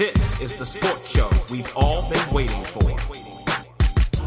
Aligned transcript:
This 0.00 0.40
is 0.40 0.54
the 0.54 0.64
sports 0.64 1.10
show 1.10 1.28
we've 1.50 1.70
all 1.76 2.08
been 2.08 2.32
waiting 2.32 2.64
for. 2.64 2.96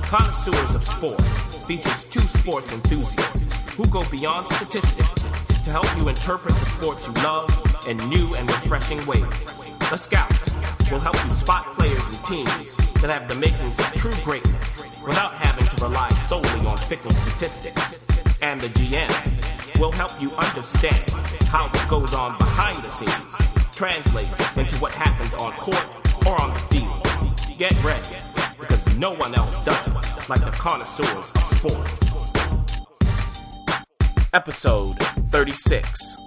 Connoisseurs 0.04 0.76
of 0.76 0.86
Sport 0.86 1.20
features 1.66 2.06
two 2.12 2.20
sports 2.28 2.72
enthusiasts 2.72 3.56
who 3.72 3.88
go 3.88 4.08
beyond 4.12 4.48
statistics 4.50 5.24
to 5.66 5.72
help 5.72 5.88
you 5.98 6.10
interpret 6.10 6.54
the 6.54 6.66
sports 6.68 7.08
you 7.08 7.14
love 7.24 7.50
in 7.88 7.98
new 8.08 8.36
and 8.36 8.48
refreshing 8.52 9.04
ways. 9.08 9.56
The 9.90 9.98
Scout 9.98 10.32
will 10.92 11.00
help 11.00 11.16
you 11.26 11.32
spot 11.32 11.76
players 11.76 12.08
and 12.08 12.24
teams 12.24 12.76
that 13.02 13.12
have 13.12 13.28
the 13.28 13.34
makings 13.34 13.80
of 13.80 13.92
true 13.96 14.14
greatness 14.24 14.84
without 15.04 15.34
having 15.34 15.66
to 15.66 15.84
rely 15.84 16.10
solely 16.30 16.68
on 16.68 16.78
fickle 16.78 17.10
statistics. 17.10 17.98
And 18.44 18.62
the 18.62 18.70
GM 18.70 19.80
will 19.80 19.92
help 19.92 20.22
you 20.22 20.34
understand 20.34 21.10
how 21.46 21.66
it 21.66 21.90
goes 21.90 22.14
on 22.14 22.38
behind 22.38 22.78
the 22.84 22.90
scenes 22.90 23.63
translates 23.74 24.32
into 24.56 24.76
what 24.78 24.92
happens 24.92 25.34
on 25.34 25.52
court 25.54 25.86
or 26.28 26.40
on 26.40 26.54
the 26.54 26.60
field. 26.70 27.58
Get 27.58 27.84
ready, 27.84 28.16
because 28.60 28.86
no 28.98 29.12
one 29.12 29.34
else 29.34 29.64
does 29.66 29.88
it 29.88 29.94
like 30.30 30.40
the 30.42 30.52
connoisseurs 30.52 31.32
of 31.32 31.44
sport. 31.58 31.90
Episode 34.34 34.96
36. 35.32 36.18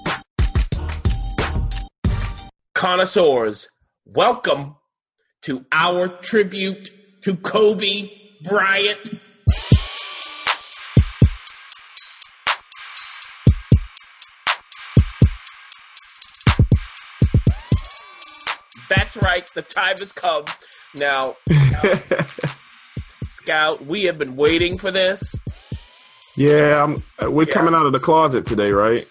Connoisseurs, 2.75 3.69
welcome 4.05 4.77
to 5.43 5.65
our 5.71 6.09
tribute 6.09 6.91
to 7.23 7.37
Kobe 7.37 8.11
Bryant. 8.43 9.21
That's 19.17 19.25
right, 19.27 19.47
the 19.55 19.63
time 19.63 19.97
has 19.99 20.13
come. 20.13 20.45
Now, 20.95 21.37
Scout, 21.49 22.27
Scout, 23.31 23.87
we 23.87 24.05
have 24.05 24.19
been 24.19 24.37
waiting 24.37 24.77
for 24.77 24.91
this. 24.91 25.35
Yeah, 26.37 26.83
I'm, 26.85 26.97
uh, 27.23 27.31
we're 27.31 27.47
Yeah. 27.49 27.55
coming 27.55 27.75
out 27.75 27.87
of 27.87 27.93
the 27.93 27.99
closet 27.99 28.45
today, 28.45 28.71
right? 28.71 29.07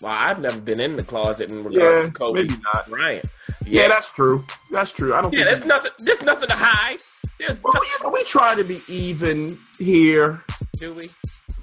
Well, 0.00 0.12
I've 0.12 0.38
never 0.40 0.60
been 0.60 0.78
in 0.78 0.96
the 0.96 1.02
closet 1.02 1.50
in 1.50 1.64
regards 1.64 1.76
Yeah, 1.78 2.02
to 2.06 2.10
Kobe 2.12 2.42
maybe 2.42 2.54
not. 2.72 2.88
Bryant. 2.88 3.26
Yeah, 3.66 3.88
that's 3.88 4.12
true. 4.12 4.44
That's 4.70 4.92
true. 4.92 5.12
I 5.14 5.20
don't 5.20 5.32
yeah. 5.32 5.40
think 5.40 5.50
There's 5.50 5.64
nothing. 5.66 5.90
There's 5.98 6.22
nothing 6.22 6.48
to 6.48 6.54
hide. 6.54 6.98
There's 7.40 7.60
Well, 7.60 7.72
nothing. 7.74 8.12
we, 8.12 8.18
we 8.20 8.24
try 8.24 8.54
to 8.54 8.62
be 8.62 8.80
even 8.86 9.58
here, 9.80 10.44
Do 10.78 10.94
we? 10.94 11.08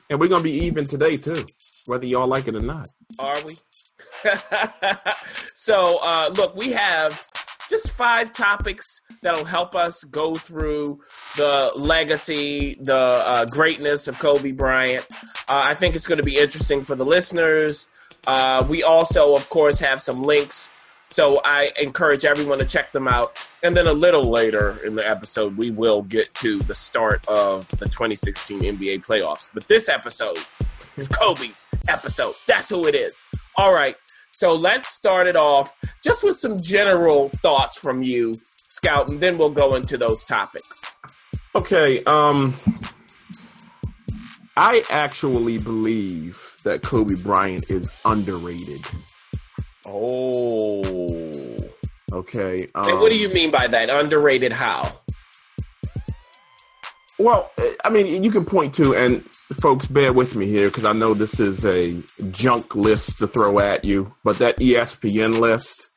and 0.10 0.20
we're 0.20 0.28
gonna 0.28 0.44
be 0.44 0.52
even 0.66 0.86
today 0.86 1.16
too, 1.16 1.46
whether 1.86 2.06
y'all 2.06 2.28
like 2.28 2.50
it 2.50 2.56
or 2.56 2.60
not. 2.62 2.90
Are 3.20 3.38
we? 3.46 3.56
so, 5.54 5.98
uh, 6.00 6.32
look, 6.36 6.56
we 6.56 6.72
have 6.72 7.26
just 7.70 7.92
five 7.92 8.32
topics 8.32 9.02
that'll 9.22 9.46
help 9.46 9.76
us 9.76 10.04
go 10.06 10.36
through 10.36 11.02
the 11.38 11.72
legacy, 11.76 12.78
the 12.82 12.96
uh, 12.96 13.46
greatness 13.46 14.08
of 14.08 14.20
Kobe 14.20 14.52
Bryant. 14.52 15.06
Uh, 15.48 15.62
I 15.64 15.74
think 15.74 15.96
it's 15.96 16.08
going 16.08 16.18
to 16.18 16.24
be 16.24 16.38
interesting 16.38 16.84
for 16.84 16.96
the 16.96 17.06
listeners. 17.06 17.90
Uh, 18.28 18.66
we 18.68 18.84
also, 18.84 19.36
of 19.36 19.50
course, 19.50 19.80
have 19.80 20.02
some 20.02 20.24
links. 20.24 20.70
So 21.10 21.40
I 21.46 21.72
encourage 21.80 22.26
everyone 22.26 22.58
to 22.60 22.66
check 22.66 22.92
them 22.92 23.08
out. 23.08 23.48
And 23.64 23.78
then 23.78 23.88
a 23.88 23.94
little 23.94 24.30
later 24.30 24.80
in 24.86 24.96
the 24.96 25.08
episode, 25.08 25.56
we 25.56 25.72
will 25.72 26.02
get 26.02 26.34
to 26.36 26.60
the 26.60 26.76
start 26.76 27.28
of 27.28 27.70
the 27.70 27.86
2016 27.86 28.62
NBA 28.62 29.06
playoffs. 29.06 29.50
But 29.54 29.68
this 29.68 29.88
episode 29.88 30.40
is 30.98 31.08
Kobe's 31.08 31.68
episode. 31.88 32.36
That's 32.48 32.70
who 32.70 32.88
it 32.88 32.96
is. 32.96 33.22
All 33.56 33.74
right. 33.74 33.96
So 34.36 34.54
let's 34.54 34.90
start 34.90 35.28
it 35.28 35.38
off 35.38 35.74
just 36.04 36.22
with 36.22 36.36
some 36.36 36.62
general 36.62 37.30
thoughts 37.30 37.78
from 37.78 38.04
you, 38.04 38.36
Scout, 38.58 39.10
and 39.10 39.22
then 39.22 39.38
we'll 39.38 39.50
go 39.50 39.76
into 39.76 39.98
those 39.98 40.26
topics. 40.26 40.84
Okay. 41.56 42.04
Um, 42.04 42.54
I 44.58 44.84
actually 44.90 45.58
believe 45.58 46.38
that 46.66 46.82
Kobe 46.82 47.16
Bryant 47.24 47.72
is 47.72 47.90
underrated. 48.04 48.82
Oh. 49.86 50.82
Okay. 52.12 52.68
Um, 52.76 53.00
what 53.00 53.08
do 53.08 53.16
you 53.16 53.30
mean 53.30 53.52
by 53.52 53.68
that? 53.68 53.90
Underrated 53.90 54.52
how? 54.52 55.00
Well, 57.18 57.52
I 57.84 57.90
mean, 57.90 58.24
you 58.24 58.30
can 58.32 58.44
point 58.46 58.74
to, 58.76 58.94
and 58.96 59.24
folks, 59.62 59.88
bear 59.88 60.12
with 60.12 60.36
me 60.36 60.48
here 60.48 60.68
because 60.68 60.86
I 60.86 60.92
know 60.94 61.14
this 61.14 61.40
is 61.40 61.66
a 61.66 62.02
junk 62.32 62.76
list 62.76 63.20
to 63.20 63.28
throw 63.28 63.60
at 63.60 63.86
you, 63.86 64.14
but 64.24 64.38
that 64.40 64.58
ESPN 64.58 65.40
list 65.40 65.90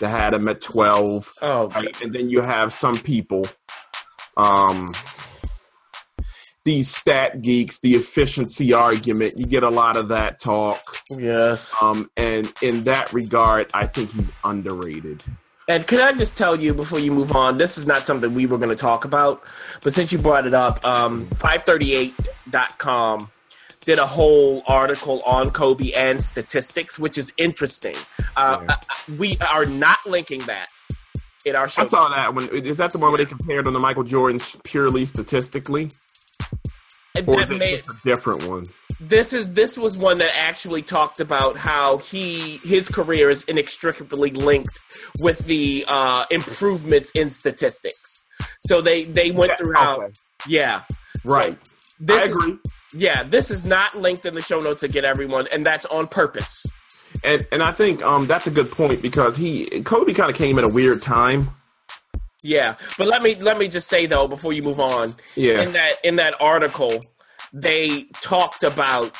that 0.00 0.08
had 0.08 0.34
him 0.34 0.46
at 0.48 0.60
12, 0.60 1.32
Oh, 1.42 1.70
and 2.02 2.12
then 2.12 2.28
you 2.28 2.42
have 2.42 2.72
some 2.74 2.96
people, 2.98 3.46
um, 4.36 4.92
these 6.66 6.94
stat 6.94 7.40
geeks, 7.40 7.78
the 7.78 7.94
efficiency 7.94 8.72
argument, 8.74 9.34
you 9.38 9.46
get 9.46 9.62
a 9.62 9.70
lot 9.70 9.96
of 9.96 10.08
that 10.08 10.40
talk. 10.40 10.82
yes. 11.08 11.72
Um, 11.80 12.10
and 12.18 12.52
in 12.60 12.82
that 12.82 13.12
regard, 13.14 13.70
I 13.72 13.86
think 13.86 14.12
he's 14.12 14.30
underrated. 14.44 15.24
And 15.68 15.86
can 15.86 16.00
I 16.00 16.12
just 16.12 16.36
tell 16.36 16.58
you 16.58 16.72
before 16.72 17.00
you 17.00 17.10
move 17.10 17.32
on, 17.32 17.58
this 17.58 17.76
is 17.76 17.86
not 17.86 18.06
something 18.06 18.34
we 18.34 18.46
were 18.46 18.58
going 18.58 18.70
to 18.70 18.76
talk 18.76 19.04
about, 19.04 19.42
but 19.82 19.92
since 19.92 20.12
you 20.12 20.18
brought 20.18 20.46
it 20.46 20.54
up, 20.54 20.84
um, 20.84 21.26
538.com 21.34 23.30
did 23.84 23.98
a 23.98 24.06
whole 24.06 24.62
article 24.66 25.22
on 25.22 25.50
Kobe 25.50 25.92
and 25.92 26.22
statistics, 26.22 26.98
which 26.98 27.18
is 27.18 27.32
interesting. 27.36 27.96
Uh, 28.36 28.64
uh, 28.68 28.76
we 29.18 29.36
are 29.38 29.64
not 29.64 29.98
linking 30.06 30.40
that 30.42 30.68
in 31.44 31.56
our 31.56 31.68
show. 31.68 31.82
I 31.82 31.86
saw 31.86 32.08
that 32.10 32.34
one. 32.34 32.48
Is 32.50 32.76
that 32.76 32.92
the 32.92 32.98
one 32.98 33.12
where 33.12 33.18
they 33.18 33.26
compared 33.26 33.66
him 33.66 33.72
to 33.72 33.78
Michael 33.78 34.02
Jordan 34.02 34.40
purely 34.64 35.04
statistically? 35.04 35.90
Or 37.26 37.40
is 37.40 37.46
That 37.48 37.54
it 37.54 37.58
may- 37.58 37.76
just 37.76 37.88
a 37.90 37.96
different 38.04 38.46
one? 38.48 38.64
this 38.98 39.32
is 39.34 39.52
this 39.52 39.76
was 39.76 39.98
one 39.98 40.18
that 40.18 40.34
actually 40.34 40.80
talked 40.82 41.20
about 41.20 41.58
how 41.58 41.98
he 41.98 42.58
his 42.64 42.88
career 42.88 43.28
is 43.30 43.42
inextricably 43.44 44.30
linked 44.30 44.80
with 45.20 45.38
the 45.46 45.84
uh, 45.86 46.24
improvements 46.30 47.10
in 47.10 47.28
statistics. 47.28 48.22
So 48.60 48.80
they 48.80 49.04
they 49.04 49.30
went 49.30 49.50
Yeah, 49.52 49.56
throughout. 49.56 49.98
okay. 50.02 50.12
Yeah, 50.48 50.82
So 51.26 51.34
Right. 51.34 51.58
this 52.00 52.22
I 52.22 52.28
agree. 52.28 52.58
yeah, 52.94 53.22
this 53.22 53.50
is 53.50 53.64
not 53.64 53.94
linked 54.00 54.24
in 54.26 54.34
the 54.34 54.40
show 54.40 54.60
notes 54.60 54.80
to 54.82 54.88
get 54.88 55.04
everyone, 55.04 55.46
and 55.52 55.64
that's 55.66 55.84
on 55.86 56.06
purpose. 56.08 56.64
And 57.24 57.46
and 57.52 57.62
I 57.62 57.72
think 57.72 58.02
um 58.02 58.26
that's 58.26 58.46
a 58.46 58.50
good 58.50 58.70
point 58.70 59.02
because 59.02 59.36
he 59.36 59.66
Kobe 59.82 60.12
kind 60.14 60.30
of 60.30 60.36
came 60.36 60.58
at 60.58 60.64
a 60.64 60.68
weird 60.68 61.02
time. 61.02 61.50
Yeah, 62.46 62.76
but 62.96 63.08
let 63.08 63.22
me 63.22 63.34
let 63.36 63.58
me 63.58 63.66
just 63.66 63.88
say 63.88 64.06
though 64.06 64.28
before 64.28 64.52
you 64.52 64.62
move 64.62 64.78
on, 64.78 65.14
Yeah. 65.34 65.62
in 65.62 65.72
that 65.72 65.94
in 66.04 66.16
that 66.16 66.34
article, 66.40 67.04
they 67.52 68.04
talked 68.22 68.62
about 68.62 69.16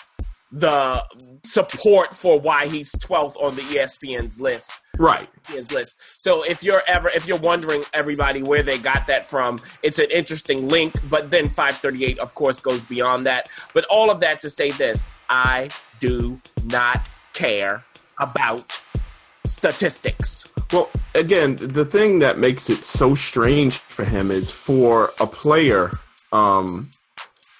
the 0.52 1.02
support 1.44 2.14
for 2.14 2.38
why 2.38 2.66
he's 2.68 2.92
12th 2.92 3.34
on 3.42 3.56
the 3.56 3.62
ESPN's 3.62 4.40
list. 4.40 4.70
Right. 4.96 5.28
ESPN's 5.48 5.72
list. 5.72 5.98
So 6.18 6.42
if 6.42 6.62
you're 6.62 6.82
ever 6.86 7.08
if 7.08 7.26
you're 7.26 7.38
wondering 7.38 7.82
everybody 7.92 8.42
where 8.44 8.62
they 8.62 8.78
got 8.78 9.08
that 9.08 9.26
from, 9.28 9.60
it's 9.82 9.98
an 9.98 10.10
interesting 10.12 10.68
link, 10.68 10.94
but 11.10 11.30
then 11.32 11.48
538 11.48 12.18
of 12.20 12.34
course 12.36 12.60
goes 12.60 12.84
beyond 12.84 13.26
that. 13.26 13.48
But 13.74 13.84
all 13.86 14.08
of 14.10 14.20
that 14.20 14.40
to 14.42 14.50
say 14.50 14.70
this, 14.70 15.04
I 15.28 15.68
do 15.98 16.40
not 16.64 17.04
care 17.32 17.84
about 18.20 18.80
statistics. 19.44 20.46
Well, 20.72 20.90
again, 21.14 21.56
the 21.56 21.84
thing 21.84 22.18
that 22.20 22.38
makes 22.38 22.68
it 22.70 22.84
so 22.84 23.14
strange 23.14 23.78
for 23.78 24.04
him 24.04 24.30
is 24.30 24.50
for 24.50 25.12
a 25.20 25.26
player 25.26 25.92
um, 26.32 26.88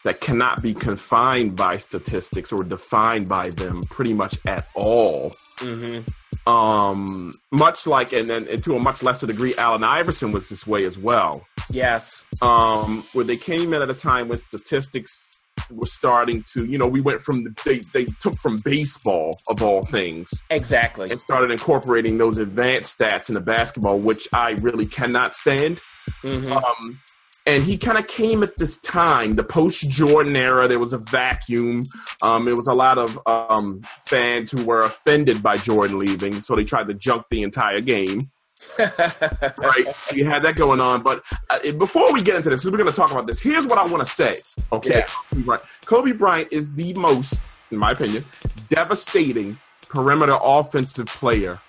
that 0.04 0.20
cannot 0.20 0.62
be 0.62 0.74
confined 0.74 1.56
by 1.56 1.76
statistics 1.78 2.52
or 2.52 2.64
defined 2.64 3.28
by 3.28 3.50
them 3.50 3.82
pretty 3.84 4.12
much 4.12 4.38
at 4.46 4.68
all. 4.74 5.30
Mm-hmm. 5.58 6.48
Um, 6.48 7.32
much 7.50 7.86
like, 7.86 8.12
and 8.12 8.30
then 8.30 8.46
and 8.48 8.62
to 8.64 8.76
a 8.76 8.78
much 8.78 9.02
lesser 9.02 9.26
degree, 9.26 9.54
Allen 9.56 9.82
Iverson 9.82 10.32
was 10.32 10.48
this 10.48 10.66
way 10.66 10.84
as 10.84 10.98
well. 10.98 11.46
Yes. 11.70 12.24
um, 12.42 13.04
where 13.12 13.24
they 13.24 13.36
came 13.36 13.74
in 13.74 13.82
at 13.82 13.90
a 13.90 13.94
time 13.94 14.28
when 14.28 14.38
statistics 14.38 15.25
were 15.70 15.86
starting 15.86 16.44
to, 16.52 16.64
you 16.64 16.78
know, 16.78 16.86
we 16.88 17.00
went 17.00 17.22
from 17.22 17.44
the, 17.44 17.54
they 17.64 17.78
they 17.92 18.04
took 18.20 18.34
from 18.36 18.56
baseball 18.64 19.38
of 19.48 19.62
all 19.62 19.82
things 19.82 20.30
Exactly. 20.50 21.10
and 21.10 21.20
started 21.20 21.50
incorporating 21.50 22.18
those 22.18 22.38
advanced 22.38 22.98
stats 22.98 23.28
into 23.28 23.40
basketball, 23.40 23.98
which 23.98 24.28
I 24.32 24.50
really 24.60 24.86
cannot 24.86 25.34
stand. 25.34 25.80
hmm 26.22 26.52
Um, 26.52 27.00
and 27.48 27.62
he 27.62 27.78
kind 27.78 27.96
of 27.96 28.08
came 28.08 28.42
at 28.42 28.56
this 28.56 28.76
time, 28.78 29.36
the 29.36 29.44
post 29.44 29.88
Jordan 29.88 30.34
era. 30.34 30.66
There 30.66 30.80
was 30.80 30.92
a 30.92 30.98
vacuum. 30.98 31.86
Um, 32.20 32.48
it 32.48 32.56
was 32.56 32.66
a 32.66 32.74
lot 32.74 32.98
of 32.98 33.20
um, 33.26 33.82
fans 34.08 34.50
who 34.50 34.64
were 34.64 34.80
offended 34.80 35.44
by 35.44 35.56
Jordan 35.56 36.00
leaving, 36.00 36.40
so 36.40 36.56
they 36.56 36.64
tried 36.64 36.88
to 36.88 36.94
junk 36.94 37.26
the 37.30 37.42
entire 37.42 37.80
game 37.80 38.30
right? 38.78 39.94
So 39.94 40.16
you 40.16 40.26
had 40.26 40.42
that 40.42 40.54
going 40.56 40.80
on. 40.80 41.02
But 41.02 41.22
uh, 41.50 41.72
before 41.72 42.12
we 42.12 42.22
get 42.22 42.36
into 42.36 42.50
this, 42.50 42.64
we're 42.64 42.72
going 42.72 42.86
to 42.86 42.92
talk 42.92 43.10
about 43.10 43.26
this. 43.26 43.38
Here's 43.38 43.66
what 43.66 43.78
I 43.78 43.86
want 43.86 44.06
to 44.06 44.12
say. 44.12 44.40
Okay, 44.72 44.98
Yeah. 44.98 45.06
Kobe 45.06 45.42
Bryant. 45.42 45.64
Kobe 45.84 46.12
Bryant 46.12 46.48
is 46.52 46.72
the 46.74 46.92
most, 46.94 47.40
in 47.70 47.78
my 47.78 47.92
opinion, 47.92 48.24
devastating 48.68 49.58
perimeter 49.88 50.38
offensive 50.40 51.06
player 51.06 51.60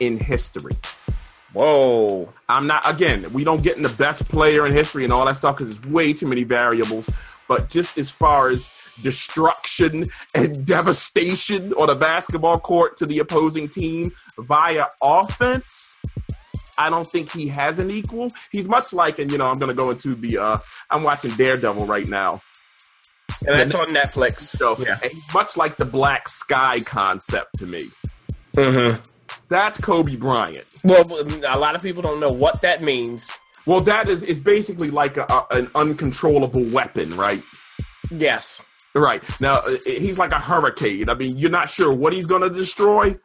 in 0.00 0.18
history. 0.18 0.76
Whoa. 1.52 2.32
I'm 2.48 2.66
not, 2.66 2.88
again, 2.88 3.32
we 3.32 3.44
don't 3.44 3.62
get 3.62 3.76
in 3.76 3.82
the 3.82 3.90
best 3.90 4.26
player 4.28 4.66
in 4.66 4.72
history 4.72 5.04
and 5.04 5.12
all 5.12 5.24
that 5.26 5.36
stuff 5.36 5.58
because 5.58 5.76
it's 5.76 5.86
way 5.86 6.12
too 6.12 6.26
many 6.26 6.44
variables. 6.44 7.08
But 7.46 7.68
just 7.68 7.98
as 7.98 8.10
far 8.10 8.48
as 8.48 8.68
destruction 9.02 10.06
and 10.34 10.64
devastation 10.66 11.72
on 11.74 11.90
a 11.90 11.94
basketball 11.94 12.58
court 12.58 12.96
to 12.98 13.06
the 13.06 13.18
opposing 13.18 13.68
team 13.68 14.12
via 14.38 14.86
offense, 15.02 15.96
I 16.78 16.90
don't 16.90 17.06
think 17.06 17.30
he 17.32 17.48
has 17.48 17.78
an 17.78 17.90
equal. 17.90 18.30
He's 18.50 18.66
much 18.66 18.92
like, 18.92 19.18
and 19.18 19.30
you 19.30 19.38
know, 19.38 19.46
I'm 19.46 19.58
going 19.58 19.68
to 19.68 19.74
go 19.74 19.90
into 19.90 20.14
the, 20.14 20.38
uh, 20.38 20.58
I'm 20.90 21.02
watching 21.02 21.30
Daredevil 21.32 21.86
right 21.86 22.06
now. 22.06 22.42
And 23.46 23.56
that's 23.56 23.74
on 23.74 23.86
Netflix. 23.88 24.40
So, 24.40 24.76
Yeah. 24.78 24.98
he's 25.02 25.34
much 25.34 25.56
like 25.56 25.76
the 25.76 25.84
black 25.84 26.28
sky 26.28 26.80
concept 26.80 27.58
to 27.58 27.66
me. 27.66 27.88
Mm-hmm. 28.54 29.00
That's 29.48 29.80
Kobe 29.80 30.16
Bryant. 30.16 30.64
Well, 30.84 31.04
a 31.46 31.58
lot 31.58 31.74
of 31.74 31.82
people 31.82 32.02
don't 32.02 32.20
know 32.20 32.28
what 32.32 32.62
that 32.62 32.82
means. 32.82 33.30
Well, 33.66 33.80
that 33.82 34.08
is 34.08 34.22
it's 34.22 34.40
basically 34.40 34.90
like 34.90 35.16
a, 35.16 35.24
a, 35.24 35.46
an 35.50 35.70
uncontrollable 35.74 36.64
weapon, 36.64 37.14
right? 37.16 37.42
Yes. 38.10 38.62
Right 38.94 39.22
now, 39.40 39.56
uh, 39.56 39.76
he's 39.86 40.18
like 40.18 40.32
a 40.32 40.38
hurricane. 40.38 41.08
I 41.08 41.14
mean, 41.14 41.38
you're 41.38 41.50
not 41.50 41.68
sure 41.68 41.94
what 41.94 42.12
he's 42.12 42.26
going 42.26 42.42
to 42.42 42.50
destroy. 42.50 43.18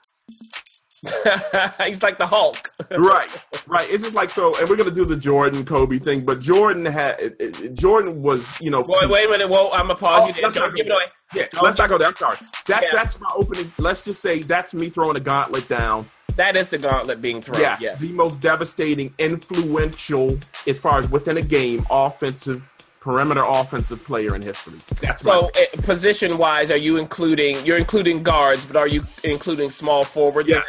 He's 1.85 2.01
like 2.01 2.17
the 2.17 2.25
Hulk. 2.25 2.71
right, 2.97 3.29
right. 3.67 3.89
It's 3.89 4.03
just 4.03 4.15
like 4.15 4.29
so, 4.29 4.57
and 4.59 4.69
we're 4.69 4.75
going 4.75 4.89
to 4.89 4.95
do 4.95 5.05
the 5.05 5.15
Jordan 5.15 5.63
Kobe 5.65 5.99
thing, 5.99 6.25
but 6.25 6.39
Jordan 6.39 6.85
had 6.85 7.19
it- 7.19 7.35
it- 7.39 7.73
Jordan 7.75 8.21
was, 8.21 8.59
you 8.61 8.71
know, 8.71 8.83
Wait, 8.87 9.09
wait 9.09 9.25
a 9.27 9.29
minute. 9.29 9.49
Whoa, 9.49 9.69
I'm 9.71 9.81
gonna 9.87 9.95
pause 9.95 10.23
Oh, 10.23 10.27
you 10.27 10.33
there. 10.33 10.49
Don't 10.51 10.75
give 10.75 10.87
it 10.87 10.91
away. 10.91 11.01
yeah. 11.33 11.45
Don't 11.51 11.63
Let's 11.63 11.77
not 11.77 11.89
go 11.89 11.97
there. 11.97 12.07
I'm 12.07 12.15
sorry. 12.15 12.37
That 12.67 12.83
Yeah. 12.83 12.89
that's 12.93 13.19
my 13.19 13.29
opening. 13.35 13.71
Let's 13.77 14.01
just 14.01 14.21
say 14.21 14.41
that's 14.41 14.73
me 14.73 14.89
throwing 14.89 15.15
a 15.17 15.19
gauntlet 15.19 15.67
down. 15.69 16.09
That 16.35 16.55
is 16.55 16.69
the 16.69 16.77
gauntlet 16.77 17.21
being 17.21 17.41
thrown. 17.41 17.59
Yes, 17.61 17.81
Yes. 17.81 17.99
the 17.99 18.13
most 18.13 18.39
devastating, 18.39 19.13
influential, 19.19 20.37
as 20.67 20.77
far 20.79 20.99
as 20.99 21.09
within 21.09 21.37
a 21.37 21.41
game, 21.41 21.85
offensive 21.89 22.63
perimeter 23.07 23.43
offensive 23.47 24.03
player 24.03 24.35
in 24.35 24.41
history. 24.41 24.79
That's 25.01 25.23
So, 25.23 25.49
uh, 25.49 25.81
position 25.83 26.37
wise, 26.37 26.69
are 26.71 26.77
you 26.77 26.97
including? 26.97 27.55
You're 27.65 27.77
including 27.77 28.21
guards, 28.23 28.65
but 28.65 28.75
are 28.75 28.87
you 28.87 29.01
including 29.23 29.71
small 29.71 30.03
forwards? 30.03 30.49
yes, 30.49 30.63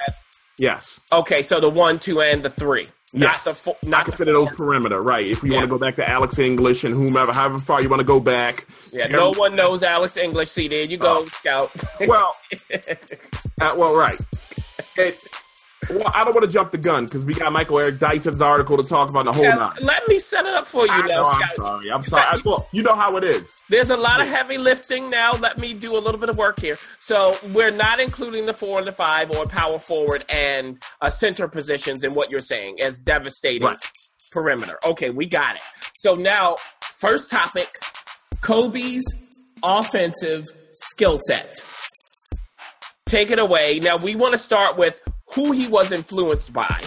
yes. 0.56 1.00
Okay, 1.12 1.42
so 1.42 1.58
the 1.60 1.68
one, 1.68 1.98
two, 1.98 2.20
and 2.22 2.42
the 2.44 2.50
three. 2.50 2.86
Not 3.14 3.32
Yes. 3.32 3.44
the 3.44 3.54
four. 3.54 3.76
I 3.84 3.88
Not 3.88 4.06
the 4.18 4.24
those 4.26 4.50
perimeter, 4.50 5.00
right? 5.00 5.26
If 5.26 5.42
we 5.42 5.48
Yeah. 5.50 5.56
want 5.56 5.64
to 5.70 5.70
go 5.70 5.78
back 5.78 5.96
to 5.96 6.08
Alex 6.08 6.38
English 6.38 6.84
and 6.84 6.94
whomever, 6.94 7.32
however 7.32 7.58
far 7.58 7.80
you 7.82 7.88
want 7.88 8.00
to 8.00 8.04
go 8.04 8.20
back. 8.20 8.66
Yeah, 8.92 9.06
no 9.06 9.32
one 9.34 9.56
knows 9.56 9.82
Alex 9.82 10.16
English. 10.18 10.50
See, 10.50 10.68
there 10.68 10.84
you 10.84 10.98
go, 10.98 11.24
Oh. 11.24 11.26
Scout. 11.26 11.70
Well, 12.06 12.32
uh, 13.60 13.74
well, 13.76 13.96
right. 13.96 14.20
It, 14.96 15.18
well, 15.90 16.10
I 16.14 16.24
don't 16.24 16.34
want 16.34 16.44
to 16.44 16.50
jump 16.50 16.70
the 16.72 16.78
gun 16.78 17.04
because 17.06 17.24
we 17.24 17.34
got 17.34 17.52
Michael 17.52 17.78
Eric 17.78 17.98
Dyson's 17.98 18.40
article 18.42 18.76
to 18.76 18.82
talk 18.82 19.10
about 19.10 19.24
the 19.24 19.32
whole 19.32 19.44
Yeah, 19.44 19.54
nine. 19.54 19.76
let 19.82 20.06
me 20.08 20.18
set 20.18 20.46
it 20.46 20.54
up 20.54 20.66
for 20.66 20.86
you 20.86 20.92
I 20.92 21.00
now, 21.00 21.06
know, 21.06 21.24
I'm 21.24 21.48
sorry. 21.56 21.90
I'm 21.90 22.02
sorry. 22.02 22.22
I, 22.28 22.38
well, 22.44 22.68
you 22.72 22.82
know 22.82 22.94
how 22.94 23.16
it 23.16 23.24
is. 23.24 23.64
There's 23.68 23.90
a 23.90 23.96
lot 23.96 24.20
of 24.20 24.28
heavy 24.28 24.58
lifting 24.58 25.08
now. 25.10 25.32
Let 25.32 25.58
me 25.58 25.72
do 25.74 25.96
a 25.96 26.00
little 26.00 26.20
bit 26.20 26.28
of 26.30 26.36
work 26.38 26.60
here. 26.60 26.78
So 26.98 27.36
we're 27.52 27.70
not 27.70 28.00
including 28.00 28.46
the 28.46 28.54
four 28.54 28.78
and 28.78 28.86
the 28.86 28.92
five 28.92 29.30
or 29.30 29.46
power 29.46 29.78
forward 29.78 30.24
and 30.28 30.82
uh, 31.00 31.10
center 31.10 31.48
positions 31.48 32.04
in 32.04 32.14
what 32.14 32.30
you're 32.30 32.40
saying 32.40 32.80
as 32.80 32.98
devastating 32.98 33.66
Right. 33.66 33.76
perimeter. 34.32 34.78
Okay, 34.84 35.10
we 35.10 35.26
got 35.26 35.56
it. 35.56 35.62
So 35.94 36.14
now, 36.14 36.56
first 36.82 37.30
topic 37.30 37.68
Kobe's 38.40 39.04
offensive 39.62 40.44
skill 40.72 41.18
set. 41.26 41.56
Take 43.06 43.30
it 43.30 43.38
away. 43.38 43.80
Now, 43.80 43.96
we 43.96 44.14
want 44.14 44.32
to 44.32 44.38
start 44.38 44.76
with 44.76 45.00
who 45.34 45.52
he 45.52 45.66
was 45.68 45.92
influenced 45.92 46.52
by, 46.52 46.82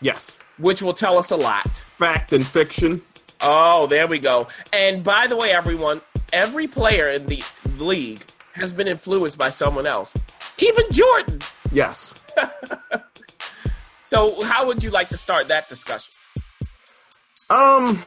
Yes. 0.00 0.38
which 0.58 0.82
will 0.82 0.92
tell 0.94 1.18
us 1.18 1.30
a 1.30 1.36
lot. 1.36 1.84
Fact 1.98 2.32
and 2.32 2.46
fiction. 2.46 3.02
Oh, 3.40 3.86
there 3.86 4.06
we 4.06 4.18
go. 4.18 4.48
And 4.72 5.04
by 5.04 5.26
the 5.26 5.36
way, 5.36 5.52
everyone, 5.52 6.00
every 6.32 6.66
player 6.66 7.08
in 7.08 7.26
the 7.26 7.42
league 7.78 8.22
has 8.54 8.72
been 8.72 8.88
influenced 8.88 9.36
by 9.38 9.50
someone 9.50 9.86
else, 9.86 10.16
even 10.58 10.84
Jordan. 10.90 11.40
Yes. 11.72 12.14
So, 14.00 14.40
how 14.44 14.68
would 14.68 14.84
you 14.84 14.90
like 14.90 15.08
to 15.08 15.16
start 15.16 15.48
that 15.48 15.68
discussion? 15.68 16.14
Um. 17.50 18.04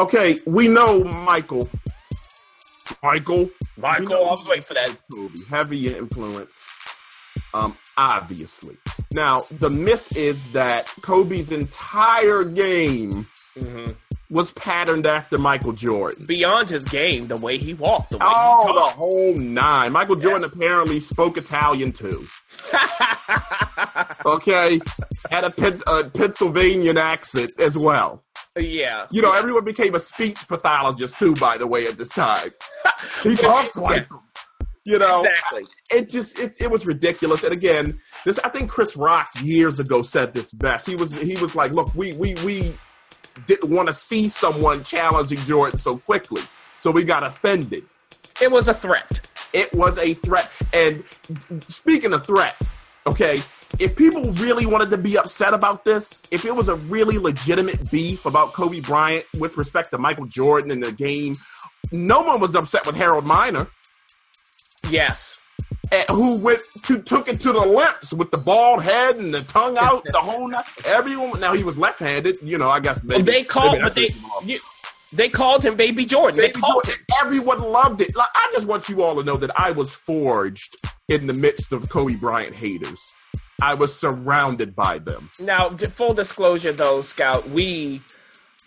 Okay, 0.00 0.38
we 0.44 0.66
know 0.66 1.04
Michael. 1.04 1.68
Michael. 3.04 3.48
Michael, 3.76 4.16
I 4.26 4.30
was 4.30 4.44
waiting 4.48 4.64
for 4.64 4.74
that. 4.74 4.96
Heavy 5.48 5.94
influence. 5.96 6.66
Um, 7.64 7.76
obviously. 7.96 8.76
Now, 9.12 9.42
the 9.50 9.70
myth 9.70 10.16
is 10.16 10.42
that 10.52 10.86
Kobe's 11.02 11.50
entire 11.50 12.44
game 12.44 13.26
was 14.28 14.50
patterned 14.52 15.06
after 15.06 15.38
Michael 15.38 15.72
Jordan. 15.72 16.26
Beyond 16.26 16.68
his 16.68 16.84
game, 16.84 17.28
the 17.28 17.36
way 17.36 17.56
he 17.56 17.72
walked, 17.74 18.10
the 18.10 18.18
way 18.18 18.24
Oh, 18.26 18.66
he 18.66 18.72
the 18.74 18.80
whole 18.96 19.34
nine. 19.36 19.92
Michael 19.92 20.16
Jordan 20.16 20.44
apparently 20.44 21.00
spoke 21.00 21.36
Italian 21.38 21.92
too. 21.92 22.26
Okay, 24.24 24.80
had 25.30 25.44
a 25.44 25.50
Pen- 25.50 25.82
uh, 25.86 26.04
Pennsylvanian 26.14 26.96
accent 26.98 27.52
as 27.58 27.76
well. 27.78 28.24
yeah. 28.56 29.06
You 29.10 29.22
know, 29.22 29.32
everyone 29.32 29.64
became 29.64 29.94
a 29.94 30.00
speech 30.00 30.46
pathologist 30.48 31.18
too. 31.18 31.34
By 31.34 31.58
the 31.58 31.66
way, 31.66 31.86
at 31.86 31.96
this 31.96 32.08
time, 32.08 32.50
he 33.22 33.36
talked 33.36 33.76
like 33.76 34.08
them. 34.08 34.20
You 34.86 34.98
know, 34.98 35.24
Exactly. 35.24 35.64
it 35.90 36.08
just 36.08 36.38
it, 36.38 36.54
it 36.60 36.70
was 36.70 36.86
ridiculous. 36.86 37.42
And 37.44 37.52
again, 37.52 38.00
this 38.24 38.38
I 38.40 38.48
think 38.48 38.70
Chris 38.70 38.96
Rock 38.96 39.28
years 39.42 39.80
ago 39.80 40.02
said 40.02 40.32
this 40.34 40.52
best. 40.52 40.86
He 40.86 40.96
was 40.96 41.12
he 41.14 41.36
was 41.36 41.54
like, 41.54 41.72
look, 41.72 41.94
we 41.94 42.12
we 42.14 42.34
we 42.44 42.74
didn't 43.46 43.70
want 43.70 43.88
to 43.88 43.92
see 43.92 44.28
someone 44.28 44.84
challenging 44.84 45.38
Jordan 45.38 45.78
so 45.78 45.98
quickly, 45.98 46.42
so 46.80 46.90
we 46.90 47.04
got 47.04 47.26
offended. 47.26 47.84
It 48.40 48.50
was 48.50 48.68
a 48.68 48.74
threat. 48.74 49.20
It 49.52 49.72
was 49.74 49.98
a 49.98 50.14
threat. 50.14 50.50
And 50.72 51.02
speaking 51.68 52.12
of 52.12 52.26
threats, 52.26 52.76
okay, 53.06 53.40
if 53.78 53.96
people 53.96 54.32
really 54.32 54.66
wanted 54.66 54.90
to 54.90 54.98
be 54.98 55.16
upset 55.18 55.54
about 55.54 55.84
this, 55.84 56.22
if 56.30 56.44
it 56.44 56.54
was 56.54 56.68
a 56.68 56.74
really 56.76 57.18
legitimate 57.18 57.90
beef 57.90 58.26
about 58.26 58.52
Kobe 58.52 58.80
Bryant 58.80 59.24
with 59.38 59.56
respect 59.56 59.90
to 59.90 59.98
Michael 59.98 60.26
Jordan 60.26 60.70
in 60.70 60.80
the 60.80 60.92
game, 60.92 61.36
no 61.92 62.20
one 62.20 62.40
was 62.40 62.54
upset 62.54 62.86
with 62.86 62.96
Harold 62.96 63.24
Miner. 63.24 63.68
Yes. 64.90 65.40
eh, 65.92 66.04
who 66.10 66.38
went 66.38 66.60
to 66.84 67.00
took 67.02 67.28
it 67.28 67.40
to 67.40 67.52
the 67.52 67.60
lips 67.60 68.12
with 68.12 68.30
the 68.30 68.38
bald 68.38 68.82
head 68.82 69.16
and 69.16 69.32
the 69.32 69.42
tongue 69.42 69.78
out, 69.78 70.04
the 70.04 70.18
whole 70.18 70.48
night. 70.48 70.64
Everyone 70.86 71.38
now 71.40 71.52
he 71.52 71.64
was 71.64 71.78
left-handed. 71.78 72.38
You 72.42 72.58
know, 72.58 72.68
I 72.68 72.80
guess 72.80 73.02
maybe 73.02 73.22
they 73.22 73.44
called, 73.44 73.78
but 73.82 73.94
they 73.94 74.10
you, 74.44 74.58
they 75.12 75.28
called 75.28 75.64
him 75.64 75.76
Baby 75.76 76.04
Jordan. 76.04 76.40
They 76.40 76.48
Baby 76.48 76.60
called 76.60 76.84
Jordan, 76.84 77.04
everyone 77.20 77.60
loved 77.60 78.00
it. 78.00 78.14
Like, 78.16 78.28
I 78.34 78.50
just 78.52 78.66
want 78.66 78.88
you 78.88 79.02
all 79.02 79.14
to 79.16 79.22
know 79.22 79.36
that 79.36 79.58
I 79.58 79.70
was 79.70 79.92
forged 79.92 80.76
in 81.08 81.26
the 81.26 81.34
midst 81.34 81.72
of 81.72 81.88
Kobe 81.88 82.16
Bryant 82.16 82.54
haters. 82.54 83.14
I 83.62 83.74
was 83.74 83.94
surrounded 83.98 84.74
by 84.76 84.98
them. 84.98 85.30
Now, 85.40 85.70
full 85.70 86.12
disclosure, 86.12 86.72
though, 86.72 87.00
Scout, 87.02 87.48
we 87.50 88.02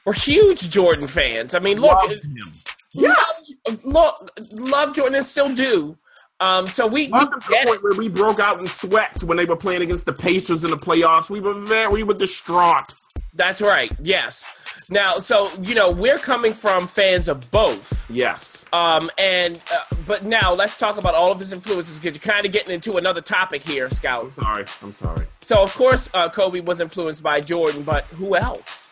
were 0.05 0.13
huge 0.13 0.69
Jordan 0.71 1.07
fans. 1.07 1.53
I 1.53 1.59
mean, 1.59 1.79
look, 1.79 1.91
Loved 1.91 2.23
him. 2.23 2.53
Yes. 2.93 3.51
love, 3.83 3.83
look, 3.83 4.31
love 4.53 4.95
Jordan 4.95 5.15
and 5.15 5.25
still 5.25 5.53
do. 5.53 5.95
Um, 6.41 6.67
so 6.67 6.87
we, 6.87 7.07
we 7.07 7.19
to 7.19 7.25
the 7.25 7.45
get 7.49 7.63
it. 7.63 7.67
point 7.67 7.83
where 7.83 7.93
we 7.93 8.07
broke 8.07 8.39
out 8.39 8.61
in 8.61 8.67
sweats 8.67 9.23
when 9.23 9.37
they 9.37 9.45
were 9.45 9.57
playing 9.57 9.81
against 9.81 10.05
the 10.05 10.13
Pacers 10.13 10.63
in 10.63 10.69
the 10.69 10.77
playoffs. 10.77 11.29
We 11.29 11.39
were 11.41 11.53
very, 11.53 11.91
we 11.91 12.03
were 12.03 12.13
distraught. 12.13 12.95
That's 13.33 13.61
right. 13.61 13.91
Yes. 14.01 14.49
Now, 14.89 15.19
so 15.19 15.51
you 15.61 15.75
know, 15.75 15.91
we're 15.91 16.17
coming 16.17 16.53
from 16.53 16.87
fans 16.87 17.27
of 17.27 17.49
both. 17.51 18.09
Yes. 18.09 18.65
Um, 18.73 19.11
and 19.17 19.61
uh, 19.71 19.83
but 20.07 20.25
now 20.25 20.53
let's 20.53 20.77
talk 20.79 20.97
about 20.97 21.13
all 21.13 21.31
of 21.31 21.39
his 21.39 21.53
influences 21.53 21.99
because 21.99 22.15
you're 22.15 22.33
kind 22.33 22.45
of 22.45 22.51
getting 22.51 22.71
into 22.73 22.97
another 22.97 23.21
topic 23.21 23.61
here, 23.61 23.89
Scout. 23.91 24.25
I'm 24.25 24.31
sorry. 24.31 24.65
I'm 24.81 24.93
sorry. 24.93 25.27
So 25.41 25.61
of 25.61 25.73
course, 25.75 26.09
uh, 26.13 26.29
Kobe 26.29 26.61
was 26.61 26.79
influenced 26.79 27.21
by 27.21 27.41
Jordan, 27.41 27.83
but 27.83 28.05
who 28.05 28.35
else? 28.35 28.87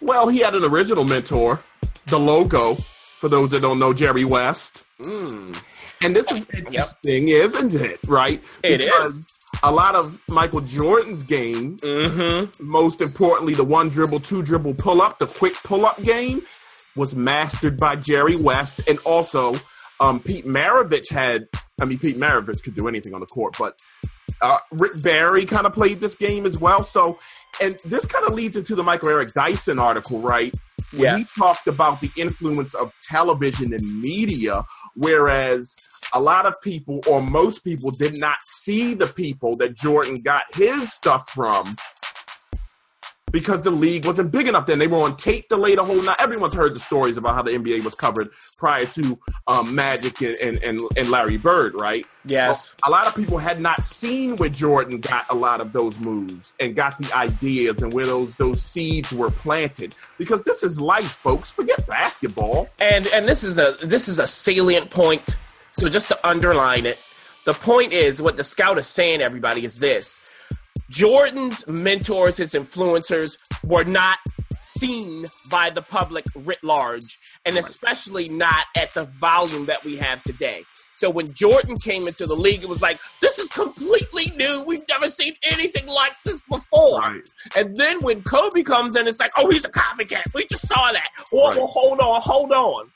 Well, 0.00 0.28
he 0.28 0.38
had 0.38 0.54
an 0.54 0.64
original 0.64 1.04
mentor, 1.04 1.60
the 2.06 2.18
logo, 2.18 2.76
for 2.76 3.28
those 3.28 3.50
that 3.50 3.60
don't 3.60 3.78
know, 3.78 3.92
Jerry 3.92 4.24
West. 4.24 4.86
And 6.02 6.16
this 6.16 6.30
is 6.32 6.46
interesting, 6.54 7.28
isn't 7.28 7.74
it? 7.74 8.00
Right? 8.06 8.42
It 8.64 8.78
because 8.78 9.36
A 9.62 9.70
lot 9.70 9.94
of 9.94 10.18
Michael 10.28 10.60
Jordan's 10.62 11.22
game, 11.22 11.76
Mm-hmm. 11.78 12.66
most 12.66 13.00
importantly, 13.00 13.54
the 13.54 13.64
one 13.64 13.88
dribble, 13.90 14.20
two 14.20 14.42
dribble 14.42 14.74
pull 14.74 15.02
up, 15.02 15.18
the 15.18 15.26
quick 15.26 15.54
pull 15.64 15.84
up 15.84 16.00
game, 16.02 16.42
was 16.96 17.14
mastered 17.14 17.76
by 17.78 17.96
Jerry 17.96 18.36
West. 18.36 18.80
And 18.88 18.98
also, 19.00 19.54
um, 20.00 20.20
Pete 20.20 20.46
Maravich 20.46 21.10
had, 21.10 21.48
I 21.80 21.84
mean, 21.84 21.98
Pete 21.98 22.16
Maravich 22.16 22.62
could 22.62 22.74
do 22.74 22.88
anything 22.88 23.12
on 23.14 23.20
the 23.20 23.26
court, 23.26 23.54
but 23.58 23.78
uh, 24.40 24.58
Rick 24.72 25.02
Barry 25.02 25.44
kind 25.44 25.66
of 25.66 25.74
played 25.74 26.00
this 26.00 26.14
game 26.14 26.46
as 26.46 26.58
well. 26.58 26.82
So, 26.82 27.18
and 27.60 27.78
this 27.84 28.06
kind 28.06 28.24
of 28.26 28.32
leads 28.32 28.56
into 28.56 28.74
the 28.74 28.82
Michael 28.82 29.10
Eric 29.10 29.34
Dyson 29.34 29.78
article, 29.78 30.20
right? 30.20 30.54
when 30.92 31.02
Yes. 31.02 31.32
he 31.34 31.40
talked 31.40 31.66
about 31.68 32.00
the 32.00 32.10
influence 32.16 32.72
of 32.74 32.92
television 33.06 33.72
and 33.74 34.00
media, 34.00 34.64
whereas 34.96 35.76
a 36.12 36.20
lot 36.20 36.46
of 36.46 36.60
people 36.62 37.00
or 37.08 37.22
most 37.22 37.64
people 37.64 37.90
did 37.90 38.18
not 38.18 38.38
see 38.42 38.94
the 38.94 39.06
people 39.06 39.56
that 39.56 39.74
Jordan 39.74 40.20
got 40.22 40.44
his 40.54 40.92
stuff 40.92 41.28
from 41.30 41.76
because 43.30 43.62
the 43.62 43.70
league 43.70 44.06
wasn't 44.06 44.30
big 44.30 44.48
enough 44.48 44.66
then. 44.66 44.78
They 44.78 44.86
were 44.86 44.98
on 44.98 45.16
tape 45.16 45.48
delay 45.48 45.74
the 45.74 45.84
whole 45.84 46.02
night. 46.02 46.16
Everyone's 46.20 46.54
heard 46.54 46.74
the 46.74 46.80
stories 46.80 47.16
about 47.16 47.34
how 47.34 47.42
the 47.42 47.52
NBA 47.52 47.84
was 47.84 47.94
covered 47.94 48.28
prior 48.58 48.86
to 48.86 49.18
um, 49.46 49.74
Magic 49.74 50.20
and, 50.20 50.36
and, 50.38 50.62
and, 50.62 50.80
and 50.96 51.10
Larry 51.10 51.36
Bird, 51.36 51.74
right? 51.74 52.04
Yes. 52.24 52.70
So 52.70 52.76
a 52.86 52.90
lot 52.90 53.06
of 53.06 53.14
people 53.14 53.38
had 53.38 53.60
not 53.60 53.84
seen 53.84 54.36
where 54.36 54.48
Jordan 54.48 55.00
got 55.00 55.26
a 55.30 55.34
lot 55.34 55.60
of 55.60 55.72
those 55.72 55.98
moves 55.98 56.54
and 56.60 56.74
got 56.74 56.98
the 56.98 57.12
ideas 57.16 57.82
and 57.82 57.92
where 57.92 58.06
those 58.06 58.36
those 58.36 58.62
seeds 58.62 59.12
were 59.12 59.30
planted. 59.30 59.94
Because 60.18 60.42
this 60.42 60.62
is 60.62 60.80
life, 60.80 61.12
folks. 61.12 61.50
Forget 61.50 61.86
basketball. 61.86 62.68
and 62.78 63.06
and 63.08 63.26
this 63.26 63.42
is 63.42 63.58
a 63.58 63.76
this 63.82 64.08
is 64.08 64.18
a 64.18 64.26
salient 64.26 64.90
point. 64.90 65.36
So 65.72 65.88
just 65.88 66.08
to 66.08 66.28
underline 66.28 66.86
it, 66.86 67.06
the 67.44 67.52
point 67.54 67.92
is 67.92 68.20
what 68.20 68.36
the 68.36 68.44
scout 68.44 68.78
is 68.78 68.86
saying. 68.86 69.20
Everybody 69.20 69.64
is 69.64 69.78
this: 69.78 70.20
Jordan's 70.88 71.66
mentors, 71.66 72.36
his 72.36 72.52
influencers, 72.52 73.38
were 73.64 73.84
not 73.84 74.18
seen 74.60 75.26
by 75.50 75.70
the 75.70 75.82
public 75.82 76.24
writ 76.34 76.62
large, 76.62 77.18
and 77.44 77.56
especially 77.56 78.28
not 78.28 78.66
at 78.76 78.92
the 78.94 79.04
volume 79.04 79.66
that 79.66 79.82
we 79.84 79.96
have 79.96 80.22
today. 80.22 80.64
So 81.00 81.08
when 81.08 81.32
Jordan 81.32 81.76
came 81.78 82.06
into 82.06 82.26
the 82.26 82.34
league, 82.34 82.62
it 82.62 82.68
was 82.68 82.82
like, 82.82 83.00
this 83.22 83.38
is 83.38 83.48
completely 83.48 84.32
new. 84.36 84.62
We've 84.64 84.86
never 84.86 85.08
seen 85.08 85.32
anything 85.50 85.86
like 85.86 86.12
this 86.26 86.42
before. 86.42 86.98
Right. 86.98 87.22
And 87.56 87.74
then 87.74 88.00
when 88.00 88.22
Kobe 88.22 88.62
comes 88.62 88.96
in, 88.96 89.08
it's 89.08 89.18
like, 89.18 89.30
oh, 89.38 89.48
he's 89.50 89.64
a 89.64 89.70
copycat. 89.70 90.34
We 90.34 90.44
just 90.44 90.68
saw 90.68 90.92
that. 90.92 91.08
Well, 91.32 91.48
Right. 91.48 91.56
well, 91.56 91.68
hold 91.68 92.00
on, 92.00 92.20
hold 92.20 92.52
on. 92.52 92.90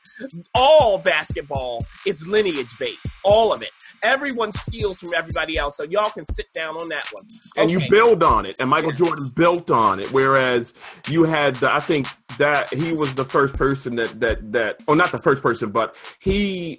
All 0.54 0.98
basketball 0.98 1.86
is 2.06 2.26
lineage 2.26 2.76
based, 2.78 3.06
all 3.22 3.54
of 3.54 3.62
it. 3.62 3.70
Everyone 4.02 4.52
steals 4.52 5.00
from 5.00 5.14
everybody 5.16 5.56
else, 5.56 5.78
so 5.78 5.84
y'all 5.84 6.10
can 6.10 6.26
sit 6.26 6.52
down 6.52 6.76
on 6.76 6.90
that 6.90 7.06
one. 7.10 7.24
And 7.56 7.70
you 7.70 7.88
build 7.88 8.22
on 8.22 8.44
it. 8.44 8.56
And 8.60 8.68
Michael 8.68 8.92
Jordan 8.92 9.30
built 9.34 9.70
on 9.70 9.98
it. 9.98 10.12
Whereas 10.12 10.74
you 11.08 11.24
had, 11.24 11.56
the, 11.56 11.72
I 11.72 11.80
think 11.80 12.06
that 12.36 12.72
he 12.72 12.92
was 12.92 13.14
the 13.14 13.24
first 13.24 13.54
person 13.54 13.96
that 13.96 14.20
that 14.20 14.52
that, 14.52 14.80
oh, 14.88 14.92
not 14.94 15.10
the 15.10 15.18
first 15.18 15.40
person, 15.40 15.70
but 15.70 15.96
he 16.18 16.78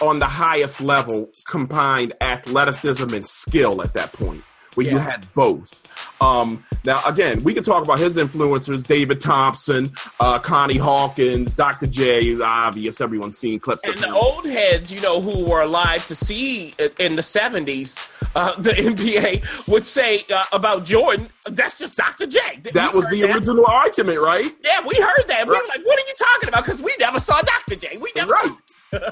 on 0.00 0.18
the 0.18 0.26
highest 0.26 0.80
level 0.80 1.30
combined 1.46 2.12
athleticism 2.20 3.12
and 3.14 3.24
skill 3.26 3.82
at 3.82 3.92
that 3.94 4.12
point 4.12 4.42
where 4.74 4.86
you 4.86 4.98
had 4.98 5.26
both 5.32 5.82
um, 6.20 6.62
now 6.84 7.00
again 7.06 7.42
we 7.42 7.54
can 7.54 7.64
talk 7.64 7.82
about 7.82 7.98
his 7.98 8.16
influencers 8.16 8.82
david 8.86 9.22
thompson 9.22 9.90
uh, 10.20 10.38
connie 10.38 10.76
hawkins 10.76 11.54
dr 11.54 11.86
j 11.86 12.28
is 12.28 12.40
obvious 12.42 13.00
everyone's 13.00 13.38
seen 13.38 13.58
clips 13.58 13.82
And 13.84 13.94
of 13.94 14.00
the 14.00 14.08
him. 14.08 14.14
old 14.14 14.44
heads, 14.44 14.92
you 14.92 15.00
know, 15.00 15.18
who 15.20 15.46
were 15.46 15.62
alive 15.62 16.06
to 16.08 16.14
see 16.14 16.74
in 16.98 17.16
the 17.16 17.22
70s, 17.22 18.10
uh, 18.34 18.54
the 18.60 18.70
NBA 18.72 19.66
would 19.68 19.86
say 19.86 20.24
uh, 20.34 20.44
about 20.52 20.84
Jordan, 20.84 21.28
that's 21.50 21.78
just 21.78 21.96
Dr. 21.96 22.26
J. 22.26 22.40
that 22.74 22.92
We 22.92 23.00
was 23.00 23.08
the 23.10 23.22
that. 23.22 23.30
original 23.34 23.66
argument 23.66 24.20
right 24.20 24.52
Yeah, 24.62 24.80
we 24.86 24.96
heard 24.96 25.24
that. 25.28 25.46
We 25.46 25.52
Right. 25.54 25.62
were 25.62 25.68
like, 25.68 25.86
what 25.86 25.98
are 25.98 26.06
you 26.06 26.14
talking 26.18 26.48
about? 26.50 26.64
Because 26.64 26.82
we 26.82 26.94
never 26.98 27.18
saw 27.20 27.40
Dr. 27.40 27.76
J. 27.76 27.96
We 27.98 28.12
never 28.14 28.32
right 28.32 28.52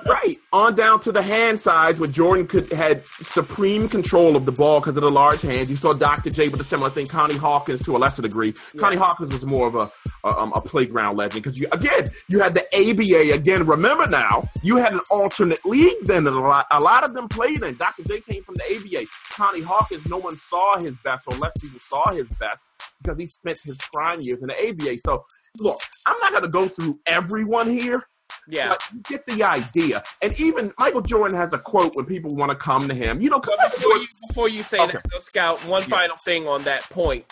right. 0.07 0.37
On 0.53 0.75
down 0.75 1.01
to 1.01 1.13
the 1.13 1.23
hand 1.23 1.59
size 1.59 1.99
where 1.99 2.11
jordan 2.11 2.47
could 2.47 2.71
had 2.73 3.07
supreme 3.07 3.89
control 3.89 4.37
of 4.37 4.47
the 4.47 4.53
ball 4.53 4.81
because 4.81 4.97
of 4.97 5.03
the 5.03 5.11
large 5.11 5.43
hands. 5.43 5.71
You 5.71 5.77
saw 5.77 5.93
dr 5.93 6.29
j 6.31 6.49
with 6.49 6.61
a 6.61 6.65
similar 6.65 6.91
thing 6.91 7.07
connie 7.07 7.37
hawkins 7.37 7.83
to 7.85 7.97
a 7.97 7.99
lesser 7.99 8.23
degree. 8.23 8.53
Connie 8.79 8.97
hawkins 8.97 9.33
was 9.33 9.45
more 9.45 9.67
of 9.67 9.75
a 9.75 9.91
a, 10.25 10.29
um, 10.29 10.53
a 10.55 10.61
playground 10.61 11.17
legend 11.17 11.43
because 11.43 11.59
you 11.59 11.69
again 11.73 12.09
you 12.29 12.41
had 12.41 12.55
the 12.55 12.65
aba 12.75 13.35
again. 13.35 13.67
Remember 13.67 14.07
now 14.07 14.49
you 14.63 14.77
had 14.77 14.93
an 14.93 15.01
alternate 15.11 15.65
league 15.65 15.97
then 16.03 16.27
a 16.27 16.31
lot, 16.31 16.67
a 16.71 16.81
lot 16.81 17.05
of 17.05 17.15
them 17.15 17.29
played 17.29 17.63
in. 17.63 17.77
Dr 17.77 18.05
j 18.05 18.21
came 18.21 18.43
from 18.43 18.55
the 18.55 18.65
aba 18.65 19.07
connie 19.35 19.63
hawkins 19.63 20.07
no 20.09 20.19
one 20.19 20.37
saw 20.37 20.79
his 20.79 20.97
best 21.05 21.27
or 21.27 21.37
less 21.39 21.53
people 21.61 21.81
saw 21.81 22.13
his 22.13 22.31
best 22.35 22.67
because 23.03 23.19
he 23.19 23.27
spent 23.27 23.59
his 23.65 23.77
prime 23.93 24.21
years 24.21 24.43
in 24.43 24.49
the 24.49 24.69
aba 24.69 24.99
so 24.99 25.25
look 25.59 25.79
i'm 26.07 26.17
not 26.21 26.31
going 26.31 26.45
to 26.45 26.49
go 26.49 26.69
through 26.69 26.99
everyone 27.07 27.69
here 27.69 28.07
Yeah. 28.49 28.69
but 28.69 28.83
you 28.93 29.01
get 29.09 29.27
the 29.27 29.43
idea. 29.43 30.03
And 30.23 30.39
even 30.41 30.73
Michael 30.79 31.01
Jordan 31.01 31.37
has 31.37 31.53
a 31.53 31.59
quote 31.59 31.95
when 31.97 32.05
people 32.07 32.35
want 32.37 32.51
to 32.51 32.57
come 32.57 32.89
to 32.89 32.95
him. 32.95 33.21
You 33.21 33.31
know, 33.31 33.41
before 33.41 33.57
Jordan- 33.81 34.01
you, 34.03 34.29
before 34.29 34.49
you 34.49 34.63
say 34.63 34.79
Okay. 34.79 34.93
that, 34.93 35.07
though, 35.11 35.19
Scout, 35.19 35.65
one 35.67 35.83
Yeah. 35.83 35.89
final 35.89 36.17
thing 36.17 36.47
on 36.49 36.63
that 36.65 36.83
point. 36.91 37.25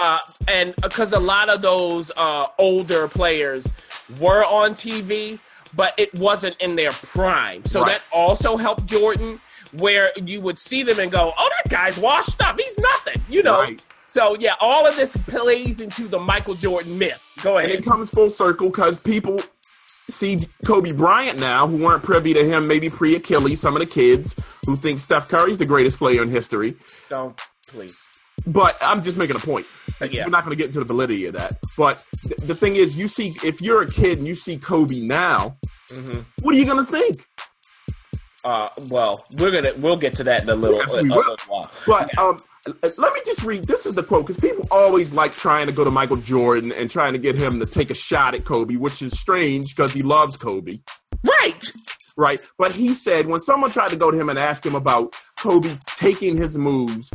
Uh, 0.00 0.18
and 0.48 0.74
because 0.82 1.12
a 1.12 1.18
lot 1.18 1.48
of 1.48 1.62
those 1.62 2.12
uh, 2.16 2.46
older 2.58 3.08
players 3.08 3.66
were 4.20 4.44
on 4.44 4.74
TV, 4.74 5.38
but 5.74 5.94
it 5.96 6.14
wasn't 6.14 6.56
in 6.60 6.76
their 6.76 6.92
prime. 6.92 7.64
So 7.66 7.80
Right. 7.82 7.92
that 7.92 8.02
also 8.12 8.56
helped 8.56 8.86
Jordan, 8.86 9.40
where 9.72 10.12
you 10.24 10.40
would 10.40 10.58
see 10.58 10.84
them 10.84 11.00
and 11.00 11.10
go, 11.10 11.32
oh, 11.36 11.50
that 11.64 11.70
guy's 11.70 11.98
washed 11.98 12.40
up. 12.40 12.60
He's 12.60 12.78
nothing, 12.78 13.24
you 13.28 13.42
know? 13.42 13.60
Right. 13.60 13.82
So, 14.06 14.36
yeah, 14.38 14.54
all 14.60 14.86
of 14.86 14.94
this 14.94 15.16
plays 15.26 15.80
into 15.80 16.06
the 16.06 16.20
Michael 16.20 16.54
Jordan 16.54 16.96
myth. 16.96 17.26
Go 17.42 17.56
and 17.56 17.66
ahead. 17.66 17.80
it 17.80 17.84
comes 17.84 18.10
full 18.10 18.30
circle 18.30 18.70
because 18.70 19.00
people 19.00 19.40
see 20.10 20.46
Kobe 20.64 20.92
Bryant 20.92 21.38
now 21.38 21.66
who 21.66 21.76
weren't 21.76 22.02
privy 22.02 22.34
to 22.34 22.44
him, 22.44 22.66
maybe 22.66 22.88
pre 22.90 23.16
Achilles, 23.16 23.60
some 23.60 23.74
of 23.74 23.80
the 23.80 23.86
kids 23.86 24.36
who 24.66 24.76
think 24.76 25.00
Steph 25.00 25.28
Curry's 25.28 25.58
the 25.58 25.66
greatest 25.66 25.96
player 25.98 26.22
in 26.22 26.28
history. 26.28 26.76
Don't, 27.08 27.40
please. 27.68 28.00
But 28.46 28.76
I'm 28.80 29.02
just 29.02 29.16
making 29.16 29.36
a 29.36 29.40
point. 29.40 29.66
Yeah. 30.00 30.24
We're 30.24 30.30
not 30.30 30.44
going 30.44 30.56
to 30.56 30.60
get 30.60 30.66
into 30.66 30.80
the 30.80 30.84
validity 30.84 31.26
of 31.26 31.36
that. 31.36 31.56
But 31.78 32.04
th- 32.26 32.36
the 32.38 32.54
thing 32.54 32.76
is, 32.76 32.96
you 32.96 33.06
see, 33.08 33.32
if 33.44 33.62
you're 33.62 33.82
a 33.82 33.88
kid 33.88 34.18
and 34.18 34.26
you 34.26 34.34
see 34.34 34.56
Kobe 34.56 35.00
now, 35.00 35.56
hmm 35.90 36.20
what 36.42 36.54
are 36.54 36.58
you 36.58 36.64
going 36.66 36.84
to 36.84 36.90
think? 36.90 37.26
Uh, 38.44 38.68
well, 38.90 39.24
we're 39.38 39.50
gonna 39.50 39.72
we'll 39.78 39.96
get 39.96 40.12
to 40.14 40.24
that 40.24 40.42
in 40.42 40.50
a 40.50 40.54
little, 40.54 40.76
Yes, 40.78 40.92
we 40.92 40.98
a 40.98 41.02
little 41.14 41.36
while. 41.48 41.70
But 41.86 42.16
um, 42.18 42.36
let 42.82 43.12
me 43.14 43.20
just 43.24 43.42
read. 43.42 43.64
This 43.64 43.86
is 43.86 43.94
the 43.94 44.02
quote 44.02 44.26
because 44.26 44.40
people 44.40 44.66
always 44.70 45.12
like 45.12 45.32
trying 45.34 45.66
to 45.66 45.72
go 45.72 45.82
to 45.84 45.90
Michael 45.90 46.16
Jordan 46.18 46.70
and 46.72 46.90
trying 46.90 47.14
to 47.14 47.18
get 47.18 47.36
him 47.36 47.58
to 47.60 47.66
take 47.66 47.90
a 47.90 47.94
shot 47.94 48.34
at 48.34 48.44
Kobe, 48.44 48.76
which 48.76 49.00
is 49.00 49.18
strange 49.18 49.74
because 49.74 49.92
he 49.94 50.02
loves 50.02 50.36
Kobe, 50.36 50.80
Right. 51.26 51.64
right? 52.18 52.40
But 52.58 52.72
he 52.72 52.92
said 52.92 53.26
when 53.26 53.40
someone 53.40 53.70
tried 53.70 53.88
to 53.88 53.96
go 53.96 54.10
to 54.10 54.18
him 54.20 54.28
and 54.28 54.38
ask 54.38 54.64
him 54.64 54.74
about 54.74 55.14
Kobe 55.38 55.74
taking 55.96 56.36
his 56.36 56.58
moves, 56.58 57.10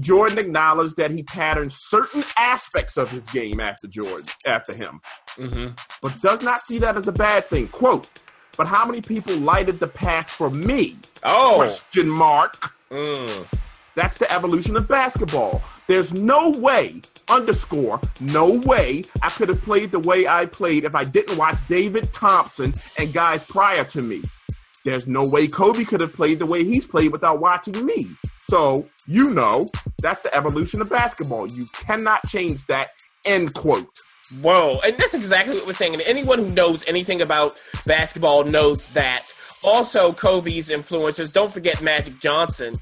Jordan 0.00 0.38
acknowledged 0.38 0.96
that 0.98 1.12
he 1.12 1.22
patterned 1.22 1.72
certain 1.72 2.24
aspects 2.38 2.96
of 2.98 3.10
his 3.10 3.24
game 3.26 3.58
after 3.60 3.86
Jordan, 3.86 4.26
after 4.46 4.74
him, 4.74 5.00
Mm-hmm. 5.38 5.74
but 6.02 6.20
does 6.20 6.42
not 6.42 6.60
see 6.60 6.78
that 6.78 6.96
as 6.96 7.08
a 7.08 7.12
bad 7.12 7.48
thing. 7.48 7.68
Quote. 7.68 8.08
But 8.56 8.66
how 8.66 8.84
many 8.84 9.00
people 9.00 9.36
lighted 9.36 9.80
the 9.80 9.88
path 9.88 10.30
for 10.30 10.50
me? 10.50 10.96
Oh. 11.22 11.56
Question 11.56 12.08
mark. 12.08 12.72
Mm. 12.90 13.46
That's 13.96 14.18
the 14.18 14.30
evolution 14.32 14.76
of 14.76 14.88
basketball. 14.88 15.62
There's 15.86 16.12
no 16.12 16.50
way, 16.50 17.02
underscore, 17.28 18.00
no 18.20 18.50
way 18.50 19.04
I 19.22 19.28
could 19.28 19.48
have 19.50 19.62
played 19.62 19.92
the 19.92 20.00
way 20.00 20.26
I 20.26 20.46
played 20.46 20.84
if 20.84 20.94
I 20.94 21.04
didn't 21.04 21.36
watch 21.36 21.58
David 21.68 22.12
Thompson 22.12 22.74
and 22.98 23.12
guys 23.12 23.44
prior 23.44 23.84
to 23.84 24.02
me. 24.02 24.22
There's 24.84 25.06
no 25.06 25.26
way 25.26 25.46
Kobe 25.46 25.84
could 25.84 26.00
have 26.00 26.12
played 26.12 26.38
the 26.38 26.46
way 26.46 26.64
he's 26.64 26.86
played 26.86 27.12
without 27.12 27.40
watching 27.40 27.84
me. 27.86 28.08
So, 28.40 28.86
you 29.06 29.30
know, 29.30 29.68
that's 30.02 30.20
the 30.20 30.34
evolution 30.34 30.82
of 30.82 30.90
basketball. 30.90 31.50
You 31.50 31.66
cannot 31.72 32.26
change 32.26 32.66
that. 32.66 32.90
End 33.24 33.54
quote. 33.54 33.88
Whoa. 34.40 34.80
And 34.84 34.96
that's 34.98 35.14
exactly 35.14 35.54
what 35.54 35.66
we're 35.66 35.74
saying. 35.74 35.94
And 35.94 36.02
anyone 36.02 36.38
who 36.38 36.48
knows 36.54 36.84
anything 36.86 37.20
about 37.20 37.56
basketball 37.86 38.44
knows 38.44 38.86
that. 38.88 39.32
Also, 39.62 40.12
Kobe's 40.12 40.68
influencers, 40.68 41.32
don't 41.32 41.50
forget 41.50 41.80
Magic 41.80 42.20
Johnson 42.20 42.74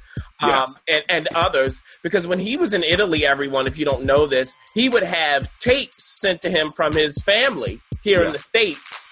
um, 0.43 0.51
Yeah. 0.51 0.67
and, 0.89 1.05
and 1.09 1.29
others, 1.35 1.81
because 2.03 2.27
when 2.27 2.41
he 2.41 2.57
was 2.57 2.75
in 2.75 2.83
Italy, 2.83 3.25
everyone, 3.25 3.69
if 3.69 3.79
you 3.79 3.85
don't 3.85 4.05
know 4.05 4.27
this, 4.27 4.57
he 4.75 4.89
would 4.89 5.05
have 5.05 5.49
tapes 5.61 6.03
sent 6.21 6.41
to 6.41 6.51
him 6.51 6.73
from 6.73 6.93
his 6.93 7.17
family 7.23 7.81
here 8.03 8.25
in 8.25 8.33
the 8.33 8.39
States 8.39 9.12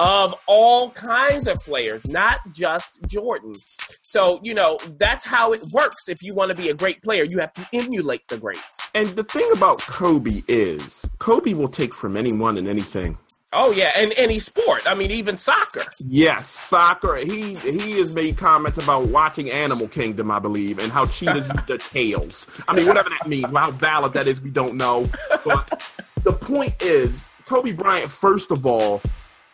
of 0.00 0.34
all 0.46 0.90
kinds 0.92 1.46
of 1.46 1.58
players, 1.58 2.08
not 2.08 2.40
just 2.52 2.98
Jordan. 3.06 3.54
So, 4.00 4.40
you 4.42 4.54
know, 4.54 4.78
that's 4.98 5.26
how 5.26 5.52
it 5.52 5.62
works. 5.72 6.08
If 6.08 6.22
you 6.22 6.34
want 6.34 6.48
to 6.48 6.54
be 6.54 6.70
a 6.70 6.74
great 6.74 7.02
player, 7.02 7.24
you 7.24 7.38
have 7.38 7.52
to 7.52 7.68
emulate 7.74 8.26
the 8.28 8.38
greats. 8.38 8.88
And 8.94 9.08
the 9.08 9.24
thing 9.24 9.46
about 9.52 9.78
Kobe 9.82 10.42
is, 10.48 11.06
Kobe 11.18 11.52
will 11.52 11.68
take 11.68 11.92
from 11.92 12.16
anyone 12.16 12.56
and 12.56 12.66
anything. 12.66 13.18
Oh 13.52 13.72
yeah, 13.72 13.90
and 13.94 14.14
any 14.16 14.38
sport. 14.38 14.86
I 14.86 14.94
mean, 14.94 15.10
even 15.10 15.36
soccer. 15.36 15.82
Yes, 16.06 16.46
soccer. 16.46 17.16
He 17.16 17.56
he 17.56 17.98
has 17.98 18.14
made 18.14 18.38
comments 18.38 18.78
about 18.78 19.08
watching 19.08 19.50
Animal 19.50 19.88
Kingdom, 19.88 20.30
I 20.30 20.38
believe, 20.38 20.78
and 20.78 20.90
how 20.92 21.06
cheetahs 21.06 21.48
use 21.48 21.64
their 21.66 21.78
tails. 21.78 22.46
I 22.68 22.74
mean, 22.74 22.86
whatever 22.86 23.10
that 23.10 23.28
means. 23.28 23.46
How 23.46 23.72
valid 23.72 24.12
that 24.12 24.28
is, 24.28 24.40
we 24.40 24.50
don't 24.50 24.76
know. 24.76 25.10
But 25.44 25.92
the 26.22 26.32
point 26.32 26.80
is, 26.80 27.24
Kobe 27.44 27.72
Bryant, 27.72 28.08
first 28.08 28.52
of 28.52 28.64
all, 28.66 29.02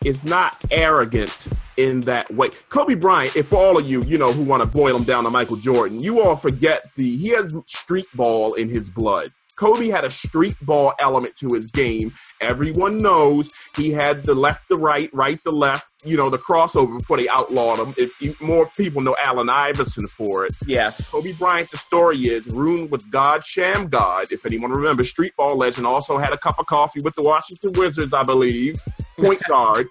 is 0.03 0.23
not 0.23 0.63
arrogant 0.71 1.47
in 1.77 2.01
that 2.01 2.33
way. 2.33 2.49
Kobe 2.69 2.95
Bryant, 2.95 3.35
if 3.35 3.53
all 3.53 3.77
of 3.77 3.87
you, 3.87 4.03
you 4.03 4.17
know, 4.17 4.31
who 4.31 4.43
want 4.43 4.61
to 4.61 4.65
boil 4.65 4.95
him 4.95 5.03
down 5.03 5.23
to 5.23 5.29
Michael 5.29 5.57
Jordan, 5.57 5.99
you 5.99 6.21
all 6.21 6.35
forget 6.35 6.91
the 6.95 7.17
he 7.17 7.29
has 7.29 7.55
street 7.65 8.07
ball 8.13 8.53
in 8.53 8.69
his 8.69 8.89
blood. 8.89 9.27
Kobe 9.57 9.87
had 9.87 10.05
a 10.05 10.11
street 10.11 10.55
ball 10.61 10.93
element 10.99 11.35
to 11.37 11.49
his 11.49 11.67
game. 11.67 12.13
Everyone 12.39 12.99
knows 12.99 13.49
he 13.75 13.91
had 13.91 14.23
the 14.23 14.35
left 14.35 14.69
to 14.69 14.75
right, 14.75 15.09
right 15.13 15.41
to 15.43 15.51
left, 15.51 15.91
you 16.05 16.15
know, 16.15 16.29
the 16.29 16.37
crossover 16.37 16.99
before 16.99 17.17
they 17.17 17.27
outlawed 17.27 17.79
him. 17.79 17.93
If, 17.97 18.39
more 18.39 18.69
people 18.77 19.01
know 19.01 19.15
Allen 19.21 19.49
Iverson 19.49 20.07
for 20.07 20.45
it. 20.45 20.53
Yes. 20.67 21.07
Kobe 21.09 21.33
Bryant, 21.33 21.71
the 21.71 21.77
story 21.77 22.17
is, 22.27 22.45
ruined 22.47 22.91
with 22.91 23.09
God 23.09 23.41
Shammgod. 23.41 24.31
If 24.31 24.45
anyone 24.45 24.71
remembers, 24.71 25.09
street 25.09 25.35
ball 25.35 25.57
legend 25.57 25.87
also 25.87 26.19
had 26.19 26.33
a 26.33 26.37
cup 26.37 26.59
of 26.59 26.67
coffee 26.67 27.01
with 27.01 27.15
the 27.15 27.23
Washington 27.23 27.73
Wizards, 27.73 28.13
I 28.13 28.23
believe, 28.23 28.75
point 29.19 29.41
guard. 29.49 29.87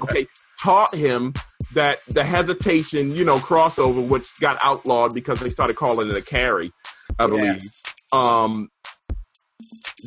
Okay, 0.00 0.28
taught 0.62 0.94
him 0.94 1.34
that 1.74 1.98
the 2.06 2.24
hesitation, 2.24 3.10
you 3.14 3.24
know, 3.24 3.38
crossover, 3.38 4.06
which 4.06 4.38
got 4.40 4.58
outlawed 4.62 5.12
because 5.12 5.40
they 5.40 5.50
started 5.50 5.76
calling 5.76 6.08
it 6.08 6.14
a 6.14 6.22
carry, 6.22 6.72
I 7.18 7.26
believe. 7.26 7.70
Um, 8.12 8.70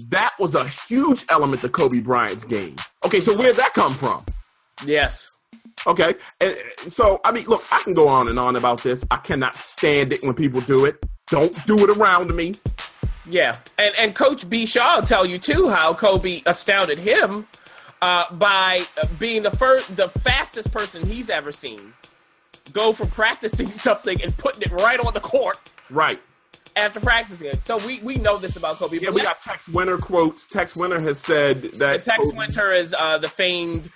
that 0.10 0.34
was 0.40 0.56
a 0.56 0.68
huge 0.68 1.26
element 1.30 1.62
to 1.62 1.70
Kobe 1.70 2.00
Bryant's 2.00 2.44
game. 2.44 2.76
Okay, 3.06 3.20
so 3.20 3.38
where'd 3.38 3.56
that 3.56 3.74
come 3.74 3.94
from? 3.94 4.26
Yes. 4.86 5.34
Okay, 5.88 6.16
and 6.40 6.56
so 6.88 7.20
I 7.26 7.32
mean, 7.32 7.46
look, 7.46 7.64
I 7.72 7.82
can 7.84 7.94
go 7.94 8.08
on 8.08 8.28
and 8.28 8.40
on 8.40 8.56
about 8.56 8.84
this. 8.84 9.04
I 9.12 9.18
cannot 9.18 9.56
stand 9.56 10.14
it 10.14 10.24
when 10.24 10.34
people 10.34 10.62
do 10.62 10.86
it. 10.86 11.04
Don't 11.30 11.54
do 11.66 11.78
it 11.78 11.98
around 11.98 12.36
me. 12.36 12.56
Yeah, 13.26 13.58
and 13.78 13.96
and 13.98 14.16
Coach 14.16 14.50
B 14.50 14.66
Shaw 14.66 15.00
will 15.00 15.08
tell 15.08 15.26
you 15.26 15.38
too 15.38 15.70
how 15.70 15.94
Kobe 15.94 16.42
astounded 16.46 17.00
him 17.00 17.48
uh, 18.02 18.32
by 18.34 18.84
being 19.20 19.44
the 19.44 19.52
first, 19.52 19.96
the 19.96 20.10
fastest 20.10 20.72
person 20.72 21.06
he's 21.06 21.30
ever 21.30 21.52
seen 21.52 21.94
go 22.74 22.94
from 22.94 23.10
practicing 23.10 23.72
something 23.72 24.22
and 24.22 24.38
putting 24.38 24.62
it 24.62 24.72
right 24.72 25.00
on 25.00 25.14
the 25.14 25.20
court 25.20 25.60
Right. 25.92 26.22
After 26.76 27.00
practicing 27.00 27.50
it. 27.50 27.62
So 27.64 27.78
we 27.86 28.00
we 28.02 28.16
know 28.16 28.38
this 28.38 28.56
about 28.56 28.78
Kobe. 28.78 28.98
Yeah, 28.98 29.08
but 29.08 29.16
we 29.16 29.22
got 29.22 29.42
Tex 29.42 29.68
Winter 29.68 29.98
quotes. 29.98 30.46
Tex 30.46 30.76
Winter 30.76 31.00
has 31.00 31.20
said 31.20 31.62
that 31.76 32.04
Tex 32.04 32.26
Kobe- 32.26 32.38
Winter 32.38 32.72
is 32.72 32.94
uh, 32.98 33.18
the 33.18 33.28
famed 33.30 33.90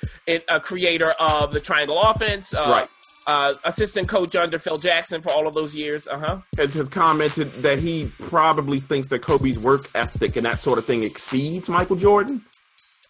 uh, 0.49 0.59
creator 0.59 1.11
of 1.19 1.53
the 1.53 1.59
Triangle 1.59 1.99
Offense. 2.01 2.53
Uh, 2.53 2.65
Right. 2.67 2.89
Uh, 3.27 3.55
assistant 3.63 4.07
coach 4.07 4.35
under 4.35 4.59
Phil 4.59 4.77
Jackson 4.77 5.19
for 5.19 5.31
all 5.31 5.47
of 5.47 5.55
those 5.55 5.73
years. 5.73 6.07
Uh 6.07 6.19
huh. 6.19 6.37
has, 6.57 6.75
has 6.75 6.87
commented 6.89 7.51
that 7.53 7.79
he 7.79 8.11
probably 8.19 8.79
thinks 8.79 9.07
that 9.07 9.23
Kobe's 9.23 9.57
work 9.57 9.81
ethic 9.95 10.35
and 10.35 10.45
that 10.45 10.59
sort 10.59 10.77
of 10.77 10.85
thing 10.85 11.03
exceeds 11.03 11.67
Michael 11.67 11.95
Jordan. 11.95 12.45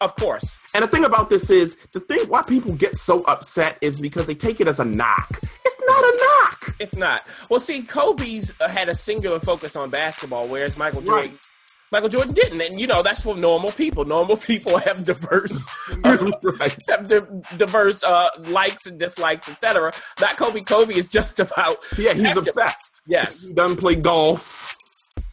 Of 0.02 0.16
course. 0.16 0.58
And 0.74 0.84
the 0.84 0.88
thing 0.88 1.06
about 1.06 1.30
this 1.30 1.50
is, 1.50 1.78
the 1.94 2.00
thing 2.02 2.20
why 2.28 2.42
people 2.44 2.74
get 2.76 2.96
so 2.96 3.24
upset 3.26 3.78
is 3.82 4.00
because 4.00 4.26
they 4.26 4.36
take 4.36 4.60
it 4.60 4.68
as 4.68 4.80
a 4.80 4.86
knock. 4.86 5.40
It's 5.64 5.76
not 5.88 6.04
a 6.04 6.18
knock. 6.24 6.76
It's 6.80 6.96
not. 6.96 7.24
Well, 7.50 7.60
see, 7.60 7.82
Kobe's 7.84 8.52
uh, 8.60 8.70
had 8.70 8.90
a 8.90 8.96
singular 8.96 9.40
focus 9.40 9.76
on 9.76 9.90
basketball, 9.90 10.48
whereas 10.48 10.78
Michael 10.78 11.02
Jordan. 11.02 11.32
Right. 11.32 11.40
Michael 11.92 12.10
Jordan 12.10 12.34
didn't, 12.34 12.60
and 12.62 12.80
you 12.80 12.88
know 12.88 13.04
that's 13.04 13.22
for 13.22 13.38
normal 13.38 13.72
people. 13.72 14.04
Normal 14.04 14.36
people 14.52 14.78
have 14.80 15.06
diverse, 15.06 15.66
uh, 16.04 16.18
right. 16.60 16.76
have 16.90 17.08
di- 17.08 17.56
diverse 17.58 18.04
uh, 18.04 18.30
likes 18.48 18.86
and 18.88 19.00
dislikes, 19.00 19.48
etc. 19.48 19.94
Not 20.20 20.36
Kobe. 20.36 20.62
Kobe 20.62 20.96
is 20.96 21.08
just 21.08 21.40
about 21.40 21.78
Yeah, 21.98 22.14
he's 22.14 22.24
basketball. 22.24 22.50
obsessed. 22.64 23.02
Yes, 23.08 23.46
He 23.48 23.54
doesn't 23.54 23.78
play 23.78 23.96
golf 23.96 24.76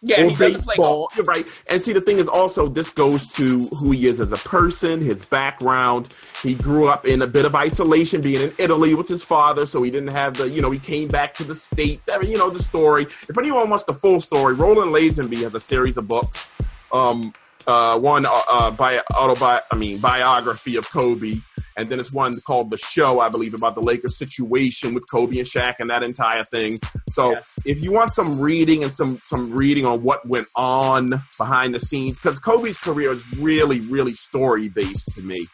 yeah, 0.02 0.20
or 0.20 0.30
he 0.30 0.34
doesn't 0.34 0.64
play 0.64 0.74
baseball. 0.74 1.08
You're 1.16 1.24
right. 1.24 1.48
And 1.68 1.80
see, 1.80 1.92
the 1.92 2.00
thing 2.00 2.18
is 2.18 2.28
also, 2.28 2.68
this 2.68 2.90
goes 2.90 3.28
to 3.32 3.66
who 3.68 3.92
he 3.92 4.08
is 4.08 4.20
as 4.20 4.32
a 4.32 4.36
person, 4.36 5.00
his 5.00 5.24
background. 5.26 6.14
He 6.42 6.54
grew 6.54 6.88
up 6.88 7.06
in 7.06 7.22
a 7.22 7.26
bit 7.26 7.44
of 7.44 7.54
isolation, 7.54 8.20
being 8.20 8.42
in 8.42 8.52
Italy 8.58 8.94
with 8.94 9.08
his 9.08 9.22
father, 9.22 9.64
so 9.64 9.82
he 9.82 9.90
didn't 9.90 10.12
have 10.12 10.34
the, 10.34 10.48
you 10.48 10.60
know, 10.60 10.70
he 10.70 10.80
came 10.80 11.08
back 11.08 11.34
to 11.34 11.44
the 11.44 11.54
States. 11.54 12.08
I 12.12 12.18
mean, 12.18 12.32
you 12.32 12.38
know, 12.38 12.50
the 12.50 12.62
story. 12.62 13.04
If 13.04 13.38
anyone 13.38 13.70
wants 13.70 13.84
the 13.84 13.94
full 13.94 14.20
story, 14.20 14.54
Roland 14.54 14.92
Lazenby 14.92 15.42
has 15.42 15.54
a 15.54 15.60
series 15.60 15.96
of 15.96 16.08
books. 16.08 16.48
Um, 16.92 17.32
uh, 17.66 17.98
one 17.98 18.26
uh, 18.26 18.32
uh, 18.48 18.70
by 18.70 19.00
autobi- 19.12 19.62
I 19.70 19.76
mean 19.76 19.98
biography 19.98 20.76
of 20.76 20.90
Kobe, 20.90 21.34
and 21.76 21.88
then 21.88 21.98
it's 22.00 22.12
one 22.12 22.40
called 22.40 22.70
The 22.70 22.76
Show, 22.76 23.20
I 23.20 23.28
believe, 23.28 23.54
about 23.54 23.74
the 23.74 23.80
Lakers 23.80 24.16
situation 24.16 24.94
with 24.94 25.08
Kobe 25.10 25.38
and 25.38 25.46
Shaq 25.46 25.76
and 25.80 25.88
that 25.90 26.02
entire 26.02 26.44
thing. 26.44 26.78
So 27.10 27.32
Yes. 27.32 27.52
if 27.64 27.82
you 27.82 27.92
want 27.92 28.12
some 28.12 28.38
reading 28.38 28.82
and 28.84 28.92
some 28.92 29.20
some 29.22 29.52
reading 29.52 29.84
on 29.86 30.02
what 30.02 30.26
went 30.28 30.48
on 30.56 31.22
behind 31.38 31.74
the 31.74 31.80
scenes, 31.80 32.18
because 32.18 32.38
Kobe's 32.38 32.76
career 32.78 33.12
is 33.12 33.24
really, 33.38 33.80
really 33.80 34.14
story 34.14 34.68
based 34.68 35.14
to 35.16 35.22
me, 35.22 35.46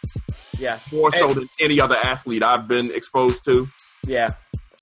Yes, 0.58 0.90
more 0.92 1.12
so 1.12 1.28
And- 1.28 1.36
than 1.36 1.48
any 1.60 1.80
other 1.80 1.96
athlete 1.96 2.42
I've 2.42 2.66
been 2.66 2.90
exposed 2.90 3.44
to. 3.44 3.68
Yeah. 4.06 4.30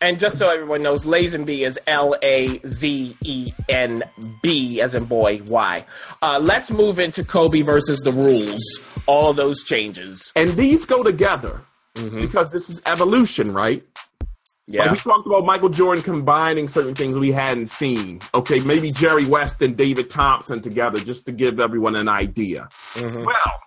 And 0.02 0.18
just 0.18 0.36
so 0.36 0.46
everyone 0.48 0.82
knows, 0.82 1.06
Lazenby 1.06 1.66
is 1.66 1.78
L 1.86 2.14
A 2.22 2.60
Z 2.66 3.16
E 3.24 3.52
N 3.68 4.02
B 4.42 4.80
as 4.82 4.94
in 4.94 5.04
boy, 5.04 5.40
Y. 5.46 5.86
Uh, 6.22 6.38
let's 6.42 6.70
move 6.70 6.98
into 6.98 7.24
Kobe 7.24 7.62
versus 7.62 8.00
the 8.00 8.12
rules. 8.12 8.62
All 9.06 9.30
of 9.30 9.36
those 9.36 9.64
changes. 9.64 10.32
And 10.36 10.50
these 10.50 10.84
go 10.84 11.02
together 11.02 11.62
because 11.94 12.50
this 12.50 12.68
is 12.68 12.82
evolution, 12.84 13.54
right? 13.54 13.82
Like 14.20 14.28
Yeah. 14.66 14.90
we 14.90 14.98
talked 14.98 15.26
about 15.26 15.46
Michael 15.46 15.70
Jordan 15.70 16.02
combining 16.04 16.68
certain 16.68 16.94
things 16.94 17.14
we 17.14 17.32
hadn't 17.32 17.68
seen. 17.68 18.20
Okay, 18.34 18.58
maybe 18.60 18.90
Jerry 18.90 19.24
West 19.24 19.62
and 19.62 19.76
David 19.78 20.10
Thompson 20.10 20.60
together 20.60 20.98
just 21.00 21.24
to 21.26 21.32
give 21.32 21.58
everyone 21.58 21.96
an 21.96 22.08
idea. 22.08 22.68
Well, 23.00 23.60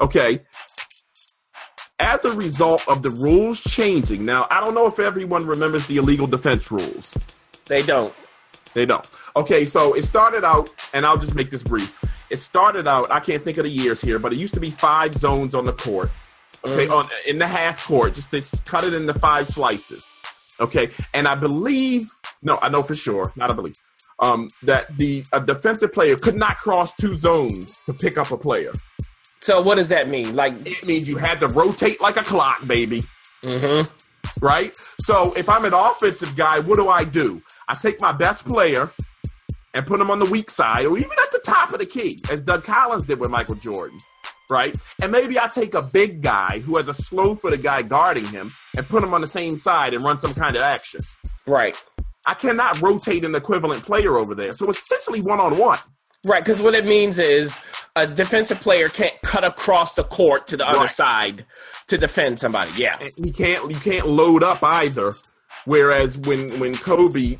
okay. 0.00 0.40
As 2.00 2.24
a 2.24 2.32
result 2.32 2.86
of 2.86 3.02
the 3.02 3.10
rules 3.10 3.60
changing, 3.60 4.24
now 4.24 4.46
I 4.50 4.60
don't 4.60 4.74
know 4.74 4.86
if 4.86 4.98
everyone 4.98 5.46
remembers 5.46 5.86
the 5.88 5.96
illegal 5.96 6.26
defense 6.26 6.70
rules. 6.70 7.16
They 7.66 7.82
don't. 7.82 8.14
They 8.74 8.86
don't. 8.86 9.08
Okay, 9.34 9.64
so 9.64 9.94
it 9.94 10.04
started 10.04 10.44
out, 10.44 10.72
and 10.94 11.04
I'll 11.04 11.18
just 11.18 11.34
make 11.34 11.50
this 11.50 11.62
brief. 11.62 11.98
It 12.30 12.38
started 12.38 12.86
out, 12.86 13.10
I 13.10 13.20
can't 13.20 13.42
think 13.42 13.58
of 13.58 13.64
the 13.64 13.70
years 13.70 14.00
here, 14.00 14.18
but 14.18 14.32
it 14.32 14.36
used 14.36 14.54
to 14.54 14.60
be 14.60 14.70
five 14.70 15.14
zones 15.14 15.54
on 15.54 15.64
the 15.64 15.72
court. 15.72 16.10
Okay, 16.64 16.88
on 16.88 17.08
in 17.26 17.38
the 17.38 17.46
half 17.46 17.86
court, 17.86 18.14
just 18.14 18.30
they 18.30 18.42
cut 18.64 18.84
it 18.84 18.92
into 18.92 19.14
five 19.14 19.48
slices. 19.48 20.04
Okay, 20.60 20.90
and 21.14 21.28
I 21.28 21.34
believe, 21.36 22.10
no, 22.42 22.58
I 22.60 22.68
know 22.68 22.82
for 22.82 22.96
sure, 22.96 23.32
not 23.36 23.50
I 23.50 23.54
believe, 23.54 23.76
um, 24.18 24.48
that 24.64 24.96
the 24.96 25.24
a 25.32 25.40
defensive 25.40 25.92
player 25.92 26.16
could 26.16 26.34
not 26.34 26.58
cross 26.58 26.92
two 26.94 27.16
zones 27.16 27.80
to 27.86 27.92
pick 27.94 28.18
up 28.18 28.32
a 28.32 28.36
player. 28.36 28.72
So 29.40 29.60
what 29.62 29.76
does 29.76 29.88
that 29.90 30.08
mean? 30.08 30.34
Like, 30.34 30.52
It 30.66 30.84
means 30.86 31.08
you 31.08 31.16
had 31.16 31.40
to 31.40 31.48
rotate 31.48 32.00
like 32.00 32.16
a 32.16 32.22
clock, 32.22 32.66
baby. 32.66 33.04
mm-hmm. 33.42 33.88
right? 34.44 34.76
So 35.00 35.32
if 35.34 35.48
I'm 35.48 35.64
an 35.64 35.74
offensive 35.74 36.36
guy, 36.36 36.58
what 36.58 36.76
do 36.76 36.88
I 36.88 37.04
do? 37.04 37.42
I 37.68 37.74
take 37.74 38.00
my 38.00 38.12
best 38.12 38.44
player 38.44 38.90
and 39.74 39.86
put 39.86 40.00
him 40.00 40.10
on 40.10 40.18
the 40.18 40.24
weak 40.26 40.50
side, 40.50 40.86
or 40.86 40.96
even 40.96 41.12
at 41.22 41.30
the 41.30 41.38
top 41.40 41.72
of 41.72 41.78
the 41.78 41.86
key, 41.86 42.18
as 42.30 42.40
Doug 42.40 42.64
Collins 42.64 43.04
did 43.04 43.20
with 43.20 43.30
Michael 43.30 43.54
Jordan, 43.54 43.98
right? 44.50 44.76
And 45.00 45.12
maybe 45.12 45.38
I 45.38 45.46
take 45.46 45.74
a 45.74 45.82
big 45.82 46.22
guy 46.22 46.60
who 46.60 46.76
has 46.78 46.88
a 46.88 46.94
slow 46.94 47.36
footed 47.36 47.62
guy 47.62 47.82
guarding 47.82 48.26
him 48.26 48.50
and 48.76 48.88
put 48.88 49.02
him 49.02 49.12
on 49.14 49.20
the 49.20 49.26
same 49.28 49.56
side 49.56 49.94
and 49.94 50.02
run 50.02 50.18
some 50.18 50.34
kind 50.34 50.56
of 50.56 50.62
action. 50.62 51.00
right. 51.46 51.76
I 52.26 52.34
cannot 52.34 52.82
rotate 52.82 53.24
an 53.24 53.34
equivalent 53.34 53.84
player 53.84 54.18
over 54.18 54.34
there. 54.34 54.52
So 54.52 54.68
essentially 54.68 55.20
one 55.22 55.40
on 55.40 55.56
one. 55.56 55.78
Right, 56.24 56.44
because 56.44 56.60
what 56.60 56.74
it 56.74 56.84
means 56.84 57.18
is 57.18 57.60
a 57.94 58.06
defensive 58.06 58.60
player 58.60 58.88
can't 58.88 59.14
cut 59.22 59.44
across 59.44 59.94
the 59.94 60.04
court 60.04 60.48
to 60.48 60.56
the 60.56 60.68
other 60.68 60.88
side 60.88 61.44
to 61.86 61.96
defend 61.96 62.38
somebody. 62.38 62.70
Yeah. 62.76 62.98
you 63.16 63.32
can't 63.32 63.70
you 63.70 63.78
can't 63.78 64.06
load 64.08 64.42
up 64.42 64.62
either. 64.62 65.14
Whereas 65.64 66.18
when 66.18 66.58
when 66.58 66.74
Kobe, 66.76 67.38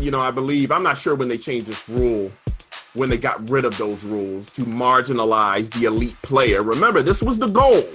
you 0.00 0.10
know, 0.10 0.20
I 0.20 0.30
believe 0.30 0.70
I'm 0.70 0.82
not 0.82 0.96
sure 0.96 1.14
when 1.14 1.28
they 1.28 1.38
changed 1.38 1.66
this 1.66 1.88
rule, 1.88 2.32
when 2.94 3.10
they 3.10 3.18
got 3.18 3.48
rid 3.50 3.64
of 3.64 3.76
those 3.76 4.02
rules 4.02 4.50
to 4.52 4.62
marginalize 4.62 5.70
the 5.70 5.84
elite 5.84 6.20
player. 6.22 6.62
Remember, 6.62 7.02
this 7.02 7.22
was 7.22 7.38
the 7.38 7.48
goal 7.48 7.86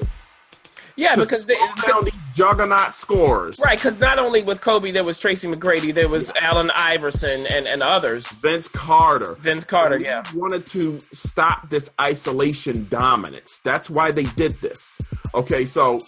Yeah, 0.96 1.16
because 1.16 1.46
they, 1.46 1.56
down 1.88 2.06
these 2.06 2.11
juggernaut 2.34 2.96
scores. 2.96 3.60
right, 3.64 3.78
because 3.78 4.00
not 4.00 4.20
only 4.20 4.44
with 4.44 4.62
Kobe, 4.62 4.92
there 4.92 5.04
was 5.04 5.20
Tracy 5.20 5.48
McGrady, 5.48 5.94
there 5.94 6.10
was 6.10 6.32
Allen 6.40 6.72
Iverson, 6.76 7.46
and, 7.48 7.68
and 7.68 7.82
others. 7.84 8.30
Vince 8.34 8.68
Carter. 8.68 9.36
Vince 9.36 9.66
Carter, 9.66 10.00
They 10.00 10.06
yeah. 10.06 10.24
wanted 10.34 10.68
to 10.68 11.00
stop 11.12 11.70
this 11.70 11.90
isolation 12.00 12.88
dominance. 12.90 13.60
That's 13.64 13.90
why 13.90 14.12
they 14.12 14.24
did 14.24 14.54
this. 14.62 15.00
Okay, 15.34 15.66
so 15.66 16.00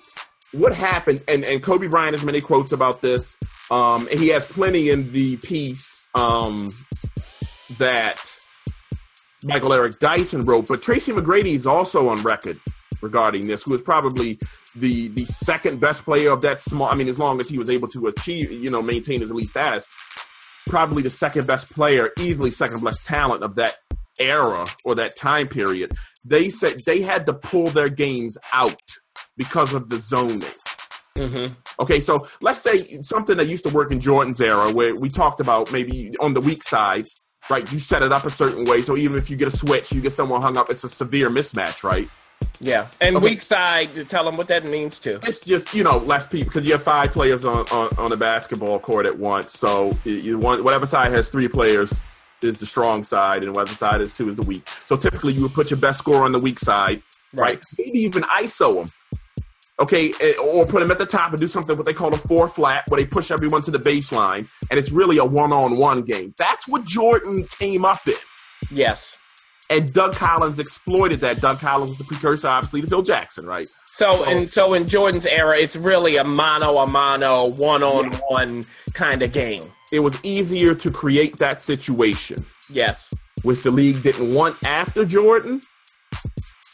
what 0.52 0.74
happened? 0.76 1.24
And 1.28 1.44
and 1.44 1.62
Kobe 1.64 1.88
Bryant 1.88 2.16
has 2.16 2.24
many 2.24 2.42
quotes 2.42 2.72
about 2.72 3.02
this. 3.02 3.38
Um, 3.72 4.08
and 4.12 4.20
he 4.20 4.28
has 4.30 4.46
plenty 4.46 4.90
in 4.90 5.12
the 5.12 5.38
piece 5.38 6.08
um, 6.14 6.68
that 7.78 8.20
Michael 9.46 9.74
Eric 9.74 10.00
Dyson 10.00 10.42
wrote. 10.42 10.68
But 10.68 10.82
Tracy 10.82 11.12
McGrady 11.12 11.56
is 11.56 11.66
also 11.66 12.10
on 12.10 12.22
record 12.22 12.60
regarding 13.02 13.48
this, 13.48 13.64
who 13.64 13.74
is 13.74 13.82
probably 13.82 14.40
the 14.76 15.08
the 15.10 15.26
second 15.26 15.80
best 15.80 16.04
player 16.04 16.32
of 16.32 16.42
that 16.42 16.62
small. 16.62 16.90
I 16.90 16.96
mean, 16.96 17.08
as 17.08 17.20
long 17.20 17.40
as 17.40 17.50
he 17.50 17.58
was 17.58 17.70
able 17.70 17.88
to 17.90 18.08
achieve, 18.08 18.52
you 18.52 18.70
know, 18.70 18.82
maintain 18.82 19.22
his 19.22 19.32
elite 19.32 19.50
status, 19.50 19.88
probably 20.68 21.04
the 21.04 21.10
second 21.10 21.48
best 21.48 21.74
player, 21.74 22.12
easily 22.20 22.52
second 22.52 22.84
best 22.84 23.06
talent 23.06 23.44
of 23.44 23.56
that 23.56 23.76
era 24.20 24.66
or 24.86 24.96
that 24.96 25.16
time 25.18 25.48
period. 25.48 25.96
They 26.26 26.50
said 26.50 26.82
they 26.86 27.02
had 27.02 27.26
to 27.26 27.34
pull 27.34 27.68
their 27.70 27.90
games 27.90 28.38
out 28.54 28.82
because 29.38 29.74
of 29.74 29.90
the 29.90 29.98
zoning. 29.98 30.42
Mm-hmm. 31.18 31.54
Okay, 31.80 32.00
so 32.00 32.28
let's 32.42 32.60
say 32.60 33.02
something 33.02 33.38
that 33.38 33.48
used 33.48 33.66
to 33.66 33.74
work 33.74 33.92
in 33.92 34.00
Jordan's 34.00 34.42
era, 34.42 34.72
where 34.72 34.96
we 34.96 35.10
talked 35.10 35.40
about 35.40 35.72
maybe 35.72 36.12
on 36.20 36.34
the 36.34 36.42
weak 36.42 36.64
side, 36.64 37.06
right? 37.50 37.70
You 37.72 37.80
set 37.80 38.02
it 38.02 38.12
up 38.12 38.26
a 38.26 38.30
certain 38.30 38.66
way, 38.66 38.82
so 38.82 38.98
even 38.98 39.18
if 39.18 39.30
you 39.30 39.36
get 39.36 39.48
a 39.48 39.56
switch, 39.56 39.92
you 39.92 40.02
get 40.02 40.14
someone 40.14 40.42
hung 40.42 40.58
up, 40.58 40.70
it's 40.70 40.84
a 40.84 40.90
severe 40.90 41.30
mismatch, 41.30 41.84
right? 41.84 42.10
Yeah, 42.60 42.88
and 43.02 43.18
Okay. 43.18 43.26
weak 43.26 43.42
side 43.42 43.94
to 43.96 44.06
tell 44.06 44.24
them 44.26 44.38
what 44.38 44.48
that 44.48 44.66
means 44.66 45.00
too. 45.00 45.20
It's 45.24 45.40
just 45.40 45.74
you 45.74 45.84
know 45.84 45.98
less 45.98 46.28
people 46.28 46.46
because 46.54 46.66
you 46.66 46.74
have 46.74 46.84
five 46.84 47.12
players 47.12 47.46
on, 47.46 47.66
on 47.72 47.90
on 47.98 48.12
a 48.12 48.18
basketball 48.18 48.80
court 48.80 49.06
at 49.06 49.18
once. 49.18 49.58
So 49.58 49.98
you, 50.06 50.38
want 50.38 50.64
whatever 50.64 50.86
side 50.86 51.12
has 51.12 51.30
three 51.30 51.48
players 51.48 52.00
is 52.42 52.58
the 52.58 52.66
strong 52.66 53.04
side, 53.04 53.44
and 53.44 53.54
whatever 53.56 53.76
side 53.76 54.02
is 54.02 54.14
two 54.14 54.30
is 54.30 54.36
the 54.36 54.44
weak. 54.44 54.68
So 54.86 54.96
typically 54.96 55.34
you 55.34 55.42
would 55.44 55.54
put 55.54 55.72
your 55.72 55.80
best 55.80 56.00
scorer 56.00 56.24
on 56.24 56.32
the 56.32 56.40
weak 56.40 56.60
side, 56.60 57.02
right? 57.34 57.56
Right. 57.56 57.64
Maybe 57.78 58.00
even 58.00 58.24
ISO 58.24 58.76
them. 58.76 58.90
Okay, 59.80 60.14
eh, 60.22 60.34
or 60.42 60.66
put 60.68 60.82
them 60.82 60.92
at 60.92 61.00
the 61.00 61.06
top 61.06 61.32
and 61.32 61.40
do 61.42 61.48
something 61.48 61.76
what 61.76 61.86
they 61.88 61.94
call 61.94 62.14
a 62.14 62.18
four 62.18 62.48
flat, 62.48 62.84
where 62.90 63.02
they 63.02 63.08
push 63.08 63.32
everyone 63.32 63.64
to 63.64 63.72
the 63.72 63.80
baseline, 63.80 64.48
and 64.70 64.80
it's 64.80 64.92
really 64.92 65.18
a 65.18 65.26
one-on-one 65.26 66.04
game. 66.04 66.34
That's 66.38 66.68
what 66.68 66.86
Jordan 66.86 67.46
came 67.58 67.84
up 67.84 68.08
in. 68.08 68.14
Yes. 68.70 69.18
And 69.70 69.92
Doug 69.94 70.14
Collins 70.16 70.60
exploited 70.60 71.20
that. 71.22 71.40
Doug 71.42 71.60
Collins 71.60 71.92
was 71.92 71.98
the 71.98 72.04
precursor, 72.04 72.48
obviously, 72.48 72.82
to 72.82 72.88
Phil 72.88 73.02
Jackson, 73.02 73.46
right? 73.46 73.66
So, 73.88 74.12
So- 74.12 74.24
and 74.26 74.50
so 74.52 74.74
in 74.74 74.88
Jordan's 74.88 75.26
era, 75.26 75.58
it's 75.58 75.76
really 75.76 76.18
a 76.18 76.24
mano 76.24 76.78
a 76.80 76.88
mano, 76.88 77.50
one 77.52 77.84
on 77.84 78.12
one 78.30 78.66
kind 78.94 79.22
of 79.22 79.32
game. 79.32 79.64
It 79.92 80.00
was 80.00 80.20
easier 80.24 80.74
to 80.76 80.92
create 80.92 81.38
that 81.38 81.62
situation. 81.62 82.46
Yes. 82.70 83.14
which 83.44 83.62
the 83.62 83.72
league 83.72 84.02
didn't 84.04 84.34
want 84.34 84.56
after 84.64 85.04
Jordan. 85.06 85.62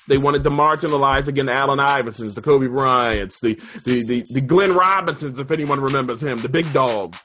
They 0.07 0.17
wanted 0.17 0.43
to 0.43 0.49
marginalize 0.49 1.27
again 1.27 1.45
the 1.47 1.53
Allen 1.53 1.79
Iversons, 1.79 2.33
the 2.35 2.41
Kobe 2.41 2.67
Bryants, 2.67 3.39
the, 3.41 3.55
the 3.85 4.03
the 4.03 4.25
the 4.31 4.41
Glenn 4.41 4.73
Robinsons, 4.73 5.39
if 5.39 5.51
anyone 5.51 5.79
remembers 5.79 6.21
him, 6.21 6.37
the 6.39 6.49
big 6.49 6.71
dog. 6.73 7.15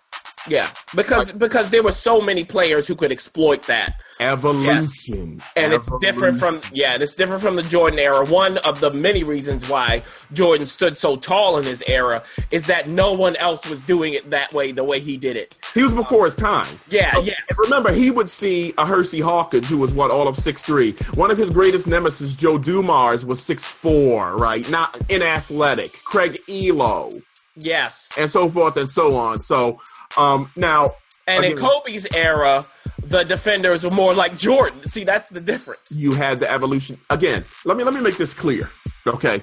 Yeah. 0.49 0.69
Because 0.95 1.33
because 1.33 1.71
there 1.71 1.83
were 1.83 1.93
so 1.93 2.21
many 2.21 2.45
players 2.45 2.87
who 2.87 2.95
could 2.95 3.11
exploit 3.13 3.63
that. 3.65 3.95
Evolution. 4.21 5.43
And 5.57 5.73
it's 5.73 5.91
different 6.01 6.39
from 6.39 6.61
yeah, 6.73 6.97
it's 7.01 7.15
different 7.15 7.43
from 7.43 7.57
the 7.57 7.63
Jordan 7.63 7.99
era. 7.99 8.25
One 8.27 8.59
of 8.59 8.81
the 8.81 8.91
many 8.91 9.25
reasons 9.25 9.69
why 9.69 10.03
Jordan 10.33 10.67
stood 10.67 10.97
so 10.99 11.17
tall 11.17 11.59
in 11.59 11.65
his 11.65 11.83
era 11.87 12.23
is 12.51 12.67
that 12.67 12.89
no 12.89 13.13
one 13.13 13.37
else 13.37 13.67
was 13.69 13.81
doing 13.83 14.15
it 14.15 14.31
that 14.31 14.53
way, 14.53 14.71
the 14.73 14.85
way 14.85 15.01
he 15.01 15.17
did 15.17 15.37
it. 15.37 15.59
He 15.75 15.83
was 15.83 15.93
before 15.93 16.27
his 16.27 16.35
time. 16.35 16.67
Yeah, 16.89 17.13
So, 17.13 17.21
yes. 17.23 17.41
remember, 17.59 17.93
he 17.93 18.11
would 18.11 18.31
see 18.31 18.73
a 18.79 18.87
Hersey 18.87 19.21
Hawkins, 19.21 19.69
who 19.69 19.79
was 19.79 19.93
what 19.93 20.11
all 20.11 20.29
of 20.29 20.37
six 20.37 20.63
three. 20.63 20.93
One 21.15 21.31
of 21.31 21.39
his 21.39 21.51
greatest 21.51 21.87
nemesis, 21.87 22.35
Joe 22.35 22.59
Dumars, 22.59 23.25
was 23.25 23.43
six 23.43 23.65
four, 23.65 24.37
right? 24.37 24.69
Not 24.71 24.97
inathletic. 25.09 25.93
Craig 26.05 26.39
Ehlo, 26.49 27.21
Yes. 27.57 28.11
and 28.19 28.31
so 28.31 28.49
forth 28.51 28.77
and 28.77 28.89
so 28.89 29.17
on. 29.17 29.39
So 29.39 29.81
um, 30.17 30.51
now, 30.57 30.93
And 31.27 31.45
in 31.45 31.57
Kobe's 31.57 32.07
era, 32.15 32.65
the 33.03 33.25
defenders 33.25 33.85
were 33.85 33.91
more 33.91 34.15
like 34.15 34.37
Jordan. 34.37 34.87
See, 34.87 35.05
that's 35.05 35.29
the 35.29 35.41
difference. 35.41 35.91
you 35.91 36.13
had 36.13 36.39
the 36.39 36.51
evolution 36.51 36.99
again. 37.11 37.45
Let 37.65 37.77
me 37.77 37.85
let 37.85 37.95
me 37.95 38.01
make 38.01 38.17
this 38.17 38.35
clear, 38.35 38.71
okay? 39.07 39.43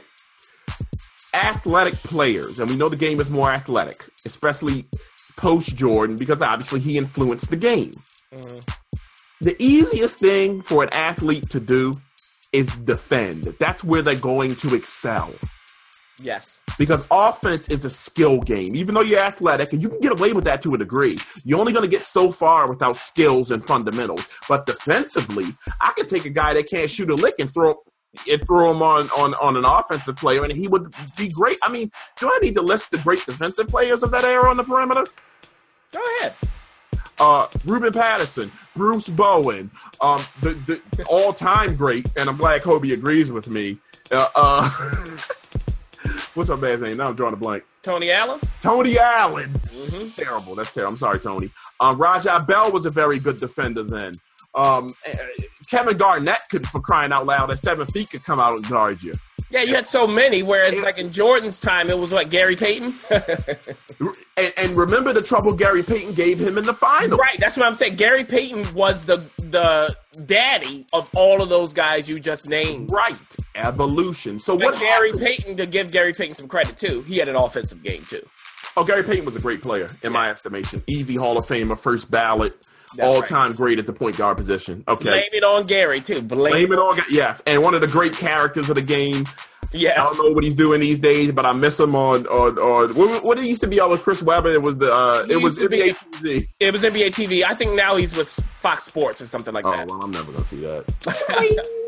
Athletic 1.34 1.94
players, 1.96 2.60
and 2.60 2.70
we 2.70 2.76
know 2.76 2.90
the 2.90 2.98
game 2.98 3.20
is 3.22 3.30
more 3.30 3.52
athletic, 3.52 4.04
especially 4.26 4.86
post 5.38 5.76
Jordan, 5.76 6.18
because 6.18 6.42
obviously 6.42 6.80
he 6.82 6.98
influenced 6.98 7.50
the 7.50 7.58
game. 7.58 7.94
The 9.40 9.56
easiest 9.60 10.20
thing 10.20 10.62
for 10.62 10.84
an 10.84 10.90
athlete 10.90 11.50
to 11.50 11.60
do 11.60 11.96
is 12.52 12.76
defend. 12.78 13.44
That's 13.60 13.84
where 13.84 14.02
they're 14.02 14.16
going 14.16 14.56
to 14.58 14.76
excel. 14.76 15.34
Yes. 16.24 16.60
Because 16.78 17.08
offense 17.12 17.70
is 17.70 17.86
a 17.86 17.90
skill 17.90 18.40
game. 18.40 18.76
Even 18.76 18.96
though 18.96 19.02
you're 19.02 19.20
athletic, 19.20 19.74
and 19.74 19.82
you 19.82 19.90
can 19.90 20.00
get 20.00 20.12
away 20.12 20.34
with 20.34 20.44
that 20.46 20.62
to 20.64 20.74
a 20.74 20.78
degree, 20.78 21.18
you're 21.44 21.60
only 21.60 21.74
going 21.74 21.84
to 21.84 21.90
get 21.90 22.06
so 22.06 22.32
far 22.32 22.70
without 22.70 22.98
skills 22.98 23.52
and 23.52 23.66
fundamentals. 23.66 24.28
But 24.48 24.66
defensively, 24.66 25.46
I 25.80 25.92
could 25.96 26.10
take 26.10 26.26
a 26.26 26.30
guy 26.30 26.54
that 26.54 26.70
can't 26.70 26.90
shoot 26.90 27.10
a 27.10 27.16
lick 27.16 27.36
and 27.40 27.54
throw 27.54 27.82
and 28.30 28.46
throw 28.46 28.72
him 28.72 28.82
on, 28.82 29.10
on, 29.12 29.34
on 29.36 29.56
an 29.56 29.64
offensive 29.66 30.18
player, 30.18 30.44
and 30.44 30.52
he 30.52 30.68
would 30.68 30.94
be 31.18 31.30
great. 31.30 31.58
I 31.64 31.72
mean, 31.72 31.90
do 32.20 32.28
I 32.30 32.40
need 32.40 32.56
to 32.56 32.62
list 32.62 32.92
the 32.92 32.98
great 32.98 33.26
defensive 33.26 33.70
players 33.70 34.04
of 34.04 34.12
that 34.12 34.26
era 34.26 34.50
on 34.50 34.58
the 34.58 34.64
perimeter? 34.64 35.06
Go 35.94 36.02
ahead. 36.20 36.34
uh, 37.20 37.48
Ruben 37.66 37.94
Patterson, 37.94 38.52
Bruce 38.76 39.08
Bowen, 39.08 39.72
um, 40.02 40.22
the, 40.42 40.54
the 40.66 41.04
all-time 41.06 41.76
great, 41.76 42.06
and 42.18 42.28
I'm 42.30 42.36
glad 42.38 42.64
Kobe 42.64 42.92
agrees 42.92 43.32
with 43.32 43.48
me. 43.48 43.78
Uh, 44.12 44.28
uh, 44.36 44.70
what's 46.34 46.50
our 46.50 46.58
man's 46.58 46.82
name? 46.82 46.98
Now 46.98 47.08
I'm 47.08 47.16
drawing 47.16 47.34
a 47.34 47.38
blank. 47.38 47.64
Tony 47.82 48.12
Allen? 48.12 48.40
Tony 48.62 48.98
Allen. 48.98 49.52
Mm-hmm. 49.54 50.10
Terrible. 50.10 50.56
That's 50.56 50.72
terrible. 50.72 50.94
I'm 50.94 50.98
sorry, 50.98 51.20
Tony. 51.20 51.50
Um, 51.80 51.98
Raja 51.98 52.44
Bell 52.48 52.72
was 52.72 52.86
a 52.86 52.90
very 52.90 53.20
good 53.20 53.40
defender 53.40 53.84
then. 53.84 54.14
Um, 54.54 54.94
eh, 55.06 55.16
Kevin 55.70 55.98
Garnett 55.98 56.42
could, 56.50 56.68
for 56.68 56.82
crying 56.82 57.12
out 57.12 57.26
loud, 57.26 57.52
at 57.52 57.60
seven 57.60 57.88
feet, 57.88 58.10
could 58.12 58.24
come 58.24 58.40
out 58.40 58.54
and 58.54 58.68
guard 58.68 59.02
you. 59.02 59.14
Yeah, 59.52 59.62
you 59.64 59.76
had 59.76 59.88
so 59.88 60.08
many, 60.08 60.44
whereas 60.44 60.80
like 60.82 60.98
in 60.98 61.12
Jordan's 61.12 61.60
time, 61.60 61.90
it 61.90 61.98
was 62.00 62.12
what, 62.12 62.30
Gary 62.30 62.56
Payton? 62.56 62.96
And, 64.38 64.54
and 64.58 64.72
remember 64.72 65.14
the 65.14 65.22
trouble 65.22 65.54
Gary 65.56 65.84
Payton 65.84 66.14
gave 66.14 66.40
him 66.40 66.58
in 66.58 66.66
the 66.66 66.74
finals. 66.74 67.20
right, 67.20 67.38
that's 67.38 67.58
what 67.58 67.66
I'm 67.66 67.76
saying. 67.76 67.96
Gary 67.98 68.24
Payton 68.24 68.74
was 68.74 69.06
the 69.06 69.18
the 69.38 69.96
daddy 70.26 70.88
of 70.94 71.08
all 71.16 71.42
of 71.44 71.50
those 71.50 71.74
guys 71.74 72.10
you 72.10 72.20
just 72.20 72.48
named. 72.50 72.90
Right. 72.92 73.20
Evolution. 73.56 74.40
So 74.40 74.58
But 74.58 74.72
what 74.74 74.80
Gary 74.80 75.10
happened- 75.10 75.26
Payton, 75.26 75.58
to 75.58 75.66
give 75.68 75.92
Gary 75.92 76.14
Payton 76.14 76.36
some 76.36 76.48
credit 76.48 76.78
too, 76.78 77.02
he 77.04 77.18
had 77.18 77.28
an 77.30 77.36
offensive 77.36 77.84
game 77.84 78.04
too. 78.10 78.26
Oh, 78.78 78.84
Gary 78.84 79.04
Payton 79.04 79.26
was 79.26 79.36
a 79.36 79.40
great 79.40 79.62
player 79.62 79.90
in 80.02 80.12
my 80.14 80.32
estimation. 80.32 80.82
Easy 80.88 81.16
Hall 81.16 81.38
of 81.38 81.46
Famer, 81.46 81.78
first 81.78 82.10
ballot, 82.10 82.68
That's 82.96 83.08
all 83.08 83.22
time 83.22 83.54
great 83.54 83.80
at 83.80 83.86
the 83.88 83.94
point 83.94 84.18
guard 84.18 84.38
position. 84.38 84.84
Okay. 84.88 85.04
Blame 85.04 85.24
it 85.34 85.44
on 85.44 85.66
Gary 85.66 86.02
too. 86.02 86.22
Blame, 86.22 86.52
Blame 86.54 86.74
it 86.74 86.80
on 86.80 87.02
yes, 87.10 87.42
and 87.46 87.62
one 87.62 87.74
of 87.74 87.82
the 87.82 87.88
great 87.88 88.14
characters 88.16 88.70
of 88.70 88.76
the 88.76 88.82
game. 88.82 89.26
Yes. 89.74 89.98
I 90.00 90.02
don't 90.04 90.18
know 90.28 90.32
what 90.34 90.44
he's 90.44 90.56
doing 90.56 90.82
these 90.82 91.00
days, 91.00 91.32
but 91.32 91.46
I 91.46 91.54
miss 91.54 91.80
him 91.80 91.96
on 91.96 92.28
on, 92.28 92.58
on 92.60 92.94
what, 92.94 93.24
what 93.24 93.38
it 93.40 93.46
used 93.46 93.62
to 93.62 93.68
be 93.70 93.80
on 93.80 93.90
with 93.90 94.02
Chris 94.02 94.22
Webber. 94.22 94.50
It 94.52 94.62
was 94.62 94.78
the 94.78 94.94
uh, 94.94 95.26
it 95.30 95.38
was 95.38 95.60
NBA 95.60 95.96
TV. 96.12 96.48
It 96.60 96.74
was 96.74 96.84
NBA 96.84 97.08
TV. 97.12 97.44
I 97.44 97.54
think 97.56 97.74
now 97.74 97.96
he's 97.96 98.14
with 98.14 98.28
Fox 98.60 98.84
Sports 98.84 99.22
or 99.22 99.28
something 99.28 99.54
like 99.54 99.64
Oh 99.66 99.72
that. 99.72 99.88
well, 99.88 100.02
I'm 100.04 100.12
never 100.12 100.32
gonna 100.32 100.44
see 100.44 100.60
that. 100.62 101.68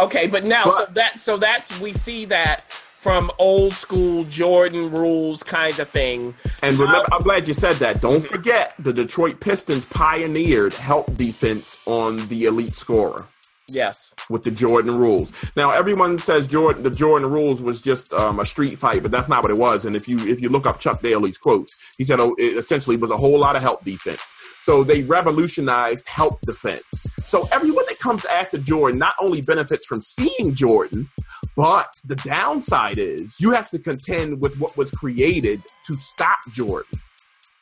Okay, 0.00 0.26
but 0.28 0.44
now 0.44 0.64
But- 0.64 0.74
so 0.76 0.86
that 0.94 1.20
so 1.20 1.36
that's 1.36 1.78
we 1.80 1.92
see 1.92 2.24
that 2.26 2.64
from 2.98 3.30
old 3.38 3.72
school 3.72 4.24
Jordan 4.24 4.90
rules 4.90 5.42
kind 5.42 5.78
of 5.78 5.88
thing. 5.88 6.34
And 6.62 6.76
remember, 6.78 7.08
I'm 7.12 7.22
glad 7.22 7.46
you 7.46 7.54
said 7.54 7.76
that. 7.76 8.00
Don't 8.00 8.24
forget, 8.24 8.74
the 8.78 8.92
Detroit 8.92 9.40
Pistons 9.40 9.84
pioneered 9.86 10.74
help 10.74 11.16
defense 11.16 11.78
on 11.86 12.26
the 12.28 12.44
elite 12.44 12.74
scorer. 12.74 13.26
Yes. 13.70 14.14
with 14.30 14.44
the 14.44 14.50
Jordan 14.50 14.96
rules. 14.96 15.30
Now 15.54 15.70
everyone 15.70 16.18
says 16.18 16.48
Jordan 16.48 16.82
the 16.82 16.90
Jordan 16.90 17.30
rules 17.30 17.60
was 17.60 17.82
just 17.82 18.12
um, 18.14 18.40
a 18.40 18.44
street 18.44 18.78
fight, 18.78 19.02
but 19.02 19.10
that's 19.10 19.28
not 19.28 19.42
what 19.42 19.50
it 19.50 19.58
was. 19.58 19.84
And 19.84 19.94
if 19.94 20.08
you 20.08 20.18
if 20.26 20.40
you 20.40 20.48
look 20.48 20.64
up 20.64 20.80
Chuck 20.80 21.02
Daly's 21.02 21.36
quotes, 21.36 21.76
he 21.98 22.04
said 22.04 22.18
oh, 22.18 22.34
it 22.38 22.56
essentially 22.56 22.96
was 22.96 23.10
a 23.10 23.16
whole 23.16 23.38
lot 23.38 23.56
of 23.56 23.62
help 23.62 23.84
defense. 23.84 24.22
So 24.68 24.84
they 24.84 25.02
revolutionized 25.02 26.06
help 26.06 26.42
defense. 26.42 26.84
So 27.24 27.48
everyone 27.50 27.86
that 27.88 27.98
comes 28.00 28.26
after 28.26 28.58
Jordan 28.58 28.98
not 28.98 29.14
only 29.18 29.40
benefits 29.40 29.86
from 29.86 30.02
seeing 30.02 30.52
Jordan, 30.52 31.08
but 31.56 31.94
the 32.04 32.16
downside 32.16 32.98
is 32.98 33.40
you 33.40 33.50
have 33.52 33.70
to 33.70 33.78
contend 33.78 34.42
with 34.42 34.58
what 34.58 34.76
was 34.76 34.90
created 34.90 35.62
to 35.86 35.94
stop 35.94 36.36
Jordan 36.52 37.00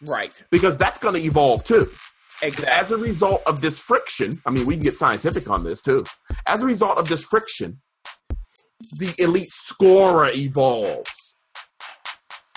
Right. 0.02 0.42
because 0.50 0.76
that's 0.76 0.98
going 0.98 1.14
to 1.14 1.20
evolve 1.24 1.62
too 1.62 1.88
Exactly. 2.42 2.66
as 2.72 2.90
a 2.90 2.96
result 2.96 3.40
of 3.46 3.60
this 3.60 3.78
friction, 3.78 4.42
I 4.44 4.50
mean, 4.50 4.66
we 4.66 4.74
can 4.74 4.82
get 4.82 4.94
scientific 4.94 5.48
on 5.48 5.62
this 5.62 5.80
too. 5.82 6.02
As 6.48 6.60
a 6.60 6.66
result 6.66 6.98
of 6.98 7.08
this 7.08 7.22
friction, 7.22 7.80
the 8.98 9.14
elite 9.18 9.52
scorer 9.52 10.30
evolves. 10.34 11.36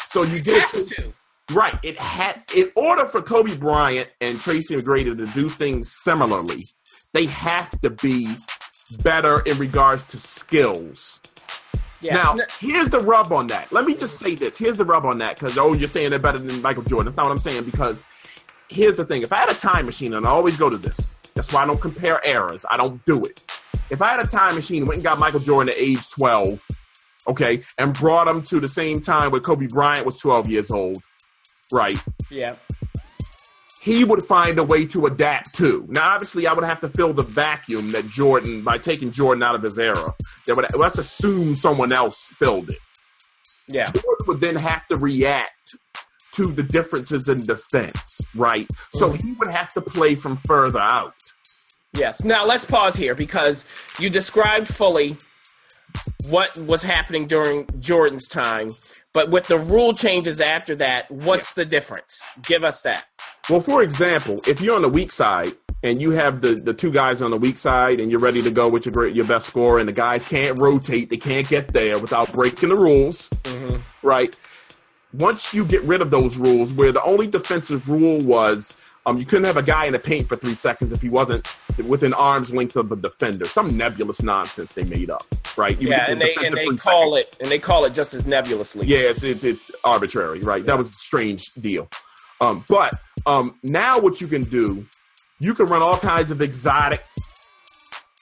So 0.09 0.23
you 0.23 0.41
get 0.41 0.67
to. 0.69 1.13
Right. 1.51 1.77
It 1.83 1.99
had 1.99 2.43
in 2.55 2.71
order 2.75 3.05
for 3.05 3.21
Kobe 3.21 3.57
Bryant 3.57 4.09
and 4.21 4.39
Tracy 4.39 4.75
McGrady 4.75 5.15
to 5.17 5.25
do 5.27 5.49
things 5.49 5.91
similarly, 5.91 6.65
they 7.13 7.25
have 7.25 7.79
to 7.81 7.89
be 7.89 8.35
better 9.01 9.39
in 9.41 9.57
regards 9.57 10.05
to 10.05 10.17
skills. 10.17 11.19
Yes. 12.01 12.13
Now, 12.13 12.37
here's 12.59 12.89
the 12.89 12.99
rub 12.99 13.33
on 13.33 13.47
that. 13.47 13.71
Let 13.71 13.85
me 13.85 13.93
just 13.93 14.19
say 14.19 14.35
this. 14.35 14.57
Here's 14.57 14.77
the 14.77 14.85
rub 14.85 15.05
on 15.05 15.17
that 15.17 15.35
because, 15.35 15.57
oh, 15.57 15.73
you're 15.73 15.89
saying 15.89 16.11
they're 16.11 16.19
better 16.19 16.37
than 16.37 16.61
Michael 16.61 16.83
Jordan. 16.83 17.05
That's 17.05 17.17
not 17.17 17.25
what 17.25 17.31
I'm 17.31 17.39
saying 17.39 17.65
because 17.65 18.03
here's 18.69 18.95
the 18.95 19.05
thing. 19.05 19.21
If 19.21 19.33
I 19.33 19.37
had 19.37 19.49
a 19.49 19.55
time 19.55 19.85
machine, 19.85 20.13
and 20.13 20.25
I 20.25 20.29
always 20.29 20.55
go 20.55 20.69
to 20.69 20.77
this, 20.77 21.15
that's 21.33 21.51
why 21.51 21.63
I 21.63 21.65
don't 21.65 21.81
compare 21.81 22.21
eras. 22.25 22.65
I 22.69 22.77
don't 22.77 23.03
do 23.05 23.25
it. 23.25 23.43
If 23.89 24.01
I 24.01 24.11
had 24.11 24.19
a 24.21 24.27
time 24.27 24.55
machine, 24.55 24.85
went 24.85 24.97
and 24.97 25.03
got 25.03 25.19
Michael 25.19 25.39
Jordan 25.39 25.69
at 25.69 25.77
age 25.77 26.09
12, 26.11 26.65
okay, 27.27 27.61
and 27.77 27.93
brought 27.93 28.27
him 28.27 28.41
to 28.43 28.59
the 28.59 28.69
same 28.69 29.01
time 29.01 29.31
where 29.31 29.41
Kobe 29.41 29.67
Bryant 29.67 30.05
was 30.05 30.19
12 30.19 30.49
years 30.49 30.71
old, 30.71 31.01
right? 31.71 31.97
yeah. 32.29 32.55
he 33.81 34.03
would 34.03 34.21
find 34.23 34.59
a 34.59 34.63
way 34.63 34.85
to 34.85 35.05
adapt 35.05 35.55
to. 35.55 35.85
Now, 35.89 36.09
obviously, 36.13 36.45
I 36.47 36.53
would 36.53 36.63
have 36.65 36.81
to 36.81 36.89
fill 36.89 37.13
the 37.13 37.23
vacuum 37.23 37.91
that 37.93 38.07
Jordan, 38.07 38.61
by 38.61 38.77
taking 38.77 39.09
Jordan 39.11 39.41
out 39.41 39.55
of 39.55 39.63
his 39.63 39.79
era, 39.79 40.13
that 40.47 40.55
would 40.55 40.65
let's 40.75 40.97
assume 40.97 41.55
someone 41.55 41.91
else 41.91 42.25
filled 42.33 42.69
it. 42.69 42.77
Yeah. 43.67 43.85
Jordan 43.91 44.25
would 44.27 44.41
then 44.41 44.55
have 44.57 44.85
to 44.87 44.97
react 44.97 45.75
to 46.33 46.51
the 46.51 46.63
differences 46.63 47.27
in 47.29 47.45
defense, 47.45 48.21
right? 48.35 48.67
So 48.93 49.11
Mhm. 49.11 49.21
he 49.23 49.31
would 49.33 49.49
have 49.49 49.73
to 49.73 49.81
play 49.81 50.15
from 50.15 50.37
further 50.37 50.79
out. 50.79 51.13
Yes. 51.93 52.23
Now 52.23 52.45
let's 52.45 52.65
pause 52.65 52.95
here 52.95 53.15
because 53.15 53.65
you 53.97 54.09
described 54.09 54.67
fully 54.67 55.17
what 56.29 56.55
was 56.57 56.83
happening 56.83 57.25
during 57.27 57.65
Jordan's 57.79 58.27
time, 58.27 58.69
but 59.13 59.31
with 59.31 59.47
the 59.47 59.57
rule 59.57 59.93
changes 59.93 60.39
after 60.39 60.75
that, 60.75 61.09
what's 61.09 61.53
the 61.53 61.65
difference? 61.65 62.21
Give 62.43 62.63
us 62.63 62.81
that. 62.83 63.05
Well, 63.49 63.59
for 63.59 63.81
example, 63.81 64.39
if 64.47 64.61
you're 64.61 64.75
on 64.75 64.83
the 64.83 64.89
weak 64.89 65.11
side 65.11 65.53
and 65.81 66.01
you 66.01 66.11
have 66.11 66.41
the, 66.41 66.53
the 66.53 66.73
two 66.73 66.91
guys 66.91 67.21
on 67.21 67.31
the 67.31 67.37
weak 67.37 67.57
side 67.57 67.99
and 67.99 68.11
you're 68.11 68.19
ready 68.19 68.41
to 68.43 68.51
go 68.51 68.69
with 68.69 68.85
your 68.85 68.93
great, 68.93 69.15
your 69.15 69.25
best 69.25 69.47
score 69.47 69.79
and 69.79 69.89
the 69.89 69.93
guys 69.93 70.23
can't 70.25 70.59
rotate, 70.59 71.09
they 71.09 71.17
can't 71.17 71.47
get 71.47 71.73
there 71.73 71.97
without 71.97 72.31
breaking 72.31 72.69
the 72.69 72.75
rules, 72.75 73.29
mm-hmm. 73.43 73.77
right? 74.07 74.37
Once 75.13 75.55
you 75.55 75.65
get 75.65 75.81
rid 75.83 76.01
of 76.01 76.11
those 76.11 76.37
rules, 76.37 76.71
where 76.73 76.91
the 76.91 77.01
only 77.01 77.25
defensive 77.25 77.89
rule 77.89 78.21
was 78.21 78.75
um, 79.05 79.17
you 79.17 79.25
couldn't 79.25 79.45
have 79.45 79.57
a 79.57 79.63
guy 79.63 79.85
in 79.85 79.93
the 79.93 79.99
paint 79.99 80.27
for 80.27 80.35
three 80.35 80.53
seconds 80.53 80.91
if 80.91 81.01
he 81.01 81.09
wasn't 81.09 81.47
within 81.85 82.13
arm's 82.13 82.53
length 82.53 82.75
of 82.75 82.89
the 82.89 82.95
defender. 82.95 83.45
Some 83.45 83.77
nebulous 83.77 84.21
nonsense 84.21 84.71
they 84.73 84.83
made 84.83 85.09
up, 85.09 85.25
right? 85.57 85.79
You 85.81 85.89
Yeah, 85.89 86.09
and 86.11 86.21
they 86.21 86.33
and 86.35 86.55
they 86.55 86.67
call 86.77 87.15
seconds. 87.15 87.35
it 87.35 87.41
and 87.41 87.51
they 87.51 87.59
call 87.59 87.85
it 87.85 87.93
just 87.93 88.13
as 88.13 88.25
nebulously. 88.25 88.85
Yeah, 88.87 88.99
it's 88.99 89.23
it's, 89.23 89.43
it's 89.43 89.71
arbitrary, 89.83 90.41
right? 90.41 90.65
That 90.65 90.77
was 90.77 90.89
a 90.89 90.93
strange 90.93 91.53
deal. 91.53 91.89
Um, 92.41 92.63
but 92.69 92.93
um, 93.25 93.55
now 93.63 93.99
what 93.99 94.21
you 94.21 94.27
can 94.27 94.41
do, 94.43 94.85
you 95.39 95.53
can 95.53 95.65
run 95.65 95.81
all 95.81 95.97
kinds 95.97 96.31
of 96.31 96.41
exotic 96.41 97.03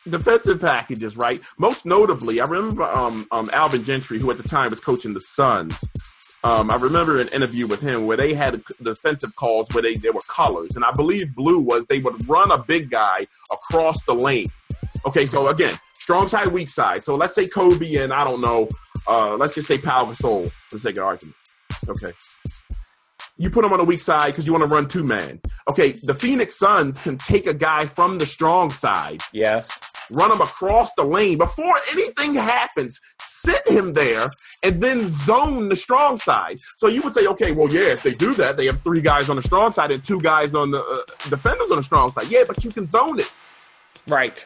defensive 0.10 0.60
packages, 0.60 1.18
right? 1.18 1.42
Most 1.58 1.86
notably, 1.86 2.40
I 2.40 2.46
remember 2.46 2.84
um, 2.84 3.28
um, 3.32 3.50
Alvin 3.54 3.84
Gentry, 3.84 4.20
who 4.20 4.32
at 4.32 4.38
the 4.38 4.48
time 4.48 4.70
was 4.70 4.80
coaching 4.80 5.14
the 5.14 5.20
Suns. 5.20 5.84
Um, 6.44 6.70
I 6.70 6.76
remember 6.76 7.20
an 7.20 7.28
interview 7.30 7.68
with 7.68 7.82
him 7.82 8.06
where 8.06 8.16
they 8.16 8.34
had 8.34 8.64
defensive 8.82 9.36
calls 9.36 9.70
where 9.72 9.82
they, 9.82 9.96
they 9.96 10.12
were 10.12 10.22
colors, 10.28 10.76
and 10.76 10.86
I 10.86 10.92
believe 10.92 11.34
blue 11.36 11.60
was 11.60 11.86
they 11.88 12.00
would 12.00 12.28
run 12.30 12.52
a 12.52 12.58
big 12.58 12.90
guy 12.90 13.26
across 13.52 14.04
the 14.04 14.14
lane. 14.14 14.48
Okay, 15.06 15.26
so 15.26 15.48
again, 15.48 15.76
strong 15.96 16.28
side, 16.28 16.48
weak 16.48 16.70
side. 16.70 17.04
So 17.04 17.16
let's 17.16 17.34
say 17.34 17.48
Kobe 17.48 17.96
and 17.96 18.14
I 18.14 18.24
don't 18.24 18.42
know, 18.42 18.70
uh, 19.08 19.36
let's 19.36 19.56
just 19.56 19.68
say 19.68 19.78
Pau 19.78 20.06
Gasol 20.06 20.50
for 20.50 20.76
the 20.76 20.80
sake 20.80 20.98
of 20.98 21.04
argument. 21.04 21.36
Okay. 21.90 22.14
You 23.38 23.50
put 23.50 23.66
him 23.66 23.72
on 23.72 23.80
the 23.80 23.86
weak 23.86 24.02
side 24.02 24.28
because 24.28 24.46
you 24.46 24.54
want 24.54 24.64
to 24.64 24.70
run 24.70 24.88
two 24.88 25.04
man. 25.04 25.42
Okay, 25.70 25.92
the 25.92 26.14
Phoenix 26.14 26.56
Suns 26.58 26.98
can 27.00 27.18
take 27.18 27.46
a 27.46 27.54
guy 27.54 27.86
from 27.86 28.18
the 28.20 28.26
strong 28.26 28.72
side, 28.72 29.22
Yes. 29.34 29.70
run 30.12 30.32
him 30.32 30.40
across 30.40 30.94
the 30.94 31.04
lane 31.04 31.38
before 31.38 31.78
anything 31.92 32.34
happens, 32.36 33.02
sit 33.22 33.68
him 33.68 33.92
there, 33.92 34.30
and 34.64 34.82
then 34.82 35.10
zone 35.10 35.68
the 35.68 35.76
strong 35.76 36.18
side. 36.18 36.58
So 36.78 36.88
you 36.88 37.02
would 37.02 37.14
say, 37.14 37.28
okay, 37.28 37.52
well, 37.52 37.70
yeah, 37.70 37.92
if 37.92 38.02
they 38.02 38.14
do 38.14 38.34
that, 38.36 38.56
they 38.56 38.66
have 38.68 38.80
three 38.82 39.02
guys 39.02 39.30
on 39.30 39.36
the 39.36 39.44
strong 39.44 39.74
side 39.74 39.92
and 39.92 40.02
two 40.04 40.22
guys 40.22 40.56
on 40.56 40.72
the 40.72 40.80
uh, 40.82 41.30
defenders 41.30 41.70
on 41.70 41.78
the 41.78 41.84
strong 41.84 42.14
side. 42.14 42.30
Yeah, 42.30 42.46
but 42.48 42.64
you 42.64 42.72
can 42.72 42.88
zone 42.88 43.20
it. 43.20 43.32
Right. 44.08 44.46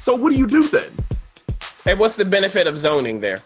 So 0.00 0.14
what 0.14 0.30
do 0.30 0.36
you 0.38 0.46
do 0.46 0.66
then? 0.68 0.90
And 1.84 1.98
what's 1.98 2.16
the 2.16 2.24
benefit 2.24 2.66
of 2.66 2.78
zoning 2.78 3.20
there? 3.20 3.42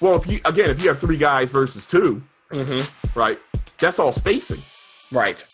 Well, 0.00 0.14
if 0.16 0.26
you 0.30 0.40
again, 0.44 0.70
if 0.70 0.80
you 0.82 0.88
have 0.88 1.00
three 1.00 1.16
guys 1.16 1.50
versus 1.50 1.84
2 1.86 2.22
Mm-hmm. 2.52 3.18
right? 3.18 3.40
That's 3.78 3.98
all 3.98 4.12
spacing. 4.12 4.62
Right. 5.12 5.44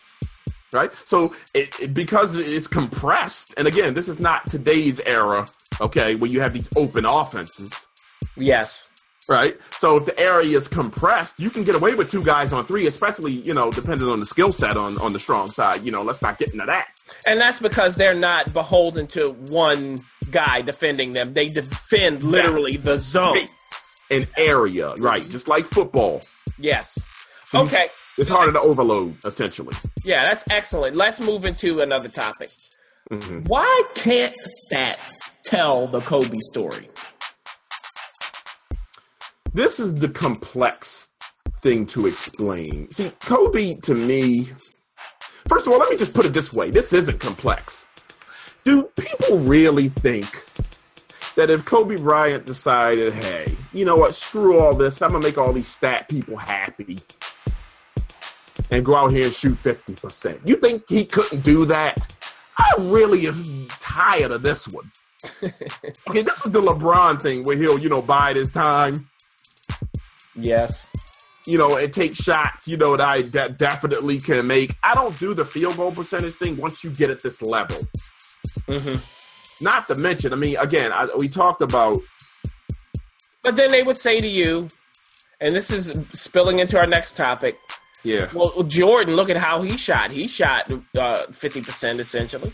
right? 0.71 0.91
So 1.05 1.35
it, 1.53 1.79
it- 1.79 1.93
because 1.93 2.35
it's 2.35 2.67
compressed, 2.67 3.53
and 3.57 3.67
again, 3.67 3.93
this 3.93 4.07
is 4.09 4.19
not 4.19 4.47
today's 4.49 4.99
era, 5.01 5.47
okay, 5.81 6.15
where 6.15 6.29
you 6.29 6.41
have 6.41 6.53
these 6.53 6.69
open 6.75 7.05
offenses, 7.05 7.87
Yes. 8.35 8.87
right? 9.29 9.55
So 9.77 9.97
if 9.97 10.05
the 10.05 10.19
area 10.19 10.57
is 10.57 10.67
compressed, 10.67 11.39
you 11.39 11.49
can 11.49 11.63
get 11.63 11.75
away 11.75 11.93
with 11.95 12.09
two 12.09 12.23
guys 12.23 12.51
on 12.51 12.65
three, 12.65 12.87
especially 12.87 13.31
you 13.33 13.53
know 13.53 13.69
depending 13.71 14.07
on 14.09 14.19
the 14.19 14.25
skill 14.25 14.51
set 14.51 14.75
on 14.75 14.97
on 14.99 15.13
the 15.13 15.19
strong 15.19 15.47
side. 15.49 15.83
You 15.85 15.91
know, 15.91 16.01
let's 16.03 16.21
not 16.21 16.39
get 16.39 16.51
into 16.53 16.65
that. 16.65 16.87
And 17.27 17.39
that's 17.39 17.59
because 17.59 17.95
they're 17.95 18.13
not 18.15 18.51
beholden 18.53 19.07
to 19.07 19.29
one 19.49 19.99
guy 20.31 20.61
defending 20.61 21.13
them. 21.13 21.33
They 21.33 21.47
defend 21.47 22.23
literally 22.23 22.77
the 22.77 22.97
zone. 22.97 23.35
Space 23.47 23.95
and 24.09 24.27
area, 24.37 24.93
right? 24.95 25.27
Just 25.29 25.47
like 25.47 25.65
football, 25.67 26.21
Yes. 26.59 26.99
Okay. 27.53 27.87
It's 28.17 28.29
harder 28.29 28.51
to 28.53 28.61
overload 28.61 29.17
essentially. 29.25 29.75
Yeah, 30.05 30.23
that's 30.23 30.43
excellent. 30.49 30.95
Let's 30.95 31.19
move 31.19 31.45
into 31.45 31.81
another 31.81 32.09
topic. 32.09 32.49
Mhm. 33.11 33.47
Why 33.47 33.83
can't 33.95 34.35
stats 34.71 35.11
tell 35.45 35.87
the 35.87 36.01
Kobe 36.01 36.37
story? 36.39 36.89
this 39.55 39.79
is 39.79 39.93
the 39.95 40.09
complex 40.09 41.09
thing 41.61 41.85
to 41.85 42.07
explain. 42.07 42.89
See, 42.91 43.11
Kobe 43.19 43.75
to 43.83 43.93
me, 43.93 44.49
first 45.47 45.67
of 45.67 45.73
all, 45.73 45.79
let 45.79 45.91
me 45.91 45.95
just 45.97 46.13
put 46.13 46.25
it 46.25 46.33
this 46.33 46.51
way 46.51 46.69
this 46.71 46.91
isn't 46.91 47.19
complex. 47.19 47.85
Do 48.65 48.83
people 48.97 49.39
really 49.39 49.89
think 49.89 50.25
that 51.35 51.49
if 51.49 51.65
Kobe 51.65 51.97
Bryant 51.97 52.45
decided, 52.45 53.13
hey, 53.13 53.55
you 53.73 53.85
know 53.85 53.95
what, 53.95 54.15
screw 54.15 54.57
all 54.57 54.73
this, 54.73 55.01
I'm 55.01 55.11
gonna 55.11 55.23
make 55.23 55.37
all 55.37 55.53
these 55.53 55.67
stat 55.67 56.09
people 56.09 56.37
happy 56.37 56.99
and 58.73 58.85
go 58.85 58.95
out 58.95 59.11
here 59.11 59.25
and 59.25 59.33
shoot 59.33 59.55
50%? 59.55 60.39
You 60.47 60.55
think 60.57 60.83
he 60.89 61.05
couldn't 61.05 61.41
do 61.41 61.65
that? 61.65 62.15
I 62.57 62.69
really 62.79 63.27
am 63.27 63.67
tired 63.79 64.31
of 64.31 64.41
this 64.43 64.67
one. 64.67 64.91
okay, 65.43 66.21
this 66.21 66.45
is 66.45 66.51
the 66.51 66.61
LeBron 66.61 67.21
thing 67.21 67.43
where 67.43 67.55
he'll, 67.55 67.79
you 67.79 67.89
know, 67.89 68.01
bide 68.01 68.35
his 68.35 68.51
time 68.51 69.07
Yes. 70.35 70.87
you 71.45 71.57
know, 71.57 71.77
and 71.77 71.93
take 71.93 72.15
shots, 72.15 72.67
you 72.67 72.77
know, 72.77 72.97
that 72.97 73.07
I 73.07 73.21
that 73.23 73.57
definitely 73.57 74.19
can 74.19 74.45
make. 74.47 74.75
I 74.83 74.93
don't 74.93 75.17
do 75.19 75.33
the 75.33 75.45
field 75.45 75.77
goal 75.77 75.91
percentage 75.91 76.35
thing 76.35 76.57
once 76.57 76.83
you 76.83 76.89
get 76.89 77.09
at 77.09 77.21
this 77.21 77.41
level. 77.41 77.77
hmm 78.67 78.95
Not 79.61 79.87
to 79.87 79.95
mention, 79.95 80.33
I 80.33 80.35
mean, 80.35 80.57
again, 80.57 80.91
I, 80.93 81.07
we 81.17 81.29
talked 81.29 81.61
about 81.61 81.97
But 83.43 83.55
then 83.55 83.71
they 83.71 83.83
would 83.83 83.97
say 83.97 84.19
to 84.19 84.27
you, 84.27 84.67
and 85.39 85.53
this 85.53 85.69
is 85.71 85.93
spilling 86.13 86.59
into 86.59 86.77
our 86.79 86.87
next 86.87 87.15
topic. 87.15 87.57
Yeah, 88.03 88.27
Well, 88.33 88.63
Jordan, 88.63 89.15
look 89.15 89.29
at 89.29 89.37
how 89.37 89.61
he 89.61 89.77
shot. 89.77 90.11
He 90.11 90.27
shot 90.27 90.71
uh, 90.97 91.23
fifty 91.31 91.61
percent 91.61 91.99
essentially. 91.99 92.53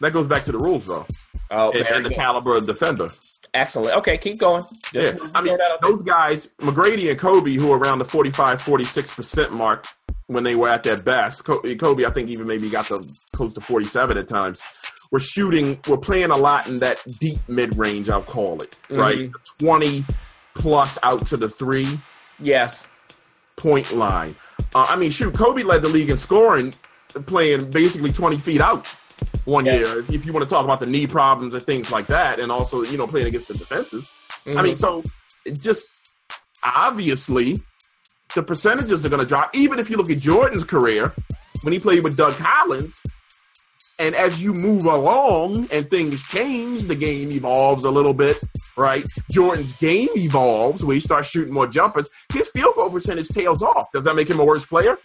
that 0.00 0.12
goes 0.12 0.26
back 0.26 0.44
to 0.44 0.52
the 0.52 0.58
rules 0.58 0.86
though, 0.86 1.06
Oh, 1.50 1.70
and, 1.72 1.86
and 1.86 2.06
the 2.06 2.10
caliber 2.10 2.56
of 2.56 2.66
defender. 2.66 3.08
excellent. 3.54 3.96
Okay, 3.96 4.18
keep 4.18 4.38
going. 4.38 4.62
Yeah, 4.92 5.12
I 5.34 5.40
mean, 5.40 5.56
throw 5.56 5.56
that 5.56 5.60
out 5.72 5.80
there. 5.80 5.90
those 5.90 6.02
guys, 6.02 6.48
McGrady 6.60 7.10
and 7.10 7.18
Kobe, 7.18 7.54
who 7.54 7.68
were 7.68 7.78
around 7.78 7.98
the 7.98 8.04
45, 8.04 8.60
46 8.62 9.14
percent 9.14 9.52
mark 9.52 9.86
when 10.26 10.44
they 10.44 10.54
were 10.54 10.68
at 10.68 10.82
their 10.82 10.98
best. 10.98 11.44
Kobe, 11.44 12.04
I 12.04 12.10
think, 12.10 12.28
even 12.28 12.46
maybe 12.46 12.68
got 12.68 12.84
to 12.86 13.02
close 13.34 13.54
to 13.54 13.60
forty 13.62 13.86
seven 13.86 14.18
at 14.18 14.28
times. 14.28 14.60
We're 15.10 15.20
shooting, 15.20 15.80
we're 15.88 15.96
playing 15.96 16.30
a 16.32 16.36
lot 16.36 16.66
in 16.68 16.80
that 16.80 17.02
deep 17.18 17.38
mid 17.48 17.78
range. 17.78 18.10
I'll 18.10 18.20
call 18.20 18.60
it 18.60 18.78
right, 18.90 19.30
twenty 19.58 20.04
plus 20.54 20.98
out 21.02 21.26
to 21.28 21.38
the 21.38 21.48
three. 21.48 21.98
yes. 22.38 22.86
point 23.56 23.92
line. 23.92 24.36
Uh, 24.74 24.86
I 24.88 24.96
mean, 24.96 25.10
shoot, 25.10 25.34
Kobe 25.34 25.62
led 25.62 25.82
the 25.82 25.88
league 25.88 26.10
in 26.10 26.16
scoring, 26.16 26.74
playing 27.26 27.70
basically 27.70 28.12
20 28.12 28.36
feet 28.38 28.60
out 28.60 28.86
one 29.44 29.64
Yeah. 29.66 29.76
year. 29.78 30.04
If 30.10 30.24
you 30.26 30.32
want 30.32 30.48
to 30.48 30.50
talk 30.54 30.64
about 30.64 30.80
the 30.80 30.86
knee 30.86 31.06
problems 31.06 31.54
and 31.54 31.62
things 31.62 31.90
like 31.90 32.06
that, 32.08 32.38
and 32.38 32.52
also, 32.52 32.82
you 32.84 32.98
know, 32.98 33.06
playing 33.06 33.26
against 33.28 33.48
the 33.48 33.54
defenses. 33.54 34.10
I 34.46 34.62
mean, 34.62 34.76
so 34.76 35.02
just 35.60 35.88
obviously 36.62 37.60
the 38.34 38.42
percentages 38.42 39.04
are 39.04 39.08
going 39.08 39.20
to 39.20 39.26
drop. 39.26 39.50
Even 39.54 39.78
if 39.78 39.90
you 39.90 39.96
look 39.96 40.10
at 40.10 40.18
Jordan's 40.18 40.64
career 40.64 41.14
when 41.62 41.72
he 41.72 41.78
played 41.80 42.04
with 42.04 42.16
Doug 42.16 42.34
Collins, 42.34 43.02
and 43.98 44.14
as 44.14 44.40
you 44.40 44.52
move 44.54 44.84
along 44.84 45.68
and 45.70 45.88
things 45.90 46.22
change, 46.28 46.82
the 46.82 46.94
game 46.94 47.30
evolves 47.32 47.84
a 47.84 47.90
little 47.90 48.14
bit, 48.14 48.36
right? 48.76 49.06
Jordan's 49.30 49.72
game 49.74 50.08
evolves 50.16 50.84
where 50.84 50.94
he 50.94 51.00
starts 51.00 51.28
shooting 51.28 51.52
more 51.54 51.66
jumpers. 51.66 52.08
His 52.32 52.48
field 52.50 52.74
goal 52.76 52.90
percentage 52.90 53.28
tails 53.28 53.62
off. 53.62 53.90
Does 53.92 54.04
that 54.04 54.14
make 54.14 54.28
him 54.30 54.38
a 54.40 54.44
worse 54.44 54.64
player? 54.64 54.96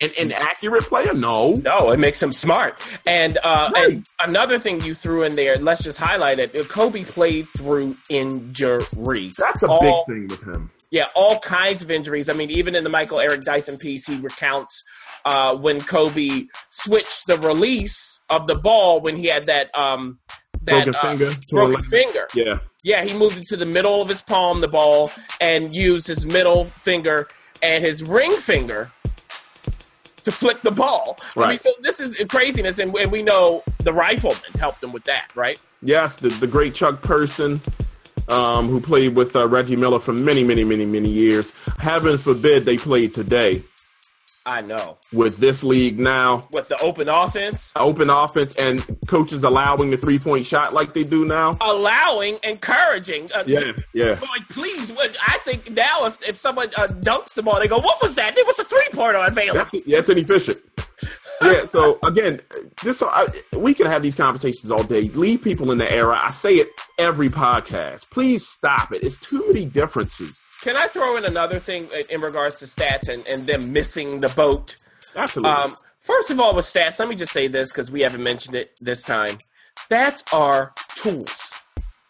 An 0.00 0.10
inaccurate 0.16 0.84
player? 0.84 1.12
No. 1.12 1.54
No, 1.54 1.90
it 1.90 1.98
makes 1.98 2.22
him 2.22 2.30
smart. 2.32 2.80
And 3.06 3.36
uh, 3.42 3.70
Right. 3.74 3.90
and 3.94 4.06
another 4.20 4.56
thing 4.58 4.80
you 4.82 4.94
threw 4.94 5.24
in 5.24 5.34
there, 5.34 5.56
let's 5.58 5.82
just 5.82 5.98
highlight 5.98 6.38
it. 6.38 6.54
Kobe 6.68 7.02
played 7.04 7.48
through 7.56 7.96
injury. 8.08 9.30
That's 9.36 9.62
a 9.62 9.66
All- 9.68 10.04
big 10.06 10.14
thing 10.14 10.28
with 10.28 10.42
him. 10.44 10.70
Yeah, 10.90 11.04
all 11.14 11.38
kinds 11.40 11.82
of 11.82 11.90
injuries. 11.90 12.30
I 12.30 12.32
mean, 12.32 12.50
even 12.50 12.74
in 12.74 12.82
the 12.82 12.88
Michael 12.88 13.20
Eric 13.20 13.42
Dyson 13.42 13.76
piece, 13.76 14.06
he 14.06 14.16
recounts 14.16 14.84
uh, 15.24 15.54
when 15.56 15.80
Kobe 15.80 16.46
switched 16.70 17.26
the 17.26 17.36
release 17.38 18.20
of 18.30 18.46
the 18.46 18.54
ball 18.54 19.00
when 19.00 19.16
he 19.16 19.26
had 19.26 19.44
that 19.44 19.76
um, 19.78 20.18
that 20.62 20.84
Broken 20.86 20.94
uh, 20.94 21.00
finger. 21.02 21.30
broken 21.50 21.82
finger. 21.82 22.28
Yeah. 22.34 22.58
Yeah, 22.84 23.04
he 23.04 23.12
moved 23.16 23.38
it 23.38 23.46
to 23.48 23.56
the 23.56 23.66
middle 23.66 24.00
of 24.02 24.08
his 24.08 24.22
palm, 24.22 24.60
the 24.60 24.68
ball, 24.68 25.10
and 25.40 25.74
used 25.74 26.06
his 26.06 26.24
middle 26.26 26.64
finger 26.64 27.28
and 27.62 27.84
his 27.84 28.02
ring 28.04 28.32
finger 28.32 28.90
to 30.24 30.30
flick 30.32 30.60
the 30.62 30.70
ball. 30.70 31.18
I 31.36 31.48
mean, 31.48 31.56
so 31.58 31.70
this 31.80 32.00
is 32.00 32.14
craziness, 32.28 32.78
and, 32.78 32.94
and 32.96 33.10
we 33.10 33.22
know 33.22 33.62
the 33.80 33.92
rifleman 33.92 34.52
helped 34.58 34.82
him 34.84 34.92
with 34.92 35.04
that, 35.04 35.28
right? 35.34 35.60
Yes, 35.82 36.16
the, 36.16 36.28
the 36.28 36.46
great 36.46 36.74
Chuck 36.74 37.02
Person. 37.02 37.60
um, 38.28 38.68
who 38.68 38.80
played 38.80 39.16
with 39.16 39.34
uh, 39.34 39.48
Reggie 39.48 39.76
Miller 39.76 39.98
for 39.98 40.12
many, 40.12 40.44
many, 40.44 40.62
many, 40.62 40.84
many 40.84 41.08
years. 41.08 41.52
Heaven 41.78 42.18
forbid 42.18 42.64
they 42.66 42.76
played 42.76 43.14
today. 43.14 43.62
I 44.48 44.62
know. 44.62 44.96
With 45.12 45.36
this 45.36 45.62
league 45.62 45.98
now, 45.98 46.48
with 46.52 46.68
the 46.68 46.80
open 46.80 47.06
offense, 47.08 47.70
open 47.76 48.08
offense, 48.08 48.56
and 48.56 48.82
coaches 49.06 49.44
allowing 49.44 49.90
the 49.90 49.98
three 49.98 50.18
point 50.18 50.46
shot 50.46 50.72
like 50.72 50.94
they 50.94 51.02
do 51.02 51.26
now, 51.26 51.52
allowing, 51.60 52.38
encouraging. 52.42 53.28
Uh, 53.34 53.44
yeah, 53.46 53.72
yeah. 53.92 54.12
Like, 54.12 54.48
please, 54.50 54.90
I 54.90 55.38
think 55.44 55.70
now 55.70 56.06
if, 56.06 56.26
if 56.26 56.38
someone 56.38 56.68
uh, 56.78 56.86
dunks 56.86 57.34
the 57.34 57.42
ball, 57.42 57.60
they 57.60 57.68
go, 57.68 57.78
"What 57.78 58.00
was 58.00 58.14
that? 58.14 58.38
It 58.38 58.46
was 58.46 58.58
a 58.58 58.64
three 58.64 58.88
pointer 58.92 59.18
available." 59.18 59.58
That's, 59.58 59.86
yeah, 59.86 59.98
it's 59.98 60.08
inefficient 60.08 60.62
yeah. 61.42 61.66
So 61.66 61.98
again, 62.04 62.40
this 62.82 63.02
I, 63.02 63.26
we 63.56 63.74
can 63.74 63.86
have 63.86 64.02
these 64.02 64.14
conversations 64.14 64.70
all 64.70 64.82
day. 64.82 65.02
Leave 65.02 65.42
people 65.42 65.70
in 65.70 65.78
the 65.78 65.90
era. 65.90 66.20
I 66.22 66.30
say 66.30 66.54
it 66.54 66.68
every 66.98 67.28
podcast. 67.28 68.10
Please 68.10 68.46
stop 68.46 68.92
it. 68.92 69.04
It's 69.04 69.18
too 69.18 69.46
many 69.46 69.64
differences. 69.64 70.48
Can 70.62 70.76
I 70.76 70.88
throw 70.88 71.16
in 71.16 71.24
another 71.24 71.58
thing 71.58 71.88
in 72.10 72.20
regards 72.20 72.56
to 72.56 72.64
stats 72.64 73.08
and, 73.08 73.26
and 73.28 73.46
them 73.46 73.72
missing 73.72 74.20
the 74.20 74.28
boat? 74.30 74.76
Absolutely. 75.16 75.56
Um, 75.56 75.76
first 76.00 76.30
of 76.30 76.40
all, 76.40 76.54
with 76.54 76.64
stats, 76.64 76.98
let 76.98 77.08
me 77.08 77.14
just 77.14 77.32
say 77.32 77.46
this 77.46 77.72
because 77.72 77.90
we 77.90 78.00
haven't 78.00 78.22
mentioned 78.22 78.54
it 78.54 78.72
this 78.80 79.02
time. 79.02 79.38
Stats 79.78 80.22
are 80.34 80.72
tools. 80.96 81.54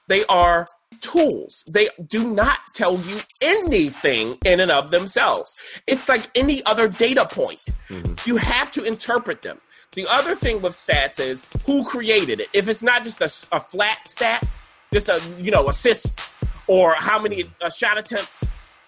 They 0.08 0.24
are 0.26 0.66
tools. 1.00 1.64
They 1.68 1.88
do 2.06 2.32
not 2.32 2.58
tell 2.74 2.98
you 2.98 3.18
anything 3.40 4.38
in 4.44 4.60
and 4.60 4.70
of 4.70 4.90
themselves. 4.90 5.56
It's 5.86 6.08
like 6.08 6.30
any 6.34 6.64
other 6.66 6.88
data 6.88 7.26
point. 7.30 7.64
Mm-hmm. 7.88 8.28
You 8.28 8.36
have 8.36 8.70
to 8.72 8.84
interpret 8.84 9.42
them. 9.42 9.60
The 9.92 10.06
other 10.06 10.34
thing 10.34 10.60
with 10.60 10.74
stats 10.74 11.18
is 11.18 11.42
who 11.64 11.84
created 11.84 12.40
it. 12.40 12.48
If 12.52 12.68
it's 12.68 12.82
not 12.82 13.04
just 13.04 13.20
a, 13.20 13.56
a 13.56 13.60
flat 13.60 14.06
stat, 14.06 14.46
just 14.92 15.08
a 15.08 15.20
you 15.38 15.50
know 15.50 15.68
assists 15.68 16.32
or 16.66 16.94
how 16.94 17.18
many 17.18 17.44
uh, 17.62 17.70
shot 17.70 17.96
attempts, 17.96 18.44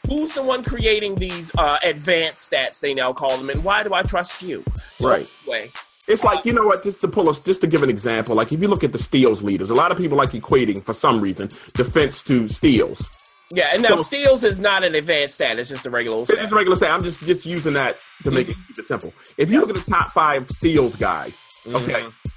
who's 0.06 0.34
the 0.34 0.42
one 0.42 0.62
creating 0.62 1.14
these 1.14 1.50
uh, 1.56 1.78
advanced 1.82 2.50
stats? 2.50 2.80
They 2.80 2.92
now 2.92 3.12
call 3.12 3.36
them, 3.36 3.48
and 3.48 3.64
why 3.64 3.82
do 3.82 3.94
I 3.94 4.02
trust 4.02 4.42
you? 4.42 4.62
So 4.96 5.08
right. 5.08 5.32
Anyway, 5.46 5.70
it's 6.08 6.24
like 6.24 6.44
you 6.44 6.52
know 6.52 6.66
what? 6.66 6.82
Just 6.82 7.00
to 7.02 7.08
pull 7.08 7.28
us, 7.28 7.40
just 7.40 7.60
to 7.60 7.66
give 7.66 7.82
an 7.82 7.90
example, 7.90 8.34
like 8.34 8.52
if 8.52 8.60
you 8.60 8.68
look 8.68 8.84
at 8.84 8.92
the 8.92 8.98
steals 8.98 9.42
leaders, 9.42 9.70
a 9.70 9.74
lot 9.74 9.92
of 9.92 9.98
people 9.98 10.16
like 10.16 10.30
equating 10.30 10.84
for 10.84 10.92
some 10.92 11.20
reason 11.20 11.48
defense 11.74 12.22
to 12.24 12.48
steals. 12.48 13.08
Yeah, 13.52 13.70
and 13.72 13.82
now 13.82 13.96
so, 13.96 14.02
steals 14.02 14.44
is 14.44 14.60
not 14.60 14.84
an 14.84 14.94
advanced 14.94 15.34
stat; 15.34 15.58
it's 15.58 15.68
just 15.68 15.84
a 15.84 15.90
regular. 15.90 16.24
Stat. 16.24 16.38
It's 16.38 16.52
a 16.52 16.56
regular 16.56 16.76
stat. 16.76 16.90
I'm 16.90 17.02
just 17.02 17.20
just 17.20 17.44
using 17.44 17.74
that 17.74 17.96
to 18.22 18.30
make 18.30 18.46
mm-hmm. 18.46 18.60
it 18.60 18.66
keep 18.68 18.78
it 18.78 18.86
simple. 18.86 19.12
If 19.36 19.50
you 19.50 19.60
look 19.60 19.70
at 19.70 19.76
the 19.76 19.90
top 19.90 20.12
five 20.12 20.48
steals 20.50 20.96
guys, 20.96 21.44
okay, 21.66 21.92
mm-hmm. 21.94 22.28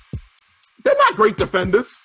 they're 0.84 0.98
not 0.98 1.16
great 1.16 1.38
defenders. 1.38 2.02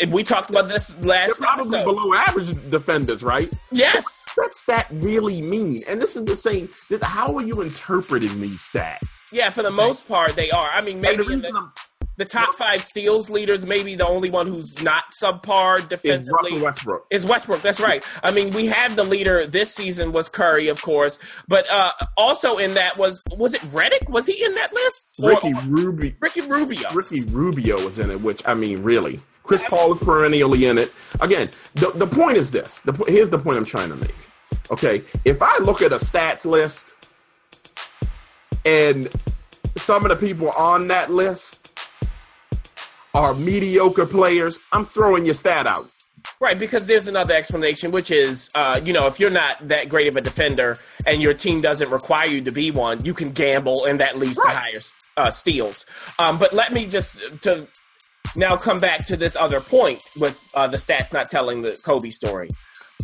And 0.00 0.12
we 0.12 0.24
talked 0.24 0.50
about 0.50 0.68
this 0.68 0.96
last. 1.04 1.38
They're 1.38 1.48
probably 1.48 1.78
episode. 1.78 1.84
below 1.84 2.14
average 2.14 2.70
defenders, 2.70 3.22
right? 3.22 3.52
Yes 3.70 4.21
what's 4.36 4.64
that 4.64 4.86
really 4.90 5.42
mean? 5.42 5.82
And 5.88 6.00
this 6.00 6.16
is 6.16 6.24
the 6.24 6.36
same. 6.36 6.68
How 7.02 7.36
are 7.36 7.42
you 7.42 7.62
interpreting 7.62 8.40
these 8.40 8.62
stats? 8.62 9.32
Yeah, 9.32 9.50
for 9.50 9.62
the 9.62 9.70
most 9.70 10.08
part, 10.08 10.36
they 10.36 10.50
are. 10.50 10.70
I 10.70 10.82
mean, 10.82 11.00
maybe 11.00 11.24
the, 11.24 11.36
the, 11.36 11.70
the, 12.18 12.24
top 12.24 12.54
five 12.54 12.82
steals 12.82 13.30
leaders, 13.30 13.66
maybe 13.66 13.94
the 13.94 14.06
only 14.06 14.30
one 14.30 14.46
who's 14.46 14.82
not 14.82 15.04
subpar 15.12 15.88
defensively 15.88 16.54
is 16.54 16.62
Westbrook. 16.62 17.06
Is 17.10 17.26
Westbrook? 17.26 17.62
That's 17.62 17.80
right. 17.80 18.04
I 18.22 18.30
mean, 18.30 18.50
we 18.50 18.66
had 18.66 18.92
the 18.92 19.04
leader 19.04 19.46
this 19.46 19.74
season 19.74 20.12
was 20.12 20.28
Curry, 20.28 20.68
of 20.68 20.80
course, 20.82 21.18
but 21.48 21.68
uh, 21.70 21.92
also 22.16 22.58
in 22.58 22.74
that 22.74 22.98
was 22.98 23.22
was 23.36 23.54
it 23.54 23.62
Reddick? 23.70 24.08
Was 24.08 24.26
he 24.26 24.44
in 24.44 24.54
that 24.54 24.72
list? 24.72 25.14
Ricky 25.20 25.54
Rubio. 25.66 26.12
Ricky 26.20 26.40
Rubio. 26.42 26.90
Ricky 26.92 27.22
Rubio 27.22 27.76
was 27.76 27.98
in 27.98 28.10
it. 28.10 28.20
Which 28.20 28.42
I 28.46 28.54
mean, 28.54 28.82
really. 28.82 29.20
Chris 29.42 29.62
Paul 29.66 29.94
is 29.94 30.02
perennially 30.02 30.66
in 30.66 30.78
it. 30.78 30.92
Again, 31.20 31.50
the, 31.74 31.90
the 31.92 32.06
point 32.06 32.36
is 32.36 32.50
this. 32.50 32.80
The, 32.80 32.92
here's 33.08 33.28
the 33.28 33.38
point 33.38 33.58
I'm 33.58 33.64
trying 33.64 33.88
to 33.90 33.96
make. 33.96 34.14
Okay, 34.70 35.02
if 35.24 35.42
I 35.42 35.58
look 35.58 35.82
at 35.82 35.92
a 35.92 35.96
stats 35.96 36.44
list 36.44 36.94
and 38.64 39.08
some 39.76 40.04
of 40.04 40.10
the 40.10 40.16
people 40.16 40.50
on 40.50 40.88
that 40.88 41.10
list 41.10 41.80
are 43.14 43.34
mediocre 43.34 44.06
players, 44.06 44.58
I'm 44.72 44.86
throwing 44.86 45.24
your 45.24 45.34
stat 45.34 45.66
out. 45.66 45.86
Right, 46.40 46.58
because 46.58 46.86
there's 46.86 47.06
another 47.06 47.34
explanation, 47.34 47.92
which 47.92 48.10
is, 48.10 48.50
uh, 48.54 48.80
you 48.84 48.92
know, 48.92 49.06
if 49.06 49.20
you're 49.20 49.30
not 49.30 49.68
that 49.68 49.88
great 49.88 50.08
of 50.08 50.16
a 50.16 50.20
defender 50.20 50.76
and 51.06 51.22
your 51.22 51.34
team 51.34 51.60
doesn't 51.60 51.88
require 51.90 52.26
you 52.26 52.40
to 52.42 52.50
be 52.50 52.70
one, 52.72 53.04
you 53.04 53.14
can 53.14 53.30
gamble, 53.30 53.84
and 53.84 54.00
that 54.00 54.18
leads 54.18 54.38
right. 54.38 54.52
to 54.52 54.58
higher 54.58 54.80
uh, 55.16 55.30
steals. 55.30 55.86
Um, 56.18 56.38
but 56.38 56.52
let 56.52 56.72
me 56.72 56.86
just 56.86 57.20
to 57.42 57.68
now 58.36 58.56
come 58.56 58.80
back 58.80 59.06
to 59.06 59.16
this 59.16 59.36
other 59.36 59.60
point 59.60 60.02
with 60.18 60.42
uh, 60.54 60.66
the 60.66 60.76
stats 60.76 61.12
not 61.12 61.30
telling 61.30 61.62
the 61.62 61.78
Kobe 61.82 62.10
story. 62.10 62.48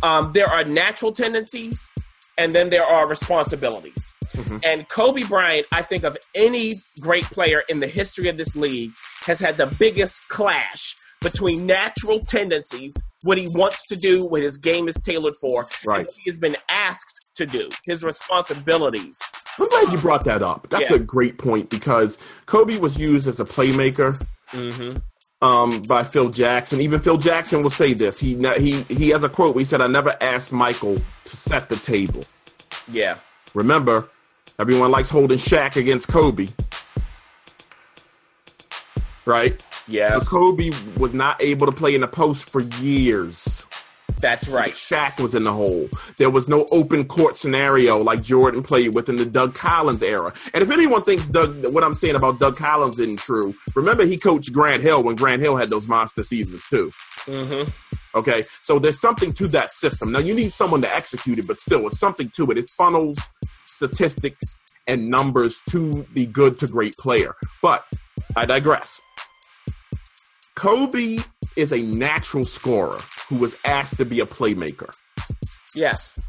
Um, 0.01 0.31
there 0.33 0.47
are 0.47 0.63
natural 0.63 1.11
tendencies, 1.11 1.89
and 2.37 2.55
then 2.55 2.69
there 2.69 2.83
are 2.83 3.07
responsibilities. 3.07 4.13
Mm-hmm. 4.33 4.57
And 4.63 4.87
Kobe 4.87 5.23
Bryant, 5.23 5.67
I 5.71 5.81
think 5.81 6.03
of 6.03 6.17
any 6.33 6.81
great 6.99 7.25
player 7.25 7.63
in 7.67 7.79
the 7.79 7.87
history 7.87 8.29
of 8.29 8.37
this 8.37 8.55
league, 8.55 8.91
has 9.23 9.39
had 9.39 9.57
the 9.57 9.65
biggest 9.79 10.27
clash 10.29 10.95
between 11.21 11.65
natural 11.65 12.19
tendencies, 12.19 12.95
what 13.23 13.37
he 13.37 13.47
wants 13.49 13.87
to 13.87 13.97
do, 13.97 14.25
what 14.25 14.41
his 14.41 14.57
game 14.57 14.87
is 14.87 14.95
tailored 14.95 15.35
for, 15.35 15.67
right. 15.85 16.07
what 16.07 16.11
he 16.23 16.29
has 16.29 16.37
been 16.37 16.55
asked 16.69 17.29
to 17.35 17.45
do, 17.45 17.67
his 17.85 18.03
responsibilities. 18.03 19.19
I'm 19.59 19.67
glad 19.67 19.91
you 19.91 19.97
brought 19.97 20.23
that 20.23 20.41
up. 20.41 20.67
That's 20.69 20.89
yeah. 20.89 20.95
a 20.95 20.99
great 20.99 21.37
point 21.37 21.69
because 21.69 22.17
Kobe 22.45 22.77
was 22.77 22.97
used 22.97 23.27
as 23.27 23.41
a 23.41 23.45
playmaker. 23.45 24.25
Mm-hmm 24.51 24.99
um, 25.41 25.81
by 25.83 26.03
Phil 26.03 26.29
Jackson. 26.29 26.81
Even 26.81 26.99
Phil 26.99 27.17
Jackson 27.17 27.63
will 27.63 27.69
say 27.69 27.93
this. 27.93 28.19
He 28.19 28.35
he 28.57 28.81
he 28.83 29.09
has 29.09 29.23
a 29.23 29.29
quote. 29.29 29.55
where 29.55 29.61
He 29.61 29.65
said, 29.65 29.81
"I 29.81 29.87
never 29.87 30.15
asked 30.21 30.51
Michael 30.51 30.97
to 31.25 31.37
set 31.37 31.69
the 31.69 31.77
table." 31.77 32.23
Yeah. 32.91 33.17
Remember, 33.53 34.09
everyone 34.59 34.91
likes 34.91 35.09
holding 35.09 35.37
Shaq 35.37 35.75
against 35.75 36.07
Kobe, 36.07 36.49
right? 39.25 39.63
Yes. 39.87 40.25
So 40.29 40.37
Kobe 40.37 40.71
was 40.97 41.13
not 41.13 41.41
able 41.41 41.65
to 41.65 41.71
play 41.71 41.95
in 41.95 42.01
the 42.01 42.07
post 42.07 42.49
for 42.49 42.61
years. 42.61 43.65
That's 44.19 44.47
right. 44.47 44.73
Shaq 44.73 45.21
was 45.21 45.33
in 45.33 45.43
the 45.43 45.53
hole. 45.53 45.89
There 46.17 46.29
was 46.29 46.47
no 46.47 46.67
open 46.71 47.05
court 47.05 47.37
scenario 47.37 48.01
like 48.03 48.21
Jordan 48.21 48.61
played 48.63 48.93
with 48.93 49.07
in 49.07 49.15
the 49.15 49.25
Doug 49.25 49.55
Collins 49.55 50.03
era. 50.03 50.33
And 50.53 50.61
if 50.61 50.71
anyone 50.71 51.03
thinks 51.03 51.27
Doug, 51.27 51.65
what 51.73 51.83
I'm 51.83 51.93
saying 51.93 52.15
about 52.15 52.39
Doug 52.39 52.57
Collins 52.57 52.99
isn't 52.99 53.19
true, 53.19 53.55
remember 53.75 54.05
he 54.05 54.17
coached 54.17 54.51
Grant 54.51 54.83
Hill 54.83 55.03
when 55.03 55.15
Grant 55.15 55.41
Hill 55.41 55.55
had 55.55 55.69
those 55.69 55.87
monster 55.87 56.23
seasons 56.23 56.65
too. 56.69 56.91
Mm-hmm. 57.25 57.69
Okay, 58.15 58.43
so 58.61 58.79
there's 58.79 58.99
something 58.99 59.31
to 59.33 59.47
that 59.49 59.69
system. 59.71 60.11
Now 60.11 60.19
you 60.19 60.33
need 60.33 60.51
someone 60.51 60.81
to 60.81 60.93
execute 60.93 61.39
it, 61.39 61.47
but 61.47 61.59
still, 61.59 61.87
it's 61.87 61.99
something 61.99 62.29
to 62.35 62.51
it. 62.51 62.57
It 62.57 62.69
funnels 62.69 63.19
statistics 63.65 64.59
and 64.87 65.09
numbers 65.09 65.61
to 65.69 66.05
the 66.13 66.25
good 66.25 66.59
to 66.59 66.67
great 66.67 66.97
player. 66.97 67.35
But 67.61 67.85
I 68.35 68.45
digress. 68.45 68.99
Kobe 70.55 71.19
is 71.55 71.71
a 71.71 71.81
natural 71.81 72.43
scorer 72.43 72.99
who 73.29 73.37
was 73.37 73.55
asked 73.63 73.97
to 73.97 74.05
be 74.05 74.19
a 74.19 74.25
playmaker. 74.25 74.93
Yes. 75.75 76.19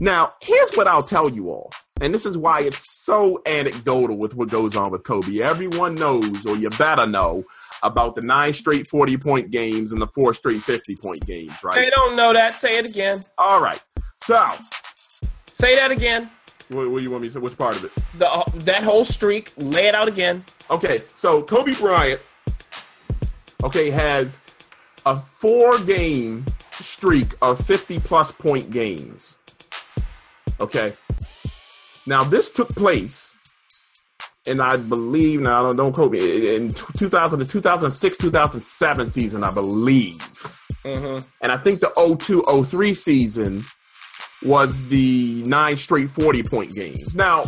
Now, 0.00 0.34
here's 0.40 0.74
what 0.74 0.88
I'll 0.88 1.02
tell 1.04 1.30
you 1.30 1.48
all. 1.48 1.72
And 2.00 2.12
this 2.12 2.26
is 2.26 2.36
why 2.36 2.60
it's 2.60 3.04
so 3.04 3.40
anecdotal 3.46 4.16
with 4.16 4.34
what 4.34 4.48
goes 4.48 4.74
on 4.74 4.90
with 4.90 5.04
Kobe. 5.04 5.40
Everyone 5.40 5.94
knows, 5.94 6.44
or 6.44 6.56
you 6.56 6.68
better 6.70 7.06
know, 7.06 7.44
about 7.84 8.16
the 8.16 8.22
nine 8.22 8.52
straight 8.52 8.88
40 8.88 9.16
point 9.18 9.50
games 9.52 9.92
and 9.92 10.02
the 10.02 10.08
four 10.08 10.34
straight 10.34 10.60
50 10.60 10.96
point 10.96 11.24
games, 11.24 11.52
right? 11.62 11.76
They 11.76 11.90
don't 11.90 12.16
know 12.16 12.32
that. 12.32 12.58
Say 12.58 12.76
it 12.76 12.86
again. 12.86 13.20
All 13.38 13.60
right. 13.60 13.80
So, 14.24 14.44
say 15.54 15.76
that 15.76 15.92
again. 15.92 16.30
What, 16.68 16.90
what 16.90 16.98
do 16.98 17.04
you 17.04 17.10
want 17.10 17.22
me 17.22 17.28
to 17.28 17.34
say? 17.34 17.40
Which 17.40 17.56
part 17.56 17.76
of 17.76 17.84
it? 17.84 17.92
The, 18.18 18.28
uh, 18.28 18.42
that 18.56 18.82
whole 18.82 19.04
streak. 19.04 19.52
Lay 19.56 19.86
it 19.86 19.94
out 19.94 20.08
again. 20.08 20.44
Okay. 20.70 21.02
So, 21.14 21.42
Kobe 21.42 21.74
Bryant, 21.74 22.20
okay, 23.62 23.90
has 23.90 24.38
a 25.06 25.18
four 25.18 25.78
game 25.80 26.46
streak 26.70 27.28
of 27.42 27.64
50 27.66 27.98
plus 28.00 28.32
point 28.32 28.70
games. 28.70 29.38
Okay. 30.60 30.94
Now, 32.06 32.22
this 32.22 32.50
took 32.50 32.68
place, 32.68 33.34
and 34.46 34.60
I 34.60 34.76
believe, 34.76 35.40
now 35.40 35.62
don't, 35.62 35.76
don't 35.76 35.92
quote 35.92 36.12
me, 36.12 36.54
in 36.54 36.70
2000 36.70 37.38
to 37.38 37.46
2006, 37.46 38.16
2007 38.18 39.10
season, 39.10 39.42
I 39.44 39.50
believe. 39.50 40.18
Mm-hmm. 40.84 41.26
And 41.42 41.52
I 41.52 41.56
think 41.56 41.80
the 41.80 41.90
02 42.18 42.64
03 42.64 42.94
season 42.94 43.64
was 44.42 44.86
the 44.88 45.42
nine 45.44 45.76
straight 45.76 46.10
40 46.10 46.42
point 46.42 46.72
games. 46.74 47.14
Now, 47.14 47.44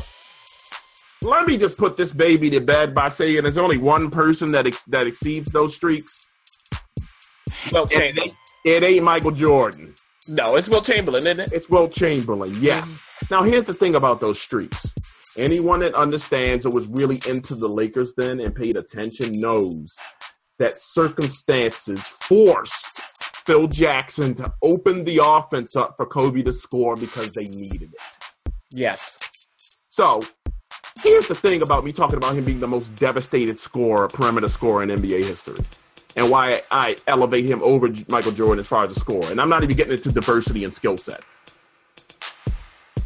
let 1.23 1.47
me 1.47 1.57
just 1.59 1.79
put 1.79 1.97
this 1.97 2.13
baby 2.13 2.49
to 2.51 2.61
bed 2.61 2.95
by 2.95 3.09
saying 3.09 3.43
there's 3.43 3.59
only 3.59 3.79
one 3.79 4.11
person 4.11 4.53
that 4.53 4.67
ex- 4.67 4.85
that 4.85 5.07
exceeds 5.07 5.53
those 5.53 5.75
streaks. 5.75 6.31
Wilt 7.73 7.91
Chamberlain. 7.91 8.31
It, 8.65 8.83
it, 8.83 8.87
ain't 8.87 9.05
Michael 9.05 9.31
Jordan. 9.31 9.95
No, 10.29 10.57
it's 10.57 10.69
Wilt 10.69 10.85
Chamberlain, 10.85 11.27
isn't 11.27 11.41
it? 11.41 11.53
It's 11.53 11.69
Wilt 11.69 11.93
Chamberlain, 11.93 12.55
yes. 12.61 12.89
Mm-hmm. 12.89 13.35
Now, 13.35 13.43
here's 13.43 13.65
the 13.65 13.75
thing 13.75 13.95
about 13.95 14.21
those 14.21 14.41
streaks. 14.41 14.93
Anyone 15.39 15.81
that 15.81 15.95
understands 15.95 16.65
or 16.65 16.73
was 16.73 16.87
really 16.87 17.21
into 17.29 17.55
the 17.55 17.69
Lakers 17.69 18.15
then 18.17 18.41
and 18.41 18.55
paid 18.55 18.77
attention 18.77 19.41
knows 19.41 19.97
that 20.59 20.81
circumstances 20.81 22.01
forced 22.01 23.01
Phil 23.47 23.69
Jackson 23.69 24.35
to 24.35 24.53
open 24.63 25.05
the 25.05 25.21
offense 25.23 25.77
up 25.77 25.95
for 25.97 26.07
Kobe 26.07 26.43
to 26.43 26.53
score 26.53 26.97
because 26.97 27.33
they 27.33 27.45
needed 27.45 27.93
it. 27.93 28.53
Yes. 28.73 29.17
So 29.89 30.21
here's 31.03 31.29
the 31.29 31.35
thing 31.35 31.63
about 31.63 31.85
me 31.85 31.93
talking 31.93 32.17
about 32.17 32.35
him 32.37 32.45
being 32.45 32.61
the 32.61 32.67
most 32.67 32.95
devastated 32.97 33.59
scorer, 33.59 34.09
perimeter 34.09 34.49
scorer 34.49 34.83
in 34.83 34.89
NBA 34.89 35.25
history, 35.25 35.65
and 36.17 36.31
why 36.31 36.63
I 36.71 36.97
elevate 37.07 37.45
him 37.45 37.63
over 37.63 37.89
Michael 38.09 38.33
Jordan 38.33 38.59
as 38.59 38.67
far 38.67 38.85
as 38.85 38.95
the 38.95 38.99
score. 38.99 39.31
And 39.31 39.41
I'm 39.41 39.51
not 39.51 39.63
even 39.63 39.77
getting 39.77 39.93
into 39.93 40.11
diversity 40.11 40.65
and 40.65 40.75
skill 40.75 40.97
set. 40.99 41.23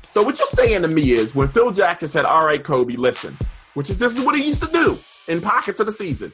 So 0.09 0.23
what 0.23 0.39
you're 0.39 0.47
saying 0.47 0.83
to 0.83 0.89
me 0.89 1.13
is 1.13 1.35
when 1.35 1.49
Phil 1.49 1.71
Jackson 1.73 2.09
said, 2.09 2.25
"All 2.25 2.45
right, 2.47 2.63
Kobe, 2.63 2.95
listen," 2.95 3.37
which 3.75 3.91
is 3.91 3.99
this 3.99 4.17
is 4.17 4.25
what 4.25 4.35
he 4.37 4.47
used 4.47 4.63
to 4.63 4.69
do 4.69 4.99
in 5.29 5.41
pockets 5.41 5.81
of 5.81 5.87
the 5.87 5.93
season. 5.93 6.33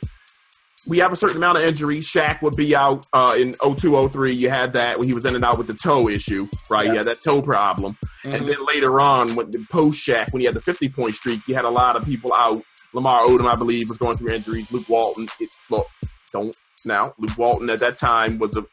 We 0.86 0.98
have 0.98 1.12
a 1.12 1.16
certain 1.16 1.38
amount 1.38 1.58
of 1.58 1.64
injuries. 1.64 2.08
Shaq 2.08 2.42
would 2.42 2.54
be 2.54 2.76
out 2.76 3.06
uh, 3.12 3.34
in 3.36 3.54
02, 3.54 4.08
03. 4.08 4.32
You 4.32 4.50
had 4.50 4.72
that 4.74 4.98
when 4.98 5.08
he 5.08 5.14
was 5.14 5.26
in 5.26 5.34
and 5.34 5.44
out 5.44 5.58
with 5.58 5.66
the 5.66 5.74
toe 5.74 6.08
issue, 6.08 6.46
right? 6.70 6.86
Yeah. 6.86 6.92
He 6.92 6.96
had 6.98 7.06
that 7.06 7.22
toe 7.22 7.42
problem. 7.42 7.98
Mm-hmm. 8.24 8.36
And 8.36 8.48
then 8.48 8.64
later 8.64 9.00
on, 9.00 9.34
when 9.34 9.50
the 9.50 9.66
post 9.70 10.06
Shaq, 10.06 10.32
when 10.32 10.40
he 10.40 10.46
had 10.46 10.54
the 10.54 10.60
50 10.60 10.88
point 10.90 11.16
streak, 11.16 11.40
you 11.48 11.56
had 11.56 11.64
a 11.64 11.70
lot 11.70 11.96
of 11.96 12.04
people 12.04 12.32
out. 12.32 12.62
Lamar 12.92 13.26
Odom, 13.26 13.52
I 13.52 13.56
believe, 13.56 13.88
was 13.88 13.98
going 13.98 14.16
through 14.16 14.32
injuries. 14.32 14.70
Luke 14.70 14.88
Walton, 14.88 15.26
it, 15.40 15.50
look, 15.70 15.88
don't 16.32 16.56
now. 16.86 17.14
Luke 17.18 17.36
Walton 17.36 17.70
at 17.70 17.80
that 17.80 17.98
time 17.98 18.38
was 18.38 18.56
a 18.56 18.64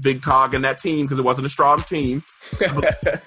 big 0.00 0.22
cog 0.22 0.54
in 0.54 0.62
that 0.62 0.78
team 0.78 1.06
because 1.06 1.18
it 1.18 1.24
wasn't 1.24 1.46
a 1.46 1.50
strong 1.50 1.82
team. 1.82 2.20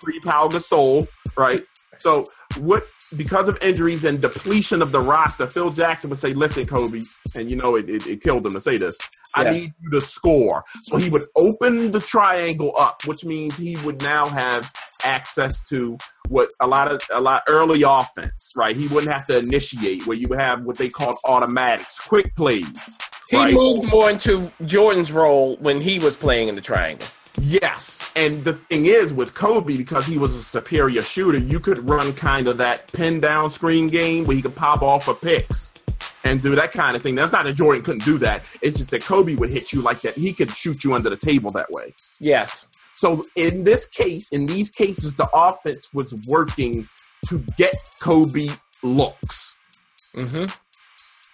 Free 0.02 0.20
Pau 0.22 0.48
Gasol, 0.48 1.08
right? 1.36 1.64
So 1.98 2.28
what 2.58 2.84
because 3.18 3.50
of 3.50 3.58
injuries 3.62 4.04
and 4.04 4.22
depletion 4.22 4.82
of 4.82 4.92
the 4.92 5.00
roster, 5.00 5.48
Phil 5.48 5.72
Jackson 5.72 6.10
would 6.10 6.20
say, 6.20 6.34
"Listen, 6.34 6.66
Kobe," 6.66 7.02
and 7.36 7.50
you 7.50 7.56
know 7.56 7.76
it, 7.76 7.90
it, 7.90 8.08
it 8.08 8.22
killed 8.22 8.46
him 8.46 8.54
to 8.54 8.62
say 8.62 8.78
this. 8.78 8.98
Yeah. 9.36 9.44
I 9.44 9.50
need 9.52 9.74
you 9.82 9.90
to 9.92 10.02
score. 10.02 10.64
So 10.84 10.98
he 10.98 11.10
would 11.10 11.26
open 11.36 11.92
the 11.92 12.00
triangle 12.00 12.74
up, 12.78 13.02
which 13.06 13.26
means 13.26 13.58
he 13.58 13.78
would 13.78 14.02
now 14.02 14.26
have 14.28 14.72
access 15.04 15.62
to 15.70 15.98
what 16.28 16.50
a 16.60 16.68
lot 16.68 16.92
of 16.92 17.02
a 17.12 17.22
lot 17.22 17.44
early 17.48 17.84
offense, 17.84 18.54
right? 18.56 18.76
He 18.76 18.88
wouldn't 18.88 19.12
have 19.12 19.26
to 19.28 19.38
initiate, 19.38 20.06
where 20.06 20.18
you 20.18 20.28
would 20.28 20.40
have 20.40 20.64
what 20.64 20.78
they 20.78 20.90
called 20.90 21.18
automatics, 21.26 22.00
quick 22.00 22.36
plays. 22.36 23.00
He 23.30 23.38
right? 23.38 23.54
moved 23.54 23.86
more 23.86 24.10
into 24.10 24.52
Jordan's 24.66 25.12
role 25.12 25.56
when 25.58 25.82
he 25.82 26.00
was 26.00 26.16
playing 26.16 26.48
in 26.48 26.56
the 26.56 26.62
triangle. 26.62 27.08
Yes. 27.40 28.12
And 28.16 28.44
the 28.44 28.54
thing 28.54 28.88
is, 28.88 29.14
with 29.14 29.36
Kobe, 29.36 29.78
because 29.78 30.08
he 30.08 30.18
was 30.18 30.36
a 30.36 30.42
superior 30.42 31.04
shooter, 31.04 31.38
you 31.38 31.60
could 31.60 31.88
run 31.88 32.14
kind 32.14 32.48
of 32.48 32.58
that 32.58 32.92
pin 32.92 33.20
down 33.20 33.52
screen 33.52 33.88
game 33.88 34.26
where 34.26 34.36
he 34.36 34.42
could 34.42 34.56
pop 34.56 34.82
off 34.82 35.08
a 35.08 35.14
picks 35.14 35.72
and 36.24 36.42
do 36.42 36.56
that 36.56 36.72
kind 36.72 36.96
of 36.96 37.04
thing. 37.04 37.14
That's 37.14 37.32
not 37.32 37.46
that 37.46 37.54
Jordan 37.54 37.84
couldn't 37.84 38.04
do 38.04 38.18
that. 38.18 38.42
It's 38.62 38.80
just 38.80 38.90
that 38.90 39.04
Kobe 39.04 39.36
would 39.36 39.52
hit 39.52 39.72
you 39.72 39.82
like 39.84 40.02
that. 40.02 40.16
He 40.16 40.34
could 40.34 40.50
shoot 40.50 40.84
you 40.84 40.96
under 40.96 41.12
the 41.12 41.18
table 41.18 41.52
that 41.52 41.70
way. 41.72 41.94
Yes. 42.20 42.66
So 42.96 43.24
in 43.36 43.64
this 43.64 43.86
case, 43.86 44.28
in 44.30 44.48
these 44.48 44.72
cases, 44.72 45.14
the 45.14 45.30
offense 45.36 45.88
was 45.94 46.14
working 46.28 46.90
to 47.28 47.46
get 47.58 47.76
Kobe 48.02 48.48
looks. 48.82 49.58
Mm-hmm. 50.16 50.46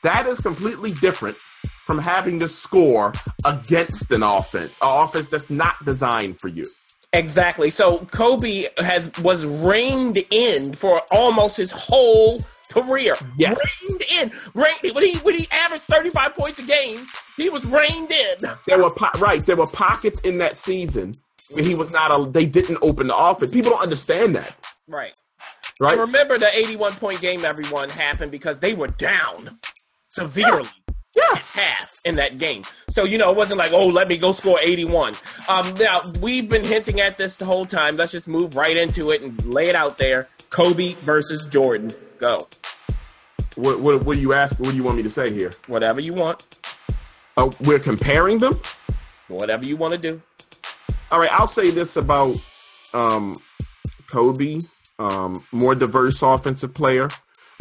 That 0.04 0.28
is 0.28 0.42
completely 0.42 0.92
different 0.92 1.38
from 1.86 2.00
having 2.00 2.40
to 2.40 2.48
score 2.48 3.14
against 3.46 4.12
an 4.12 4.24
offense, 4.24 4.80
an 4.82 4.90
offense 4.90 5.28
that's 5.28 5.50
not 5.50 5.84
designed 5.86 6.40
for 6.40 6.48
you. 6.48 6.66
Exactly. 7.14 7.70
So 7.70 8.00
Kobe 8.12 8.66
has 8.78 9.12
was 9.20 9.46
reined 9.46 10.24
in 10.32 10.74
for 10.74 11.02
almost 11.12 11.56
his 11.56 11.72
whole 11.72 12.42
career. 12.70 13.14
Yes. 13.38 13.58
Reined 13.84 14.04
in. 14.12 14.32
Reined, 14.54 14.96
when 14.96 15.06
he 15.06 15.18
when 15.20 15.36
he 15.36 15.48
averaged 15.52 15.84
35 15.84 16.36
points 16.36 16.60
a 16.60 16.64
game, 16.64 17.06
he 17.38 17.50
was 17.50 17.66
reined 17.66 18.12
in. 18.12 18.36
There 18.66 18.80
were 18.80 18.90
po- 18.90 19.18
right, 19.20 19.46
there 19.46 19.56
were 19.56 19.68
pockets 19.68 20.20
in 20.22 20.40
that 20.40 20.58
season 20.58 21.14
where 21.52 21.64
he 21.64 21.76
was 21.76 21.92
not 21.92 22.12
a 22.12 22.30
they 22.30 22.46
didn't 22.48 22.80
open 22.82 23.08
the 23.08 23.16
offense. 23.16 23.52
People 23.52 23.72
don't 23.72 23.84
understand 23.84 24.36
that. 24.36 24.56
Right. 24.88 25.16
Right. 25.80 25.94
And 25.94 26.02
remember 26.02 26.38
the 26.38 26.54
81 26.58 26.94
point 26.94 27.22
game 27.22 27.46
everyone 27.46 27.90
happened 27.90 28.32
because 28.32 28.60
they 28.60 28.74
were 28.74 28.88
down 28.88 29.60
severely. 30.08 30.64
Yes. 30.64 30.80
Yes. 31.16 31.50
Half 31.52 32.00
in 32.06 32.16
that 32.16 32.38
game. 32.38 32.64
So, 32.90 33.04
you 33.04 33.18
know, 33.18 33.32
it 33.32 33.38
wasn't 33.38 33.60
like, 33.60 33.72
oh, 33.74 33.88
let 33.88 34.08
me 34.08 34.18
go 34.18 34.32
score 34.32 34.60
81. 34.62 35.16
Um, 35.48 35.74
now, 35.80 36.02
we've 36.22 36.50
been 36.50 36.64
hinting 36.64 37.00
at 37.00 37.18
this 37.18 37.38
the 37.38 37.46
whole 37.46 37.66
time. 37.66 37.96
Let's 37.96 38.12
just 38.12 38.28
move 38.28 38.56
right 38.56 38.76
into 38.76 39.12
it 39.12 39.22
and 39.22 39.44
lay 39.46 39.70
it 39.70 39.76
out 39.76 39.98
there. 39.98 40.28
Kobe 40.50 40.94
versus 40.94 41.48
Jordan. 41.48 41.94
Go. 42.20 42.48
What, 43.56 43.80
what, 43.80 44.04
what 44.04 44.16
do 44.16 44.22
you 44.22 44.34
ask? 44.34 44.60
What 44.60 44.72
do 44.72 44.76
you 44.76 44.84
want 44.84 44.98
me 44.98 45.04
to 45.04 45.10
say 45.10 45.32
here? 45.32 45.54
Whatever 45.68 46.02
you 46.02 46.14
want. 46.14 46.46
Oh, 47.38 47.54
we're 47.62 47.80
comparing 47.80 48.40
them? 48.40 48.60
Whatever 49.28 49.66
you 49.66 49.78
want 49.78 49.92
to 49.94 49.98
do. 49.98 50.22
All 51.12 51.20
right, 51.20 51.32
I'll 51.32 51.48
say 51.48 51.72
this 51.72 51.96
about 51.96 52.36
um, 52.94 53.38
Kobe. 54.10 54.60
Um, 54.98 55.44
more 55.52 55.76
diverse 55.76 56.22
offensive 56.22 56.74
player 56.74 57.10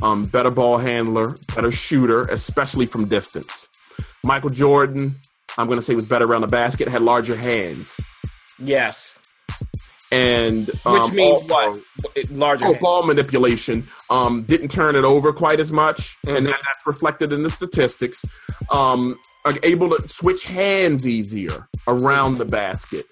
um, 0.03 0.24
better 0.24 0.51
ball 0.51 0.78
handler, 0.78 1.36
better 1.55 1.70
shooter, 1.70 2.22
especially 2.22 2.86
from 2.86 3.09
distance. 3.09 3.68
Michael 4.24 4.51
Jordan, 4.51 5.14
I'm 5.59 5.66
going 5.66 5.78
to 5.78 5.82
say, 5.82 5.95
was 5.95 6.07
better 6.07 6.24
around 6.24 6.42
the 6.42 6.49
basket, 6.49 6.88
had 6.88 7.03
larger 7.03 7.36
hands. 7.36 8.01
Yes. 8.59 9.18
And 10.12 10.70
um, 10.84 11.03
which 11.03 11.12
means 11.12 11.51
also, 11.51 11.80
what? 12.14 12.30
Larger 12.30 12.66
oh, 12.66 12.74
ball 12.80 13.07
manipulation. 13.07 13.88
Um, 14.11 14.42
didn't 14.42 14.68
turn 14.68 14.97
it 14.97 15.05
over 15.05 15.32
quite 15.32 15.59
as 15.61 15.72
much, 15.72 16.16
mm-hmm. 16.22 16.36
and 16.36 16.47
that, 16.47 16.59
that's 16.64 16.86
reflected 16.86 17.32
in 17.32 17.42
the 17.42 17.51
statistics. 17.51 18.24
Um, 18.70 19.18
able 19.62 19.90
to 19.90 20.09
switch 20.09 20.45
hands 20.45 21.07
easier 21.07 21.68
around 21.88 22.38
the 22.38 22.45
basket. 22.45 23.07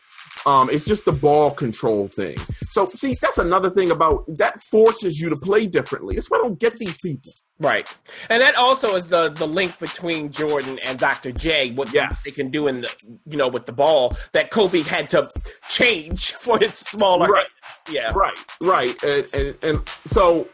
Um, 0.44 0.70
it's 0.70 0.84
just 0.84 1.04
the 1.04 1.12
ball 1.12 1.50
control 1.50 2.08
thing. 2.08 2.36
So, 2.70 2.86
see, 2.86 3.14
that's 3.20 3.38
another 3.38 3.70
thing 3.70 3.90
about 3.90 4.24
that 4.36 4.60
forces 4.60 5.20
you 5.20 5.28
to 5.28 5.36
play 5.36 5.66
differently. 5.66 6.16
It's 6.16 6.30
why 6.30 6.38
I 6.38 6.42
don't 6.42 6.58
get 6.58 6.76
these 6.78 6.98
people. 6.98 7.32
Right, 7.60 7.86
and 8.28 8.42
that 8.42 8.56
also 8.56 8.96
is 8.96 9.06
the 9.06 9.30
the 9.30 9.46
link 9.46 9.78
between 9.78 10.32
Jordan 10.32 10.78
and 10.84 10.98
Dr. 10.98 11.30
J. 11.30 11.70
What 11.70 11.92
yes. 11.92 12.24
they 12.24 12.32
can 12.32 12.50
do 12.50 12.66
in 12.66 12.80
the 12.80 12.92
you 13.26 13.36
know 13.36 13.46
with 13.46 13.66
the 13.66 13.72
ball 13.72 14.16
that 14.32 14.50
Kobe 14.50 14.82
had 14.82 15.08
to 15.10 15.30
change 15.68 16.32
for 16.40 16.58
his 16.58 16.74
smaller. 16.74 17.28
Right. 17.28 17.46
Hands. 17.60 17.94
Yeah. 17.94 18.12
Right. 18.12 18.38
Right. 18.60 19.02
And, 19.04 19.26
and 19.32 19.56
and 19.62 19.88
so 20.06 20.48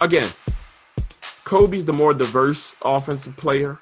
again, 0.00 0.30
Kobe's 1.42 1.84
the 1.84 1.92
more 1.92 2.14
diverse 2.14 2.76
offensive 2.82 3.36
player. 3.36 3.78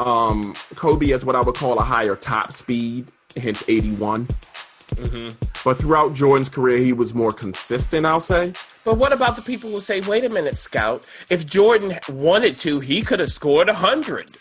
Um, 0.00 0.54
Kobe 0.74 1.08
has 1.08 1.24
what 1.24 1.36
I 1.36 1.42
would 1.42 1.54
call 1.54 1.78
a 1.78 1.84
higher 1.84 2.16
top 2.16 2.52
speed 2.52 3.06
hence 3.36 3.64
81. 3.68 4.28
Mm-hmm. 4.94 5.44
But 5.64 5.78
throughout 5.78 6.14
Jordan's 6.14 6.48
career, 6.48 6.78
he 6.78 6.92
was 6.92 7.14
more 7.14 7.32
consistent, 7.32 8.06
I'll 8.06 8.20
say. 8.20 8.52
But 8.84 8.96
what 8.96 9.12
about 9.12 9.36
the 9.36 9.42
people 9.42 9.70
who 9.70 9.80
say, 9.80 10.00
wait 10.00 10.24
a 10.24 10.28
minute, 10.28 10.58
Scout, 10.58 11.06
if 11.30 11.46
Jordan 11.46 11.98
wanted 12.08 12.58
to, 12.60 12.80
he 12.80 13.02
could 13.02 13.20
have 13.20 13.30
scored 13.30 13.68
100? 13.68 14.36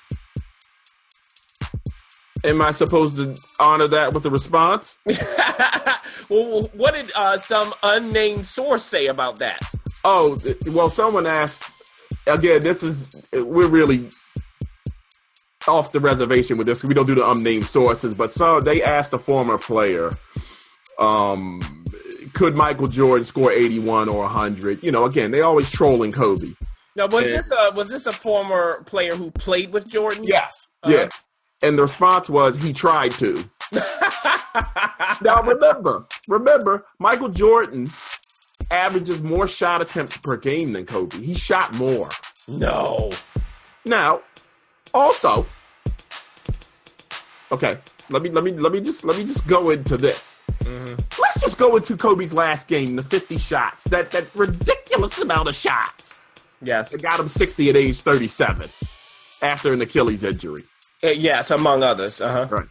Am 2.45 2.61
I 2.61 2.71
supposed 2.71 3.17
to 3.17 3.35
honor 3.59 3.87
that 3.89 4.13
with 4.13 4.25
a 4.25 4.29
response? 4.29 4.97
well, 6.29 6.69
what 6.73 6.95
did 6.95 7.11
uh, 7.15 7.37
some 7.37 7.73
unnamed 7.83 8.47
source 8.47 8.83
say 8.83 9.07
about 9.07 9.37
that? 9.39 9.59
Oh, 10.05 10.37
well, 10.67 10.89
someone 10.89 11.27
asked. 11.27 11.69
Again, 12.25 12.61
this 12.61 12.81
is 12.81 13.27
we're 13.33 13.67
really 13.67 14.09
off 15.67 15.91
the 15.91 15.99
reservation 15.99 16.57
with 16.57 16.67
this. 16.67 16.83
We 16.83 16.93
don't 16.93 17.05
do 17.05 17.15
the 17.15 17.29
unnamed 17.29 17.65
sources, 17.65 18.15
but 18.15 18.31
so 18.31 18.59
they 18.59 18.81
asked 18.81 19.13
a 19.13 19.19
former 19.19 19.57
player, 19.57 20.11
um, 20.97 21.61
could 22.33 22.55
Michael 22.55 22.87
Jordan 22.87 23.23
score 23.23 23.51
81 23.51 24.09
or 24.09 24.21
100? 24.23 24.83
You 24.83 24.91
know, 24.91 25.05
again, 25.05 25.31
they 25.31 25.41
always 25.41 25.69
trolling 25.69 26.11
Kobe. 26.11 26.47
Now, 26.95 27.07
was 27.07 27.25
and, 27.27 27.35
this 27.35 27.51
a 27.51 27.71
was 27.71 27.89
this 27.89 28.07
a 28.07 28.11
former 28.11 28.83
player 28.85 29.15
who 29.15 29.31
played 29.31 29.71
with 29.71 29.87
Jordan? 29.87 30.23
Yes. 30.25 30.67
Uh-huh. 30.83 30.93
Yeah. 30.93 31.09
And 31.61 31.77
the 31.77 31.83
response 31.83 32.29
was 32.29 32.61
he 32.61 32.73
tried 32.73 33.11
to. 33.13 33.49
now 35.21 35.41
remember, 35.43 36.05
remember, 36.27 36.85
Michael 36.99 37.29
Jordan 37.29 37.89
averages 38.71 39.21
more 39.21 39.47
shot 39.47 39.81
attempts 39.81 40.17
per 40.17 40.37
game 40.37 40.73
than 40.73 40.85
Kobe. 40.85 41.17
He 41.17 41.35
shot 41.35 41.73
more. 41.75 42.09
No. 42.47 43.11
Now, 43.85 44.21
also, 44.93 45.45
okay, 47.51 47.77
let 48.09 48.21
me 48.21 48.29
let 48.29 48.43
me 48.43 48.51
let 48.51 48.71
me 48.71 48.81
just 48.81 49.03
let 49.03 49.17
me 49.17 49.25
just 49.25 49.45
go 49.47 49.69
into 49.69 49.97
this. 49.97 50.41
Mm-hmm. 50.63 50.95
Let's 51.21 51.41
just 51.41 51.57
go 51.57 51.75
into 51.77 51.95
Kobe's 51.95 52.33
last 52.33 52.67
game, 52.67 52.95
the 52.95 53.03
50 53.03 53.37
shots, 53.37 53.83
that 53.85 54.11
that 54.11 54.27
ridiculous 54.35 55.17
amount 55.19 55.49
of 55.49 55.55
shots. 55.55 56.23
Yes, 56.61 56.93
it 56.93 57.01
got 57.01 57.19
him 57.19 57.29
60 57.29 57.69
at 57.69 57.75
age 57.77 58.01
37 58.01 58.69
after 59.41 59.71
an 59.71 59.81
Achilles 59.81 60.23
injury. 60.23 60.63
Uh, 61.01 61.09
yes, 61.09 61.51
among 61.51 61.83
others. 61.83 62.19
Uh-huh. 62.19 62.47
Right. 62.49 62.67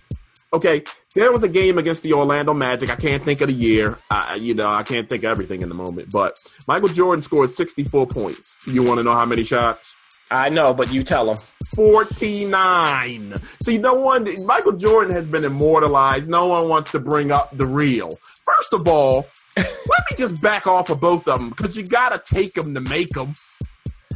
Okay, 0.53 0.83
there 1.15 1.31
was 1.31 1.43
a 1.43 1.49
game 1.49 1.79
against 1.79 2.03
the 2.03 2.15
Orlando 2.15 2.55
Magic. 2.55 2.91
I 2.91 2.97
can't 2.97 3.23
think 3.23 3.41
of 3.41 3.49
the 3.49 3.55
year. 3.55 3.99
I, 4.11 4.37
you 4.37 4.55
know, 4.55 4.69
I 4.69 4.83
can't 4.83 5.09
think 5.09 5.25
of 5.25 5.31
everything 5.31 5.63
in 5.63 5.69
the 5.69 5.75
moment. 5.75 6.11
But 6.11 6.39
Michael 6.67 6.89
Jordan 6.89 7.23
scored 7.23 7.51
64 7.51 8.07
points. 8.07 8.57
You 8.67 8.83
want 8.83 8.99
to 8.99 9.03
know 9.03 9.13
how 9.13 9.27
many 9.27 9.45
shots? 9.45 9.95
I 10.31 10.49
know, 10.49 10.75
but 10.75 10.93
you 10.93 11.03
tell 11.03 11.27
them. 11.27 11.39
49. 11.75 13.35
See, 13.63 13.79
no 13.79 13.95
one, 13.95 14.45
Michael 14.45 14.73
Jordan 14.73 15.15
has 15.15 15.29
been 15.29 15.45
immortalized. 15.45 16.29
No 16.29 16.47
one 16.47 16.69
wants 16.69 16.91
to 16.93 16.99
bring 16.99 17.31
up 17.31 17.57
the 17.57 17.67
real. 17.67 18.11
First 18.11 18.73
of 18.73 18.87
all, 18.89 19.27
let 19.57 19.67
me 20.11 20.17
just 20.17 20.41
back 20.43 20.67
off 20.67 20.91
of 20.91 21.01
both 21.01 21.27
of 21.29 21.39
them 21.39 21.51
because 21.51 21.77
you 21.77 21.85
got 21.85 22.11
to 22.11 22.35
take 22.35 22.55
them 22.55 22.75
to 22.75 22.81
make 22.81 23.11
them. 23.11 23.35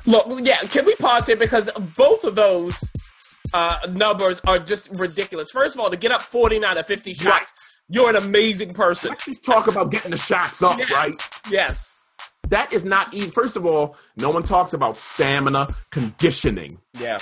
Look, 0.04 0.26
yeah, 0.44 0.58
can 0.62 0.84
we 0.84 0.94
pause 0.96 1.26
here 1.26 1.36
because 1.36 1.70
both 1.96 2.24
of 2.24 2.34
those 2.34 2.90
uh, 3.54 3.78
numbers 3.92 4.40
are 4.44 4.58
just 4.58 4.90
ridiculous. 4.98 5.50
First 5.50 5.76
of 5.76 5.80
all, 5.80 5.90
to 5.90 5.96
get 5.96 6.10
up 6.10 6.22
49 6.22 6.78
or 6.78 6.82
50 6.82 7.14
shots, 7.14 7.26
right. 7.26 7.46
you're 7.88 8.10
an 8.10 8.16
amazing 8.16 8.70
person. 8.70 9.10
Let's 9.10 9.26
just 9.26 9.44
talk 9.44 9.66
about 9.66 9.90
getting 9.90 10.10
the 10.10 10.16
shots 10.16 10.62
up, 10.62 10.78
right? 10.90 11.14
Yes. 11.50 12.01
That 12.48 12.72
is 12.72 12.84
not 12.84 13.12
easy. 13.14 13.30
First 13.30 13.56
of 13.56 13.64
all, 13.64 13.96
no 14.16 14.30
one 14.30 14.42
talks 14.42 14.72
about 14.72 14.96
stamina, 14.96 15.68
conditioning. 15.90 16.78
Yeah. 16.98 17.18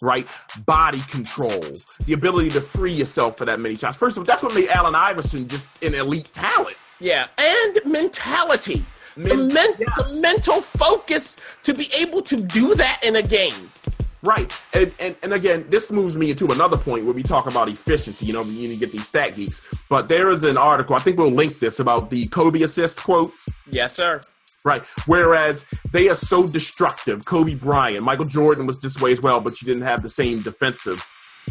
Right? 0.00 0.26
Body 0.66 1.00
control, 1.10 1.62
the 2.06 2.12
ability 2.12 2.50
to 2.50 2.60
free 2.60 2.92
yourself 2.92 3.38
for 3.38 3.44
that 3.44 3.60
many 3.60 3.76
shots. 3.76 3.96
First 3.96 4.16
of 4.16 4.22
all, 4.22 4.24
that's 4.24 4.42
what 4.42 4.54
made 4.54 4.68
Allen 4.70 4.94
Iverson 4.94 5.46
just 5.46 5.68
an 5.82 5.94
elite 5.94 6.30
talent. 6.32 6.76
Yeah. 6.98 7.26
And 7.38 7.78
mentality. 7.84 8.84
Men- 9.14 9.48
the, 9.48 9.54
men- 9.54 9.74
yes. 9.78 10.14
the 10.14 10.20
mental 10.20 10.60
focus 10.60 11.36
to 11.64 11.74
be 11.74 11.88
able 11.94 12.22
to 12.22 12.36
do 12.42 12.74
that 12.74 13.00
in 13.04 13.16
a 13.16 13.22
game. 13.22 13.70
Right. 14.22 14.52
And, 14.72 14.92
and 15.00 15.16
and 15.22 15.34
again, 15.34 15.66
this 15.68 15.90
moves 15.90 16.16
me 16.16 16.30
into 16.30 16.46
another 16.46 16.76
point 16.76 17.04
where 17.04 17.14
we 17.14 17.24
talk 17.24 17.50
about 17.50 17.68
efficiency. 17.68 18.24
You 18.24 18.32
know, 18.32 18.44
you 18.44 18.68
need 18.68 18.74
to 18.74 18.80
get 18.80 18.92
these 18.92 19.06
stat 19.06 19.34
geeks. 19.34 19.60
But 19.88 20.08
there 20.08 20.30
is 20.30 20.44
an 20.44 20.56
article, 20.56 20.94
I 20.94 21.00
think 21.00 21.18
we'll 21.18 21.30
link 21.30 21.58
this 21.58 21.80
about 21.80 22.08
the 22.08 22.26
Kobe 22.28 22.62
assist 22.62 22.98
quotes. 23.02 23.48
Yes, 23.70 23.94
sir. 23.94 24.20
Right. 24.64 24.82
Whereas 25.06 25.64
they 25.90 26.08
are 26.08 26.14
so 26.14 26.46
destructive. 26.46 27.24
Kobe 27.24 27.54
Bryant, 27.54 28.02
Michael 28.02 28.26
Jordan 28.26 28.66
was 28.66 28.80
this 28.80 29.00
way 29.00 29.12
as 29.12 29.20
well, 29.20 29.40
but 29.40 29.60
you 29.60 29.66
didn't 29.66 29.82
have 29.82 30.02
the 30.02 30.08
same 30.08 30.40
defensive 30.42 31.04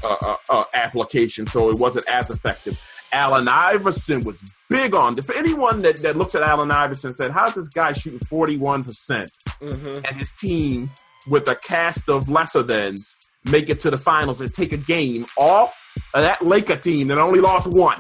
uh, 0.03 0.16
uh, 0.22 0.36
uh, 0.49 0.64
application, 0.74 1.45
so 1.45 1.70
it 1.70 1.78
wasn't 1.78 2.07
as 2.09 2.30
effective. 2.30 2.80
Allen 3.12 3.47
Iverson 3.49 4.24
was 4.24 4.41
big 4.70 4.95
on. 4.95 5.16
For 5.22 5.36
anyone 5.36 5.82
that, 5.82 5.97
that 5.97 6.16
looks 6.16 6.36
at 6.36 6.43
Allen 6.43 6.72
Iverson 6.72 7.09
and 7.09 7.16
said, 7.16 7.32
"How's 7.32 7.53
this 7.55 7.68
guy 7.68 7.91
shooting 7.91 8.20
41 8.20 8.86
percent?" 8.86 9.32
Mm-hmm. 9.59 10.05
and 10.05 10.18
his 10.18 10.32
team 10.32 10.89
with 11.28 11.47
a 11.47 11.55
cast 11.55 12.09
of 12.09 12.30
lesser 12.30 12.64
thans 12.64 13.16
make 13.45 13.70
it 13.70 13.82
to 13.82 13.91
the 13.91 13.97
finals 13.97 14.41
and 14.41 14.53
take 14.53 14.72
a 14.74 14.78
game 14.78 15.26
off 15.38 15.78
of 16.14 16.22
that 16.22 16.41
Laker 16.41 16.76
team 16.76 17.07
that 17.07 17.18
only 17.18 17.39
lost 17.39 17.68
one. 17.68 17.97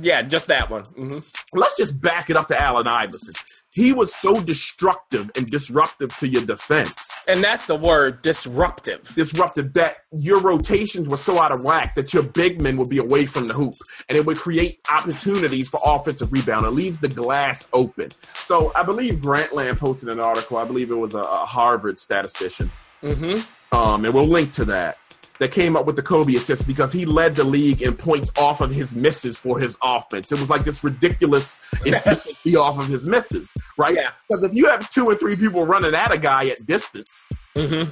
Yeah, 0.00 0.22
just 0.22 0.46
that 0.48 0.70
one. 0.70 0.82
Mm-hmm. 0.82 1.58
Let's 1.58 1.76
just 1.76 2.00
back 2.00 2.30
it 2.30 2.36
up 2.36 2.48
to 2.48 2.60
Allen 2.60 2.86
Iverson. 2.86 3.34
He 3.72 3.92
was 3.92 4.14
so 4.14 4.40
destructive 4.40 5.30
and 5.36 5.46
disruptive 5.46 6.16
to 6.18 6.26
your 6.26 6.44
defense. 6.44 6.92
And 7.28 7.42
that's 7.42 7.66
the 7.66 7.76
word 7.76 8.22
disruptive. 8.22 9.14
Disruptive 9.14 9.72
that 9.74 9.98
your 10.12 10.40
rotations 10.40 11.08
were 11.08 11.16
so 11.16 11.38
out 11.38 11.52
of 11.52 11.62
whack 11.62 11.94
that 11.94 12.12
your 12.12 12.24
big 12.24 12.60
men 12.60 12.76
would 12.78 12.88
be 12.88 12.98
away 12.98 13.26
from 13.26 13.46
the 13.46 13.54
hoop 13.54 13.74
and 14.08 14.18
it 14.18 14.26
would 14.26 14.38
create 14.38 14.80
opportunities 14.92 15.68
for 15.68 15.80
offensive 15.84 16.32
rebound. 16.32 16.66
It 16.66 16.70
leaves 16.70 16.98
the 16.98 17.08
glass 17.08 17.68
open. 17.72 18.10
So 18.34 18.72
I 18.74 18.82
believe 18.82 19.16
Grantland 19.16 19.78
posted 19.78 20.08
an 20.08 20.18
article. 20.18 20.56
I 20.56 20.64
believe 20.64 20.90
it 20.90 20.96
was 20.96 21.14
a, 21.14 21.20
a 21.20 21.46
Harvard 21.46 21.98
statistician. 21.98 22.70
Mm-hmm. 23.02 23.74
Um, 23.74 24.04
and 24.04 24.12
we'll 24.12 24.26
link 24.26 24.52
to 24.54 24.64
that 24.66 24.98
that 25.40 25.50
came 25.50 25.74
up 25.74 25.86
with 25.86 25.96
the 25.96 26.02
Kobe 26.02 26.34
assist 26.34 26.66
because 26.66 26.92
he 26.92 27.06
led 27.06 27.34
the 27.34 27.44
league 27.44 27.80
in 27.82 27.96
points 27.96 28.30
off 28.38 28.60
of 28.60 28.70
his 28.70 28.94
misses 28.94 29.38
for 29.38 29.58
his 29.58 29.76
offense. 29.82 30.30
It 30.30 30.38
was 30.38 30.50
like 30.50 30.64
this 30.64 30.84
ridiculous 30.84 31.58
efficiency 31.84 32.56
off 32.56 32.78
of 32.78 32.86
his 32.86 33.06
misses, 33.06 33.52
right? 33.78 33.96
Yeah. 33.96 34.10
Because 34.28 34.44
if 34.44 34.54
you 34.54 34.68
have 34.68 34.88
two 34.90 35.06
or 35.06 35.14
three 35.14 35.36
people 35.36 35.64
running 35.64 35.94
at 35.94 36.12
a 36.12 36.18
guy 36.18 36.48
at 36.48 36.64
distance, 36.66 37.26
mm-hmm. 37.56 37.88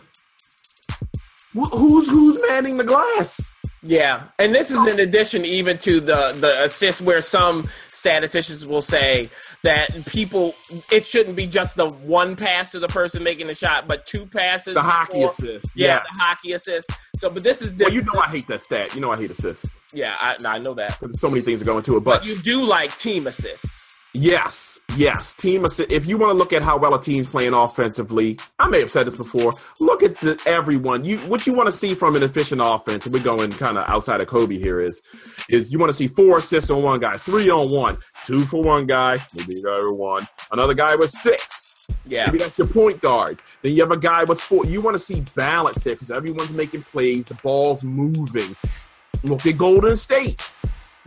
wh- 1.59 1.71
who's 1.73 2.09
who's 2.09 2.39
manning 2.49 2.77
the 2.77 2.85
glass? 2.85 3.51
Yeah, 3.83 4.25
and 4.41 4.53
this 4.53 4.71
is 4.71 4.85
in 4.87 4.99
addition 4.99 5.45
even 5.45 5.79
to 5.79 6.01
the 6.01 6.33
the 6.33 6.65
assist 6.65 7.01
where 7.01 7.21
some 7.21 7.65
statisticians 7.89 8.67
will 8.67 8.83
say 8.83 9.31
that 9.63 10.05
people 10.07 10.55
it 10.91 11.07
shouldn't 11.07 11.37
be 11.37 11.47
just 11.47 11.77
the 11.77 11.89
one 11.89 12.35
pass 12.35 12.73
to 12.73 12.81
the 12.81 12.89
person 12.89 13.23
making 13.23 13.47
the 13.47 13.55
shot, 13.55 13.87
but 13.87 14.05
two 14.05 14.27
passes. 14.27 14.75
The 14.75 14.83
hockey 14.83 15.23
assist. 15.23 15.71
Yeah, 15.77 15.87
yes. 15.87 16.07
the 16.11 16.19
hockey 16.19 16.53
assist. 16.53 16.91
So, 17.17 17.31
but 17.31 17.45
this 17.45 17.63
is 17.63 17.71
different. 17.73 17.95
Well, 17.95 17.95
you 17.95 18.03
know 18.03 18.21
I 18.21 18.29
hate 18.29 18.47
that 18.49 18.63
stat. 18.63 18.95
You 18.95 19.01
know 19.01 19.13
I 19.13 19.17
hate 19.17 19.31
assists. 19.31 19.71
Yeah, 19.93 20.17
I, 20.21 20.37
I 20.45 20.59
know 20.59 20.75
that. 20.75 20.99
There's 21.01 21.21
so 21.21 21.29
many 21.29 21.41
things 21.41 21.61
that 21.61 21.65
go 21.65 21.79
into 21.79 21.97
it, 21.97 22.01
but, 22.01 22.21
but 22.21 22.27
you 22.27 22.37
do 22.37 22.65
like 22.65 22.97
team 22.97 23.27
assists. 23.27 23.89
Yes, 24.21 24.81
yes. 24.97 25.33
Team 25.33 25.65
assist. 25.65 25.93
If 25.93 26.05
you 26.07 26.19
want 26.19 26.31
to 26.31 26.35
look 26.35 26.53
at 26.53 26.61
how 26.61 26.77
well 26.77 26.93
a 26.93 27.01
team's 27.01 27.29
playing 27.29 27.55
offensively, 27.55 28.37
I 28.59 28.69
may 28.69 28.81
have 28.81 28.91
said 28.91 29.07
this 29.07 29.15
before. 29.15 29.53
Look 29.79 30.03
at 30.03 30.19
the, 30.19 30.41
everyone. 30.45 31.05
You 31.05 31.19
what 31.19 31.47
you 31.47 31.55
want 31.55 31.69
to 31.69 31.73
see 31.73 31.95
from 31.95 32.17
an 32.17 32.25
efficient 32.25 32.61
offense. 32.65 33.07
And 33.07 33.15
we're 33.15 33.23
going 33.23 33.53
kind 33.53 33.79
of 33.79 33.89
outside 33.89 34.21
of 34.21 34.27
Kobe 34.27 34.59
here. 34.59 34.81
Is 34.81 35.03
is 35.49 35.71
you 35.71 35.79
want 35.79 35.91
to 35.91 35.95
see 35.95 36.09
four 36.09 36.39
assists 36.39 36.69
on 36.69 36.83
one 36.83 36.99
guy, 36.99 37.17
three 37.17 37.49
on 37.49 37.71
one, 37.71 37.99
two 38.27 38.41
for 38.41 38.61
one 38.61 38.87
guy, 38.87 39.19
maybe 39.37 39.61
the 39.61 39.71
other 39.71 39.93
one, 39.93 40.27
another 40.51 40.75
guy 40.75 40.97
with 40.97 41.11
six. 41.11 41.87
Yeah, 42.05 42.27
maybe 42.27 42.39
that's 42.39 42.59
your 42.59 42.67
point 42.67 43.01
guard. 43.01 43.41
Then 43.63 43.75
you 43.75 43.83
have 43.83 43.93
a 43.93 43.97
guy 43.97 44.25
with 44.25 44.41
four. 44.41 44.67
You 44.67 44.81
want 44.81 44.97
to 44.97 45.03
see 45.03 45.25
balance 45.37 45.79
there 45.79 45.95
because 45.95 46.11
everyone's 46.11 46.51
making 46.51 46.83
plays, 46.83 47.25
the 47.27 47.35
ball's 47.35 47.85
moving. 47.85 48.57
Look 49.23 49.47
at 49.47 49.59
Golden 49.59 49.97
State. 49.97 50.51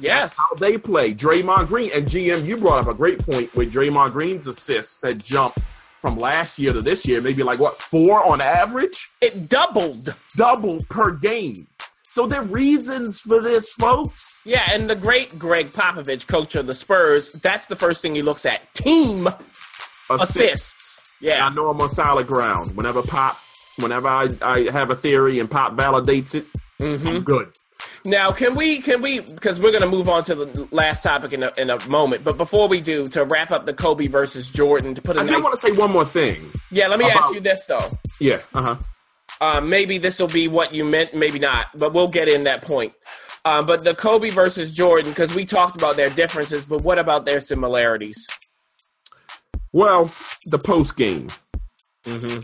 Yes. 0.02 0.36
How 0.38 0.56
they 0.56 0.78
play. 0.78 1.14
Draymond 1.14 1.68
Green. 1.68 1.92
And 1.94 2.06
GM, 2.06 2.46
you 2.46 2.58
brought 2.58 2.80
up 2.80 2.88
a 2.88 2.94
great 2.94 3.20
point 3.20 3.54
with 3.56 3.74
Draymond 3.74 4.12
Green's 4.12 4.48
assists 4.48 4.98
that 5.00 5.20
jumped 5.20 5.60
from 6.00 6.18
last 6.18 6.58
year 6.58 6.74
to 6.74 6.82
this 6.82 7.06
year, 7.06 7.22
maybe 7.22 7.44
like 7.44 7.60
what, 7.60 7.80
four 7.80 8.24
on 8.26 8.42
average? 8.42 9.12
It 9.22 9.48
doubled. 9.48 10.16
Doubled 10.36 10.90
per 10.90 11.12
game. 11.12 11.68
So 12.04 12.28
there 12.28 12.42
are 12.42 12.46
reasons 12.46 13.22
for 13.22 13.42
this, 13.42 13.70
folks. 13.74 14.42
Yeah, 14.44 14.70
and 14.70 14.90
the 14.90 14.96
great 14.96 15.40
Gregg 15.40 15.68
Popovich, 15.68 16.28
coach 16.28 16.56
of 16.56 16.68
the 16.68 16.74
Spurs, 16.74 17.32
that's 17.32 17.68
the 17.68 17.76
first 17.76 18.02
thing 18.02 18.16
he 18.16 18.22
looks 18.22 18.46
at. 18.46 18.62
Team 18.74 19.28
assists. 20.10 20.36
assists. 20.36 21.04
Yeah. 21.22 21.46
I 21.46 21.54
know 21.54 21.70
I'm 21.70 21.80
on 21.80 21.90
solid 21.90 22.28
ground. 22.28 22.76
Whenever 22.76 23.02
Pop, 23.04 23.38
whenever 23.78 24.10
I, 24.10 24.28
I 24.42 24.72
have 24.72 24.90
a 24.90 24.96
theory 24.96 25.40
and 25.40 25.50
Pop 25.50 25.78
validates 25.78 26.36
it, 26.36 26.46
mm-hmm. 26.82 27.08
I'm 27.08 27.24
good. 27.24 27.56
Now, 28.04 28.32
can 28.32 28.56
we, 28.56 28.82
can 28.82 29.02
we, 29.02 29.20
because 29.20 29.60
we're 29.60 29.72
going 29.72 29.84
to 29.84 29.90
move 29.90 30.10
on 30.10 30.24
to 30.24 30.34
the 30.34 30.68
last 30.72 31.04
topic 31.04 31.34
in 31.34 31.44
a, 31.44 31.52
in 31.58 31.70
a 31.70 31.88
moment, 31.88 32.24
but 32.24 32.36
before 32.38 32.68
we 32.68 32.82
do, 32.82 33.06
to 33.10 33.26
wrap 33.26 33.52
up 33.52 33.66
the 33.66 33.74
Kobe 33.74 34.08
versus 34.08 34.50
Jordan, 34.50 34.96
to 34.96 35.02
put 35.02 35.18
a 35.18 35.20
I 35.20 35.24
nice. 35.24 35.44
want 35.44 35.54
to 35.54 35.58
say 35.58 35.72
one 35.72 35.92
more 35.92 36.06
thing. 36.06 36.52
Yeah, 36.72 36.88
let 36.88 36.98
me 36.98 37.06
about, 37.06 37.26
ask 37.26 37.34
you 37.34 37.42
this, 37.42 37.66
though. 37.66 37.88
Yeah, 38.20 38.40
uh-huh. 38.56 38.78
Uh, 39.40 39.62
maybe 39.62 39.98
this 39.98 40.20
will 40.20 40.28
be 40.28 40.48
what 40.48 40.74
you 40.74 40.84
meant, 40.84 41.14
maybe 41.14 41.38
not, 41.40 41.68
but 41.78 41.94
we'll 41.94 42.08
get 42.08 42.28
in 42.28 42.42
that 42.42 42.64
point. 42.64 42.94
Uh, 43.46 43.62
but 43.62 43.84
the 43.84 43.94
Kobe 43.94 44.30
versus 44.30 44.74
Jordan, 44.74 45.12
because 45.12 45.34
we 45.34 45.46
talked 45.46 45.76
about 45.76 45.96
their 45.96 46.10
differences, 46.10 46.66
but 46.66 46.84
what 46.84 47.00
about 47.00 47.26
their 47.26 47.40
similarities? 47.40 48.28
Well, 49.74 50.12
the 50.46 50.60
post 50.60 50.96
game. 50.96 51.30
Mm-hmm. 52.06 52.40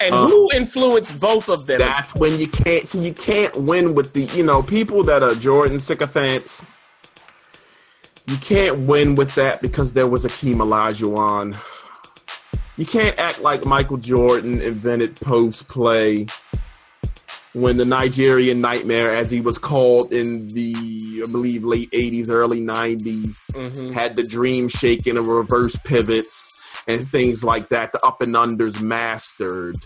And 0.00 0.14
um, 0.14 0.30
who 0.30 0.50
influenced 0.52 1.20
both 1.20 1.50
of 1.50 1.66
them? 1.66 1.78
That's 1.78 2.14
when 2.14 2.38
you 2.38 2.48
can't 2.48 2.88
see 2.88 3.00
you 3.00 3.12
can't 3.12 3.54
win 3.54 3.94
with 3.94 4.14
the 4.14 4.22
you 4.36 4.42
know 4.42 4.62
people 4.62 5.04
that 5.04 5.22
are 5.22 5.34
Jordan 5.34 5.78
sycophants. 5.78 6.64
You 8.26 8.36
can't 8.38 8.80
win 8.80 9.14
with 9.14 9.34
that 9.34 9.60
because 9.60 9.92
there 9.92 10.06
was 10.06 10.24
Akeem 10.24 10.56
Olajuwon. 10.56 11.60
You 12.76 12.86
can't 12.86 13.18
act 13.18 13.42
like 13.42 13.66
Michael 13.66 13.98
Jordan 13.98 14.62
invented 14.62 15.16
post 15.16 15.68
play 15.68 16.26
when 17.52 17.76
the 17.76 17.84
Nigerian 17.84 18.60
Nightmare, 18.60 19.14
as 19.14 19.30
he 19.30 19.40
was 19.40 19.58
called 19.58 20.12
in 20.14 20.48
the 20.54 21.22
I 21.26 21.30
believe 21.30 21.62
late 21.62 21.90
'80s, 21.90 22.30
early 22.30 22.62
'90s, 22.62 23.50
mm-hmm. 23.50 23.92
had 23.92 24.16
the 24.16 24.22
dream 24.22 24.68
shaking 24.68 25.18
of 25.18 25.26
reverse 25.26 25.76
pivots 25.76 26.59
and 26.86 27.06
things 27.08 27.44
like 27.44 27.68
that. 27.70 27.92
The 27.92 28.04
up 28.04 28.20
and 28.20 28.34
unders 28.34 28.80
mastered. 28.80 29.76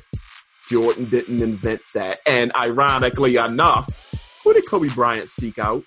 Jordan 0.69 1.05
didn't 1.07 1.43
invent 1.43 1.83
that. 1.95 2.19
And 2.27 2.53
ironically 2.57 3.37
enough, 3.37 4.15
who 4.43 4.55
did 4.55 4.69
Kobe 4.69 4.89
Bryant 4.89 5.31
seek 5.31 5.59
out 5.59 5.85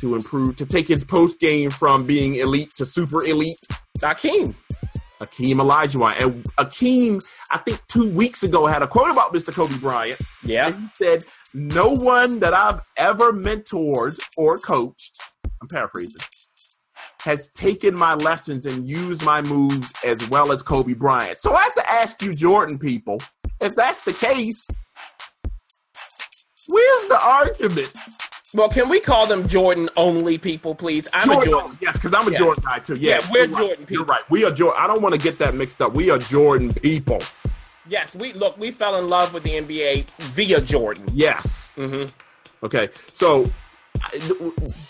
to 0.00 0.14
improve, 0.14 0.56
to 0.56 0.66
take 0.66 0.88
his 0.88 1.04
post 1.04 1.40
game 1.40 1.70
from 1.70 2.06
being 2.06 2.36
elite 2.36 2.72
to 2.76 2.86
super 2.86 3.24
elite? 3.24 3.58
Akeem. 3.98 4.54
Akeem 5.20 5.54
Olajuwon. 5.54 6.20
And 6.20 6.44
Akeem, 6.58 7.24
I 7.50 7.58
think 7.58 7.80
two 7.88 8.10
weeks 8.10 8.42
ago, 8.42 8.66
had 8.66 8.82
a 8.82 8.86
quote 8.86 9.10
about 9.10 9.32
Mr. 9.32 9.52
Kobe 9.52 9.76
Bryant. 9.78 10.20
Yeah. 10.44 10.70
he 10.70 10.88
said, 10.94 11.24
No 11.54 11.90
one 11.90 12.40
that 12.40 12.52
I've 12.52 12.80
ever 12.96 13.32
mentored 13.32 14.18
or 14.36 14.58
coached, 14.58 15.18
I'm 15.62 15.68
paraphrasing, 15.68 16.20
has 17.26 17.48
taken 17.48 17.94
my 17.94 18.14
lessons 18.14 18.64
and 18.64 18.88
used 18.88 19.22
my 19.24 19.42
moves 19.42 19.92
as 20.04 20.28
well 20.30 20.52
as 20.52 20.62
Kobe 20.62 20.94
Bryant. 20.94 21.36
So 21.38 21.54
I 21.54 21.64
have 21.64 21.74
to 21.74 21.90
ask 21.90 22.22
you, 22.22 22.32
Jordan 22.34 22.78
people, 22.78 23.20
if 23.60 23.76
that's 23.76 24.04
the 24.04 24.12
case, 24.12 24.70
where's 26.68 27.04
the 27.08 27.20
argument? 27.20 27.92
Well, 28.54 28.68
can 28.68 28.88
we 28.88 29.00
call 29.00 29.26
them 29.26 29.48
Jordan 29.48 29.90
only 29.96 30.38
people, 30.38 30.74
please? 30.74 31.08
I'm 31.12 31.28
Jordan, 31.28 31.42
a 31.42 31.50
Jordan. 31.50 31.78
Yes, 31.82 31.94
because 31.96 32.14
I'm 32.14 32.28
a 32.28 32.30
yeah. 32.30 32.38
Jordan 32.38 32.64
guy 32.64 32.78
too. 32.78 32.94
Yeah, 32.94 33.20
yeah 33.20 33.30
we're 33.30 33.46
Jordan 33.48 33.68
right. 33.68 33.78
people. 33.80 33.96
You're 33.96 34.04
right. 34.04 34.30
We 34.30 34.44
are 34.44 34.50
Jordan. 34.50 34.80
I 34.82 34.86
don't 34.86 35.02
want 35.02 35.14
to 35.14 35.20
get 35.20 35.38
that 35.38 35.54
mixed 35.54 35.82
up. 35.82 35.92
We 35.92 36.10
are 36.10 36.18
Jordan 36.18 36.72
people. 36.72 37.20
Yes, 37.88 38.16
we 38.16 38.32
look. 38.32 38.56
We 38.56 38.70
fell 38.70 38.96
in 38.96 39.08
love 39.08 39.34
with 39.34 39.42
the 39.42 39.50
NBA 39.50 40.10
via 40.12 40.60
Jordan. 40.60 41.04
Yes. 41.12 41.72
hmm 41.74 42.04
Okay. 42.62 42.88
So 43.12 43.50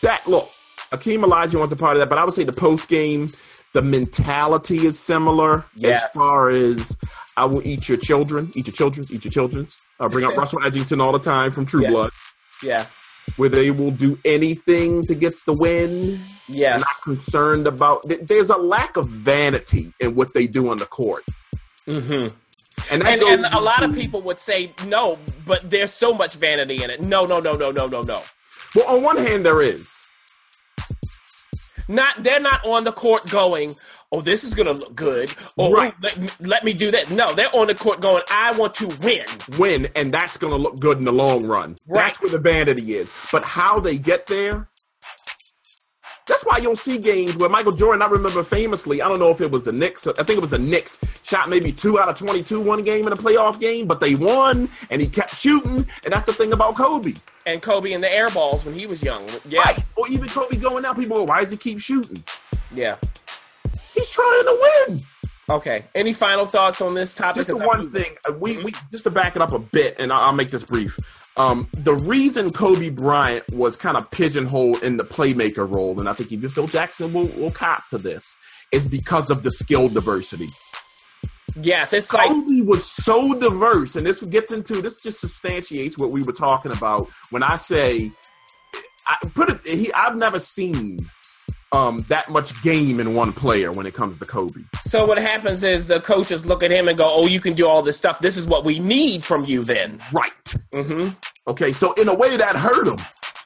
that 0.02 0.26
look, 0.26 0.50
Akeem 0.92 1.24
Olajuwon's 1.24 1.72
a 1.72 1.76
part 1.76 1.96
of 1.96 2.00
that, 2.00 2.08
but 2.08 2.18
I 2.18 2.24
would 2.24 2.34
say 2.34 2.44
the 2.44 2.52
post 2.52 2.88
game, 2.88 3.28
the 3.72 3.82
mentality 3.82 4.86
is 4.86 4.98
similar 4.98 5.64
Yes. 5.76 6.04
as 6.04 6.10
far 6.12 6.50
as 6.50 6.96
I 7.36 7.44
will 7.44 7.66
eat 7.66 7.88
your 7.88 7.98
children, 7.98 8.50
eat 8.54 8.66
your 8.66 8.74
children, 8.74 9.06
eat 9.10 9.24
your 9.24 9.32
children's. 9.32 9.76
I 10.00 10.08
bring 10.08 10.24
up 10.24 10.36
Russell 10.36 10.60
Edgington 10.60 11.02
all 11.02 11.12
the 11.12 11.18
time 11.18 11.50
from 11.50 11.66
True 11.66 11.82
Yeah. 11.82 11.90
Blood, 11.90 12.10
Yeah. 12.62 12.86
where 13.36 13.48
they 13.50 13.70
will 13.70 13.90
do 13.90 14.18
anything 14.24 15.02
to 15.02 15.14
get 15.14 15.34
the 15.44 15.52
win. 15.58 16.20
Yes. 16.48 16.80
Not 16.80 17.02
concerned 17.02 17.66
about. 17.66 18.04
There's 18.22 18.50
a 18.50 18.56
lack 18.56 18.96
of 18.96 19.08
vanity 19.08 19.92
in 20.00 20.14
what 20.14 20.32
they 20.32 20.46
do 20.46 20.68
on 20.70 20.76
the 20.78 20.86
court, 20.86 21.24
hmm 21.84 22.28
and 22.90 23.02
And, 23.02 23.20
goes 23.20 23.32
and 23.32 23.46
a 23.46 23.58
lot 23.58 23.82
of 23.82 23.94
people 23.94 24.20
would 24.22 24.38
say 24.38 24.70
no, 24.86 25.18
but 25.44 25.68
there's 25.70 25.92
so 25.92 26.14
much 26.14 26.34
vanity 26.34 26.84
in 26.84 26.90
it. 26.90 27.02
No, 27.02 27.24
no, 27.24 27.40
no, 27.40 27.54
no, 27.56 27.70
no, 27.72 27.86
no, 27.88 28.00
no. 28.02 28.22
Well, 28.74 28.86
on 28.86 29.02
one 29.02 29.16
hand, 29.16 29.44
there 29.44 29.60
is. 29.60 30.05
Not 31.88 32.22
they're 32.22 32.40
not 32.40 32.64
on 32.64 32.84
the 32.84 32.92
court 32.92 33.28
going, 33.30 33.74
oh, 34.12 34.20
this 34.20 34.44
is 34.44 34.54
gonna 34.54 34.72
look 34.72 34.94
good. 34.94 35.30
Or 35.56 35.74
Right. 35.74 35.94
let, 36.02 36.18
me- 36.18 36.28
let 36.40 36.64
me 36.64 36.72
do 36.72 36.90
that. 36.90 37.10
No, 37.10 37.32
they're 37.34 37.54
on 37.54 37.66
the 37.68 37.74
court 37.74 38.00
going, 38.00 38.22
I 38.30 38.52
want 38.56 38.74
to 38.76 38.88
win. 39.02 39.24
win, 39.58 39.88
and 39.96 40.12
that's 40.12 40.36
going 40.36 40.52
to 40.52 40.56
look 40.58 40.78
good 40.80 40.98
in 40.98 41.04
the 41.04 41.12
long 41.12 41.46
run. 41.46 41.76
Right. 41.86 42.06
That's 42.08 42.20
where 42.20 42.30
the 42.30 42.38
vanity 42.38 42.96
is. 42.96 43.10
But 43.32 43.42
how 43.42 43.80
they 43.80 43.98
get 43.98 44.26
there, 44.26 44.68
that's 46.26 46.44
why 46.44 46.58
you'll 46.58 46.76
see 46.76 46.98
games 46.98 47.36
where 47.36 47.48
Michael 47.48 47.72
Jordan, 47.72 48.02
I 48.02 48.06
remember 48.06 48.42
famously, 48.42 49.00
I 49.00 49.08
don't 49.08 49.18
know 49.18 49.30
if 49.30 49.40
it 49.40 49.50
was 49.50 49.62
the 49.62 49.72
Knicks, 49.72 50.06
I 50.06 50.12
think 50.12 50.30
it 50.30 50.40
was 50.40 50.50
the 50.50 50.58
Knicks, 50.58 50.98
shot 51.22 51.48
maybe 51.48 51.72
two 51.72 51.98
out 51.98 52.08
of 52.08 52.16
22 52.16 52.60
one 52.60 52.82
game 52.82 53.06
in 53.06 53.12
a 53.12 53.16
playoff 53.16 53.60
game, 53.60 53.86
but 53.86 54.00
they 54.00 54.14
won, 54.14 54.68
and 54.90 55.00
he 55.00 55.08
kept 55.08 55.36
shooting, 55.36 55.86
and 56.04 56.12
that's 56.12 56.26
the 56.26 56.32
thing 56.32 56.52
about 56.52 56.74
Kobe. 56.74 57.14
And 57.46 57.62
Kobe 57.62 57.92
in 57.92 58.00
the 58.00 58.12
air 58.12 58.28
balls 58.30 58.64
when 58.64 58.74
he 58.74 58.86
was 58.86 59.02
young. 59.02 59.24
Yeah. 59.48 59.60
Right. 59.60 59.84
Or 59.94 60.08
even 60.08 60.28
Kobe 60.28 60.56
going 60.56 60.84
out, 60.84 60.98
people 60.98 61.18
go, 61.18 61.24
why 61.24 61.42
does 61.42 61.52
he 61.52 61.56
keep 61.56 61.80
shooting? 61.80 62.24
Yeah. 62.74 62.96
He's 63.94 64.10
trying 64.10 64.44
to 64.44 64.72
win. 64.88 65.00
Okay. 65.48 65.84
Any 65.94 66.12
final 66.12 66.44
thoughts 66.44 66.80
on 66.80 66.94
this 66.94 67.14
topic? 67.14 67.46
just 67.46 67.48
the 67.48 67.64
one 67.64 67.92
thing 67.92 68.16
uh, 68.28 68.32
we, 68.32 68.58
we 68.64 68.72
just 68.90 69.04
to 69.04 69.10
back 69.10 69.36
it 69.36 69.42
up 69.42 69.52
a 69.52 69.60
bit 69.60 70.00
and 70.00 70.12
I'll, 70.12 70.22
I'll 70.24 70.32
make 70.32 70.50
this 70.50 70.64
brief 70.64 70.98
um, 71.36 71.68
the 71.72 71.94
reason 71.94 72.50
kobe 72.50 72.90
bryant 72.90 73.44
was 73.52 73.76
kind 73.76 73.96
of 73.96 74.10
pigeonholed 74.10 74.82
in 74.82 74.96
the 74.96 75.04
playmaker 75.04 75.72
role 75.72 75.98
and 75.98 76.08
i 76.08 76.12
think 76.12 76.32
even 76.32 76.48
phil 76.48 76.66
jackson 76.66 77.12
will, 77.12 77.28
will 77.28 77.50
cop 77.50 77.88
to 77.88 77.98
this 77.98 78.36
is 78.72 78.88
because 78.88 79.30
of 79.30 79.42
the 79.42 79.50
skill 79.50 79.88
diversity. 79.88 80.48
Yes, 81.60 81.92
it's 81.92 82.12
like 82.12 82.28
kobe 82.28 82.60
was 82.62 82.84
so 82.84 83.38
diverse 83.38 83.96
and 83.96 84.06
this 84.06 84.20
gets 84.22 84.52
into 84.52 84.82
this 84.82 85.00
just 85.02 85.20
substantiates 85.20 85.96
what 85.96 86.10
we 86.10 86.22
were 86.22 86.32
talking 86.32 86.72
about 86.72 87.08
when 87.30 87.42
i 87.42 87.56
say 87.56 88.10
i 89.06 89.16
put 89.34 89.50
it 89.50 89.66
he 89.66 89.90
i've 89.94 90.16
never 90.16 90.38
seen 90.38 90.98
um, 91.72 91.98
that 92.08 92.30
much 92.30 92.60
game 92.62 93.00
in 93.00 93.14
one 93.14 93.32
player 93.32 93.72
when 93.72 93.86
it 93.86 93.94
comes 93.94 94.16
to 94.18 94.24
kobe 94.24 94.62
so. 94.84 95.04
What 95.06 95.18
happens 95.18 95.64
is 95.64 95.86
the 95.86 96.00
coaches 96.00 96.46
look 96.46 96.62
at 96.62 96.70
him 96.70 96.88
and 96.88 96.96
go, 96.96 97.10
"Oh, 97.12 97.26
you 97.26 97.40
can 97.40 97.54
do 97.54 97.66
all 97.66 97.82
this 97.82 97.96
stuff. 97.96 98.20
This 98.20 98.36
is 98.36 98.46
what 98.46 98.64
we 98.64 98.78
need 98.78 99.24
from 99.24 99.44
you." 99.44 99.64
Then 99.64 100.00
right 100.12 100.32
Mm-hmm. 100.72 101.10
okay 101.48 101.72
so 101.72 101.92
in 101.94 102.08
a 102.08 102.14
way 102.14 102.36
that 102.36 102.56
hurt 102.56 102.86
him 102.88 102.98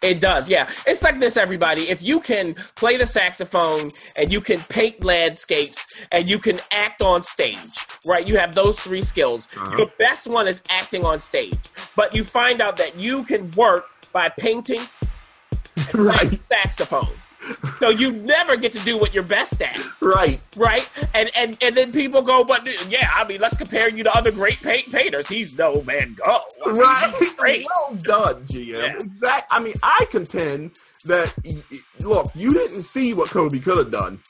it 0.02 0.18
does. 0.18 0.48
Yeah, 0.48 0.70
it's 0.86 1.02
like 1.02 1.18
this. 1.18 1.36
Everybody, 1.36 1.90
if 1.90 2.00
you 2.02 2.20
can 2.20 2.54
play 2.74 2.96
the 2.96 3.04
saxophone 3.04 3.90
and 4.16 4.32
you 4.32 4.40
can 4.40 4.60
paint 4.70 5.04
landscapes 5.04 5.86
and 6.10 6.26
you 6.26 6.38
can 6.38 6.58
act 6.70 7.02
on 7.02 7.22
stage, 7.22 7.58
right? 8.06 8.26
You 8.26 8.38
have 8.38 8.54
those 8.54 8.80
three 8.80 9.02
skills. 9.02 9.46
Uh-huh. 9.54 9.76
Your 9.76 9.90
best 9.98 10.26
one 10.26 10.48
is 10.48 10.62
acting 10.70 11.04
on 11.04 11.20
stage, 11.20 11.58
but 11.96 12.14
you 12.14 12.24
find 12.24 12.62
out 12.62 12.78
that 12.78 12.96
you 12.96 13.24
can 13.24 13.50
work 13.50 13.84
by 14.10 14.30
painting 14.30 14.80
right 15.92 16.40
saxophone. 16.50 17.08
So 17.78 17.88
you 17.88 18.12
never 18.12 18.56
get 18.56 18.72
to 18.74 18.78
do 18.80 18.98
what 18.98 19.14
you're 19.14 19.22
best 19.22 19.60
at. 19.62 19.80
right 20.00 20.40
right? 20.56 20.88
And 21.14 21.30
and 21.34 21.56
and 21.62 21.76
then 21.76 21.92
people 21.92 22.22
go, 22.22 22.44
but 22.44 22.66
yeah, 22.90 23.10
I 23.14 23.26
mean, 23.26 23.40
let's 23.40 23.56
compare 23.56 23.88
you 23.88 24.04
to 24.04 24.14
other 24.14 24.30
great 24.30 24.60
paint 24.62 24.92
painters. 24.92 25.28
He's 25.28 25.56
no 25.56 25.80
Van 25.80 26.14
Gogh, 26.14 26.40
I 26.66 26.70
Right. 26.70 27.30
Great. 27.36 27.66
Well 27.66 27.96
done, 28.02 28.44
GM. 28.44 28.76
Yeah. 28.76 28.98
Exact. 28.98 29.52
I 29.52 29.60
mean, 29.60 29.74
I 29.82 30.06
contend 30.10 30.72
that 31.04 31.32
look, 32.00 32.30
you 32.34 32.52
didn't 32.52 32.82
see 32.82 33.14
what 33.14 33.30
Kobe 33.30 33.58
could 33.58 33.78
have 33.78 33.90
done 33.90 34.20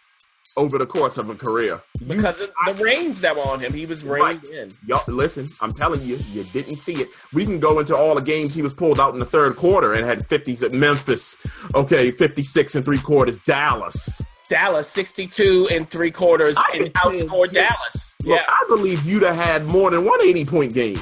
over 0.60 0.78
the 0.78 0.86
course 0.86 1.18
of 1.18 1.28
a 1.30 1.34
career. 1.34 1.80
You- 2.00 2.06
Because 2.16 2.40
of 2.40 2.50
the 2.66 2.84
reins 2.84 3.20
that 3.22 3.34
were 3.36 3.42
on 3.42 3.60
him, 3.60 3.72
he 3.72 3.86
was 3.86 4.04
reined 4.04 4.44
in. 4.48 4.70
Y'all, 4.86 5.02
listen, 5.08 5.46
I'm 5.60 5.70
telling 5.72 6.02
you, 6.02 6.16
you 6.32 6.44
didn't 6.44 6.76
see 6.76 6.94
it. 6.94 7.08
We 7.32 7.44
can 7.44 7.58
go 7.58 7.78
into 7.80 7.96
all 7.96 8.14
the 8.14 8.20
games 8.22 8.54
he 8.54 8.62
was 8.62 8.74
pulled 8.74 9.00
out 9.00 9.12
in 9.14 9.18
the 9.18 9.24
third 9.26 9.56
quarter 9.56 9.92
and 9.94 10.04
had 10.06 10.20
50s 10.20 10.62
at 10.62 10.72
Memphis. 10.72 11.36
Okay, 11.74 12.10
56 12.10 12.74
and 12.74 12.84
three 12.84 12.98
quarters, 13.00 13.36
Dallas. 13.46 14.22
Dallas, 14.48 14.88
sixty-two 14.88 15.68
and 15.70 15.88
three 15.88 16.10
quarters, 16.10 16.56
I 16.56 16.78
and 16.78 16.92
outscored 16.94 17.52
yeah. 17.52 17.68
Dallas. 17.68 18.16
Look, 18.24 18.40
Yeah. 18.40 18.44
I 18.48 18.64
believe 18.68 19.04
you'd 19.04 19.22
have 19.22 19.36
had 19.36 19.64
more 19.66 19.90
than 19.92 20.04
one 20.04 20.20
80 20.20 20.44
point 20.44 20.74
game. 20.74 20.98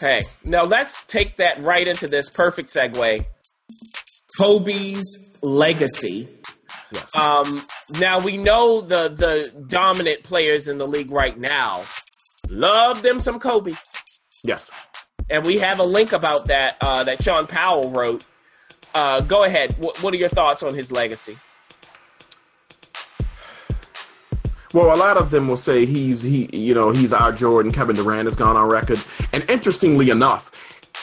Hey, 0.00 0.22
now 0.44 0.64
let's 0.64 1.02
take 1.06 1.38
that 1.38 1.62
right 1.62 1.88
into 1.88 2.08
this 2.08 2.28
perfect 2.28 2.68
segue. 2.68 3.24
Kobe's 4.38 5.18
legacy. 5.42 6.28
Yes. 6.92 7.14
Um, 7.14 7.62
now 8.00 8.18
we 8.18 8.36
know 8.36 8.80
the 8.80 9.08
the 9.08 9.52
dominant 9.68 10.22
players 10.24 10.68
in 10.68 10.78
the 10.78 10.86
league 10.88 11.10
right 11.10 11.38
now. 11.38 11.82
Love 12.48 13.02
them 13.02 13.20
some 13.20 13.38
Kobe. 13.38 13.72
yes. 14.44 14.70
and 15.28 15.44
we 15.44 15.58
have 15.58 15.78
a 15.78 15.84
link 15.84 16.12
about 16.12 16.46
that 16.46 16.76
uh, 16.80 17.04
that 17.04 17.22
Sean 17.22 17.46
Powell 17.46 17.90
wrote. 17.90 18.26
Uh, 18.94 19.20
go 19.20 19.44
ahead. 19.44 19.76
What, 19.78 20.02
what 20.02 20.12
are 20.12 20.16
your 20.16 20.28
thoughts 20.28 20.62
on 20.64 20.74
his 20.74 20.90
legacy? 20.90 21.38
Well, 24.72 24.94
a 24.94 24.98
lot 24.98 25.16
of 25.16 25.30
them 25.30 25.48
will 25.48 25.56
say 25.56 25.84
he's 25.84 26.22
he, 26.22 26.48
you 26.56 26.74
know, 26.74 26.90
he's 26.90 27.12
our 27.12 27.32
Jordan. 27.32 27.72
Kevin 27.72 27.96
Durant 27.96 28.26
has 28.26 28.36
gone 28.36 28.56
on 28.56 28.68
record, 28.68 29.00
and 29.32 29.48
interestingly 29.50 30.10
enough, 30.10 30.50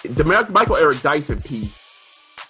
the 0.03 0.23
Michael 0.23 0.77
Eric 0.77 1.01
Dyson 1.01 1.41
piece, 1.41 1.93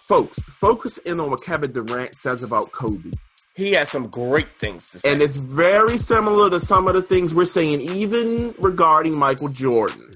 folks, 0.07 0.39
focus 0.43 0.99
in 0.99 1.19
on 1.19 1.31
what 1.31 1.43
Kevin 1.43 1.71
Durant 1.71 2.13
says 2.13 2.43
about 2.43 2.71
Kobe, 2.71 3.11
He 3.57 3.71
has 3.73 3.89
some 3.89 4.07
great 4.07 4.47
things 4.59 4.91
to 4.91 4.99
say. 4.99 5.11
and 5.11 5.21
it's 5.21 5.35
very 5.37 5.97
similar 5.97 6.49
to 6.51 6.59
some 6.59 6.87
of 6.87 6.93
the 6.93 7.01
things 7.01 7.33
we're 7.33 7.45
saying, 7.45 7.81
even 7.81 8.53
regarding 8.59 9.17
Michael 9.17 9.49
Jordan. 9.49 10.11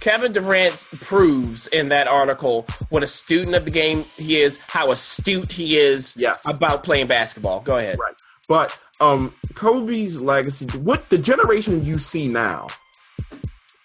Kevin 0.00 0.32
Durant 0.32 0.76
proves 1.00 1.66
in 1.66 1.88
that 1.88 2.06
article 2.06 2.64
what 2.90 3.02
a 3.02 3.06
student 3.08 3.56
of 3.56 3.64
the 3.64 3.72
game 3.72 4.04
he 4.16 4.40
is, 4.40 4.60
how 4.60 4.92
astute 4.92 5.50
he 5.50 5.76
is 5.76 6.14
Yes. 6.16 6.46
about 6.46 6.84
playing 6.84 7.08
basketball. 7.08 7.58
Go 7.60 7.76
ahead. 7.76 7.98
Right. 7.98 8.14
But 8.48 8.78
um 9.00 9.34
Kobe's 9.54 10.22
legacy, 10.22 10.66
what 10.78 11.08
the 11.10 11.18
generation 11.18 11.84
you 11.84 11.98
see 11.98 12.28
now, 12.28 12.68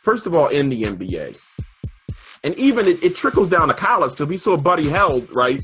first 0.04 0.28
of 0.28 0.36
all, 0.36 0.48
in 0.50 0.70
the 0.70 0.84
NBA, 0.84 1.40
and 2.44 2.54
even 2.60 2.88
it, 2.88 3.04
it 3.04 3.16
trickles 3.16 3.50
down 3.50 3.68
to 3.70 3.74
college 3.74 4.14
to 4.16 4.28
be 4.28 4.38
so 4.38 4.56
Buddy 4.58 4.88
Held, 4.90 5.28
right? 5.36 5.62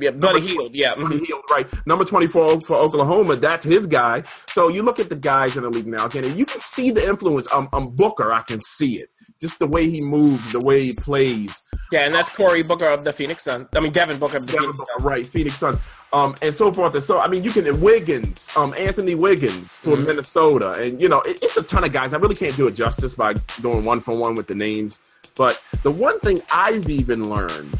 Yeah, 0.00 0.10
Buddy 0.10 0.40
Hield. 0.40 0.74
Yeah. 0.74 0.94
mhm. 0.94 1.02
Buddy 1.02 1.24
Hield, 1.24 1.42
right? 1.50 1.86
Number 1.86 2.04
24 2.04 2.60
for 2.62 2.76
Oklahoma, 2.76 3.36
that's 3.36 3.64
his 3.64 3.86
guy. 3.86 4.22
So 4.50 4.68
you 4.68 4.82
look 4.82 4.98
at 5.00 5.08
the 5.08 5.16
guys 5.16 5.56
in 5.56 5.62
the 5.64 5.70
league 5.70 5.86
now, 5.86 6.06
again, 6.06 6.24
and 6.24 6.36
you 6.36 6.44
can 6.46 6.60
see 6.60 6.90
the 6.90 7.06
influence. 7.08 7.46
Um, 7.52 7.68
um 7.72 7.90
Booker, 7.94 8.32
I 8.32 8.42
can 8.42 8.60
see 8.60 8.96
it. 8.96 9.10
Just 9.40 9.60
the 9.60 9.68
way 9.68 9.88
he 9.88 10.00
moves, 10.00 10.50
the 10.50 10.58
way 10.60 10.82
he 10.82 10.92
plays. 10.92 11.62
Yeah, 11.92 12.00
and 12.00 12.12
that's 12.14 12.28
Corey 12.28 12.62
Booker 12.64 12.86
of 12.86 13.04
the 13.04 13.12
Phoenix 13.12 13.44
Suns. 13.44 13.68
I 13.72 13.78
mean, 13.78 13.92
Devin 13.92 14.18
Booker 14.18 14.38
of 14.38 14.46
the 14.46 14.52
Devin 14.52 14.62
Phoenix 14.72 14.78
Booker, 14.78 14.90
Suns. 14.98 15.04
right, 15.04 15.26
Phoenix 15.28 15.56
Suns, 15.56 15.78
um, 16.12 16.34
and 16.42 16.52
so 16.52 16.72
forth 16.72 16.92
and 16.94 17.02
so. 17.04 17.20
I 17.20 17.28
mean, 17.28 17.44
you 17.44 17.52
can 17.52 17.80
Wiggins, 17.80 18.48
um, 18.56 18.74
Anthony 18.76 19.14
Wiggins 19.14 19.76
for 19.76 19.96
Mhm. 19.96 20.06
Minnesota, 20.06 20.72
and 20.72 21.00
you 21.00 21.08
know, 21.08 21.20
it, 21.20 21.38
it's 21.40 21.56
a 21.56 21.62
ton 21.62 21.84
of 21.84 21.92
guys. 21.92 22.14
I 22.14 22.16
really 22.16 22.34
can't 22.34 22.56
do 22.56 22.66
it 22.66 22.72
justice 22.72 23.14
by 23.14 23.34
going 23.62 23.84
one 23.84 24.00
for 24.00 24.16
one 24.16 24.34
with 24.34 24.48
the 24.48 24.56
names, 24.56 24.98
but 25.36 25.62
the 25.84 25.90
one 25.92 26.18
thing 26.18 26.42
I've 26.52 26.88
even 26.90 27.30
learned 27.30 27.78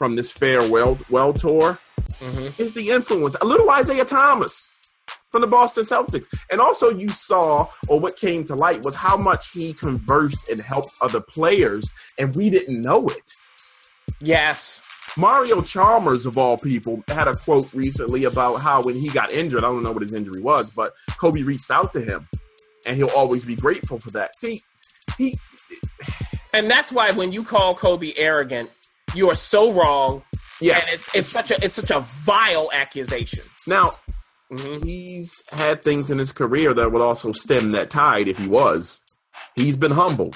from 0.00 0.16
this 0.16 0.32
farewell 0.32 0.98
well 1.10 1.30
tour 1.30 1.78
Mhm. 2.22 2.58
is 2.58 2.72
the 2.72 2.88
influence. 2.88 3.36
A 3.42 3.44
little 3.44 3.68
Isaiah 3.68 4.06
Thomas 4.06 4.66
from 5.30 5.42
the 5.42 5.46
Boston 5.46 5.84
Celtics. 5.84 6.26
And 6.50 6.58
also 6.58 6.88
you 6.88 7.10
saw, 7.10 7.68
or 7.86 8.00
what 8.00 8.16
came 8.16 8.42
to 8.44 8.54
light 8.54 8.82
was 8.82 8.94
how 8.94 9.18
much 9.18 9.50
he 9.50 9.74
conversed 9.74 10.48
and 10.48 10.58
helped 10.58 10.94
other 11.02 11.20
players, 11.20 11.92
and 12.16 12.34
we 12.34 12.48
didn't 12.48 12.80
know 12.80 13.08
it. 13.08 13.30
Yes. 14.20 14.80
Mario 15.18 15.60
Chalmers, 15.60 16.24
of 16.24 16.38
all 16.38 16.56
people, 16.56 17.04
had 17.08 17.28
a 17.28 17.34
quote 17.34 17.70
recently 17.74 18.24
about 18.24 18.62
how 18.62 18.82
when 18.82 18.96
he 18.96 19.10
got 19.10 19.30
injured, 19.30 19.64
I 19.64 19.68
don't 19.68 19.82
know 19.82 19.92
what 19.92 20.02
his 20.02 20.14
injury 20.14 20.40
was, 20.40 20.70
but 20.70 20.94
Kobe 21.18 21.42
reached 21.42 21.70
out 21.70 21.92
to 21.92 22.00
him, 22.00 22.26
and 22.86 22.96
he'll 22.96 23.10
always 23.10 23.44
be 23.44 23.54
grateful 23.54 23.98
for 23.98 24.10
that. 24.12 24.34
See, 24.34 24.62
he 25.18 25.38
And 26.54 26.70
that's 26.70 26.90
why 26.90 27.10
when 27.12 27.32
you 27.32 27.44
call 27.44 27.74
Kobe 27.74 28.14
arrogant, 28.16 28.70
you 29.14 29.28
are 29.30 29.34
so 29.34 29.72
wrong. 29.72 30.22
yes. 30.60 30.86
And 30.86 30.94
it's, 31.00 31.14
it's 31.14 31.28
such 31.28 31.50
a 31.50 31.64
it's 31.64 31.74
such 31.74 31.90
a 31.90 32.00
vile 32.00 32.70
accusation. 32.72 33.44
now 33.66 33.90
Mhm. 34.52 34.84
he's 34.84 35.42
had 35.52 35.80
things 35.82 36.10
in 36.10 36.18
his 36.18 36.32
career 36.32 36.74
that 36.74 36.90
would 36.90 37.00
also 37.02 37.30
stem 37.30 37.70
that 37.70 37.88
tide 37.88 38.26
if 38.26 38.36
he 38.36 38.48
was. 38.48 39.00
He's 39.54 39.76
been 39.76 39.92
humbled. 39.92 40.34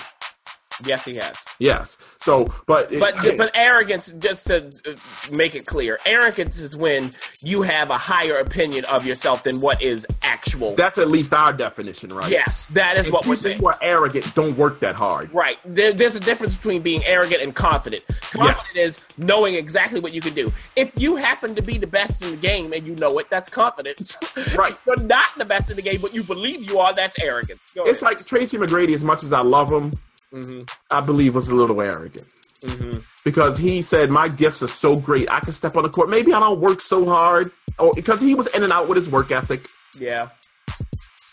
Yes, 0.85 1.05
he 1.05 1.15
has. 1.17 1.37
Yes. 1.59 1.97
So, 2.21 2.53
but 2.67 2.91
But 2.99 3.19
again, 3.21 3.37
but 3.37 3.51
arrogance, 3.55 4.13
just 4.19 4.47
to 4.49 4.67
uh, 4.87 4.95
make 5.37 5.55
it 5.55 5.67
clear, 5.67 5.99
arrogance 6.05 6.59
is 6.59 6.77
when 6.77 7.13
you 7.43 7.63
have 7.63 7.91
a 7.91 7.99
higher 7.99 8.39
opinion 8.39 8.85
of 8.87 9.07
yourself 9.07 9.43
than 9.45 9.61
what 9.61 9.81
is 9.83 10.07
actual. 10.23 10.75
that's 10.75 10.99
at 10.99 11.09
least 11.09 11.33
our 11.33 11.53
definition, 11.53 12.11
right? 12.13 12.31
yes, 12.31 12.67
that 12.67 12.97
is 12.97 13.07
If 13.07 13.13
what 13.13 13.27
we're 13.27 13.37
saying. 13.37 13.59
who 13.59 13.67
are 13.69 13.79
arrogant 13.83 14.35
don't 14.35 14.57
work 14.57 14.81
that 14.81 14.95
hard. 14.97 15.33
Right. 15.33 15.59
There, 15.65 15.93
there's 15.93 16.17
a 16.17 16.21
difference 16.21 16.57
between 16.57 16.83
being 16.83 17.05
arrogant 17.05 17.43
and 17.43 17.55
confident. 17.55 18.05
Confident 18.33 18.77
is 18.77 19.01
knowing 19.17 19.55
exactly 19.55 20.01
what 20.01 20.13
you 20.13 20.21
can 20.21 20.35
do. 20.35 20.53
If 20.77 20.93
you 20.97 21.17
happen 21.17 21.55
to 21.55 21.63
be 21.63 21.79
the 21.79 21.87
best 21.87 22.23
in 22.23 22.31
the 22.31 22.37
game 22.37 22.73
and 22.73 22.87
you 22.87 22.97
know 22.97 23.19
it, 23.19 23.29
that's 23.31 23.49
confidence. 23.49 24.17
Right. 24.55 24.73
if 24.73 24.79
you're 24.87 24.97
not 25.07 25.27
the 25.37 25.45
best 25.45 25.71
in 25.71 25.77
the 25.77 25.83
game, 25.83 26.01
but 26.01 26.15
you 26.15 26.23
believe 26.23 26.69
you 26.71 26.79
are, 26.79 26.93
that's 26.95 27.19
arrogance. 27.21 27.73
Go 27.75 27.85
It's 27.85 28.03
like 28.03 28.25
Tracy 28.27 28.57
McGrady, 28.57 28.95
as 28.95 29.03
much 29.03 29.23
as 29.25 29.33
I 29.33 29.41
love 29.41 29.71
him, 29.73 29.93
Mhm. 30.35 30.69
I 30.91 31.01
believe 31.01 31.35
was 31.35 31.49
a 31.49 31.55
little 31.55 31.81
arrogant. 31.81 32.27
Mhm. 32.63 33.03
Because 33.25 33.57
he 33.59 33.83
said, 33.83 34.11
My 34.11 34.29
gifts 34.29 34.63
are 34.63 34.69
so 34.69 34.97
great, 34.97 35.31
I 35.31 35.41
can 35.41 35.53
step 35.53 35.77
on 35.77 35.83
the 35.85 35.89
court. 35.89 36.09
Maybe 36.11 36.33
I 36.33 36.41
don't 36.41 36.61
work 36.61 36.81
so 36.81 37.05
hard. 37.05 37.53
Oh, 37.79 37.93
because 37.95 38.21
he 38.21 38.35
was 38.35 38.47
in 38.49 38.63
and 38.63 38.73
out 38.73 38.89
with 38.89 38.97
his 38.97 39.09
work 39.09 39.31
ethic. 39.31 39.69
yeah. 39.99 40.29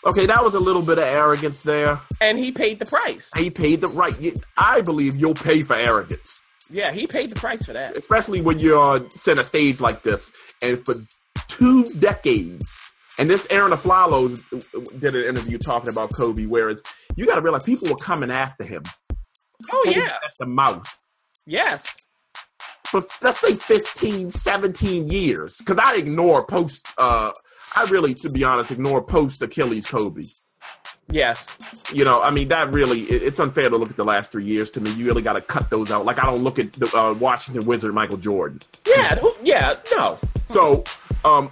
Okay, 0.04 0.26
that 0.26 0.42
was 0.42 0.54
a 0.54 0.58
little 0.58 0.82
bit 0.82 0.98
of 0.98 1.04
arrogance 1.04 1.62
there. 1.62 2.00
And 2.20 2.36
he 2.36 2.50
paid 2.50 2.80
the 2.80 2.86
price. 2.86 3.30
He 3.36 3.50
paid 3.50 3.80
the 3.80 3.86
right. 3.86 4.16
I 4.56 4.80
believe 4.80 5.14
you'll 5.14 5.34
pay 5.34 5.60
for 5.62 5.76
arrogance, 5.76 6.42
yeah, 6.68 6.90
he 6.90 7.06
paid 7.06 7.30
the 7.30 7.36
price 7.36 7.64
for 7.64 7.72
that. 7.74 7.96
especially 7.96 8.40
when 8.40 8.58
you're 8.58 8.78
on 8.82 9.08
center 9.10 9.44
stage 9.44 9.80
like 9.80 10.02
this. 10.02 10.32
And 10.60 10.84
for 10.84 10.96
two 11.48 11.84
decades, 12.00 12.76
and 13.18 13.28
this 13.30 13.46
Arron 13.50 13.72
Afflalo 13.72 14.40
did 15.00 15.14
an 15.14 15.24
interview 15.24 15.58
talking 15.58 15.90
about 15.90 16.12
Kobe, 16.14 16.46
whereas 16.46 16.80
you 17.16 17.26
got 17.26 17.34
to 17.36 17.40
realize 17.42 17.64
people 17.64 17.88
were 17.88 17.96
coming 17.96 18.30
after 18.30 18.64
him. 18.64 18.82
Oh 19.70 19.84
yeah. 19.94 20.06
At 20.24 20.32
the 20.38 20.46
mouth. 20.46 20.98
Yes. 21.46 21.86
for 22.84 23.02
let's 23.22 23.40
say 23.40 23.54
15 23.54 24.30
17 24.30 25.08
years 25.08 25.56
because 25.58 25.78
i 25.82 25.96
ignore 25.96 26.44
post 26.44 26.86
uh 26.98 27.32
i 27.74 27.84
really 27.86 28.12
to 28.14 28.28
be 28.30 28.44
honest 28.44 28.70
ignore 28.70 29.02
post 29.02 29.40
achilles 29.42 29.86
kobe 29.86 30.22
Yes. 31.10 31.48
you 31.92 32.04
know 32.04 32.20
i 32.22 32.30
mean 32.30 32.48
that 32.48 32.70
really 32.70 33.02
it- 33.10 33.22
it's 33.22 33.40
unfair 33.40 33.70
to 33.70 33.76
look 33.76 33.90
at 33.90 33.96
the 33.96 34.04
last 34.04 34.30
three 34.30 34.44
years 34.44 34.70
to 34.72 34.80
me 34.80 34.90
you 34.92 35.04
really 35.06 35.22
got 35.22 35.32
to 35.34 35.40
cut 35.40 35.68
those 35.70 35.90
out 35.90 36.04
like 36.04 36.22
i 36.22 36.26
don't 36.26 36.42
look 36.44 36.58
at 36.58 36.72
the 36.74 36.86
uh, 36.96 37.12
washington 37.14 37.64
wizard 37.66 37.92
michael 37.94 38.16
jordan 38.18 38.60
Yeah. 38.86 39.18
Yeah. 39.42 39.74
No. 39.96 40.18
so 40.50 40.84
um 41.24 41.50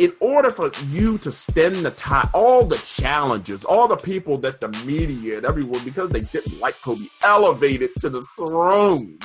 in 0.00 0.14
order 0.20 0.50
for 0.50 0.72
you 0.88 1.18
to 1.18 1.30
stem 1.30 1.82
the 1.82 1.90
tide, 1.90 2.26
all 2.32 2.64
the 2.64 2.78
challenges, 2.78 3.66
all 3.66 3.86
the 3.86 3.96
people 3.96 4.38
that 4.38 4.58
the 4.58 4.68
media 4.86 5.36
and 5.36 5.44
everyone, 5.44 5.84
because 5.84 6.08
they 6.08 6.22
didn't 6.22 6.58
like 6.58 6.74
Kobe, 6.80 7.04
elevated 7.22 7.90
to 7.96 8.08
the 8.08 8.22
throne, 8.34 9.18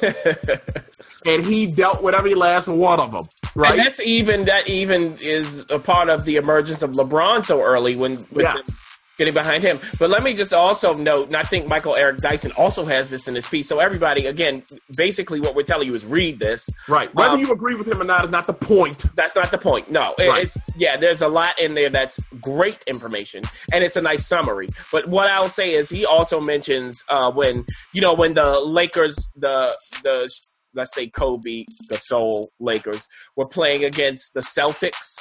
and 1.26 1.44
he 1.44 1.66
dealt 1.66 2.04
with 2.04 2.14
every 2.14 2.36
last 2.36 2.68
one 2.68 3.00
of 3.00 3.10
them, 3.10 3.24
right? 3.56 3.72
And 3.72 3.80
that's 3.80 3.98
even 3.98 4.42
that 4.42 4.68
even 4.68 5.16
is 5.20 5.66
a 5.70 5.78
part 5.80 6.08
of 6.08 6.24
the 6.24 6.36
emergence 6.36 6.82
of 6.82 6.92
LeBron 6.92 7.44
so 7.44 7.60
early 7.60 7.96
when 7.96 8.18
with 8.30 8.44
Yes. 8.44 8.80
Getting 9.18 9.34
behind 9.34 9.62
him. 9.62 9.78
But 9.98 10.10
let 10.10 10.22
me 10.22 10.34
just 10.34 10.52
also 10.52 10.92
note, 10.92 11.26
and 11.28 11.36
I 11.36 11.42
think 11.42 11.68
Michael 11.68 11.94
Eric 11.96 12.18
Dyson 12.18 12.52
also 12.52 12.84
has 12.86 13.10
this 13.10 13.28
in 13.28 13.34
his 13.34 13.46
piece. 13.46 13.68
So 13.68 13.78
everybody, 13.78 14.26
again, 14.26 14.62
basically 14.96 15.40
what 15.40 15.54
we're 15.54 15.62
telling 15.62 15.86
you 15.88 15.94
is 15.94 16.04
read 16.04 16.38
this. 16.38 16.68
Right. 16.88 17.14
Whether 17.14 17.34
Um, 17.34 17.40
you 17.40 17.52
agree 17.52 17.74
with 17.74 17.86
him 17.86 18.00
or 18.00 18.04
not 18.04 18.24
is 18.24 18.30
not 18.30 18.46
the 18.46 18.52
point. 18.54 19.04
That's 19.14 19.36
not 19.36 19.50
the 19.50 19.58
point. 19.58 19.90
No, 19.90 20.14
It- 20.18 20.28
Right. 20.28 20.42
it's 20.44 20.56
yeah. 20.76 20.96
There's 20.96 21.22
a 21.22 21.28
lot 21.28 21.58
in 21.58 21.74
there 21.74 21.90
that's 21.90 22.18
great 22.40 22.82
information, 22.86 23.44
and 23.72 23.84
it's 23.84 23.96
a 23.96 24.02
nice 24.02 24.26
summary. 24.26 24.68
But 24.90 25.08
what 25.08 25.28
I'll 25.28 25.48
say 25.48 25.74
is, 25.74 25.88
he 25.90 26.06
also 26.06 26.40
mentions 26.40 27.04
uh, 27.08 27.30
when 27.30 27.64
you 27.92 28.00
know 28.00 28.14
when 28.14 28.34
the 28.34 28.60
Lakers, 28.60 29.16
the 29.36 29.76
the 30.04 30.30
let's 30.74 30.94
say 30.94 31.06
Kobe, 31.06 31.64
the 31.90 31.98
Soul 31.98 32.48
Lakers, 32.58 33.06
were 33.36 33.46
playing 33.48 33.84
against 33.84 34.32
the 34.32 34.40
Celtics, 34.40 35.16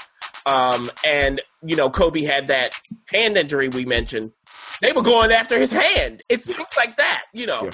um, 0.46 0.90
and 1.06 1.42
you 1.64 1.76
know 1.76 1.90
Kobe 1.90 2.24
had 2.24 2.48
that 2.48 2.74
hand 3.08 3.38
injury 3.38 3.68
we 3.70 3.86
mentioned. 3.86 4.32
They 4.82 4.92
were 4.94 5.02
going 5.04 5.32
after 5.32 5.60
his 5.60 5.72
hand. 5.72 6.22
It's 6.30 6.46
things 6.48 6.68
like 6.78 6.96
that, 6.96 7.24
you 7.34 7.46
know. 7.46 7.70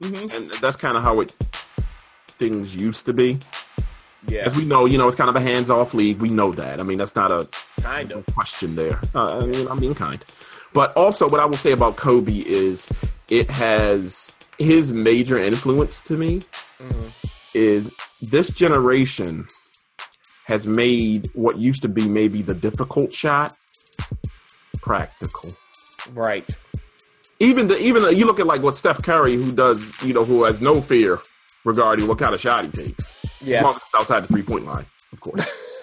hmm 0.00 0.14
And 0.32 0.50
that's 0.60 0.76
kind 0.76 0.96
of 0.96 1.02
how 1.02 1.20
it 1.20 1.34
things 2.38 2.76
used 2.76 3.04
to 3.06 3.12
be. 3.12 3.38
Yeah, 4.28 4.42
As 4.46 4.56
we 4.56 4.64
know, 4.64 4.86
you 4.86 4.98
know, 4.98 5.08
it's 5.08 5.16
kind 5.16 5.28
of 5.28 5.34
a 5.34 5.40
hands-off 5.40 5.94
league. 5.94 6.18
We 6.20 6.28
know 6.28 6.52
that. 6.52 6.78
I 6.78 6.84
mean, 6.84 6.98
that's 6.98 7.16
not 7.16 7.32
a 7.32 7.48
kind 7.80 8.12
of. 8.12 8.24
question 8.26 8.76
there. 8.76 9.00
Uh, 9.14 9.38
I 9.40 9.46
mean, 9.46 9.66
I'm 9.66 9.80
being 9.80 9.94
kind. 9.96 10.24
But 10.72 10.96
also, 10.96 11.28
what 11.28 11.40
I 11.40 11.44
will 11.44 11.56
say 11.56 11.72
about 11.72 11.96
Kobe 11.96 12.38
is 12.46 12.88
it 13.28 13.50
has 13.50 14.30
his 14.58 14.92
major 14.92 15.36
influence 15.38 16.00
to 16.02 16.16
me 16.16 16.42
Mhm. 16.80 17.10
is 17.54 17.92
this 18.20 18.50
generation 18.50 19.48
has 20.52 20.66
made 20.66 21.30
what 21.34 21.56
used 21.58 21.80
to 21.82 21.88
be 21.88 22.06
maybe 22.06 22.42
the 22.42 22.54
difficult 22.54 23.10
shot 23.12 23.54
practical. 24.82 25.50
Right. 26.12 26.48
even 27.40 27.68
the 27.68 27.78
even 27.80 28.02
the, 28.02 28.14
you 28.14 28.26
look 28.26 28.38
at 28.40 28.46
like 28.46 28.62
what 28.62 28.76
Steph 28.76 29.02
Curry, 29.02 29.34
who 29.36 29.52
does 29.52 29.80
you 30.02 30.12
know 30.12 30.24
who 30.24 30.44
has 30.44 30.60
no 30.60 30.80
fear 30.82 31.20
regarding 31.64 32.06
what 32.08 32.18
kind 32.18 32.34
of 32.34 32.40
shot 32.40 32.64
he 32.66 32.70
takes, 32.70 33.24
as 33.24 33.30
long 33.40 33.48
Yes. 33.50 33.64
as 33.64 33.76
it's 33.76 33.94
outside 33.96 34.24
the 34.24 34.28
three 34.28 34.42
point 34.42 34.66
line, 34.66 34.86
of 35.12 35.20
course. 35.20 35.46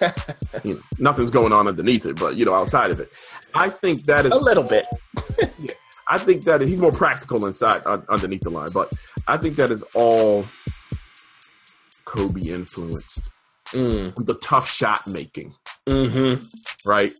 you 0.64 0.74
know, 0.74 0.80
nothing's 0.98 1.30
going 1.30 1.52
on 1.52 1.66
underneath 1.68 2.06
it, 2.06 2.16
but 2.18 2.36
you 2.36 2.44
know 2.44 2.54
outside 2.54 2.90
of 2.90 3.00
it, 3.00 3.10
I 3.54 3.68
think 3.70 4.04
that 4.04 4.24
is 4.26 4.32
A 4.32 4.36
little 4.36 4.62
bit. 4.64 4.86
I 6.08 6.18
think 6.18 6.44
that 6.44 6.60
he's 6.60 6.78
more 6.80 6.92
practical 6.92 7.46
inside 7.46 7.82
un, 7.86 8.04
underneath 8.08 8.40
the 8.42 8.50
line, 8.50 8.70
but 8.72 8.92
I 9.26 9.36
think 9.36 9.56
that 9.56 9.70
is 9.70 9.82
all 9.94 10.44
Kobe 12.04 12.40
influenced 12.48 13.30
Mm. 13.72 14.14
the 14.26 14.34
tough 14.34 14.70
shot 14.70 15.06
making, 15.06 15.54
Mm-hmm. 15.88 16.44
right? 16.88 17.12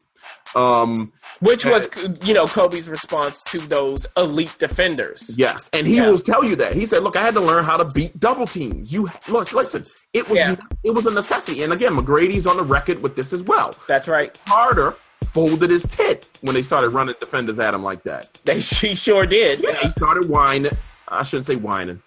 Um, 0.57 1.13
Which 1.41 1.65
was, 1.65 1.89
you 2.25 2.35
know, 2.35 2.45
Kobe's 2.47 2.89
response 2.89 3.43
to 3.45 3.59
those 3.59 4.05
elite 4.17 4.57
defenders. 4.59 5.33
Yes, 5.39 5.71
and 5.73 5.87
he 5.87 5.97
Yeah. 5.97 6.11
will 6.11 6.19
tell 6.19 6.45
you 6.45 6.57
that. 6.57 6.75
He 6.75 6.87
said, 6.87 7.03
"Look, 7.05 7.17
I 7.17 7.23
had 7.23 7.35
to 7.35 7.41
learn 7.41 7.65
how 7.65 7.77
to 7.77 7.85
beat 7.85 8.19
double 8.19 8.47
teams. 8.47 8.93
You 8.93 9.09
look, 9.29 9.53
listen, 9.53 9.87
it 10.13 10.29
was 10.29 10.39
Yeah. 10.39 10.57
it 10.83 10.91
was 10.91 11.07
a 11.07 11.11
necessity." 11.13 11.63
And 11.63 11.73
again, 11.73 11.95
McGrady's 11.95 12.47
on 12.47 12.57
the 12.57 12.65
record 12.65 13.01
with 13.03 13.15
this 13.17 13.33
as 13.33 13.43
well. 13.43 13.75
That's 13.87 14.09
right. 14.09 14.39
Carter 14.47 14.97
folded 15.33 15.71
his 15.71 15.85
tit 15.85 16.29
when 16.41 16.55
they 16.55 16.63
started 16.63 16.89
running 16.91 17.15
defenders 17.21 17.59
at 17.61 17.73
him 17.73 17.85
like 17.85 18.03
that. 18.03 18.41
They 18.45 18.61
she 18.77 18.95
sure 18.97 19.27
did. 19.27 19.61
Yeah, 19.61 19.77
he 19.77 19.91
started 19.91 20.29
whining. 20.29 20.77
I 21.09 21.23
shouldn't 21.23 21.47
say 21.47 21.57
whining, 21.57 22.03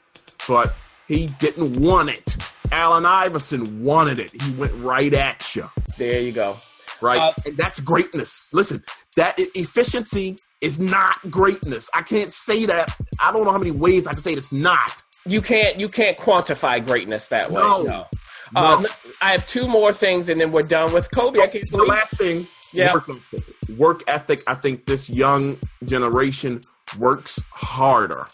but 0.48 0.76
he 1.08 1.28
didn't 1.40 1.80
want 1.82 2.10
it. 2.10 2.38
Allen 2.72 3.06
Iverson 3.06 3.84
wanted 3.84 4.20
it. 4.20 4.32
He 4.42 4.52
went 4.54 4.74
right 4.76 5.14
at 5.14 5.56
you, 5.56 5.70
There 5.98 6.20
you 6.22 6.32
go. 6.32 6.58
right? 7.02 7.20
Uh, 7.20 7.34
and 7.46 7.58
that's 7.58 7.80
greatness. 7.80 8.48
Listen, 8.52 8.84
that 9.16 9.36
efficiency 9.38 10.38
is 10.62 10.80
not 10.80 11.16
greatness. 11.30 11.90
I 11.94 12.02
can't 12.02 12.32
say 12.32 12.66
that. 12.66 12.96
I 13.20 13.32
don't 13.32 13.44
know 13.46 13.52
how 13.52 13.58
many 13.58 13.72
ways 13.72 14.08
I 14.08 14.14
can 14.14 14.22
say 14.22 14.34
it's 14.34 14.52
not. 14.52 15.04
You 15.26 15.42
can't 15.42 15.80
you 15.80 15.88
can't 15.88 16.18
quantify 16.18 16.84
greatness 16.86 17.28
that 17.28 17.52
way. 17.52 17.62
No. 17.62 17.84
No. 17.84 18.06
No. 18.54 18.62
Uh, 18.62 18.84
I 19.22 19.32
have 19.32 19.46
two 19.48 19.68
more 19.68 19.94
things, 19.94 20.30
and 20.30 20.40
then 20.40 20.52
we're 20.52 20.62
done 20.64 20.94
with 20.94 21.10
Kobe. 21.12 21.40
I 21.40 21.48
can't 21.48 21.70
the 21.72 21.84
last 21.84 22.14
thing, 22.18 22.48
Yeah. 22.74 22.94
work 22.94 23.10
ethic. 23.10 23.78
Work 23.78 24.04
ethic. 24.08 24.42
I 24.48 24.56
think 24.56 24.86
this 24.86 25.10
young 25.10 25.58
generation 25.86 26.62
works 27.00 27.42
harder 27.52 28.28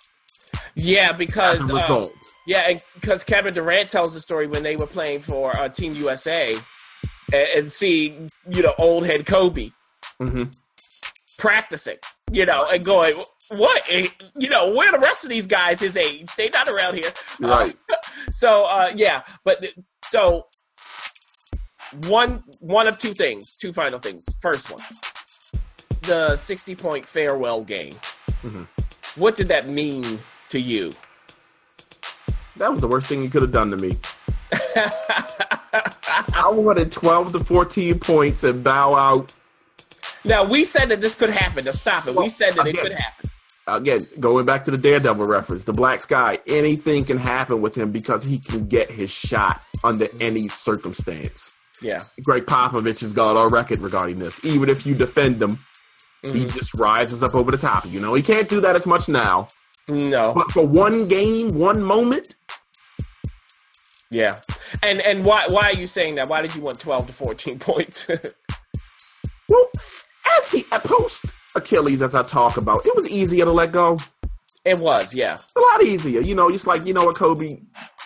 Yeah, 0.75 1.11
as 1.11 1.17
because 1.17 1.69
a 1.69 1.73
uh, 1.73 1.77
result. 1.77 2.13
Yeah, 2.49 2.77
because 2.95 3.23
Kevin 3.23 3.53
Durant 3.53 3.89
tells 3.91 4.15
the 4.15 4.19
story 4.21 4.47
when 4.47 4.63
they 4.63 4.75
were 4.75 4.87
playing 4.87 5.19
for 5.19 5.55
uh, 5.55 5.69
Team 5.69 5.93
USA, 5.93 6.55
and, 7.31 7.47
and 7.55 7.71
see 7.71 8.17
you 8.49 8.63
know 8.63 8.73
old 8.79 9.05
head 9.05 9.25
Kobe 9.27 9.69
hmm 10.19 10.43
practicing, 11.37 11.95
you 12.31 12.45
know, 12.45 12.65
and 12.65 12.83
going, 12.83 13.15
what? 13.55 13.81
Eh, 13.89 14.09
You 14.35 14.49
know, 14.49 14.73
where 14.73 14.89
are 14.89 14.99
the 14.99 14.99
rest 14.99 15.23
of 15.23 15.29
these 15.29 15.47
guys 15.47 15.79
his 15.79 15.95
age? 15.95 16.27
They 16.35 16.49
not 16.49 16.67
around 16.67 16.95
here. 16.95 17.11
Uh, 17.41 17.47
Right. 17.47 17.77
so 18.31 18.65
uh, 18.65 18.91
yeah, 18.95 19.21
but 19.45 19.65
so 20.05 20.47
one 22.07 22.43
one 22.59 22.87
of 22.87 22.97
two 22.97 23.13
things, 23.13 23.55
two 23.55 23.71
final 23.71 23.99
things. 23.99 24.25
First 24.41 24.69
one, 24.71 24.83
the 26.01 26.35
sixty 26.35 26.75
point 26.75 27.07
farewell 27.07 27.63
game. 27.63 27.95
Mhm. 28.43 28.67
What 29.15 29.35
did 29.35 29.47
that 29.47 29.69
mean 29.69 30.19
to 30.49 30.59
you? 30.59 30.91
That 32.59 32.73
was 32.73 32.81
the 32.81 32.89
worst 32.89 33.07
thing 33.07 33.23
you 33.23 33.29
could 33.29 33.41
have 33.41 33.53
done 33.53 33.71
to 33.71 33.77
me. 33.77 33.97
I 34.75 36.51
wanted 36.51 36.91
12 36.91 37.31
to 37.33 37.39
14 37.39 37.99
points 37.99 38.43
and 38.43 38.61
bow 38.61 38.95
out. 38.95 39.33
now 40.25 40.43
we 40.43 40.65
said 40.65 40.89
that 40.89 40.99
this 40.99 41.15
could 41.15 41.29
happen. 41.29 41.63
To 41.65 41.73
stop 41.73 42.05
it, 42.05 42.15
we 42.15 42.27
said 42.27 42.51
that 42.55 42.67
it 42.67 42.77
could 42.77 42.91
happen. 42.91 43.29
Again, 43.65 44.01
going 44.19 44.45
back 44.45 44.65
to 44.65 44.71
the 44.71 44.77
Daredevil 44.77 45.25
reference, 45.25 45.63
the 45.63 45.71
black 45.71 46.01
sky, 46.01 46.39
anything 46.47 47.05
can 47.05 47.17
happen 47.17 47.61
with 47.61 47.77
him 47.77 47.91
because 47.91 48.23
he 48.23 48.39
can 48.39 48.67
get 48.67 48.91
his 48.91 49.09
shot 49.09 49.61
under 49.83 50.09
any 50.19 50.49
circumstance. 50.49 51.55
Yeah, 51.81 52.03
Gregg 52.23 52.45
Popovich 52.45 52.99
has 52.99 53.13
got 53.13 53.37
on 53.37 53.53
record 53.53 53.79
regarding 53.79 54.19
this. 54.19 54.43
Even 54.43 54.67
if 54.67 54.85
you 54.85 54.95
defend 54.95 55.41
him, 55.41 55.59
mm-hmm. 56.23 56.35
he 56.35 56.45
just 56.45 56.73
rises 56.73 57.23
up 57.23 57.35
over 57.35 57.51
the 57.51 57.57
top. 57.57 57.85
You 57.85 58.01
know, 58.01 58.15
he 58.15 58.21
can't 58.21 58.49
do 58.49 58.59
that 58.59 58.75
as 58.75 58.85
much 58.85 59.07
now. 59.07 59.47
No, 59.87 60.33
but 60.33 60.51
for 60.51 60.67
one 60.67 61.07
game, 61.07 61.57
one 61.57 61.81
moment. 61.81 62.35
Yeah, 64.11 64.39
and 64.81 65.01
and 65.01 65.23
why 65.23 65.45
why 65.47 65.67
are 65.67 65.73
you 65.73 65.87
saying 65.87 66.15
that? 66.15 66.27
Why 66.27 66.41
did 66.41 66.55
you 66.55 66.61
want 66.61 66.79
twelve 66.79 67.07
to 67.07 67.13
fourteen 67.13 67.59
points? 67.69 68.07
well, 68.07 69.69
as 70.39 70.51
he 70.51 70.63
post 70.63 71.25
Achilles, 71.55 72.01
as 72.01 72.15
I 72.15 72.23
talk 72.23 72.57
about, 72.57 72.85
it 72.85 72.95
was 72.95 73.07
easier 73.09 73.45
to 73.45 73.51
let 73.51 73.71
go. 73.71 73.99
It 74.65 74.77
was, 74.77 75.15
yeah, 75.15 75.37
a 75.55 75.59
lot 75.59 75.83
easier. 75.83 76.21
You 76.21 76.35
know, 76.35 76.49
just 76.49 76.67
like 76.67 76.85
you 76.85 76.93
know 76.93 77.05
what, 77.05 77.15
Kobe, 77.15 77.61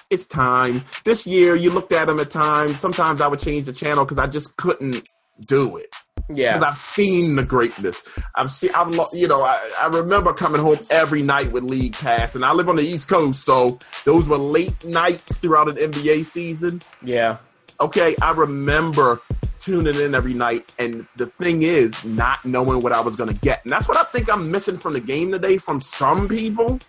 it's 0.09 0.25
time. 0.25 0.83
This 1.03 1.25
year, 1.25 1.55
you 1.55 1.71
looked 1.71 1.91
at 1.91 2.09
him 2.09 2.19
at 2.19 2.29
times. 2.29 2.79
Sometimes 2.79 3.21
I 3.21 3.27
would 3.27 3.39
change 3.39 3.65
the 3.65 3.73
channel 3.73 4.05
because 4.05 4.17
I 4.21 4.27
just 4.27 4.55
couldn't 4.57 5.09
do 5.47 5.77
it. 5.77 5.93
Yeah, 6.35 6.57
because 6.57 6.71
I've 6.71 6.77
seen 6.77 7.35
the 7.35 7.43
greatness. 7.43 8.03
I've 8.35 8.51
seen. 8.51 8.71
I've 8.75 8.93
you 9.13 9.27
know. 9.27 9.43
I, 9.43 9.71
I 9.79 9.87
remember 9.87 10.33
coming 10.33 10.61
home 10.61 10.79
every 10.89 11.21
night 11.21 11.51
with 11.51 11.63
League 11.63 11.93
Pass, 11.93 12.35
and 12.35 12.45
I 12.45 12.53
live 12.53 12.69
on 12.69 12.75
the 12.75 12.83
East 12.83 13.07
Coast, 13.07 13.43
so 13.43 13.79
those 14.05 14.27
were 14.27 14.37
late 14.37 14.83
nights 14.85 15.37
throughout 15.37 15.69
an 15.69 15.75
NBA 15.91 16.25
season. 16.25 16.81
Yeah. 17.01 17.37
Okay, 17.79 18.15
I 18.21 18.31
remember 18.31 19.19
tuning 19.59 19.95
in 19.95 20.13
every 20.13 20.33
night, 20.33 20.73
and 20.77 21.05
the 21.15 21.25
thing 21.25 21.63
is, 21.63 22.03
not 22.03 22.43
knowing 22.45 22.81
what 22.81 22.91
I 22.91 23.01
was 23.01 23.15
going 23.15 23.33
to 23.33 23.39
get, 23.41 23.63
and 23.63 23.71
that's 23.71 23.87
what 23.87 23.97
I 23.97 24.03
think 24.03 24.31
I'm 24.31 24.51
missing 24.51 24.77
from 24.77 24.93
the 24.93 24.99
game 24.99 25.31
today 25.31 25.57
from 25.57 25.81
some 25.81 26.27
people. 26.27 26.79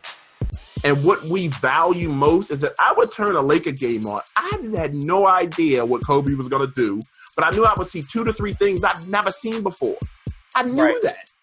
And 0.85 1.03
what 1.03 1.23
we 1.25 1.49
value 1.49 2.11
most 2.11 2.51
is 2.51 2.61
that 2.61 2.75
I 2.79 2.93
would 2.97 3.11
turn 3.11 3.37
a 3.37 3.41
Laker 3.41 3.73
game 3.73 4.07
on. 4.07 4.21
I 4.37 4.59
had 4.77 4.95
no 4.95 5.27
idea 5.27 5.85
what 5.85 6.05
Kobe 6.05 6.35
was 6.35 6.49
going 6.49 6.69
to 6.69 6.75
do, 6.75 7.01
but 7.35 7.47
I 7.47 7.51
knew 7.57 7.65
I 7.65 7.73
would 7.77 7.89
see 7.89 8.03
two 8.03 8.23
to 8.25 8.35
three 8.35 8.53
things 8.53 8.85
I'd 8.85 9.09
never 9.09 9.33
seen 9.33 9.63
before. 9.63 9.97
I 10.55 10.63
knew 10.63 10.83
right. 10.83 11.03
that 11.03 11.34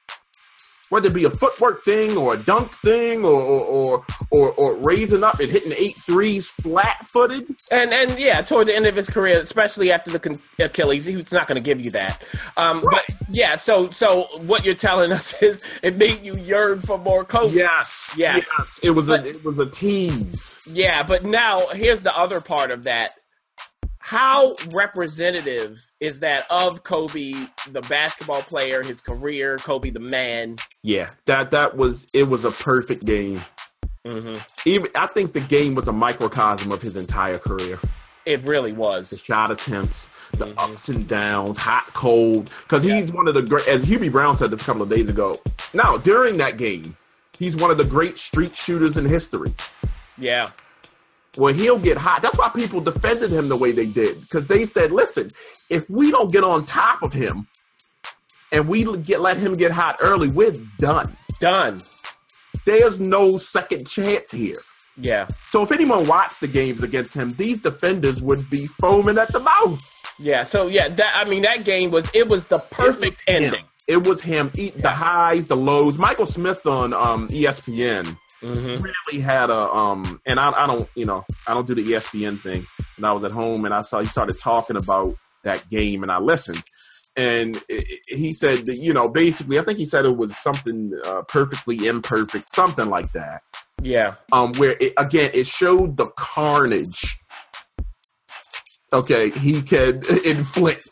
whether 0.92 1.08
it 1.08 1.14
be 1.14 1.24
a 1.24 1.30
footwork 1.30 1.86
thing 1.86 2.18
or 2.18 2.34
a 2.34 2.38
dunk 2.38 2.72
thing 2.74 3.24
or 3.24 3.42
or 3.42 4.06
or, 4.30 4.52
or 4.52 4.78
raising 4.78 5.24
up 5.24 5.40
and 5.40 5.50
hitting 5.50 5.72
eight 5.78 5.96
threes 5.96 6.50
flat 6.50 7.06
footed. 7.06 7.48
And 7.72 7.94
and 7.94 8.20
yeah, 8.20 8.42
toward 8.42 8.68
the 8.68 8.76
end 8.76 8.86
of 8.86 8.96
his 8.96 9.10
career, 9.10 9.40
especially 9.40 9.92
after 9.92 10.12
the 10.12 10.40
Achilles, 10.60 11.06
he's 11.06 11.32
not 11.32 11.48
going 11.48 11.56
to 11.56 11.64
give 11.64 11.84
you 11.84 11.92
that. 11.92 12.22
Um, 12.58 12.82
right. 12.82 13.04
But 13.08 13.18
yeah, 13.30 13.56
so 13.56 13.90
so 13.90 14.28
what 14.42 14.66
you're 14.66 14.76
telling 14.76 15.12
us 15.20 15.42
is 15.42 15.64
it 15.82 15.96
made 15.96 16.24
you 16.24 16.36
yearn 16.36 16.82
for 16.82 16.98
more 16.98 17.24
coaching. 17.24 17.60
Yes, 17.60 18.14
yes, 18.18 18.46
yes. 18.58 18.80
It 18.84 18.92
was 18.92 19.08
but, 19.08 19.26
a 19.26 19.30
it 19.30 19.46
was 19.46 19.58
a 19.60 19.70
tease. 19.70 20.68
Yeah, 20.74 21.04
but 21.04 21.24
now 21.24 21.68
here's 21.68 22.04
the 22.04 22.16
other 22.16 22.42
part 22.42 22.70
of 22.70 22.84
that 22.84 23.14
how 24.00 24.56
representative 24.72 25.91
is 26.02 26.20
that 26.22 26.46
of 26.50 26.84
Kobe, 26.84 27.34
the 27.72 27.82
basketball 27.82 28.42
player, 28.42 28.84
his 28.84 29.00
career, 29.00 29.58
Kobe 29.58 29.92
the 29.92 30.00
man? 30.00 30.58
Yeah, 30.82 31.08
that 31.26 31.52
that 31.52 31.78
was 31.78 32.08
it 32.14 32.24
was 32.24 32.44
a 32.44 32.52
perfect 32.52 33.06
game. 33.06 33.42
Mm-hmm. 34.06 34.40
Even 34.66 34.90
I 34.96 35.06
think 35.08 35.34
the 35.34 35.42
game 35.42 35.76
was 35.76 35.88
a 35.88 35.94
microcosm 35.94 36.72
of 36.72 36.82
his 36.82 36.96
entire 36.96 37.38
career. 37.38 37.80
It 38.26 38.42
really 38.44 38.74
was. 38.74 39.12
The 39.12 39.18
shot 39.18 39.52
attempts, 39.52 40.10
the 40.32 40.46
mm-hmm. 40.46 40.74
ups 40.74 40.90
and 40.90 41.08
downs, 41.08 41.58
hot, 41.60 41.86
cold. 41.94 42.52
Because 42.64 42.84
he's 42.84 43.10
yeah. 43.10 43.16
one 43.16 43.28
of 43.28 43.36
the 43.36 43.44
great. 43.44 43.68
As 43.68 43.86
Hubie 43.86 44.12
Brown 44.12 44.36
said 44.36 44.50
this 44.50 44.62
a 44.62 44.66
couple 44.66 44.82
of 44.82 44.90
days 44.90 45.08
ago. 45.08 45.40
Now 45.74 45.98
during 45.98 46.38
that 46.38 46.58
game, 46.58 46.98
he's 47.38 47.56
one 47.56 47.70
of 47.70 47.78
the 47.78 47.86
great 47.86 48.18
street 48.18 48.56
shooters 48.56 48.98
in 48.98 49.06
history. 49.06 49.54
Yeah 50.18 50.50
where 51.36 51.54
he'll 51.54 51.80
get 51.80 51.98
hot. 51.98 52.22
That's 52.22 52.38
why 52.38 52.50
people 52.50 52.82
defended 52.82 53.32
him 53.32 53.50
the 53.50 53.56
way 53.56 53.72
they 53.72 53.86
did 53.86 54.22
because 54.22 54.48
they 54.48 54.66
said, 54.66 54.92
"Listen, 54.92 55.30
if 55.70 55.90
we 55.90 56.12
don't 56.12 56.32
get 56.32 56.44
on 56.44 56.66
top 56.66 57.02
of 57.04 57.14
him 57.14 57.48
and 58.52 58.68
we 58.68 58.84
get 58.98 59.22
let 59.22 59.38
him 59.38 59.54
get 59.54 59.72
hot 59.72 59.98
early, 60.02 60.30
we're 60.30 60.54
done. 60.78 61.16
Done. 61.40 61.80
There's 62.66 63.00
no 63.00 63.38
second 63.38 63.88
chance 63.88 64.32
here." 64.32 64.58
Yeah. 64.98 65.28
So 65.52 65.64
if 65.64 65.72
anyone 65.72 66.08
watched 66.08 66.42
the 66.42 66.48
games 66.48 66.84
against 66.84 67.14
him, 67.14 67.30
these 67.32 67.60
defenders 67.62 68.22
would 68.22 68.50
be 68.50 68.66
foaming 68.66 69.18
at 69.18 69.32
the 69.32 69.40
mouth. 69.40 69.82
Yeah. 70.20 70.44
So 70.44 70.68
yeah, 70.68 70.90
that 70.90 71.14
I 71.16 71.28
mean 71.28 71.44
that 71.44 71.64
game 71.64 71.92
was 71.92 72.10
it 72.14 72.28
was 72.28 72.46
the 72.46 72.60
perfect 72.60 73.22
it 73.28 73.34
was 73.34 73.44
ending. 73.44 73.66
It 73.88 74.06
was 74.06 74.22
him 74.22 74.52
eat 74.56 74.76
yeah. 74.76 74.82
the 74.84 74.90
highs, 74.90 75.48
the 75.48 75.56
lows. 75.56 75.98
Michael 75.98 76.26
Smith 76.26 76.66
on 76.66 76.94
um, 76.94 77.28
ESPN 77.30 78.16
mm-hmm. 78.42 78.84
really 78.84 79.22
had 79.22 79.50
a 79.50 79.60
um 79.60 80.22
and 80.26 80.40
I, 80.40 80.52
I 80.52 80.68
don't 80.68 80.90
you 80.96 81.06
know 81.06 81.24
I 81.48 81.54
don't 81.54 81.68
do 81.68 81.76
the 81.76 81.84
ESPN 81.84 82.40
thing. 82.40 82.66
And 82.98 83.06
I 83.06 83.12
was 83.12 83.24
at 83.24 83.32
home 83.32 83.66
and 83.66 83.74
I 83.74 83.80
saw 83.80 84.00
he 84.00 84.08
started 84.08 84.38
talking 84.40 84.76
about 84.76 85.16
that 85.44 85.68
game 85.70 86.04
and 86.04 86.12
I 86.12 86.20
listened. 86.20 86.64
And 87.16 87.62
it, 87.68 88.00
he 88.08 88.34
said 88.34 88.66
that 88.66 88.78
you 88.78 88.94
know 88.94 89.10
basically 89.10 89.60
I 89.60 89.64
think 89.64 89.80
he 89.80 89.86
said 89.86 90.06
it 90.06 90.18
was 90.18 90.36
something 90.38 91.00
uh, 91.06 91.24
perfectly 91.24 91.88
imperfect 91.88 92.50
something 92.54 92.90
like 92.90 93.12
that. 93.14 93.44
Yeah. 93.82 94.16
Um 94.32 94.54
where 94.54 94.76
it, 94.80 94.94
again 94.98 95.32
it 95.34 95.48
showed 95.48 95.98
the 95.98 96.08
carnage. 96.18 97.18
Okay 98.94 99.30
he 99.32 99.62
could 99.62 100.06
inflict 100.26 100.90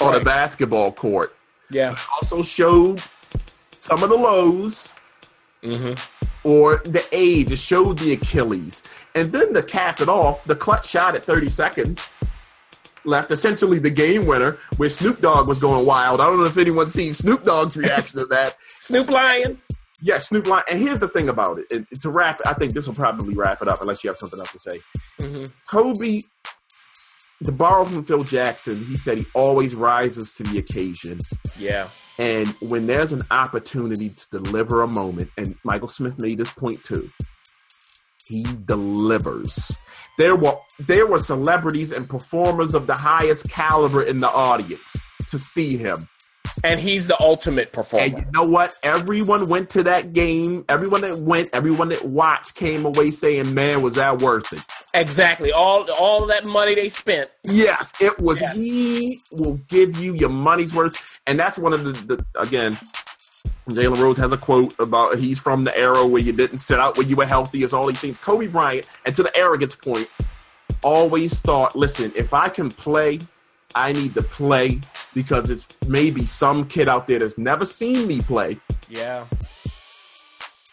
on 0.00 0.12
right. 0.12 0.22
a 0.22 0.24
basketball 0.24 0.92
court. 0.92 1.34
Yeah. 1.70 1.96
Also 2.14 2.42
showed 2.42 3.00
some 3.78 4.02
of 4.02 4.08
the 4.08 4.16
lows 4.16 4.92
mm-hmm 5.64 5.94
or 6.44 6.82
the 6.84 7.04
age. 7.10 7.50
It 7.50 7.58
showed 7.58 7.98
the 7.98 8.12
Achilles. 8.12 8.82
And 9.14 9.32
then 9.32 9.54
to 9.54 9.62
cap 9.62 10.00
it 10.00 10.08
off, 10.08 10.44
the 10.44 10.54
clutch 10.54 10.86
shot 10.86 11.16
at 11.16 11.24
30 11.24 11.48
seconds 11.48 12.08
left 13.06 13.30
essentially 13.30 13.78
the 13.78 13.90
game 13.90 14.26
winner 14.26 14.56
where 14.76 14.88
Snoop 14.88 15.20
Dogg 15.20 15.48
was 15.48 15.58
going 15.58 15.84
wild. 15.84 16.20
I 16.20 16.26
don't 16.26 16.38
know 16.38 16.44
if 16.44 16.56
anyone's 16.56 16.94
seen 16.94 17.12
Snoop 17.12 17.44
Dogg's 17.44 17.76
reaction 17.76 18.20
to 18.20 18.26
that. 18.26 18.56
Snoop 18.80 19.10
Lion. 19.10 19.60
Yeah, 20.02 20.18
Snoop 20.18 20.46
Lion. 20.46 20.64
And 20.70 20.80
here's 20.80 21.00
the 21.00 21.08
thing 21.08 21.28
about 21.28 21.58
it. 21.58 21.66
it. 21.70 22.00
To 22.02 22.10
wrap, 22.10 22.40
I 22.46 22.54
think 22.54 22.72
this 22.72 22.86
will 22.86 22.94
probably 22.94 23.34
wrap 23.34 23.62
it 23.62 23.68
up 23.68 23.80
unless 23.80 24.04
you 24.04 24.10
have 24.10 24.18
something 24.18 24.38
else 24.38 24.52
to 24.52 24.58
say. 24.58 24.80
Mm-hmm. 25.20 25.44
Kobe, 25.68 26.22
to 27.42 27.52
borrow 27.52 27.84
from 27.84 28.04
Phil 28.04 28.24
Jackson, 28.24 28.84
he 28.84 28.96
said 28.96 29.18
he 29.18 29.26
always 29.34 29.74
rises 29.74 30.34
to 30.34 30.42
the 30.44 30.58
occasion. 30.58 31.18
Yeah. 31.58 31.88
And 32.18 32.48
when 32.60 32.86
there's 32.86 33.12
an 33.12 33.22
opportunity 33.30 34.10
to 34.10 34.42
deliver 34.42 34.82
a 34.82 34.86
moment, 34.86 35.30
and 35.36 35.56
Michael 35.64 35.88
Smith 35.88 36.18
made 36.18 36.38
this 36.38 36.52
point 36.52 36.82
too, 36.84 37.10
he 38.26 38.46
delivers. 38.64 39.76
There 40.16 40.36
were 40.36 40.56
there 40.78 41.06
were 41.06 41.18
celebrities 41.18 41.90
and 41.92 42.08
performers 42.08 42.74
of 42.74 42.86
the 42.86 42.94
highest 42.94 43.50
caliber 43.50 44.02
in 44.02 44.20
the 44.20 44.30
audience 44.30 44.96
to 45.30 45.38
see 45.38 45.76
him 45.76 46.08
and 46.64 46.80
he's 46.80 47.06
the 47.06 47.20
ultimate 47.20 47.72
performer. 47.72 48.04
And 48.06 48.18
you 48.18 48.32
know 48.32 48.48
what? 48.48 48.74
Everyone 48.82 49.48
went 49.48 49.70
to 49.70 49.82
that 49.84 50.12
game. 50.14 50.64
Everyone 50.68 51.02
that 51.02 51.18
went, 51.18 51.50
everyone 51.52 51.90
that 51.90 52.04
watched 52.04 52.54
came 52.54 52.86
away 52.86 53.10
saying, 53.10 53.54
"Man, 53.54 53.82
was 53.82 53.94
that 53.94 54.20
worth 54.20 54.52
it?" 54.52 54.62
Exactly. 54.94 55.52
All 55.52 55.88
all 55.92 56.26
that 56.26 56.46
money 56.46 56.74
they 56.74 56.88
spent. 56.88 57.30
Yes, 57.44 57.92
it 58.00 58.18
was. 58.18 58.40
Yes. 58.40 58.56
He 58.56 59.20
will 59.32 59.60
give 59.68 59.98
you 59.98 60.14
your 60.14 60.30
money's 60.30 60.74
worth, 60.74 61.20
and 61.26 61.38
that's 61.38 61.58
one 61.58 61.74
of 61.74 61.84
the, 61.84 62.16
the 62.16 62.40
again. 62.40 62.76
Jalen 63.68 63.98
Rose 63.98 64.18
has 64.18 64.32
a 64.32 64.36
quote 64.36 64.74
about 64.78 65.16
he's 65.18 65.38
from 65.38 65.64
the 65.64 65.76
era 65.76 66.06
where 66.06 66.20
you 66.20 66.32
didn't 66.32 66.58
sit 66.58 66.78
out 66.78 66.98
when 66.98 67.08
you 67.08 67.16
were 67.16 67.26
healthy. 67.26 67.62
It's 67.62 67.72
all 67.72 67.86
these 67.86 68.00
things. 68.00 68.18
Kobe 68.18 68.46
Bryant, 68.46 68.88
and 69.06 69.14
to 69.16 69.22
the 69.22 69.34
arrogance 69.36 69.74
point, 69.74 70.08
always 70.82 71.34
thought, 71.40 71.74
listen, 71.74 72.12
if 72.14 72.34
I 72.34 72.48
can 72.48 72.70
play 72.70 73.20
I 73.74 73.92
need 73.92 74.14
to 74.14 74.22
play 74.22 74.80
because 75.14 75.50
it's 75.50 75.66
maybe 75.86 76.26
some 76.26 76.66
kid 76.68 76.88
out 76.88 77.06
there 77.06 77.18
that's 77.18 77.38
never 77.38 77.64
seen 77.64 78.06
me 78.06 78.20
play. 78.20 78.58
Yeah. 78.88 79.26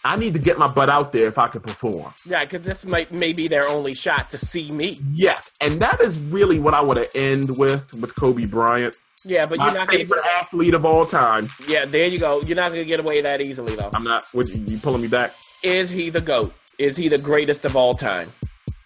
I 0.03 0.15
need 0.15 0.33
to 0.33 0.39
get 0.39 0.57
my 0.57 0.67
butt 0.67 0.89
out 0.89 1.13
there 1.13 1.27
if 1.27 1.37
I 1.37 1.47
can 1.47 1.61
perform. 1.61 2.13
Yeah, 2.25 2.43
because 2.43 2.61
this 2.61 2.85
might 2.85 3.11
may 3.11 3.33
be 3.33 3.47
their 3.47 3.69
only 3.69 3.93
shot 3.93 4.29
to 4.31 4.37
see 4.37 4.71
me. 4.71 4.99
Yes, 5.11 5.53
and 5.61 5.79
that 5.81 6.01
is 6.01 6.23
really 6.23 6.57
what 6.57 6.73
I 6.73 6.81
want 6.81 6.97
to 6.99 7.17
end 7.17 7.57
with 7.57 7.93
with 7.93 8.15
Kobe 8.15 8.47
Bryant. 8.47 8.95
Yeah, 9.23 9.45
but 9.45 9.59
my 9.59 9.65
you're 9.65 9.75
not 9.75 9.89
favorite 9.89 10.17
gonna... 10.17 10.31
athlete 10.39 10.73
of 10.73 10.85
all 10.85 11.05
time. 11.05 11.47
Yeah, 11.67 11.85
there 11.85 12.07
you 12.07 12.17
go. 12.17 12.41
You're 12.41 12.55
not 12.55 12.69
going 12.69 12.81
to 12.81 12.85
get 12.85 12.99
away 12.99 13.21
that 13.21 13.41
easily, 13.41 13.75
though. 13.75 13.91
I'm 13.93 14.03
not. 14.03 14.23
What, 14.31 14.47
you 14.49 14.77
pulling 14.79 15.03
me 15.03 15.07
back? 15.07 15.33
Is 15.63 15.91
he 15.91 16.09
the 16.09 16.21
goat? 16.21 16.53
Is 16.79 16.97
he 16.97 17.07
the 17.07 17.19
greatest 17.19 17.63
of 17.65 17.75
all 17.75 17.93
time? 17.93 18.29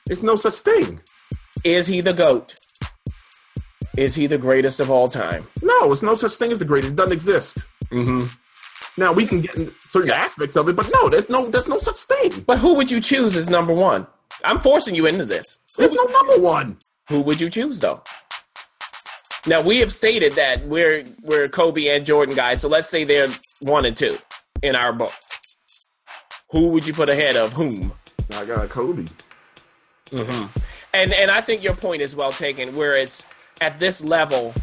There's 0.06 0.24
no 0.24 0.36
such 0.36 0.56
thing. 0.56 1.00
Is 1.64 1.88
he 1.88 2.02
the 2.02 2.12
goat? 2.12 2.56
Is 3.98 4.14
he 4.16 4.28
the 4.28 4.38
greatest 4.38 4.80
of 4.80 4.92
all 4.92 5.08
time? 5.08 5.48
No, 5.62 5.92
it's 5.92 6.02
no 6.02 6.16
such 6.16 6.34
thing 6.34 6.52
as 6.52 6.60
the 6.60 6.66
greatest. 6.66 6.94
It 6.94 6.96
doesn't 6.96 7.14
exist. 7.14 7.60
Mm-hmm. 7.86 8.26
Now 8.98 9.14
we 9.14 9.26
can 9.26 9.42
get 9.42 9.56
in 9.56 9.74
certain 9.88 10.12
aspects 10.12 10.56
of 10.56 10.68
it, 10.70 10.76
but 10.76 10.90
no, 10.94 11.10
there's 11.10 11.30
no 11.30 11.48
there's 11.48 11.68
no 11.68 11.78
such 11.78 11.98
thing. 11.98 12.44
But 12.46 12.60
who 12.60 12.74
would 12.76 12.90
you 12.92 13.00
choose 13.00 13.36
as 13.36 13.50
number 13.50 13.74
one? 13.74 14.08
I'm 14.44 14.62
forcing 14.62 14.96
you 14.96 15.06
into 15.06 15.26
this. 15.26 15.60
There's 15.78 15.92
no 15.92 16.04
number 16.04 16.40
one. 16.40 16.78
Who 17.10 17.22
would 17.22 17.40
you 17.40 17.50
choose 17.50 17.80
though? 17.80 18.02
Now 19.48 19.62
we 19.62 19.78
have 19.80 19.92
stated 19.92 20.34
that 20.34 20.66
we're 20.68 21.06
we're 21.22 21.48
Kobe 21.48 21.88
and 21.88 22.06
Jordan 22.06 22.36
guys, 22.36 22.62
so 22.62 22.68
let's 22.68 22.90
say 22.90 23.04
they're 23.04 23.30
one 23.62 23.86
and 23.86 23.96
two 23.96 24.18
in 24.62 24.76
our 24.76 24.92
book. 24.92 25.14
Who 26.52 26.68
would 26.70 26.88
you 26.88 26.94
put 26.94 27.10
ahead 27.10 27.36
of 27.36 27.54
whom? 27.54 27.94
I 28.34 28.46
got 28.46 28.70
Kobe. 28.70 29.06
Mm-hmm. 30.08 30.60
And 30.94 31.14
and 31.14 31.32
I 31.32 31.42
think 31.42 31.64
your 31.64 31.76
point 31.76 32.02
is 32.02 32.16
well 32.16 32.32
taken, 32.32 32.76
where 32.76 32.96
it's 32.96 33.26
at 33.62 33.80
this 33.80 34.04
level, 34.04 34.54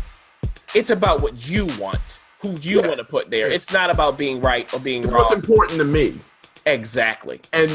it's 0.75 0.91
about 0.91 1.23
what 1.23 1.49
you 1.49 1.67
want. 1.79 2.19
who 2.41 2.57
you 2.61 2.81
Yeah. 2.81 2.87
want 2.89 2.97
to 2.97 3.05
put 3.05 3.31
there. 3.31 3.49
It's 3.49 3.73
not 3.73 3.89
about 3.89 4.19
being 4.19 4.41
right 4.41 4.73
or 4.75 4.81
being 4.81 5.05
It's 5.05 5.13
what's 5.13 5.33
important 5.33 5.79
to 5.79 5.85
me. 5.85 6.19
Exactly. 6.67 7.41
and 7.53 7.71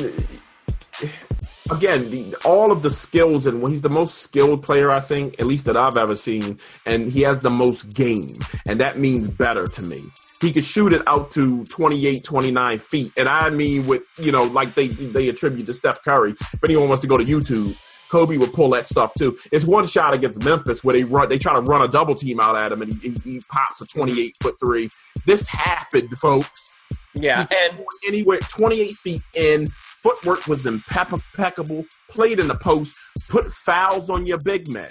again, 1.72 2.10
the, 2.10 2.36
all 2.46 2.72
of 2.72 2.82
the 2.82 2.90
skills 2.90 3.46
and 3.46 3.66
he's 3.70 3.80
the 3.82 3.90
most 3.90 4.20
skilled 4.20 4.64
player 4.64 4.90
I 4.92 5.00
think, 5.00 5.36
at 5.40 5.48
least 5.48 5.66
that 5.66 5.78
I've 5.78 5.98
ever 5.98 6.16
seen, 6.18 6.60
and 6.86 7.10
he 7.12 7.22
has 7.22 7.40
the 7.42 7.50
most 7.50 7.94
game, 7.94 8.34
and 8.68 8.78
that 8.82 8.98
means 8.98 9.28
better 9.30 9.68
to 9.68 9.82
me. 9.82 10.04
He 10.42 10.52
could 10.52 10.66
shoot 10.66 10.94
it 10.94 11.02
out 11.08 11.32
to 11.32 11.64
28, 11.66 12.24
29 12.24 12.80
feet, 12.80 13.12
and 13.18 13.28
I 13.28 13.50
mean 13.50 13.88
with 13.88 14.04
you 14.20 14.32
know 14.32 14.44
like 14.44 14.76
they 14.76 14.88
they 14.90 15.30
attribute 15.30 15.66
to 15.68 15.74
Steph 15.74 16.04
Curry. 16.04 16.36
If 16.40 16.64
anyone 16.64 16.90
wants 16.90 17.02
to 17.04 17.08
go 17.08 17.18
to 17.18 17.24
YouTube. 17.24 17.76
Kobe 18.10 18.38
would 18.38 18.54
pull 18.54 18.70
that 18.72 18.88
stuff 18.88 19.14
too. 19.14 19.38
It's 19.52 19.66
one 19.66 19.86
shot 19.88 20.14
against 20.14 20.44
Memphis 20.44 20.84
where 20.84 20.94
they 20.94 21.04
run, 21.04 21.30
they 21.30 21.38
try 21.38 21.54
to 21.54 21.62
run 21.62 21.82
a 21.82 21.88
double 21.88 22.16
team 22.16 22.40
out 22.40 22.56
at 22.56 22.72
him, 22.72 22.82
and 22.82 22.94
he, 23.02 23.10
he, 23.24 23.42
pops 23.50 23.82
a 23.82 23.86
twenty-eight 23.88 24.34
foot 24.42 24.56
three. 24.60 24.90
This 25.26 25.46
happened, 25.48 26.10
folks 26.18 26.78
Yeah, 27.16 27.46
and 27.52 27.80
anywhere 28.08 28.40
28 28.40 28.94
feet 28.96 29.22
in. 29.34 29.68
Footwork 29.68 30.48
was 30.48 30.66
impeccable. 30.66 31.84
Played 32.10 32.40
in 32.40 32.48
the 32.48 32.56
post. 32.56 32.96
Put 33.30 33.52
fouls 33.52 34.10
on 34.10 34.26
your 34.26 34.38
big 34.38 34.70
men. 34.70 34.88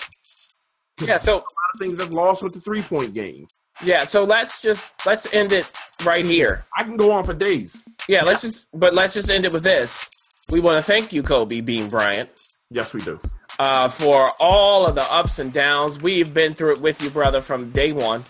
yeah, 1.00 1.16
so 1.16 1.34
A 1.34 1.36
lot 1.36 1.44
of 1.74 1.80
things 1.80 2.00
have 2.00 2.10
lost 2.12 2.42
with 2.42 2.52
the 2.54 2.60
three 2.60 2.82
point 2.82 3.14
game. 3.14 3.46
yeah, 3.82 4.04
so 4.04 4.24
let's 4.24 4.60
just 4.60 4.92
let's 5.06 5.32
end 5.32 5.52
it 5.52 5.72
right 6.04 6.24
here. 6.26 6.64
I 6.76 6.82
can 6.82 6.96
go 6.96 7.12
on 7.12 7.24
for 7.24 7.34
days. 7.34 7.82
Yeah, 8.08 8.24
let's 8.24 8.42
just 8.42 8.66
but 8.74 8.94
let's 8.94 9.14
just 9.14 9.30
end 9.30 9.46
it 9.46 9.52
with 9.52 9.62
this. 9.62 10.08
We 10.50 10.60
want 10.60 10.78
to 10.78 10.82
thank 10.82 11.12
you, 11.12 11.22
Kobe 11.22 11.60
Bean 11.60 11.88
Bryant, 11.88 12.28
Yes, 12.70 12.92
we 12.92 13.00
do. 13.00 13.18
uh, 13.58 13.88
for 13.88 14.32
all 14.40 14.86
of 14.86 14.94
the 14.94 15.04
ups 15.12 15.38
and 15.38 15.52
downs. 15.52 16.00
We've 16.00 16.32
been 16.34 16.54
through 16.54 16.72
it 16.74 16.80
with 16.80 17.00
you, 17.00 17.10
brother, 17.10 17.40
from 17.40 17.70
day 17.70 17.92
one. 17.92 18.24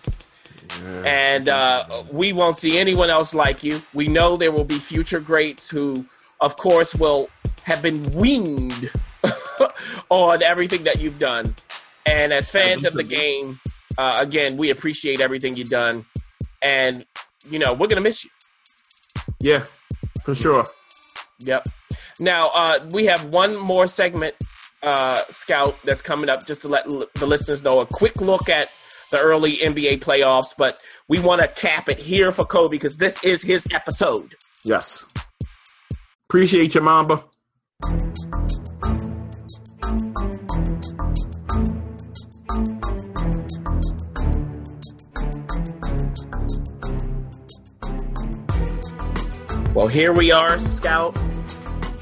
And 1.04 1.48
uh, 1.48 2.04
we 2.12 2.32
won't 2.32 2.56
see 2.58 2.78
anyone 2.78 3.08
else 3.08 3.32
like 3.34 3.62
you. 3.64 3.80
We 3.94 4.08
know 4.08 4.36
there 4.36 4.52
will 4.52 4.64
be 4.64 4.78
future 4.78 5.20
greats 5.20 5.70
who, 5.70 6.04
of 6.40 6.56
course, 6.56 6.94
will 6.94 7.28
have 7.62 7.80
been 7.82 8.02
weaned 8.14 8.90
on 10.10 10.42
everything 10.42 10.84
that 10.84 11.00
you've 11.00 11.18
done. 11.18 11.54
And 12.04 12.32
as 12.32 12.50
fans 12.50 12.84
of 12.84 12.92
the 12.92 13.02
game, 13.04 13.58
uh, 13.96 14.18
again, 14.20 14.56
we 14.56 14.70
appreciate 14.70 15.20
everything 15.20 15.56
you've 15.56 15.70
done. 15.70 16.04
And, 16.62 17.04
you 17.48 17.58
know, 17.58 17.72
we're 17.72 17.86
going 17.88 17.96
to 17.96 18.00
miss 18.02 18.24
you. 18.24 18.30
Yeah, 19.40 19.64
for 20.24 20.34
sure. 20.34 20.66
Yep. 21.40 21.68
Now 22.18 22.48
uh, 22.54 22.78
we 22.92 23.06
have 23.06 23.24
one 23.26 23.56
more 23.56 23.86
segment, 23.86 24.34
uh, 24.82 25.22
Scout, 25.30 25.76
that's 25.84 26.02
coming 26.02 26.28
up. 26.30 26.46
Just 26.46 26.62
to 26.62 26.68
let 26.68 26.86
l- 26.86 27.06
the 27.16 27.26
listeners 27.26 27.62
know, 27.62 27.80
a 27.80 27.86
quick 27.86 28.20
look 28.20 28.48
at 28.48 28.72
the 29.10 29.18
early 29.20 29.58
NBA 29.58 30.00
playoffs. 30.00 30.54
But 30.56 30.78
we 31.08 31.20
want 31.20 31.42
to 31.42 31.48
cap 31.48 31.88
it 31.88 31.98
here 31.98 32.32
for 32.32 32.44
Kobe 32.44 32.70
because 32.70 32.96
this 32.96 33.22
is 33.22 33.42
his 33.42 33.66
episode. 33.72 34.34
Yes. 34.64 35.04
Appreciate 36.28 36.74
you, 36.74 36.80
Mamba. 36.80 37.24
Well, 49.74 49.88
here 49.88 50.12
we 50.12 50.32
are, 50.32 50.58
Scout. 50.58 51.14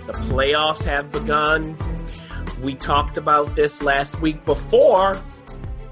The 0.06 0.12
playoffs 0.12 0.84
have 0.84 1.10
begun. 1.10 1.76
We 2.62 2.74
talked 2.74 3.16
about 3.16 3.56
this 3.56 3.82
last 3.82 4.20
week 4.20 4.44
before 4.44 5.18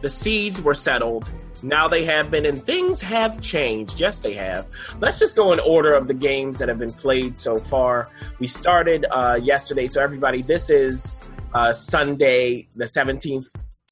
the 0.03 0.11
seeds 0.11 0.61
were 0.61 0.75
settled. 0.75 1.31
Now 1.63 1.89
they 1.89 2.05
have 2.05 2.31
been, 2.31 2.45
and 2.45 2.63
things 2.63 3.01
have 3.01 3.41
changed. 3.41 4.01
Yes, 4.01 4.21
they 4.21 4.35
have. 4.35 4.67
Let's 5.01 5.19
just 5.19 5.37
go 5.37 5.53
in 5.53 5.61
order 5.61 5.95
of 5.95 6.09
the 6.09 6.15
games 6.15 6.59
that 6.59 6.69
have 6.69 6.79
been 6.79 6.93
played 6.93 7.39
so 7.39 7.57
far. 7.57 8.11
We 8.39 8.49
started 8.49 9.07
uh, 9.11 9.39
yesterday, 9.43 9.87
so 9.87 10.03
everybody, 10.03 10.43
this 10.43 10.71
is 10.71 11.17
uh, 11.55 11.73
Sunday, 11.73 12.67
the 12.75 12.85
17th 12.85 13.47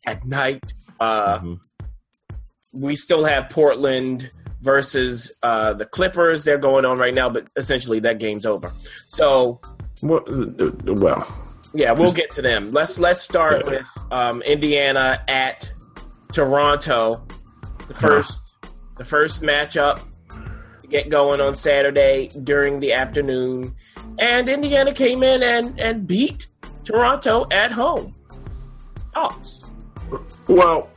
at 0.07 0.25
night. 0.25 0.75
Uh, 0.99 1.41
we 2.75 2.97
still 2.97 3.25
have 3.25 3.49
Portland 3.51 4.31
versus 4.61 5.33
uh, 5.43 5.73
the 5.73 5.87
Clippers. 5.87 6.45
They're 6.45 6.59
going 6.59 6.85
on 6.85 6.99
right 6.99 7.15
now, 7.15 7.31
but 7.31 7.49
essentially 7.57 8.01
that 8.01 8.19
game's 8.19 8.45
over. 8.45 8.73
So 9.07 9.61
Well, 10.03 10.25
uh, 10.29 10.95
well, 10.95 11.27
yeah, 11.75 11.93
we'll 11.93 12.13
get 12.13 12.31
to 12.31 12.43
them. 12.43 12.73
Let's 12.73 12.99
let's 12.99 13.21
start 13.23 13.67
with 13.67 13.89
um, 14.11 14.43
Indiana 14.43 15.23
at 15.29 15.71
Toronto. 16.33 17.27
The 17.89 17.95
first 17.95 18.55
the 18.99 19.05
first 19.05 19.43
matchup 19.43 20.01
to 20.81 20.87
get 20.87 21.09
going 21.11 21.41
on 21.41 21.55
Saturday 21.55 22.31
during 22.45 22.79
the 22.79 22.93
afternoon, 22.93 23.75
and 24.19 24.49
Indiana 24.49 24.93
came 24.93 25.23
in 25.23 25.43
and 25.43 25.79
and 25.79 26.07
beat 26.07 26.47
Toronto 26.85 27.47
at 27.51 27.71
home. 27.73 28.13
Thoughts? 29.13 29.65
well, 30.49 30.89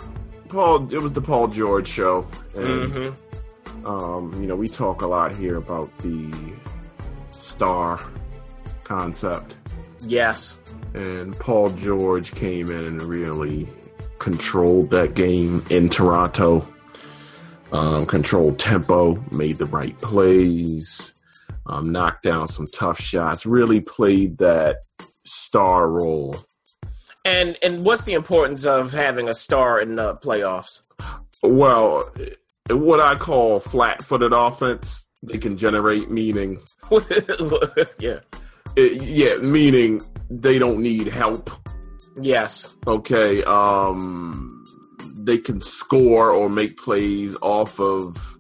Paul. 0.49 0.91
It 0.93 1.01
was 1.01 1.13
the 1.13 1.21
Paul 1.21 1.47
George 1.47 1.87
show, 1.87 2.25
and 2.55 2.67
Mm-hmm. 2.67 3.85
um, 3.85 4.33
you 4.41 4.47
know 4.47 4.55
we 4.55 4.67
talk 4.67 5.01
a 5.01 5.07
lot 5.07 5.35
here 5.35 5.57
about 5.57 5.95
the 5.99 6.31
star 7.31 7.99
concept. 8.83 9.55
Yes. 10.05 10.59
and 10.93 11.37
Paul 11.39 11.69
George 11.69 12.33
came 12.35 12.69
in 12.69 12.85
and 12.85 13.01
really 13.01 13.67
controlled 14.19 14.89
that 14.91 15.15
game 15.15 15.63
in 15.69 15.89
Toronto. 15.89 16.67
Um, 17.71 18.05
controlled 18.05 18.59
tempo, 18.59 19.23
made 19.31 19.57
the 19.57 19.65
right 19.65 19.97
plays, 19.97 21.11
um, 21.65 21.91
knocked 21.91 22.21
down 22.21 22.47
some 22.47 22.67
tough 22.67 22.99
shots. 22.99 23.47
Really 23.47 23.81
played 23.81 24.37
that 24.37 24.77
star 25.25 25.89
role. 25.89 26.35
And 27.25 27.57
and 27.63 27.83
what's 27.83 28.03
the 28.03 28.13
importance 28.13 28.65
of 28.65 28.91
having 28.91 29.27
a 29.29 29.33
star 29.33 29.79
in 29.79 29.95
the 29.95 30.13
playoffs? 30.15 30.81
Well, 31.41 32.13
what 32.69 32.99
I 32.99 33.15
call 33.15 33.59
flat-footed 33.59 34.33
offense, 34.33 35.07
they 35.23 35.37
can 35.39 35.57
generate 35.57 36.11
meaning. 36.11 36.59
yeah. 37.99 38.19
It, 38.75 39.01
yeah, 39.03 39.37
meaning 39.37 40.01
they 40.29 40.57
don't 40.59 40.79
need 40.81 41.07
help. 41.07 41.49
Yes. 42.21 42.75
okay 42.85 43.43
um 43.45 44.63
they 45.17 45.37
can 45.39 45.61
score 45.61 46.31
or 46.31 46.47
make 46.47 46.77
plays 46.77 47.35
off 47.41 47.79
of 47.79 48.37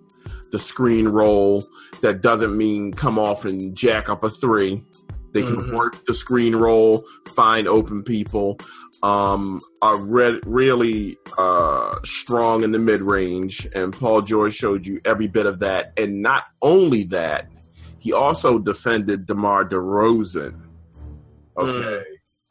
the 0.51 0.59
screen 0.59 1.07
roll 1.07 1.65
that 2.01 2.21
doesn't 2.21 2.55
mean 2.55 2.91
come 2.93 3.17
off 3.17 3.45
and 3.45 3.75
jack 3.75 4.09
up 4.09 4.23
a 4.23 4.29
three 4.29 4.83
they 5.33 5.41
can 5.41 5.55
Mhm. 5.55 5.73
work 5.75 5.95
the 6.05 6.13
screen 6.13 6.55
roll 6.55 7.03
find 7.29 7.67
open 7.67 8.03
people 8.03 8.59
um 9.01 9.59
are 9.81 9.97
re- 9.97 10.39
really 10.45 11.17
uh 11.39 11.95
strong 12.03 12.63
in 12.63 12.71
the 12.73 12.79
mid-range 12.79 13.65
and 13.73 13.91
paul 13.93 14.21
george 14.21 14.53
showed 14.53 14.85
you 14.85 15.01
every 15.03 15.27
bit 15.27 15.47
of 15.47 15.57
that 15.59 15.93
and 15.97 16.21
not 16.21 16.43
only 16.61 17.03
that 17.05 17.47
he 18.03 18.11
also 18.11 18.59
defended 18.59 19.25
DeMar 19.25 19.63
DeRozan. 19.69 20.59
okay 21.57 22.03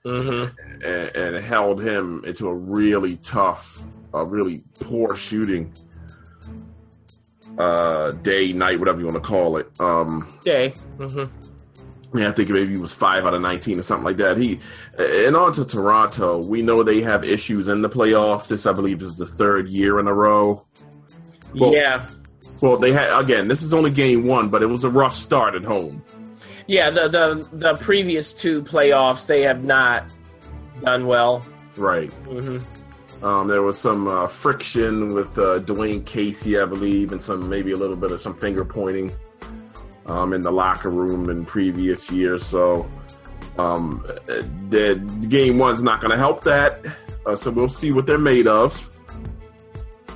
Mm-hmm. 0.04 0.56
and, 0.84 1.16
and 1.16 1.44
held 1.44 1.80
him 1.80 2.24
into 2.26 2.48
a 2.48 2.54
really 2.54 3.18
tough, 3.18 3.80
a 4.12 4.24
really 4.24 4.60
poor 4.80 5.14
shooting 5.14 5.72
uh, 7.56 8.10
day, 8.10 8.52
night, 8.52 8.80
whatever 8.80 8.98
you 8.98 9.04
want 9.06 9.22
to 9.22 9.28
call 9.28 9.58
it. 9.58 9.68
Um, 9.78 10.40
Day. 10.42 10.72
Mm-hmm. 10.96 12.18
yeah, 12.18 12.30
I 12.30 12.32
think 12.32 12.48
maybe 12.50 12.72
he 12.72 12.78
was 12.80 12.92
five 12.92 13.24
out 13.26 13.34
of 13.34 13.42
nineteen 13.42 13.78
or 13.78 13.82
something 13.84 14.04
like 14.04 14.16
that. 14.16 14.38
He 14.38 14.58
and 14.98 15.36
on 15.36 15.52
to 15.52 15.64
Toronto. 15.64 16.42
We 16.44 16.62
know 16.62 16.82
they 16.82 17.00
have 17.02 17.22
issues 17.24 17.68
in 17.68 17.82
the 17.82 17.88
playoffs. 17.88 18.48
This, 18.48 18.66
I 18.66 18.72
believe, 18.72 19.02
is 19.02 19.16
the 19.16 19.26
third 19.26 19.68
year 19.68 20.00
in 20.00 20.08
a 20.08 20.14
row. 20.14 20.66
Well- 21.54 21.74
yeah. 21.74 22.08
Well, 22.62 22.76
they 22.76 22.92
had 22.92 23.10
again. 23.18 23.48
This 23.48 23.62
is 23.62 23.74
only 23.74 23.90
game 23.90 24.24
one, 24.24 24.48
but 24.48 24.62
it 24.62 24.66
was 24.66 24.84
a 24.84 24.90
rough 24.90 25.14
start 25.14 25.56
at 25.56 25.64
home. 25.64 26.02
Yeah, 26.68 26.90
the, 26.90 27.08
the 27.08 27.48
the 27.52 27.74
previous 27.74 28.32
two 28.32 28.62
playoffs 28.62 29.26
they 29.26 29.42
have 29.42 29.64
not 29.64 30.12
done 30.82 31.06
well. 31.06 31.44
Right. 31.76 32.10
Mm-hmm. 32.24 33.24
Um, 33.24 33.48
there 33.48 33.62
was 33.62 33.78
some 33.78 34.06
uh, 34.08 34.28
friction 34.28 35.12
with 35.12 35.36
uh, 35.38 35.60
Dwane 35.60 36.04
Casey, 36.06 36.58
I 36.58 36.64
believe, 36.64 37.12
and 37.12 37.20
some 37.20 37.48
maybe 37.48 37.72
a 37.72 37.76
little 37.76 37.96
bit 37.96 38.12
of 38.12 38.20
some 38.20 38.36
finger 38.36 38.64
pointing 38.64 39.12
um, 40.06 40.32
in 40.32 40.40
the 40.40 40.50
locker 40.52 40.90
room 40.90 41.30
in 41.30 41.44
previous 41.44 42.10
years. 42.10 42.44
So 42.44 42.88
um, 43.58 44.04
the, 44.26 45.00
the 45.20 45.26
game 45.28 45.58
one's 45.58 45.82
not 45.82 46.00
going 46.00 46.10
to 46.10 46.16
help 46.16 46.42
that. 46.44 46.84
Uh, 47.26 47.36
so 47.36 47.50
we'll 47.50 47.68
see 47.68 47.92
what 47.92 48.06
they're 48.06 48.18
made 48.18 48.46
of. 48.46 48.96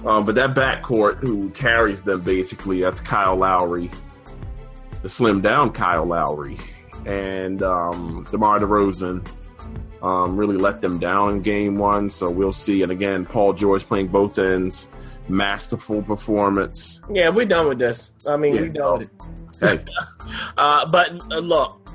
Um, 0.07 0.25
but 0.25 0.35
that 0.37 0.55
backcourt 0.55 1.17
who 1.17 1.51
carries 1.51 2.03
them 2.03 2.21
basically, 2.21 2.81
that's 2.81 3.01
Kyle 3.01 3.37
Lowry, 3.37 3.91
the 5.03 5.09
slim 5.09 5.41
down 5.41 5.73
Kyle 5.73 6.07
Lowry, 6.07 6.57
and 7.05 7.63
um, 7.63 8.25
DeMar 8.31 8.61
DeRozan 8.61 9.27
um, 10.03 10.37
really 10.37 10.57
let 10.57 10.81
them 10.81 10.99
down 10.99 11.31
in 11.33 11.41
game 11.41 11.75
one. 11.75 12.09
So 12.09 12.31
we'll 12.31 12.53
see. 12.53 12.83
And 12.83 12.93
again, 12.93 13.27
Paul 13.27 13.53
George 13.53 13.83
playing 13.85 14.09
both 14.09 14.39
ends, 14.39 14.87
masterful 15.29 16.03
performance. 16.03 17.01
Yeah, 17.11 17.29
we're 17.31 17.47
done 17.47 17.67
with 17.67 17.79
this. 17.81 18.13
I 18.29 18.37
mean, 18.37 18.55
Yeah, 18.55 18.61
we're 18.61 18.69
done 18.69 18.99
with 18.99 19.09
it. 19.09 19.79
Hey, 19.79 19.85
Uh, 20.59 20.89
but 20.91 21.21
uh, 21.33 21.39
look, 21.39 21.89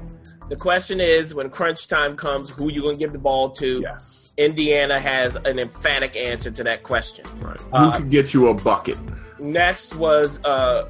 the 0.50 0.56
question 0.56 1.00
is 1.00 1.34
when 1.36 1.50
crunch 1.50 1.88
time 1.88 2.16
comes, 2.18 2.50
who 2.50 2.72
you 2.72 2.82
going 2.82 2.98
to 2.98 3.00
give 3.00 3.12
the 3.14 3.20
ball 3.20 3.50
to? 3.52 3.80
yes, 3.82 4.31
Indiana 4.42 5.00
has 5.00 5.36
an 5.36 5.60
emphatic 5.60 6.16
answer 6.16 6.52
to 6.52 6.64
that 6.64 6.84
question. 6.84 7.26
right. 7.40 7.60
Uh, 7.72 7.92
Who 7.92 7.98
could 7.98 8.12
get 8.12 8.34
you 8.34 8.48
a 8.48 8.54
bucket? 8.54 8.98
Next 9.40 9.96
was 9.96 10.44
uh, 10.46 10.90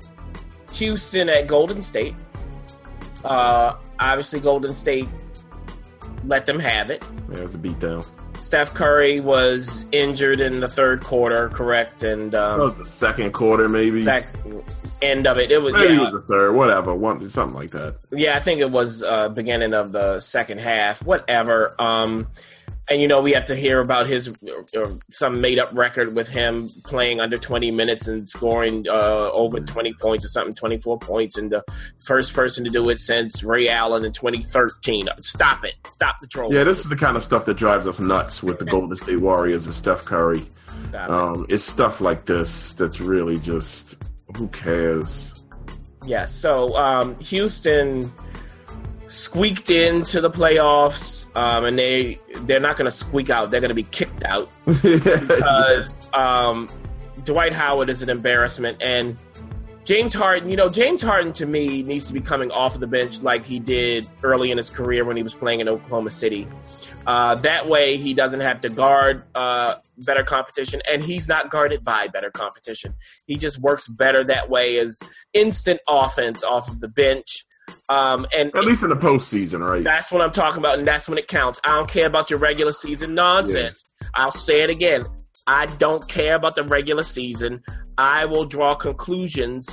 Houston 0.73 1.29
at 1.29 1.47
Golden 1.47 1.81
State. 1.81 2.15
Uh, 3.23 3.75
obviously, 3.99 4.39
Golden 4.39 4.73
State 4.73 5.07
let 6.25 6.45
them 6.45 6.59
have 6.59 6.89
it. 6.89 7.05
There's 7.29 7.55
a 7.55 7.57
beatdown. 7.57 8.05
Steph 8.37 8.73
Curry 8.73 9.19
was 9.19 9.85
injured 9.91 10.41
in 10.41 10.61
the 10.61 10.67
third 10.67 11.03
quarter, 11.03 11.49
correct? 11.49 12.01
And 12.03 12.33
um, 12.33 12.59
was 12.59 12.75
the 12.75 12.85
second 12.85 13.33
quarter, 13.33 13.67
maybe. 13.69 14.01
that 14.03 14.25
end 15.01 15.27
of 15.27 15.37
it, 15.37 15.51
it 15.51 15.61
was 15.61 15.73
Maybe 15.73 15.93
yeah, 15.93 16.07
it 16.07 16.13
was 16.13 16.23
the 16.23 16.33
third, 16.33 16.55
whatever, 16.55 16.95
one 16.95 17.27
something 17.29 17.55
like 17.55 17.71
that. 17.71 18.03
yeah. 18.11 18.35
I 18.35 18.39
think 18.39 18.61
it 18.61 18.71
was 18.71 19.03
uh, 19.03 19.29
beginning 19.29 19.73
of 19.73 19.91
the 19.91 20.19
second 20.19 20.59
half, 20.59 21.03
whatever. 21.05 21.75
Um, 21.77 22.27
and 22.91 23.01
you 23.01 23.07
know 23.07 23.21
we 23.21 23.31
have 23.31 23.45
to 23.45 23.55
hear 23.55 23.79
about 23.79 24.05
his 24.05 24.27
uh, 24.27 24.89
some 25.11 25.39
made 25.39 25.57
up 25.57 25.69
record 25.73 26.13
with 26.13 26.27
him 26.27 26.67
playing 26.83 27.21
under 27.21 27.37
20 27.37 27.71
minutes 27.71 28.07
and 28.07 28.27
scoring 28.27 28.85
uh, 28.89 29.31
over 29.31 29.59
20 29.61 29.93
points 29.93 30.25
or 30.25 30.27
something 30.27 30.53
24 30.53 30.99
points 30.99 31.37
and 31.37 31.51
the 31.51 31.63
first 32.05 32.33
person 32.33 32.63
to 32.65 32.69
do 32.69 32.89
it 32.89 32.99
since 32.99 33.43
Ray 33.43 33.69
Allen 33.69 34.03
in 34.03 34.11
2013 34.11 35.07
stop 35.19 35.63
it 35.63 35.75
stop 35.87 36.19
the 36.19 36.27
troll 36.27 36.53
Yeah, 36.53 36.65
this 36.65 36.79
is 36.79 36.89
the 36.89 36.97
kind 36.97 37.15
of 37.15 37.23
stuff 37.23 37.45
that 37.45 37.55
drives 37.55 37.87
us 37.87 37.99
nuts 37.99 38.43
with 38.43 38.59
the 38.59 38.65
Golden 38.65 38.95
State 38.97 39.17
Warriors 39.17 39.65
and 39.65 39.73
Steph 39.73 40.03
Curry. 40.03 40.43
Stop 40.89 41.09
it. 41.09 41.11
Um, 41.11 41.45
it's 41.47 41.63
stuff 41.63 42.01
like 42.01 42.25
this 42.25 42.73
that's 42.73 42.99
really 42.99 43.39
just 43.39 44.03
who 44.35 44.49
cares. 44.49 45.33
Yes. 46.05 46.33
So 46.33 46.75
um, 46.75 47.17
Houston 47.19 48.11
squeaked 49.11 49.69
into 49.69 50.21
the 50.21 50.29
playoffs, 50.29 51.35
um, 51.35 51.65
and 51.65 51.77
they 51.77 52.17
they're 52.41 52.61
not 52.61 52.77
going 52.77 52.85
to 52.85 52.95
squeak 52.95 53.29
out. 53.29 53.51
They're 53.51 53.59
going 53.59 53.69
to 53.69 53.75
be 53.75 53.83
kicked 53.83 54.23
out 54.23 54.55
because 54.65 56.09
um, 56.13 56.69
Dwight 57.25 57.51
Howard 57.53 57.89
is 57.89 58.01
an 58.01 58.09
embarrassment, 58.09 58.77
and 58.81 59.21
James 59.83 60.13
Harden. 60.13 60.49
You 60.49 60.55
know, 60.55 60.69
James 60.69 61.01
Harden 61.01 61.33
to 61.33 61.45
me 61.45 61.83
needs 61.83 62.07
to 62.07 62.13
be 62.13 62.21
coming 62.21 62.51
off 62.51 62.73
of 62.73 62.79
the 62.79 62.87
bench 62.87 63.21
like 63.21 63.45
he 63.45 63.59
did 63.59 64.07
early 64.23 64.49
in 64.49 64.57
his 64.57 64.69
career 64.69 65.03
when 65.03 65.17
he 65.17 65.23
was 65.23 65.33
playing 65.33 65.59
in 65.59 65.67
Oklahoma 65.67 66.09
City. 66.09 66.47
Uh, 67.05 67.35
that 67.35 67.67
way, 67.67 67.97
he 67.97 68.13
doesn't 68.13 68.39
have 68.39 68.61
to 68.61 68.69
guard 68.69 69.23
uh, 69.35 69.75
better 70.05 70.23
competition, 70.23 70.81
and 70.89 71.03
he's 71.03 71.27
not 71.27 71.49
guarded 71.49 71.83
by 71.83 72.07
better 72.07 72.31
competition. 72.31 72.95
He 73.25 73.35
just 73.35 73.59
works 73.59 73.89
better 73.89 74.23
that 74.23 74.49
way 74.49 74.77
as 74.77 75.01
instant 75.33 75.81
offense 75.89 76.43
off 76.45 76.69
of 76.69 76.79
the 76.79 76.87
bench. 76.87 77.45
Um, 77.91 78.25
and 78.37 78.55
At 78.55 78.63
least 78.63 78.83
in 78.83 78.89
the 78.89 78.95
postseason, 78.95 79.59
right? 79.67 79.83
that's 79.83 80.11
what 80.11 80.21
I'm 80.21 80.31
talking 80.31 80.59
about, 80.59 80.79
and 80.79 80.87
that's 80.87 81.09
when 81.09 81.17
it 81.17 81.27
counts. 81.27 81.59
I 81.65 81.75
don't 81.75 81.89
care 81.89 82.07
about 82.07 82.29
your 82.29 82.39
regular 82.39 82.71
season 82.71 83.13
nonsense. 83.15 83.83
I'll 84.15 84.31
say 84.31 84.61
it 84.61 84.69
again. 84.69 85.03
I 85.47 85.65
don't 85.65 86.07
care 86.07 86.35
about 86.35 86.55
the 86.55 86.63
regular 86.63 87.03
season. 87.03 87.61
I 87.97 88.25
will 88.25 88.45
draw 88.45 88.75
conclusions 88.75 89.65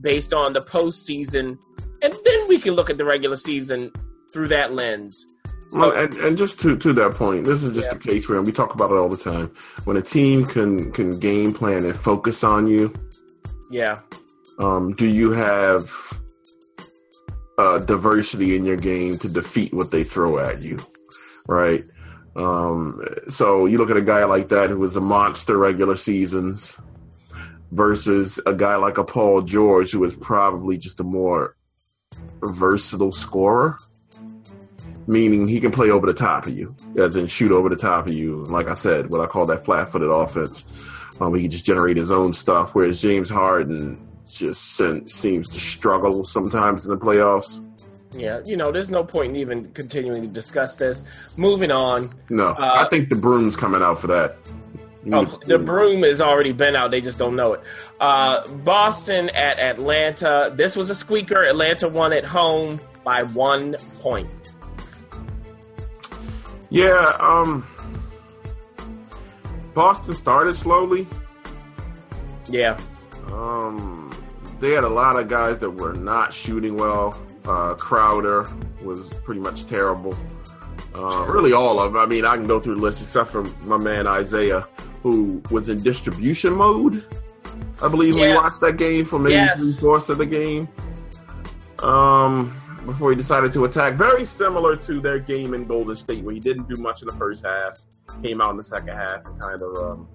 based 0.00 0.32
on 0.32 0.52
the 0.52 0.60
postseason, 0.60 1.58
and 2.02 2.14
then 2.24 2.48
we 2.48 2.58
can 2.58 2.72
look 2.74 2.88
at 2.88 2.96
the 2.96 3.04
regular 3.04 3.36
season 3.36 3.92
through 4.32 4.48
that 4.48 4.72
lens. 4.72 5.26
So, 5.68 5.80
Well, 5.80 5.92
and, 5.92 6.14
and 6.14 6.38
just 6.38 6.58
to, 6.60 6.76
to 6.78 6.92
that 6.94 7.14
point, 7.16 7.44
this 7.44 7.62
is 7.62 7.74
just 7.74 7.90
Yeah. 7.90 7.96
a 7.96 8.00
case 8.00 8.28
where 8.28 8.40
we 8.40 8.52
talk 8.52 8.72
about 8.74 8.90
it 8.92 8.96
all 8.96 9.10
the 9.10 9.18
time. 9.32 9.50
When 9.84 9.96
a 9.98 10.02
team 10.02 10.46
can 10.46 10.90
can 10.92 11.10
game 11.18 11.52
plan 11.52 11.84
and 11.84 11.94
focus 11.96 12.42
on 12.42 12.66
you, 12.68 12.94
yeah, 13.70 13.98
um, 14.58 14.92
do 14.94 15.06
you 15.06 15.32
have 15.32 15.90
uh, 17.58 17.78
diversity 17.78 18.56
in 18.56 18.64
your 18.64 18.76
game 18.76 19.18
to 19.18 19.28
defeat 19.28 19.74
what 19.74 19.90
they 19.90 20.04
throw 20.04 20.38
at 20.38 20.62
you, 20.62 20.78
right? 21.48 21.84
Um, 22.36 23.04
so 23.28 23.66
you 23.66 23.78
look 23.78 23.90
at 23.90 23.96
a 23.96 24.02
guy 24.02 24.24
like 24.24 24.48
that 24.48 24.70
who 24.70 24.78
was 24.78 24.96
a 24.96 25.00
monster 25.00 25.58
regular 25.58 25.96
seasons 25.96 26.78
versus 27.72 28.40
a 28.46 28.54
guy 28.54 28.76
like 28.76 28.96
a 28.96 29.04
Paul 29.04 29.42
George 29.42 29.90
who 29.90 30.04
is 30.04 30.14
probably 30.14 30.78
just 30.78 31.00
a 31.00 31.04
more 31.04 31.56
versatile 32.42 33.12
scorer, 33.12 33.76
meaning 35.08 35.48
he 35.48 35.58
can 35.58 35.72
play 35.72 35.90
over 35.90 36.06
the 36.06 36.14
top 36.14 36.46
of 36.46 36.56
you, 36.56 36.76
as 36.96 37.16
in 37.16 37.26
shoot 37.26 37.50
over 37.50 37.68
the 37.68 37.76
top 37.76 38.06
of 38.06 38.14
you. 38.14 38.44
Like 38.44 38.68
I 38.68 38.74
said, 38.74 39.10
what 39.10 39.20
I 39.20 39.26
call 39.26 39.46
that 39.46 39.64
flat-footed 39.64 40.08
offense. 40.08 40.64
Um, 41.20 41.34
he 41.34 41.42
can 41.42 41.50
just 41.50 41.64
generate 41.64 41.96
his 41.96 42.12
own 42.12 42.32
stuff, 42.32 42.74
whereas 42.74 43.02
James 43.02 43.28
Harden 43.28 44.07
just 44.28 44.76
seems 45.06 45.48
to 45.48 45.58
struggle 45.60 46.22
sometimes 46.24 46.84
in 46.86 46.92
the 46.92 46.98
playoffs. 47.00 47.64
yeah. 48.12 48.40
You 48.44 48.56
know, 48.56 48.70
there's 48.72 48.90
no 48.90 49.02
point 49.04 49.30
in 49.30 49.36
even 49.36 49.70
continuing 49.72 50.22
to 50.22 50.28
discuss 50.32 50.76
this. 50.76 51.04
Moving 51.36 51.70
on. 51.70 52.14
No, 52.30 52.44
Uh, 52.44 52.84
I 52.84 52.88
think 52.88 53.08
the 53.08 53.16
broom's 53.16 53.56
coming 53.56 53.82
out 53.82 53.98
for 54.00 54.06
that. 54.08 54.36
Oh, 55.10 55.24
the 55.46 55.58
broom 55.58 56.02
has 56.02 56.20
already 56.20 56.52
been 56.52 56.76
out. 56.76 56.90
They 56.90 57.00
just 57.00 57.18
don't 57.18 57.34
know 57.36 57.54
it. 57.54 57.62
Uh, 58.00 58.46
Boston 58.64 59.30
at 59.30 59.58
Atlanta. 59.58 60.52
This 60.54 60.76
was 60.76 60.90
a 60.90 60.94
squeaker. 60.94 61.42
Atlanta 61.44 61.88
won 61.88 62.12
at 62.12 62.24
home 62.24 62.78
by 63.04 63.22
one 63.22 63.74
point. 64.02 64.28
Yeah, 66.68 67.16
um, 67.20 67.66
Boston 69.72 70.12
started 70.14 70.54
slowly. 70.56 71.06
Yeah. 72.50 72.78
Um, 73.32 74.07
they 74.60 74.70
had 74.72 74.84
a 74.84 74.88
lot 74.88 75.18
of 75.18 75.28
guys 75.28 75.58
that 75.58 75.70
were 75.70 75.92
not 75.92 76.32
shooting 76.34 76.76
well. 76.76 77.20
Uh, 77.44 77.74
Crowder 77.74 78.46
was 78.82 79.10
pretty 79.24 79.40
much 79.40 79.66
terrible. 79.66 80.16
Uh, 80.94 81.24
really, 81.28 81.52
all 81.52 81.78
of 81.80 81.92
them. 81.92 82.02
I 82.02 82.06
mean, 82.06 82.24
I 82.24 82.36
can 82.36 82.46
go 82.46 82.58
through 82.58 82.76
the 82.76 82.82
list 82.82 83.00
except 83.02 83.30
for 83.30 83.42
my 83.66 83.76
man 83.76 84.06
Isaiah, 84.06 84.66
who 85.02 85.42
was 85.50 85.68
in 85.68 85.82
distribution 85.82 86.54
mode. 86.54 87.04
I 87.82 87.88
believe 87.88 88.14
we 88.14 88.32
watched 88.34 88.60
that 88.62 88.76
game 88.76 89.04
for 89.04 89.18
maybe 89.18 89.34
Yes. 89.34 89.60
three 89.60 89.86
fourths 89.88 90.08
of 90.08 90.18
the 90.18 90.26
game. 90.26 90.68
Um, 91.82 92.60
before 92.86 93.10
he 93.10 93.16
decided 93.16 93.52
to 93.52 93.64
attack, 93.64 93.94
very 93.94 94.24
similar 94.24 94.74
to 94.76 95.00
their 95.00 95.18
game 95.18 95.54
in 95.54 95.64
Golden 95.66 95.94
State, 95.94 96.24
where 96.24 96.34
he 96.34 96.40
didn't 96.40 96.68
do 96.68 96.80
much 96.80 97.02
in 97.02 97.08
the 97.08 97.14
first 97.14 97.44
half, 97.44 97.78
came 98.22 98.40
out 98.40 98.50
in 98.50 98.56
the 98.56 98.64
second 98.64 98.94
half, 98.94 99.24
and 99.26 99.40
kind 99.40 99.62
of 99.62 99.76
um, 99.92 100.08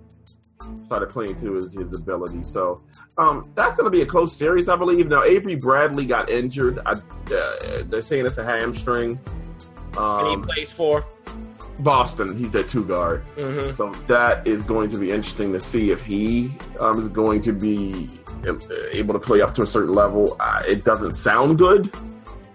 started 0.85 1.09
playing 1.09 1.35
to 1.41 1.53
his, 1.55 1.73
his 1.73 1.93
ability. 1.93 2.43
So 2.43 2.83
um, 3.17 3.51
that's 3.55 3.75
going 3.75 3.85
to 3.85 3.95
be 3.95 4.01
a 4.01 4.05
close 4.05 4.35
series, 4.35 4.69
I 4.69 4.75
believe. 4.75 5.07
Now 5.09 5.23
Avery 5.23 5.55
Bradley 5.55 6.05
got 6.05 6.29
injured. 6.29 6.79
I, 6.85 6.91
uh, 6.93 7.83
they're 7.85 8.01
saying 8.01 8.25
it's 8.25 8.37
a 8.37 8.43
hamstring. 8.43 9.19
And 9.97 10.27
he 10.27 10.33
Um, 10.35 10.41
plays 10.43 10.71
for. 10.71 11.05
Boston, 11.79 12.37
he's 12.37 12.51
their 12.51 12.63
two 12.63 12.85
guard. 12.85 13.23
hmm 13.35 13.71
So 13.71 13.91
that 14.07 14.45
is 14.45 14.63
going 14.63 14.89
to 14.91 14.97
be 14.97 15.09
interesting 15.11 15.51
to 15.53 15.59
see 15.59 15.89
if 15.91 16.03
he 16.03 16.53
um, 16.79 17.01
is 17.01 17.09
going 17.09 17.41
to 17.41 17.51
be 17.51 18.09
um, 18.47 18.61
able 18.91 19.13
to 19.13 19.19
play 19.19 19.41
up 19.41 19.55
to 19.55 19.63
a 19.63 19.67
certain 19.67 19.93
level. 19.93 20.35
Uh, 20.39 20.61
it 20.67 20.83
doesn't 20.83 21.13
sound 21.13 21.57
good. 21.57 21.91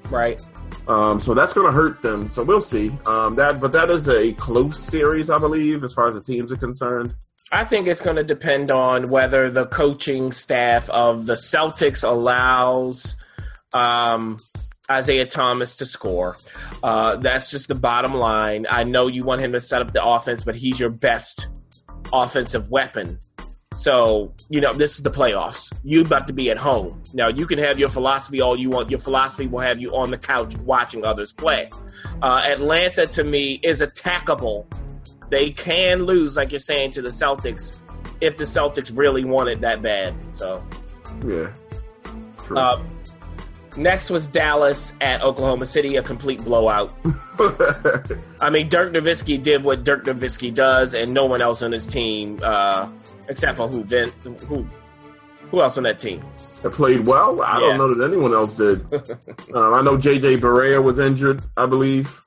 Right. 0.08 0.40
Um, 0.86 1.20
so 1.20 1.34
that's 1.34 1.52
going 1.52 1.66
to 1.66 1.72
hurt 1.72 2.00
them. 2.00 2.28
So 2.28 2.42
we'll 2.44 2.60
see. 2.60 2.96
Um, 3.06 3.34
that, 3.36 3.60
but 3.60 3.72
that 3.72 3.90
is 3.90 4.08
a 4.08 4.32
close 4.34 4.78
series, 4.78 5.30
I 5.30 5.38
believe, 5.38 5.82
as 5.84 5.92
far 5.92 6.06
as 6.08 6.14
the 6.14 6.22
teams 6.22 6.52
are 6.52 6.56
concerned. 6.56 7.14
I 7.50 7.64
think 7.64 7.86
it's 7.86 8.02
going 8.02 8.16
to 8.16 8.24
depend 8.24 8.70
on 8.70 9.08
whether 9.08 9.50
the 9.50 9.66
coaching 9.66 10.32
staff 10.32 10.88
of 10.90 11.26
the 11.26 11.34
Celtics 11.34 12.06
allows 12.06 13.16
um, 13.72 14.36
Isaiah 14.90 15.24
Thomas 15.24 15.76
to 15.76 15.86
score. 15.86 16.36
Uh, 16.82 17.16
that's 17.16 17.50
just 17.50 17.68
the 17.68 17.74
bottom 17.74 18.14
line. 18.14 18.66
I 18.68 18.84
know 18.84 19.08
you 19.08 19.24
want 19.24 19.40
him 19.40 19.52
to 19.52 19.60
set 19.60 19.80
up 19.80 19.92
the 19.92 20.04
offense, 20.04 20.44
but 20.44 20.56
he's 20.56 20.78
your 20.78 20.90
best 20.90 21.48
offensive 22.12 22.70
weapon. 22.70 23.18
So, 23.74 24.34
you 24.50 24.60
know, 24.60 24.72
this 24.72 24.96
is 24.96 25.02
the 25.02 25.10
playoffs. 25.10 25.72
You 25.84 26.02
about 26.02 26.26
to 26.26 26.32
be 26.32 26.50
at 26.50 26.58
home. 26.58 27.02
Now, 27.14 27.28
you 27.28 27.46
can 27.46 27.58
have 27.58 27.78
your 27.78 27.88
philosophy 27.88 28.40
all 28.40 28.58
you 28.58 28.70
want. 28.70 28.90
Your 28.90 28.98
philosophy 28.98 29.46
will 29.46 29.60
have 29.60 29.80
you 29.80 29.90
on 29.90 30.10
the 30.10 30.18
couch 30.18 30.56
watching 30.58 31.04
others 31.04 31.32
play. 31.32 31.70
Uh, 32.22 32.42
Atlanta, 32.46 33.06
to 33.06 33.24
me, 33.24 33.60
is 33.62 33.80
attackable. 33.80 34.66
They 35.30 35.50
can 35.50 36.04
lose, 36.04 36.36
like 36.36 36.52
you're 36.52 36.58
saying, 36.58 36.92
to 36.92 37.02
the 37.02 37.10
Celtics 37.10 37.76
if 38.20 38.36
the 38.36 38.44
Celtics 38.44 38.96
really 38.96 39.24
want 39.24 39.48
it 39.48 39.60
that 39.60 39.82
bad. 39.82 40.14
So, 40.32 40.64
Yeah. 41.26 41.52
True. 42.46 42.56
uh, 42.58 42.82
next 43.76 44.10
was 44.10 44.26
Dallas 44.28 44.94
at 45.00 45.22
Oklahoma 45.22 45.66
City, 45.66 45.96
a 45.96 46.02
complete 46.02 46.42
blowout. 46.44 46.92
I 48.40 48.50
mean, 48.50 48.68
Dirk 48.68 48.92
Nowitzki 48.92 49.40
did 49.42 49.62
what 49.62 49.84
Dirk 49.84 50.04
Nowitzki 50.04 50.52
does, 50.54 50.94
and 50.94 51.12
no 51.12 51.26
one 51.26 51.40
else 51.40 51.62
on 51.62 51.72
his 51.72 51.86
team, 51.86 52.38
uh, 52.42 52.88
except 53.28 53.56
for 53.58 53.68
who, 53.68 53.84
Vin, 53.84 54.10
who, 54.48 54.66
who 55.50 55.60
else 55.62 55.76
on 55.78 55.84
that 55.84 55.98
team? 55.98 56.24
That 56.62 56.72
played 56.72 57.06
well. 57.06 57.40
I 57.42 57.60
Yeah. 57.60 57.76
don't 57.76 57.78
know 57.78 57.94
that 57.94 58.04
anyone 58.12 58.32
else 58.34 58.54
did. 58.54 58.80
um, 59.54 59.74
I 59.74 59.82
know 59.82 59.96
JJ 59.96 60.38
Barea 60.40 60.82
was 60.82 60.98
injured, 60.98 61.42
I 61.56 61.66
believe. 61.66 62.20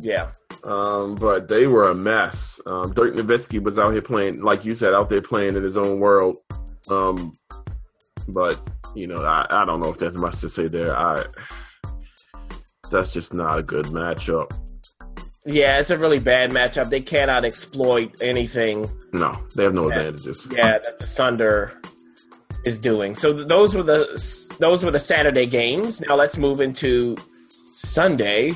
Yeah. 0.00 0.32
Um, 0.64 1.14
but 1.14 1.48
they 1.48 1.66
were 1.66 1.90
a 1.90 1.94
mess. 1.94 2.60
Um, 2.66 2.92
Dirk 2.92 3.14
Nowitzki 3.14 3.62
was 3.62 3.78
out 3.78 3.92
here 3.92 4.02
playing, 4.02 4.42
like 4.42 4.64
you 4.64 4.74
said, 4.74 4.92
out 4.94 5.08
there 5.08 5.22
playing 5.22 5.56
in 5.56 5.62
his 5.62 5.76
own 5.76 6.00
world. 6.00 6.36
Um, 6.90 7.32
but 8.28 8.58
you 8.94 9.06
know, 9.06 9.22
I, 9.24 9.46
I 9.50 9.64
don't 9.64 9.80
know 9.80 9.88
if 9.88 9.98
there's 9.98 10.16
much 10.18 10.40
to 10.40 10.48
say 10.48 10.66
there. 10.66 10.96
I 10.96 11.24
that's 12.90 13.12
just 13.12 13.32
not 13.32 13.58
a 13.58 13.62
good 13.62 13.86
matchup. 13.86 14.50
Yeah, 15.46 15.78
it's 15.78 15.90
a 15.90 15.96
really 15.98 16.18
bad 16.18 16.50
matchup. 16.50 16.90
They 16.90 17.00
cannot 17.00 17.44
exploit 17.44 18.12
anything. 18.20 18.90
No, 19.12 19.38
they 19.56 19.64
have 19.64 19.74
no 19.74 19.88
Yeah. 19.88 19.96
advantages. 20.00 20.46
Yeah, 20.52 20.78
that 20.78 20.98
the 20.98 21.06
Thunder 21.06 21.80
is 22.64 22.78
doing. 22.78 23.14
So 23.14 23.32
th- 23.32 23.46
those 23.48 23.74
were 23.74 23.82
the 23.82 24.06
those 24.58 24.84
were 24.84 24.90
the 24.90 24.98
Saturday 24.98 25.46
games. 25.46 26.00
Now 26.02 26.16
let's 26.16 26.36
move 26.36 26.60
into 26.60 27.16
Sunday. 27.70 28.52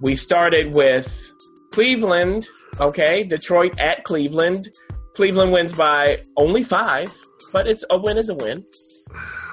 We 0.00 0.14
started 0.16 0.74
with 0.74 1.32
Cleveland. 1.72 2.46
Okay, 2.80 3.22
Detroit 3.24 3.78
at 3.78 4.04
Cleveland. 4.04 4.68
Cleveland 5.14 5.52
wins 5.52 5.72
by 5.72 6.22
only 6.36 6.62
five, 6.62 7.12
but 7.52 7.66
it's 7.66 7.84
a 7.90 7.96
win 7.98 8.18
is 8.18 8.28
a 8.28 8.34
win. 8.34 8.64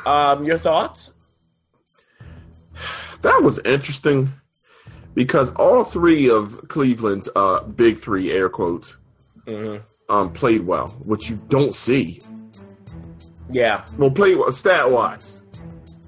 Um, 0.06 0.44
your 0.44 0.58
thoughts? 0.58 1.14
That 3.22 3.42
was 3.42 3.60
interesting 3.60 4.34
because 5.14 5.52
all 5.54 5.86
three 5.86 6.30
of 6.30 6.68
Cleveland's 6.68 7.30
uh, 7.36 7.62
big 7.64 8.00
three 8.00 8.32
air 8.32 8.50
quotes 8.50 8.98
Mhm. 9.48 9.82
um, 10.10 10.34
played 10.34 10.66
well, 10.66 10.88
which 11.06 11.30
you 11.30 11.38
don't 11.48 11.74
see. 11.74 12.20
Yeah, 13.50 13.86
Well, 13.98 14.12
played 14.12 14.38
well 14.38 14.52
stat 14.52 14.92
wise. 14.92 15.43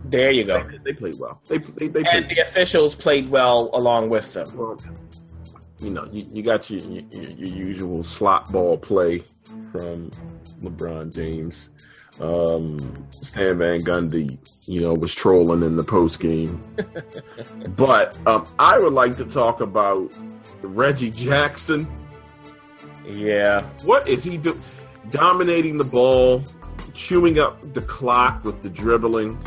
There 0.09 0.31
you 0.31 0.45
go. 0.45 0.61
They 0.83 0.93
played 0.93 1.19
well. 1.19 1.41
They 1.47 1.57
they, 1.57 1.87
they 1.87 2.03
And 2.11 2.29
the 2.29 2.39
officials 2.39 2.95
played 2.95 3.29
well 3.29 3.69
along 3.73 4.09
with 4.09 4.33
them. 4.33 4.47
well. 4.55 4.77
You 5.81 5.89
know, 5.89 6.07
you, 6.11 6.25
you 6.31 6.41
got 6.41 6.69
your, 6.69 6.79
your 6.79 7.03
your 7.31 7.55
usual 7.67 8.03
slot 8.03 8.51
ball 8.51 8.77
play 8.77 9.23
from 9.71 10.09
LeBron 10.61 11.13
James. 11.13 11.69
Um, 12.21 12.77
Stan 13.09 13.57
Van 13.57 13.79
Gundy, 13.81 14.37
you 14.69 14.79
know, 14.79 14.93
was 14.93 15.13
trolling 15.13 15.63
in 15.63 15.75
the 15.75 15.83
post 15.83 16.21
game. 16.21 16.61
but 17.75 18.17
um, 18.25 18.45
I 18.57 18.79
would 18.79 18.93
like 18.93 19.17
to 19.17 19.25
talk 19.25 19.59
about 19.59 20.15
Reggie 20.61 21.09
Jackson. 21.11 21.91
Yeah, 23.05 23.63
What 23.83 24.07
is 24.07 24.23
he 24.23 24.37
do? 24.37 24.57
Dominating 25.09 25.77
the 25.77 25.83
ball, 25.83 26.41
chewing 26.93 27.37
up 27.37 27.61
the 27.73 27.81
clock 27.81 28.43
with 28.45 28.61
the 28.61 28.69
dribbling, 28.69 29.37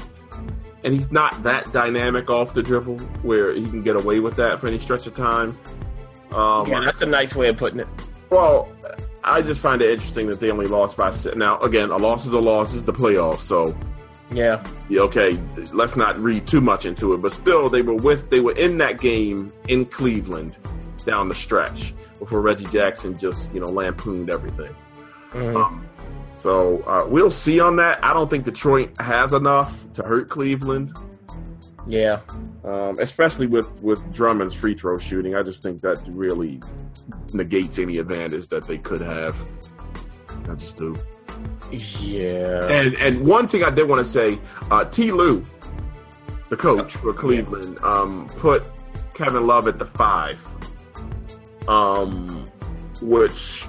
and 0.84 0.94
he's 0.94 1.10
not 1.10 1.42
that 1.42 1.72
dynamic 1.72 2.30
off 2.30 2.54
the 2.54 2.62
dribble 2.62 2.98
where 3.22 3.52
he 3.54 3.66
can 3.66 3.80
get 3.80 3.96
away 3.96 4.20
with 4.20 4.36
that 4.36 4.60
for 4.60 4.68
any 4.68 4.78
stretch 4.78 5.06
of 5.06 5.14
time. 5.14 5.58
Um, 6.32 6.66
yeah, 6.68 6.80
that's 6.84 7.00
a 7.00 7.06
nice 7.06 7.34
way 7.34 7.48
of 7.48 7.56
putting 7.56 7.80
it. 7.80 7.88
well, 8.30 8.70
I 9.24 9.42
just 9.42 9.60
find 9.60 9.82
it 9.82 9.90
interesting 9.90 10.26
that 10.28 10.40
they 10.40 10.50
only 10.50 10.66
lost 10.66 10.96
by 10.96 11.10
six. 11.10 11.36
Now, 11.36 11.58
again, 11.60 11.90
a 11.90 11.96
loss 11.96 12.26
is 12.26 12.32
a 12.32 12.40
loss. 12.40 12.74
Is 12.74 12.84
the 12.84 12.92
playoffs, 12.92 13.40
so 13.40 13.76
Yeah, 14.30 14.62
yeah, 14.88 15.00
okay. 15.02 15.38
Let's 15.72 15.96
not 15.96 16.18
read 16.18 16.46
too 16.46 16.60
much 16.60 16.84
into 16.86 17.14
it, 17.14 17.22
but 17.22 17.32
still, 17.32 17.68
they 17.68 17.82
were 17.82 17.94
with 17.94 18.30
they 18.30 18.40
were 18.40 18.54
in 18.56 18.78
that 18.78 18.98
game 19.00 19.48
in 19.68 19.84
Cleveland 19.86 20.56
down 21.06 21.28
the 21.28 21.34
stretch 21.34 21.94
before 22.18 22.40
Reggie 22.42 22.66
Jackson 22.66 23.16
just 23.18 23.52
you 23.54 23.60
know 23.60 23.70
lampooned 23.70 24.30
everything. 24.30 24.74
Mhm. 25.32 25.56
Um, 25.56 25.87
so 26.38 26.82
uh, 26.84 27.04
we'll 27.08 27.30
see 27.30 27.58
on 27.58 27.76
that. 27.76 28.02
I 28.02 28.12
don't 28.12 28.30
think 28.30 28.44
Detroit 28.44 28.96
has 29.00 29.32
enough 29.32 29.92
to 29.94 30.02
hurt 30.02 30.28
Cleveland, 30.28 30.96
yeah. 31.86 32.20
um, 32.64 32.94
especially 33.00 33.48
with 33.48 33.82
with 33.82 34.14
Drummond's 34.14 34.54
free 34.54 34.74
throw 34.74 34.98
shooting. 34.98 35.34
I 35.34 35.42
just 35.42 35.62
think 35.62 35.80
that 35.80 36.00
really 36.08 36.60
negates 37.34 37.78
any 37.78 37.98
advantage 37.98 38.48
that 38.48 38.66
they 38.66 38.78
could 38.78 39.00
have. 39.00 39.36
I 40.48 40.54
just 40.54 40.76
do. 40.76 40.96
Yeah. 41.72 42.66
And 42.68 42.96
and 42.98 43.26
one 43.26 43.48
thing 43.48 43.64
I 43.64 43.70
did 43.70 43.88
want 43.88 44.04
to 44.04 44.10
say, 44.10 44.38
uh, 44.70 44.84
T. 44.84 45.10
Lue, 45.10 45.44
the 46.50 46.56
coach 46.56 46.94
for 46.94 47.12
Cleveland, 47.12 47.82
um, 47.82 48.26
put 48.36 48.62
Kevin 49.12 49.46
Love 49.46 49.66
at 49.66 49.76
the 49.76 49.86
five, 49.86 50.38
um, 51.68 52.44
which 53.02 53.66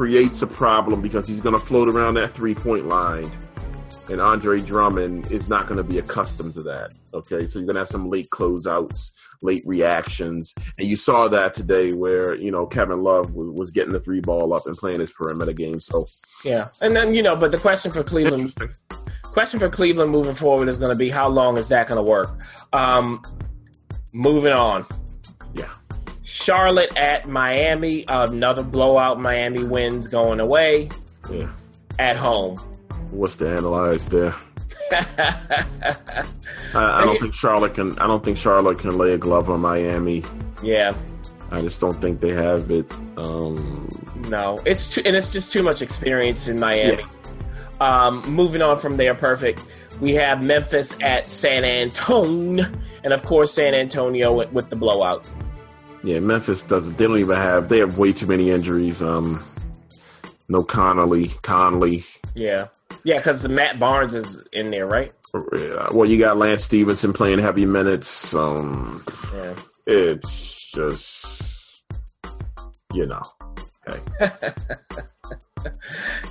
creates 0.00 0.40
a 0.40 0.46
problem 0.46 1.02
because 1.02 1.28
he's 1.28 1.40
going 1.40 1.54
to 1.54 1.60
float 1.60 1.86
around 1.86 2.14
that 2.14 2.32
three 2.32 2.54
point 2.54 2.88
line, 2.88 3.30
and 4.10 4.18
Andre 4.18 4.58
Drummond 4.58 5.30
is 5.30 5.46
not 5.50 5.66
going 5.66 5.76
to 5.76 5.84
be 5.84 5.98
accustomed 5.98 6.54
to 6.54 6.62
that. 6.62 6.94
Okay, 7.12 7.46
so 7.46 7.58
you're 7.58 7.66
going 7.66 7.74
to 7.74 7.80
have 7.80 7.88
some 7.88 8.06
late 8.06 8.26
closeouts, 8.32 9.10
late 9.42 9.62
reactions, 9.66 10.54
and 10.78 10.88
you 10.88 10.96
saw 10.96 11.28
that 11.28 11.52
today 11.52 11.92
where 11.92 12.34
you 12.34 12.50
know 12.50 12.64
Kevin 12.64 13.02
Love 13.02 13.34
was, 13.34 13.48
was 13.48 13.70
getting 13.72 13.92
the 13.92 14.00
three 14.00 14.22
ball 14.22 14.54
up 14.54 14.62
and 14.64 14.74
playing 14.74 15.00
his 15.00 15.12
perimeter 15.12 15.52
game. 15.52 15.80
So 15.80 16.06
Yeah. 16.46 16.68
And 16.80 16.96
then, 16.96 17.12
you 17.12 17.22
know, 17.22 17.36
but 17.36 17.50
the 17.50 17.58
question 17.58 17.92
for 17.92 18.02
Cleveland 18.02 18.54
question 19.24 19.60
for 19.60 19.68
Cleveland 19.68 20.10
moving 20.10 20.34
forward 20.34 20.70
is 20.70 20.78
going 20.78 20.92
to 20.92 20.96
be 20.96 21.10
how 21.10 21.28
long 21.28 21.58
is 21.58 21.68
that 21.68 21.88
going 21.88 22.02
to 22.02 22.10
work? 22.10 22.40
Um, 22.72 23.20
moving 24.14 24.52
on. 24.54 24.86
Yeah. 25.52 25.68
Charlotte 26.30 26.96
at 26.96 27.28
Miami. 27.28 28.04
Another 28.08 28.62
blowout. 28.62 29.20
Miami 29.20 29.64
wins 29.64 30.06
going 30.06 30.38
away 30.38 30.88
Yeah. 31.30 31.48
at 31.98 32.16
home. 32.16 32.56
What's 33.10 33.36
to 33.38 33.48
analyze 33.48 34.08
there? 34.08 34.34
I, 34.92 36.24
I 36.74 37.04
don't 37.04 37.20
think 37.20 37.34
Charlotte 37.34 37.74
can. 37.74 37.98
I 37.98 38.06
don't 38.06 38.24
think 38.24 38.36
Charlotte 38.38 38.78
can 38.78 38.96
lay 38.96 39.12
a 39.12 39.18
glove 39.18 39.50
on 39.50 39.60
Miami. 39.60 40.22
yeah. 40.62 40.94
I 41.52 41.60
just 41.62 41.80
don't 41.80 42.00
think 42.00 42.20
they 42.20 42.32
have 42.32 42.70
it. 42.70 42.86
Um, 43.18 43.88
No, 44.28 44.56
it's 44.64 44.94
too, 44.94 45.02
and 45.04 45.16
it's 45.16 45.30
just 45.32 45.52
too 45.52 45.64
much 45.64 45.82
experience 45.82 46.46
in 46.46 46.60
Miami. 46.60 47.04
Um, 47.80 48.22
moving 48.32 48.62
on 48.62 48.78
from 48.78 48.96
there, 48.96 49.16
perfect. 49.16 49.64
We 50.00 50.14
have 50.14 50.42
Memphis 50.44 50.96
at 51.02 51.26
San 51.28 51.64
Antonio, 51.64 52.64
and 53.02 53.12
of 53.12 53.24
course 53.24 53.52
San 53.52 53.74
Antonio 53.74 54.32
with, 54.32 54.52
with 54.52 54.70
the 54.70 54.76
blowout. 54.76 55.28
Yeah, 56.02 56.20
Memphis 56.20 56.62
doesn't. 56.62 56.96
They 56.96 57.06
don't 57.06 57.18
even 57.18 57.36
have. 57.36 57.68
They 57.68 57.78
have 57.78 57.98
way 57.98 58.12
too 58.12 58.26
many 58.26 58.50
injuries. 58.50 59.02
Um, 59.02 59.42
no 60.48 60.62
Connolly, 60.62 61.28
Conley. 61.42 62.04
Yeah, 62.34 62.68
yeah, 63.04 63.18
because 63.18 63.48
Matt 63.48 63.78
Barnes 63.78 64.14
is 64.14 64.46
in 64.52 64.70
there, 64.70 64.86
right? 64.86 65.12
Uh, 65.34 65.88
Well, 65.92 66.08
you 66.08 66.18
got 66.18 66.38
Lance 66.38 66.64
Stephenson 66.64 67.12
playing 67.12 67.38
heavy 67.38 67.66
minutes. 67.66 68.34
Um, 68.34 69.04
Yeah. 69.34 69.54
it's 69.86 70.70
just, 70.72 71.84
you 72.94 73.06
know, 73.06 73.22
hey. 73.86 74.30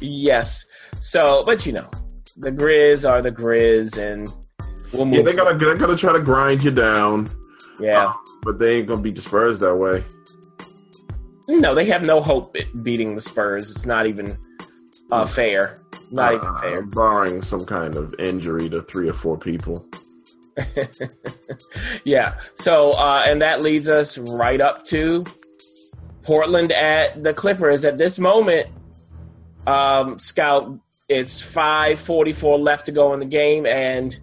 Yes. 0.01 0.65
So, 0.99 1.43
but 1.45 1.65
you 1.65 1.73
know, 1.73 1.89
the 2.37 2.51
Grizz 2.51 3.07
are 3.09 3.21
the 3.21 3.31
Grizz, 3.31 3.97
and 3.97 4.27
we'll 4.93 5.05
move. 5.05 5.13
yeah, 5.17 5.21
they're 5.21 5.35
gonna 5.35 5.57
they're 5.57 5.77
gonna 5.77 5.95
try 5.97 6.13
to 6.13 6.19
grind 6.21 6.63
you 6.63 6.71
down. 6.71 7.29
Yeah. 7.79 8.13
But 8.43 8.59
they 8.59 8.77
ain't 8.77 8.87
gonna 8.87 9.01
beat 9.01 9.15
the 9.15 9.21
Spurs 9.21 9.59
that 9.59 9.75
way. 9.75 10.03
No, 11.47 11.73
they 11.73 11.85
have 11.85 12.03
no 12.03 12.21
hope 12.21 12.55
at 12.55 12.83
beating 12.83 13.15
the 13.15 13.21
Spurs. 13.21 13.71
It's 13.71 13.85
not 13.85 14.05
even 14.07 14.37
uh, 15.11 15.25
fair. 15.25 15.77
Not 16.11 16.33
even 16.35 16.47
Uh, 16.47 16.59
fair. 16.61 16.81
barring 16.83 17.41
some 17.41 17.65
kind 17.65 17.95
of 17.95 18.13
injury 18.19 18.69
to 18.69 18.81
three 18.83 19.09
or 19.09 19.13
four 19.13 19.37
people. 19.37 19.85
yeah. 22.03 22.35
So, 22.55 22.93
uh, 22.93 23.23
and 23.25 23.41
that 23.41 23.61
leads 23.61 23.87
us 23.89 24.17
right 24.17 24.59
up 24.61 24.85
to 24.85 25.25
Portland 26.23 26.71
at 26.71 27.23
the 27.23 27.33
Clippers. 27.33 27.85
At 27.85 27.97
this 27.97 28.19
moment, 28.19 28.67
um, 29.67 30.19
Scout, 30.19 30.77
it's 31.07 31.41
5.44 31.41 32.59
left 32.61 32.85
to 32.87 32.91
go 32.91 33.13
in 33.13 33.19
the 33.19 33.25
game, 33.25 33.65
and 33.65 34.17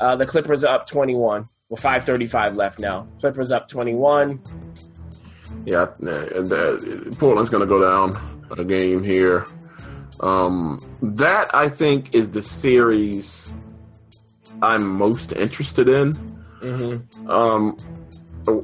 uh, 0.00 0.16
the 0.16 0.26
Clippers 0.26 0.64
are 0.64 0.74
up 0.74 0.86
21. 0.86 1.48
Well, 1.68 1.76
5.35 1.76 2.56
left 2.56 2.78
now. 2.78 3.06
Clippers 3.20 3.52
up 3.52 3.68
21. 3.68 4.40
Yeah, 5.64 5.88
and 6.00 6.52
uh, 6.52 6.76
Portland's 7.16 7.50
going 7.50 7.60
to 7.60 7.66
go 7.66 7.78
down 7.78 8.46
a 8.56 8.64
game 8.64 9.02
here. 9.02 9.44
Um, 10.20 10.78
that 11.02 11.54
I 11.54 11.68
think 11.68 12.14
is 12.14 12.32
the 12.32 12.42
series 12.42 13.52
I'm 14.62 14.86
most 14.86 15.32
interested 15.32 15.88
in. 15.88 16.12
hmm 16.62 17.30
Um, 17.30 17.76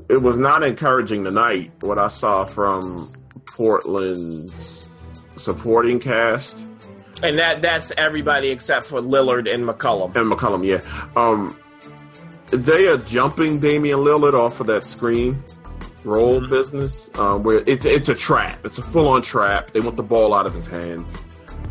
it 0.08 0.22
was 0.22 0.38
not 0.38 0.62
encouraging 0.62 1.24
tonight 1.24 1.70
what 1.82 1.98
I 1.98 2.08
saw 2.08 2.46
from 2.46 3.12
Portland's 3.46 4.88
supporting 5.36 5.98
cast 6.00 6.58
And 7.22 7.38
that 7.38 7.60
that's 7.60 7.92
everybody 7.98 8.48
except 8.48 8.86
for 8.86 9.00
Lillard 9.00 9.52
and 9.52 9.64
McCollum. 9.66 10.16
and 10.16 10.32
McCollum. 10.32 10.64
Yeah, 10.64 10.80
um, 11.16 11.56
they 12.50 12.88
are 12.88 12.98
jumping 12.98 13.60
Damian 13.60 14.00
Lillard 14.00 14.34
off 14.34 14.60
of 14.60 14.66
that 14.68 14.84
screen 14.84 15.42
roll 16.04 16.40
Mhm. 16.40 16.50
business 16.50 17.10
um, 17.18 17.42
where 17.42 17.62
it's 17.66 17.86
it's 17.86 18.08
a 18.08 18.14
trap. 18.14 18.58
It's 18.64 18.78
a 18.78 18.82
full 18.82 19.08
on 19.08 19.22
trap. 19.22 19.72
They 19.72 19.80
want 19.80 19.96
the 19.96 20.02
ball 20.02 20.34
out 20.34 20.46
of 20.46 20.54
his 20.54 20.66
hands. 20.66 21.14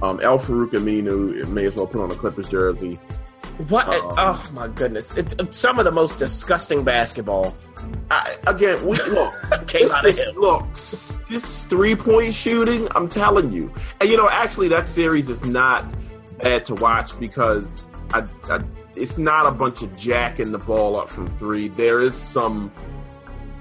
Um, 0.01 0.19
Al-Farouq 0.21 0.71
Aminu 0.71 1.47
may 1.47 1.65
as 1.65 1.75
well 1.75 1.87
put 1.87 2.01
on 2.01 2.11
a 2.11 2.15
Clippers 2.15 2.47
jersey. 2.49 2.99
What? 3.69 3.87
Um, 3.87 4.15
oh 4.17 4.49
my 4.53 4.67
goodness! 4.67 5.15
It's, 5.15 5.35
it's, 5.37 5.57
some 5.57 5.77
of 5.77 5.85
the 5.85 5.91
most 5.91 6.17
disgusting 6.17 6.83
basketball. 6.83 7.55
I, 8.09 8.35
again, 8.47 8.83
we 8.85 8.97
look. 8.97 9.33
this, 9.67 10.19
look, 10.35 10.73
this 10.73 11.65
three 11.65 11.95
point 11.95 12.33
shooting. 12.33 12.87
I'm 12.95 13.07
telling 13.07 13.51
you, 13.51 13.71
and 14.01 14.09
you 14.09 14.17
know, 14.17 14.29
actually, 14.29 14.69
that 14.69 14.87
series 14.87 15.29
is 15.29 15.43
not 15.43 15.85
bad 16.41 16.65
to 16.65 16.75
watch 16.75 17.17
because 17.19 17.85
I, 18.11 18.25
I, 18.49 18.63
it's 18.95 19.17
not 19.17 19.45
a 19.45 19.51
bunch 19.51 19.81
of 19.81 19.95
jacking 19.97 20.51
the 20.51 20.59
ball 20.59 20.97
up 20.97 21.09
from 21.09 21.27
three. 21.37 21.67
There 21.69 22.01
is 22.01 22.15
some 22.15 22.71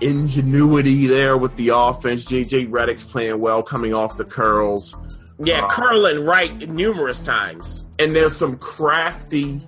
ingenuity 0.00 1.06
there 1.06 1.36
with 1.36 1.54
the 1.56 1.70
offense. 1.70 2.24
JJ 2.26 2.70
Redick's 2.70 3.04
playing 3.04 3.40
well, 3.40 3.62
coming 3.62 3.94
off 3.94 4.16
the 4.16 4.24
curls. 4.24 4.96
Yeah, 5.38 5.64
uh, 5.64 5.68
curling 5.68 6.24
right 6.24 6.68
numerous 6.68 7.22
times. 7.22 7.86
And 7.98 8.14
there's 8.14 8.36
some 8.36 8.56
crafty 8.58 9.60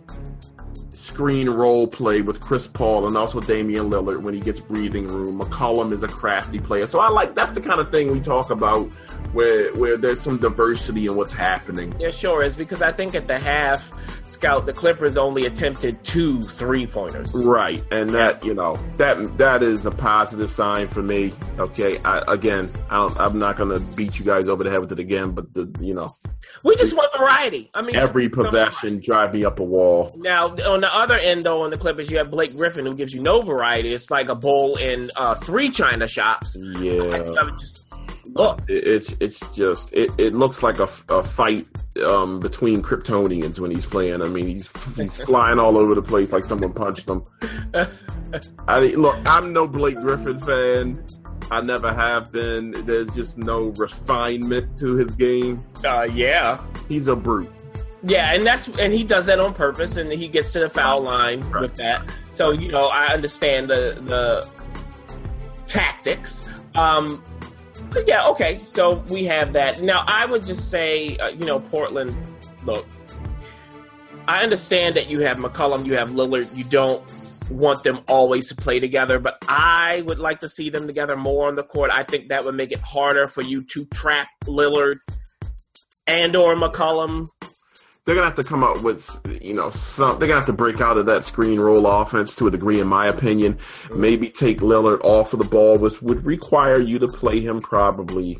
screen 1.04 1.50
roll 1.50 1.86
play 1.86 2.22
with 2.22 2.40
Chris 2.40 2.66
Paul 2.66 3.06
and 3.06 3.16
also 3.16 3.38
Damian 3.38 3.90
Lillard 3.90 4.22
when 4.22 4.32
he 4.32 4.40
gets 4.40 4.58
breathing 4.58 5.06
room. 5.06 5.38
McCollum 5.38 5.92
is 5.92 6.02
a 6.02 6.08
crafty 6.08 6.58
player. 6.58 6.86
So 6.86 6.98
I 6.98 7.08
like 7.08 7.34
that's 7.34 7.52
the 7.52 7.60
kind 7.60 7.78
of 7.78 7.90
thing 7.90 8.10
we 8.10 8.20
talk 8.20 8.50
about 8.50 8.86
where 9.34 9.72
where 9.74 9.98
there's 9.98 10.20
some 10.20 10.38
diversity 10.38 11.06
in 11.06 11.14
what's 11.14 11.32
happening. 11.32 11.94
Yeah, 12.00 12.10
sure 12.10 12.42
is 12.42 12.56
because 12.56 12.80
I 12.80 12.90
think 12.90 13.14
at 13.14 13.26
the 13.26 13.38
half 13.38 13.92
scout 14.26 14.64
the 14.64 14.72
Clippers 14.72 15.18
only 15.18 15.44
attempted 15.44 16.02
two 16.04 16.40
three 16.40 16.86
pointers. 16.86 17.34
Right. 17.34 17.84
And 17.92 18.10
that, 18.10 18.42
you 18.42 18.54
know, 18.54 18.76
that 18.96 19.36
that 19.36 19.62
is 19.62 19.84
a 19.84 19.90
positive 19.90 20.50
sign 20.50 20.88
for 20.88 21.02
me. 21.02 21.34
Okay. 21.58 21.98
I, 22.04 22.22
again, 22.28 22.70
I 22.88 23.12
am 23.18 23.38
not 23.38 23.58
going 23.58 23.74
to 23.74 23.96
beat 23.96 24.18
you 24.18 24.24
guys 24.24 24.48
over 24.48 24.64
the 24.64 24.70
head 24.70 24.80
with 24.80 24.92
it 24.92 24.98
again, 24.98 25.32
but 25.32 25.52
the 25.52 25.70
you 25.80 25.92
know, 25.92 26.08
we 26.64 26.74
just 26.76 26.96
want 26.96 27.12
variety. 27.16 27.70
I 27.74 27.82
mean, 27.82 27.94
every 27.94 28.28
possession 28.28 29.00
drive 29.00 29.34
me 29.34 29.44
up 29.44 29.58
a 29.60 29.62
wall. 29.62 30.10
Now, 30.16 30.48
on 30.48 30.80
the 30.80 30.92
other 30.92 31.18
end, 31.18 31.42
though, 31.42 31.62
on 31.62 31.70
the 31.70 31.76
Clippers, 31.76 32.10
you 32.10 32.16
have 32.16 32.30
Blake 32.30 32.56
Griffin, 32.56 32.86
who 32.86 32.96
gives 32.96 33.14
you 33.14 33.20
no 33.20 33.42
variety. 33.42 33.92
It's 33.92 34.10
like 34.10 34.30
a 34.30 34.34
bowl 34.34 34.76
in 34.76 35.10
uh, 35.16 35.34
three 35.34 35.70
China 35.70 36.08
shops. 36.08 36.56
Yeah, 36.56 37.02
I, 37.02 37.44
would 37.44 37.58
just 37.58 37.92
look. 38.28 38.62
It, 38.66 38.86
it's 38.86 39.14
it's 39.20 39.54
just 39.54 39.92
it, 39.92 40.10
it 40.16 40.34
looks 40.34 40.62
like 40.62 40.78
a, 40.78 40.88
a 41.10 41.22
fight 41.22 41.66
um, 42.02 42.40
between 42.40 42.82
Kryptonians 42.82 43.58
when 43.58 43.70
he's 43.70 43.84
playing. 43.86 44.22
I 44.22 44.26
mean, 44.26 44.46
he's 44.46 44.70
he's 44.96 45.16
flying 45.26 45.58
all 45.58 45.78
over 45.78 45.94
the 45.94 46.02
place 46.02 46.32
like 46.32 46.44
someone 46.44 46.72
punched 46.72 47.08
him. 47.08 47.22
I 48.66 48.80
mean, 48.80 48.96
look, 48.96 49.18
I'm 49.26 49.52
no 49.52 49.66
Blake 49.66 50.00
Griffin 50.00 50.40
fan. 50.40 51.04
I 51.50 51.60
never 51.60 51.92
have 51.92 52.32
been. 52.32 52.72
There's 52.86 53.08
just 53.14 53.38
no 53.38 53.66
refinement 53.76 54.78
to 54.78 54.96
his 54.96 55.12
game. 55.12 55.60
Uh, 55.84 56.08
yeah, 56.12 56.62
he's 56.88 57.08
a 57.08 57.16
brute. 57.16 57.50
Yeah, 58.02 58.32
and 58.32 58.44
that's 58.44 58.68
and 58.68 58.92
he 58.92 59.04
does 59.04 59.26
that 59.26 59.40
on 59.40 59.54
purpose, 59.54 59.96
and 59.96 60.12
he 60.12 60.28
gets 60.28 60.52
to 60.52 60.60
the 60.60 60.68
foul 60.68 61.02
line 61.02 61.40
right. 61.50 61.62
with 61.62 61.74
that. 61.76 62.10
So 62.30 62.50
you 62.50 62.70
know, 62.70 62.86
I 62.86 63.08
understand 63.08 63.68
the 63.68 63.98
the 64.02 64.48
tactics. 65.66 66.48
Um, 66.74 67.22
but 67.90 68.06
yeah, 68.08 68.26
okay. 68.28 68.60
So 68.64 68.96
we 69.08 69.24
have 69.26 69.52
that. 69.52 69.80
Now, 69.82 70.04
I 70.06 70.26
would 70.26 70.44
just 70.44 70.70
say, 70.70 71.16
uh, 71.18 71.28
you 71.28 71.46
know, 71.46 71.60
Portland. 71.60 72.16
Look, 72.64 72.86
I 74.26 74.42
understand 74.42 74.96
that 74.96 75.10
you 75.10 75.20
have 75.20 75.36
McCollum, 75.36 75.84
you 75.84 75.94
have 75.94 76.10
Lillard. 76.10 76.54
You 76.56 76.64
don't 76.64 77.02
want 77.50 77.82
them 77.82 78.00
always 78.08 78.48
to 78.48 78.54
play 78.54 78.80
together, 78.80 79.18
but 79.18 79.38
I 79.48 80.02
would 80.06 80.18
like 80.18 80.40
to 80.40 80.48
see 80.48 80.70
them 80.70 80.86
together 80.86 81.16
more 81.16 81.48
on 81.48 81.54
the 81.54 81.62
court. 81.62 81.90
I 81.92 82.02
think 82.02 82.26
that 82.26 82.44
would 82.44 82.54
make 82.54 82.72
it 82.72 82.80
harder 82.80 83.26
for 83.26 83.42
you 83.42 83.62
to 83.64 83.84
trap 83.86 84.28
Lillard 84.44 84.96
and 86.06 86.34
or 86.36 86.54
McCollum. 86.54 87.28
They're 88.04 88.14
gonna 88.14 88.26
have 88.26 88.36
to 88.36 88.44
come 88.44 88.62
up 88.62 88.82
with, 88.82 89.18
you 89.40 89.54
know, 89.54 89.70
some. 89.70 90.18
They're 90.18 90.28
gonna 90.28 90.40
have 90.40 90.46
to 90.46 90.52
break 90.52 90.80
out 90.82 90.98
of 90.98 91.06
that 91.06 91.24
screen 91.24 91.58
roll 91.58 91.86
offense 91.86 92.36
to 92.36 92.46
a 92.46 92.50
degree, 92.50 92.78
in 92.78 92.86
my 92.86 93.06
opinion. 93.06 93.56
Maybe 93.96 94.28
take 94.28 94.58
Lillard 94.58 95.00
off 95.02 95.32
of 95.32 95.38
the 95.38 95.46
ball, 95.46 95.78
which 95.78 96.02
would 96.02 96.26
require 96.26 96.78
you 96.78 96.98
to 96.98 97.08
play 97.08 97.40
him 97.40 97.60
probably 97.60 98.38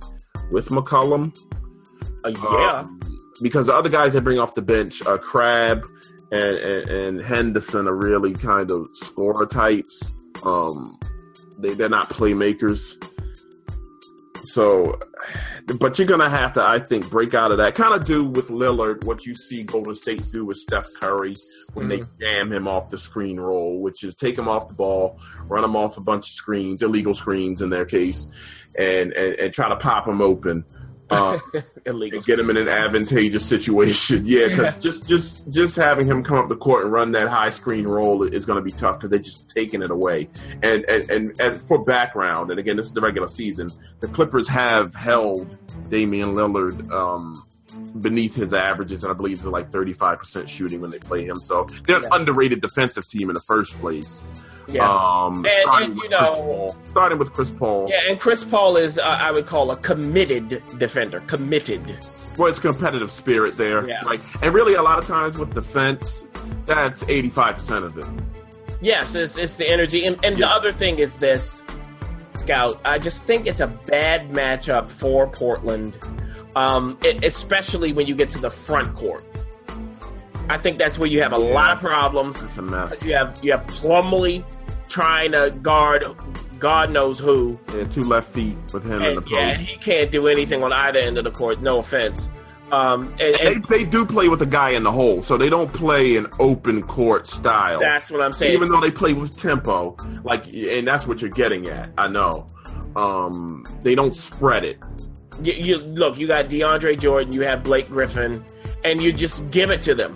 with 0.50 0.68
McCollum. 0.68 1.34
Uh, 2.24 2.28
yeah, 2.28 2.80
um, 2.80 3.00
because 3.40 3.66
the 3.66 3.74
other 3.74 3.88
guys 3.88 4.12
they 4.12 4.20
bring 4.20 4.38
off 4.38 4.54
the 4.54 4.62
bench, 4.62 5.00
uh, 5.06 5.16
Crabbe 5.16 5.82
and, 6.32 6.56
and, 6.56 6.90
and 6.90 7.20
Henderson 7.20 7.86
are 7.86 7.96
really 7.96 8.32
kind 8.32 8.70
of 8.70 8.88
scorer 8.92 9.46
types. 9.46 10.14
Um, 10.44 10.98
they 11.58 11.74
they're 11.74 11.88
not 11.88 12.10
playmakers. 12.10 13.02
So, 14.44 15.00
but 15.80 15.98
you're 15.98 16.06
gonna 16.06 16.28
have 16.28 16.54
to, 16.54 16.62
I 16.62 16.78
think, 16.78 17.08
break 17.10 17.34
out 17.34 17.50
of 17.50 17.58
that. 17.58 17.74
Kind 17.74 17.94
of 17.94 18.04
do 18.04 18.24
with 18.24 18.48
Lillard 18.48 19.04
what 19.04 19.24
you 19.26 19.34
see 19.34 19.64
Golden 19.64 19.94
State 19.94 20.22
do 20.32 20.44
with 20.44 20.58
Steph 20.58 20.86
Curry 21.00 21.34
when 21.72 21.88
mm-hmm. 21.88 22.04
they 22.18 22.26
jam 22.26 22.52
him 22.52 22.68
off 22.68 22.90
the 22.90 22.98
screen 22.98 23.40
roll, 23.40 23.80
which 23.80 24.04
is 24.04 24.14
take 24.14 24.36
him 24.36 24.48
off 24.48 24.68
the 24.68 24.74
ball, 24.74 25.18
run 25.44 25.64
him 25.64 25.76
off 25.76 25.96
a 25.96 26.00
bunch 26.00 26.26
of 26.26 26.32
screens, 26.32 26.82
illegal 26.82 27.14
screens 27.14 27.62
in 27.62 27.70
their 27.70 27.86
case, 27.86 28.26
and 28.78 29.12
and, 29.12 29.34
and 29.36 29.54
try 29.54 29.68
to 29.68 29.76
pop 29.76 30.06
him 30.06 30.20
open 30.20 30.64
uh, 31.10 31.38
Illegal. 31.86 32.20
get 32.22 32.38
him 32.38 32.50
in 32.50 32.56
an 32.56 32.68
advantageous 32.68 33.44
situation. 33.44 34.24
Yeah, 34.34 34.48
because 34.48 34.82
just 34.82 35.08
just 35.08 35.52
just 35.52 35.76
having 35.76 36.06
him 36.06 36.24
come 36.24 36.38
up 36.38 36.48
the 36.48 36.56
court 36.56 36.84
and 36.84 36.92
run 36.92 37.12
that 37.12 37.28
high 37.28 37.50
screen 37.50 37.86
roll 37.86 38.22
is 38.22 38.46
going 38.46 38.56
to 38.56 38.62
be 38.62 38.72
tough 38.72 38.96
because 38.96 39.10
they're 39.10 39.18
just 39.18 39.50
taking 39.50 39.82
it 39.82 39.90
away. 39.90 40.28
And, 40.62 40.84
and 40.88 41.10
and 41.10 41.40
as 41.40 41.66
for 41.66 41.82
background, 41.84 42.50
and 42.50 42.58
again, 42.58 42.76
this 42.76 42.86
is 42.86 42.92
the 42.92 43.00
regular 43.00 43.28
season. 43.28 43.68
The 44.00 44.08
Clippers 44.08 44.48
have 44.48 44.94
held 44.94 45.58
Damian 45.90 46.34
Lillard. 46.34 46.90
Um, 46.90 47.44
beneath 48.00 48.34
his 48.34 48.54
averages, 48.54 49.04
and 49.04 49.12
I 49.12 49.16
believe 49.16 49.42
they're 49.42 49.50
like 49.50 49.70
35% 49.70 50.48
shooting 50.48 50.80
when 50.80 50.90
they 50.90 50.98
play 50.98 51.24
him. 51.24 51.36
So 51.36 51.64
they're 51.86 51.96
an 51.98 52.04
underrated 52.12 52.60
defensive 52.60 53.08
team 53.08 53.30
in 53.30 53.34
the 53.34 53.40
first 53.40 53.72
place. 53.80 54.22
Yeah. 54.74 54.88
Um, 54.88 55.46
and, 55.46 55.46
and 55.70 55.96
you 56.02 56.08
know, 56.08 56.76
starting 56.84 57.18
with 57.18 57.32
Chris 57.32 57.50
Paul. 57.50 57.86
Yeah, 57.88 58.00
and 58.08 58.18
Chris 58.18 58.44
Paul 58.44 58.76
is, 58.76 58.98
uh, 58.98 59.02
I 59.02 59.30
would 59.30 59.46
call, 59.46 59.70
a 59.70 59.76
committed 59.76 60.62
defender. 60.78 61.20
Committed. 61.20 61.86
Well, 62.36 62.48
it's 62.48 62.58
competitive 62.58 63.10
spirit 63.10 63.56
there. 63.56 63.88
Yeah. 63.88 64.00
Like, 64.04 64.20
and 64.42 64.52
really, 64.52 64.74
a 64.74 64.82
lot 64.82 64.98
of 64.98 65.06
times 65.06 65.38
with 65.38 65.54
defense, 65.54 66.26
that's 66.66 67.04
eighty-five 67.08 67.54
percent 67.54 67.84
of 67.84 67.96
it. 67.96 68.06
Yes, 68.80 69.14
it's, 69.14 69.38
it's 69.38 69.56
the 69.56 69.68
energy, 69.68 70.04
and, 70.04 70.22
and 70.24 70.36
yeah. 70.36 70.46
the 70.46 70.52
other 70.52 70.72
thing 70.72 70.98
is 70.98 71.18
this, 71.18 71.62
Scout. 72.32 72.80
I 72.84 72.98
just 72.98 73.24
think 73.24 73.46
it's 73.46 73.60
a 73.60 73.68
bad 73.68 74.30
matchup 74.30 74.88
for 74.88 75.28
Portland, 75.28 75.96
um, 76.56 76.98
it, 77.02 77.24
especially 77.24 77.92
when 77.92 78.08
you 78.08 78.16
get 78.16 78.28
to 78.30 78.38
the 78.38 78.50
front 78.50 78.96
court. 78.96 79.24
I 80.50 80.58
think 80.58 80.76
that's 80.76 80.98
where 80.98 81.08
you 81.08 81.22
have 81.22 81.32
a 81.32 81.38
lot 81.38 81.70
of 81.70 81.78
problems. 81.78 82.42
It's 82.42 82.58
a 82.58 82.62
mess. 82.62 83.02
You 83.06 83.14
have 83.14 83.38
you 83.42 83.52
have 83.52 83.64
Plumlee 83.66 84.44
trying 84.94 85.32
to 85.32 85.50
guard 85.60 86.04
God 86.60 86.92
knows 86.92 87.18
who. 87.18 87.58
And 87.72 87.90
two 87.90 88.02
left 88.02 88.28
feet 88.28 88.56
with 88.72 88.84
him 88.84 89.02
and, 89.02 89.04
in 89.04 89.14
the 89.16 89.22
post. 89.22 89.34
Yeah, 89.34 89.56
he 89.56 89.76
can't 89.76 90.12
do 90.12 90.28
anything 90.28 90.62
on 90.62 90.72
either 90.72 91.00
end 91.00 91.18
of 91.18 91.24
the 91.24 91.32
court. 91.32 91.60
No 91.60 91.80
offense. 91.80 92.30
Um, 92.70 93.08
and, 93.18 93.34
and 93.36 93.64
they, 93.64 93.78
they, 93.78 93.84
do 93.84 94.06
play 94.06 94.28
with 94.28 94.40
a 94.42 94.46
guy 94.46 94.70
in 94.70 94.84
the 94.84 94.92
hole, 94.92 95.20
so 95.20 95.36
they 95.36 95.50
don't 95.50 95.72
play 95.72 96.16
an 96.16 96.28
open 96.38 96.80
court 96.82 97.26
style. 97.26 97.80
That's 97.80 98.08
what 98.08 98.22
I'm 98.22 98.32
saying. 98.32 98.54
Even 98.54 98.70
though 98.70 98.80
they 98.80 98.92
play 98.92 99.14
with 99.14 99.36
tempo, 99.36 99.96
like, 100.22 100.46
and 100.54 100.86
that's 100.86 101.08
what 101.08 101.20
you're 101.20 101.30
getting 101.30 101.66
at. 101.66 101.90
I 101.98 102.06
know. 102.06 102.46
Um, 102.94 103.64
they 103.82 103.96
don't 103.96 104.14
spread 104.14 104.64
it. 104.64 104.78
You, 105.42 105.52
you 105.52 105.78
look. 105.78 106.18
You 106.18 106.28
got 106.28 106.46
DeAndre 106.46 106.98
Jordan. 106.98 107.32
You 107.32 107.40
have 107.42 107.64
Blake 107.64 107.88
Griffin, 107.88 108.44
and 108.84 109.02
you 109.02 109.12
just 109.12 109.50
give 109.50 109.70
it 109.70 109.82
to 109.82 109.94
them. 109.94 110.14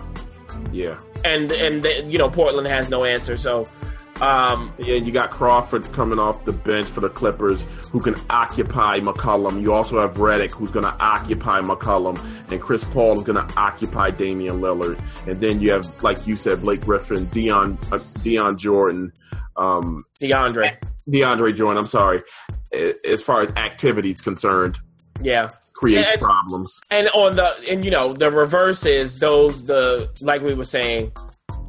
Yeah. 0.73 0.99
And 1.25 1.51
and 1.51 1.83
the, 1.83 2.05
you 2.05 2.19
know 2.19 2.31
Portland 2.31 2.69
has 2.69 2.91
no 2.91 3.05
answer. 3.05 3.37
So 3.37 3.67
um, 4.21 4.73
yeah, 4.79 4.95
you 4.97 5.13
got 5.13 5.31
Crawford 5.31 5.85
coming 5.93 6.19
off 6.19 6.45
the 6.45 6.53
bench 6.53 6.87
for 6.87 7.01
the 7.01 7.09
Clippers, 7.09 7.63
who 7.91 8.01
can 8.01 8.17
occupy 8.31 8.99
McCollum. 8.99 9.61
You 9.61 9.73
also 9.73 10.01
have 10.01 10.17
Redick, 10.17 10.51
who's 10.51 10.71
going 10.71 10.85
to 10.85 10.95
occupy 11.01 11.61
McCollum, 11.61 12.19
and 12.51 12.61
Chris 12.61 12.85
Paul 12.85 13.19
is 13.19 13.25
going 13.25 13.47
to 13.47 13.55
occupy 13.57 14.11
Damian 14.11 14.61
Lillard. 14.61 15.01
And 15.27 15.41
then 15.41 15.61
you 15.61 15.71
have, 15.71 15.87
like 16.03 16.27
you 16.27 16.37
said, 16.37 16.61
Blake 16.61 16.81
Griffin, 16.81 17.27
Dion, 17.27 17.79
uh, 17.93 17.99
Dion 18.23 18.59
Jordan, 18.59 19.13
um, 19.57 20.05
DeAndre, 20.21 20.77
DeAndre 21.09 21.55
Jordan. 21.55 21.79
I'm 21.79 21.89
sorry, 21.89 22.23
as 22.73 23.23
far 23.23 23.43
as 23.43 23.51
activities 23.57 24.21
concerned. 24.21 24.79
Yeah, 25.21 25.49
creates 25.75 26.13
and, 26.13 26.21
problems. 26.21 26.81
And 26.91 27.09
on 27.09 27.37
the 27.37 27.55
and 27.71 27.85
you 27.85 27.91
know 27.91 28.13
the 28.13 28.31
reverse 28.31 28.85
is 28.85 29.19
those 29.19 29.65
the 29.65 30.11
like 30.21 30.43
we 30.43 30.55
were 30.55 30.65
saying, 30.65 31.13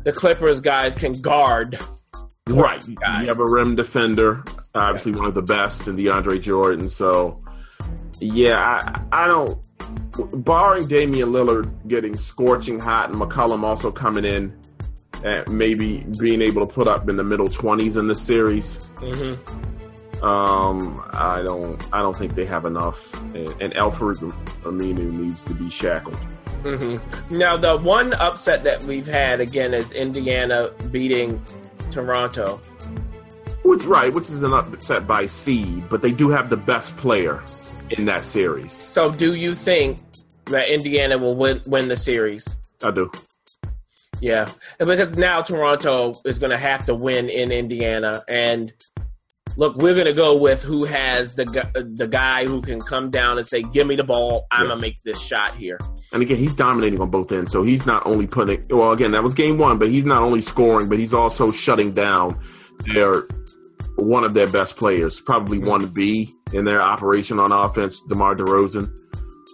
the 0.04 0.12
Clippers 0.12 0.60
guys 0.60 0.96
can 0.96 1.14
guard. 1.22 1.78
Right, 2.56 2.88
you 2.88 2.98
have 3.28 3.40
a 3.40 3.46
rim 3.46 3.76
defender, 3.76 4.44
obviously 4.76 5.14
one 5.14 5.26
of 5.26 5.34
the 5.34 5.42
best, 5.42 5.88
in 5.88 5.96
DeAndre 5.96 6.42
Jordan. 6.42 6.90
So, 6.90 7.40
yeah, 8.20 9.04
I, 9.12 9.24
I 9.24 9.28
don't. 9.28 9.58
Barring 10.46 10.88
Damian 10.88 11.30
Lillard 11.30 11.88
getting 11.88 12.16
scorching 12.16 12.80
hot 12.80 13.10
and 13.10 13.20
McCollum 13.20 13.64
also 13.64 13.92
coming 13.92 14.26
in, 14.26 14.58
and 15.24 15.48
maybe 15.48 16.04
being 16.20 16.42
able 16.42 16.66
to 16.66 16.72
put 16.72 16.88
up 16.88 17.10
in 17.10 17.16
the 17.16 17.24
middle 17.24 17.50
twenties 17.50 17.98
in 17.98 18.08
the 18.08 18.16
series. 18.16 18.78
Mm-hmm 18.96 19.68
um, 20.22 21.02
I 21.12 21.42
don't. 21.42 21.82
I 21.94 22.00
don't 22.00 22.16
think 22.16 22.36
they 22.36 22.46
have 22.46 22.66
enough. 22.66 23.14
And, 23.34 23.62
and 23.62 23.78
Al-Farouq 23.78 24.34
Aminu 24.64 25.12
needs 25.12 25.44
to 25.46 25.54
be 25.54 25.70
shackled. 25.70 26.18
Mm-hmm. 26.62 27.38
Now, 27.38 27.56
the 27.56 27.78
one 27.78 28.14
upset 28.16 28.64
that 28.64 28.84
we've 28.84 29.08
had 29.08 29.40
again 29.40 29.74
is 29.74 29.94
Indiana 29.94 30.72
beating 30.92 31.42
Toronto. 31.90 32.58
Which, 33.64 33.84
right, 33.84 34.14
which 34.14 34.30
is 34.30 34.42
an 34.42 34.54
upset 34.54 35.06
by 35.06 35.26
seed, 35.26 35.90
but 35.90 36.02
they 36.02 36.12
do 36.12 36.30
have 36.30 36.50
the 36.50 36.58
best 36.58 36.96
player 36.98 37.44
in 37.92 38.06
that 38.06 38.24
series. 38.24 38.72
So, 38.72 39.12
do 39.12 39.34
you 39.36 39.54
think 39.54 40.00
that 40.46 40.70
Indiana 40.70 41.18
will 41.18 41.36
win, 41.36 41.62
win 41.68 41.88
the 41.88 41.96
series? 41.96 42.58
I 42.82 42.92
do. 42.92 43.12
Yeah, 44.22 44.50
because 44.80 45.16
now 45.16 45.42
Toronto 45.42 46.14
is 46.26 46.40
going 46.40 46.52
to 46.52 46.58
have 46.58 46.86
to 46.88 46.96
win 46.96 47.30
in 47.30 47.52
Indiana, 47.52 48.24
and 48.28 48.74
look, 49.56 49.78
we're 49.78 49.94
going 49.94 50.08
to 50.08 50.14
go 50.14 50.36
with 50.36 50.62
who 50.62 50.84
has 50.86 51.36
the 51.36 51.46
the 51.96 52.08
guy 52.08 52.46
who 52.46 52.62
can 52.62 52.82
come 52.82 53.12
down 53.12 53.38
and 53.38 53.48
say, 53.48 53.62
"Give 53.62 53.88
me 53.88 53.96
the 53.96 54.04
ball, 54.04 54.46
I'm 54.52 54.64
yeah. 54.64 54.70
gonna 54.70 54.82
make 54.82 55.02
this 55.04 55.22
shot 55.22 55.56
here." 55.56 55.80
And 56.12 56.24
again, 56.24 56.38
he's 56.38 56.56
dominating 56.56 57.00
on 57.02 57.10
both 57.10 57.32
ends, 57.32 57.52
so 57.52 57.62
he's 57.62 57.86
not 57.86 58.06
only 58.06 58.26
putting. 58.26 58.66
Well, 58.70 58.92
again, 58.92 59.12
that 59.12 59.24
was 59.24 59.34
game 59.34 59.58
one, 59.58 59.78
but 59.78 59.90
he's 59.90 60.06
not 60.06 60.24
only 60.24 60.42
scoring, 60.42 60.90
but 60.90 60.98
he's 60.98 61.14
also 61.14 61.52
shutting 61.52 61.94
down 61.94 62.40
their 62.80 63.26
one 63.96 64.24
of 64.24 64.34
their 64.34 64.48
best 64.48 64.76
players, 64.76 65.20
probably 65.20 65.60
one 65.60 65.86
B 65.94 66.32
in 66.54 66.64
their 66.64 66.82
operation 66.82 67.40
on 67.40 67.52
offense, 67.52 68.02
DeMar 68.08 68.36
DeRozan. 68.36 68.92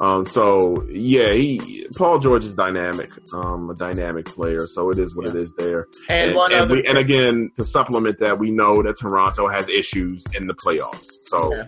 Um, 0.02 0.24
so 0.24 0.86
yeah, 0.90 1.34
he 1.34 1.88
Paul 1.96 2.20
George 2.20 2.46
is 2.46 2.54
dynamic, 2.54 3.12
um, 3.34 3.70
a 3.70 3.76
dynamic 3.76 4.26
player. 4.26 4.66
So 4.66 4.90
it 4.92 5.00
is 5.00 5.16
what 5.16 5.26
yeah. 5.26 5.32
it 5.34 5.38
is 5.38 5.54
there. 5.54 5.88
And, 6.10 6.32
and, 6.32 6.54
and, 6.54 6.72
we, 6.72 6.86
and, 6.86 6.98
again, 6.98 7.52
to 7.56 7.66
supplement 7.66 8.20
that, 8.20 8.38
we 8.38 8.52
know 8.52 8.82
that 8.84 8.98
Toronto 9.00 9.48
has 9.48 9.68
issues 9.70 10.26
in 10.34 10.48
the 10.48 10.54
playoffs. 10.54 11.18
So. 11.22 11.54
Yeah. 11.54 11.68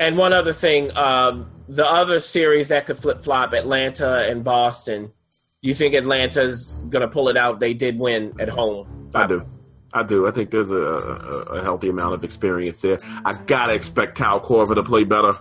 And 0.00 0.16
one 0.16 0.32
other 0.32 0.52
thing, 0.52 0.90
um, 0.96 1.48
the 1.68 1.86
other 1.86 2.18
series 2.20 2.68
that 2.68 2.86
could 2.86 2.98
flip 2.98 3.22
flop, 3.22 3.52
Atlanta 3.52 4.28
and 4.28 4.44
Boston. 4.44 5.12
You 5.60 5.74
think 5.74 5.94
Atlanta's 5.94 6.84
going 6.90 7.00
to 7.02 7.08
pull 7.08 7.28
it 7.28 7.36
out? 7.36 7.60
They 7.60 7.72
did 7.72 7.98
win 7.98 8.34
at 8.38 8.48
home. 8.48 9.10
I 9.14 9.26
do. 9.26 9.44
I 9.92 10.02
do. 10.02 10.26
I 10.26 10.32
think 10.32 10.50
there's 10.50 10.72
a, 10.72 10.76
a, 10.76 11.40
a 11.58 11.62
healthy 11.62 11.88
amount 11.88 12.14
of 12.14 12.24
experience 12.24 12.80
there. 12.80 12.98
I 13.24 13.34
gotta 13.46 13.74
expect 13.74 14.18
Kyle 14.18 14.40
Korver 14.40 14.74
to 14.74 14.82
play 14.82 15.04
better. 15.04 15.32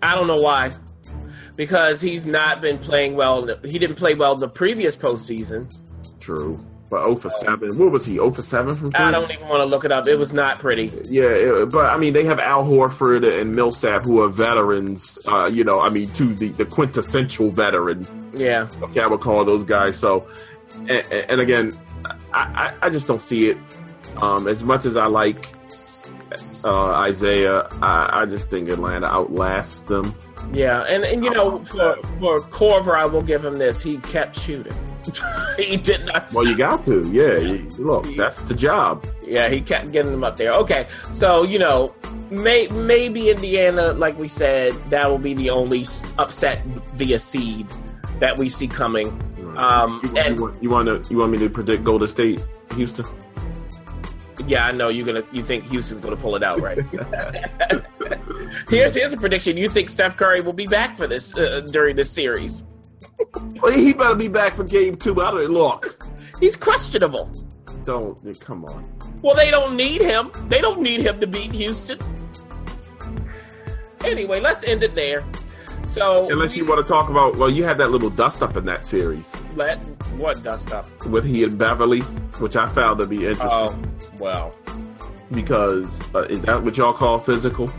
I 0.00 0.14
don't 0.14 0.28
know 0.28 0.40
why 0.40 0.70
because 1.56 2.00
he's 2.00 2.26
not 2.26 2.60
been 2.60 2.78
playing 2.78 3.16
well. 3.16 3.48
He 3.64 3.78
didn't 3.78 3.96
play 3.96 4.14
well 4.14 4.36
the 4.36 4.48
previous 4.48 4.94
postseason. 4.94 5.74
True. 6.20 6.64
But 6.88 7.04
0 7.04 7.16
for 7.16 7.30
7. 7.30 7.78
What 7.78 7.90
was 7.90 8.06
he? 8.06 8.14
0 8.14 8.30
for 8.30 8.42
7 8.42 8.76
from 8.76 8.92
three? 8.92 9.04
I 9.04 9.10
don't 9.10 9.30
even 9.30 9.48
want 9.48 9.60
to 9.60 9.64
look 9.64 9.84
it 9.84 9.90
up. 9.90 10.06
It 10.06 10.16
was 10.16 10.32
not 10.32 10.60
pretty. 10.60 10.92
Yeah, 11.08 11.24
it, 11.24 11.70
but 11.70 11.92
I 11.92 11.98
mean, 11.98 12.12
they 12.12 12.24
have 12.24 12.38
Al 12.38 12.64
Horford 12.64 13.40
and 13.40 13.54
Millsap 13.54 14.02
who 14.02 14.22
are 14.22 14.28
veterans. 14.28 15.18
Uh, 15.26 15.46
you 15.46 15.64
know, 15.64 15.80
I 15.80 15.90
mean, 15.90 16.10
to 16.12 16.32
the, 16.34 16.48
the 16.50 16.64
quintessential 16.64 17.50
veteran. 17.50 18.04
Yeah. 18.34 18.68
Okay, 18.82 19.00
I 19.00 19.06
would 19.06 19.20
call 19.20 19.44
those 19.44 19.64
guys. 19.64 19.96
So, 19.98 20.28
and, 20.88 21.06
and 21.12 21.40
again, 21.40 21.72
I, 22.32 22.72
I, 22.82 22.86
I, 22.86 22.90
just 22.90 23.08
don't 23.08 23.22
see 23.22 23.50
it. 23.50 23.58
Um, 24.18 24.46
as 24.46 24.62
much 24.62 24.84
as 24.84 24.96
I 24.96 25.06
like 25.06 25.54
uh, 26.64 26.92
Isaiah, 26.92 27.66
I, 27.82 28.20
I 28.22 28.26
just 28.26 28.48
think 28.48 28.68
Atlanta 28.68 29.06
outlasts 29.06 29.80
them. 29.80 30.14
Yeah, 30.52 30.82
and, 30.82 31.04
and 31.04 31.24
you 31.24 31.30
know, 31.30 31.64
for 31.64 31.96
for 32.20 32.38
Korver, 32.38 32.96
I 32.96 33.06
will 33.06 33.22
give 33.22 33.44
him 33.44 33.54
this. 33.54 33.82
He 33.82 33.98
kept 33.98 34.38
shooting. 34.38 34.74
he 35.56 35.76
did 35.76 36.04
not. 36.06 36.30
Stop. 36.30 36.44
Well, 36.44 36.50
you 36.50 36.56
got 36.56 36.84
to. 36.84 37.08
Yeah, 37.10 37.38
you, 37.38 37.68
look, 37.78 38.06
that's 38.16 38.40
the 38.42 38.54
job. 38.54 39.06
Yeah, 39.24 39.48
he 39.48 39.60
kept 39.60 39.92
getting 39.92 40.12
them 40.12 40.24
up 40.24 40.36
there. 40.36 40.52
Okay, 40.54 40.86
so 41.12 41.42
you 41.42 41.58
know, 41.58 41.94
may, 42.30 42.68
maybe 42.68 43.30
Indiana, 43.30 43.92
like 43.92 44.18
we 44.18 44.28
said, 44.28 44.72
that 44.90 45.10
will 45.10 45.18
be 45.18 45.34
the 45.34 45.50
only 45.50 45.84
upset 46.18 46.64
via 46.94 47.18
seed 47.18 47.66
that 48.18 48.38
we 48.38 48.48
see 48.48 48.68
coming. 48.68 49.18
Right. 49.38 49.56
Um, 49.56 50.00
you, 50.04 50.16
and, 50.16 50.36
you 50.36 50.42
want, 50.42 50.62
you 50.62 50.70
want 50.70 51.04
to 51.04 51.10
you 51.10 51.18
want 51.18 51.32
me 51.32 51.38
to 51.38 51.50
predict 51.50 51.84
Golden 51.84 52.08
State, 52.08 52.44
Houston? 52.74 53.04
Yeah, 54.46 54.66
I 54.66 54.72
know 54.72 54.88
you're 54.88 55.06
gonna. 55.06 55.24
You 55.32 55.42
think 55.42 55.68
Houston's 55.68 56.00
gonna 56.00 56.16
pull 56.16 56.36
it 56.36 56.42
out, 56.42 56.60
right? 56.60 56.78
here's 58.68 58.94
here's 58.94 59.12
a 59.12 59.16
prediction. 59.16 59.56
You 59.56 59.68
think 59.68 59.88
Steph 59.88 60.16
Curry 60.16 60.40
will 60.40 60.52
be 60.52 60.66
back 60.66 60.96
for 60.96 61.06
this 61.06 61.36
uh, 61.36 61.60
during 61.70 61.96
this 61.96 62.10
series? 62.10 62.64
Well, 63.62 63.72
he 63.72 63.92
better 63.92 64.14
be 64.14 64.28
back 64.28 64.54
for 64.54 64.64
game 64.64 64.96
two. 64.96 65.20
I 65.20 65.30
don't 65.30 65.50
look. 65.50 66.04
He's 66.40 66.56
questionable. 66.56 67.30
Don't 67.82 68.40
come 68.40 68.64
on. 68.64 68.84
Well, 69.22 69.34
they 69.34 69.50
don't 69.50 69.76
need 69.76 70.02
him. 70.02 70.30
They 70.48 70.60
don't 70.60 70.80
need 70.80 71.00
him 71.00 71.18
to 71.20 71.26
beat 71.26 71.52
Houston. 71.52 71.98
Anyway, 74.04 74.40
let's 74.40 74.62
end 74.64 74.82
it 74.82 74.94
there. 74.94 75.24
So 75.84 76.28
unless 76.30 76.52
we, 76.52 76.58
you 76.58 76.64
want 76.64 76.84
to 76.84 76.88
talk 76.92 77.10
about, 77.10 77.36
well, 77.36 77.50
you 77.50 77.64
had 77.64 77.78
that 77.78 77.90
little 77.90 78.10
dust 78.10 78.42
up 78.42 78.56
in 78.56 78.64
that 78.66 78.84
series. 78.84 79.56
Let 79.56 79.78
what 80.18 80.42
dust 80.42 80.72
up 80.72 81.06
with 81.06 81.24
he 81.24 81.44
and 81.44 81.56
Beverley, 81.56 82.00
which 82.40 82.56
I 82.56 82.66
found 82.66 82.98
to 82.98 83.06
be 83.06 83.26
interesting. 83.26 83.48
Oh, 83.50 83.78
well, 84.18 84.56
because 85.30 85.86
uh, 86.14 86.24
is 86.24 86.42
that 86.42 86.62
what 86.62 86.76
y'all 86.76 86.92
call 86.92 87.18
physical? 87.18 87.70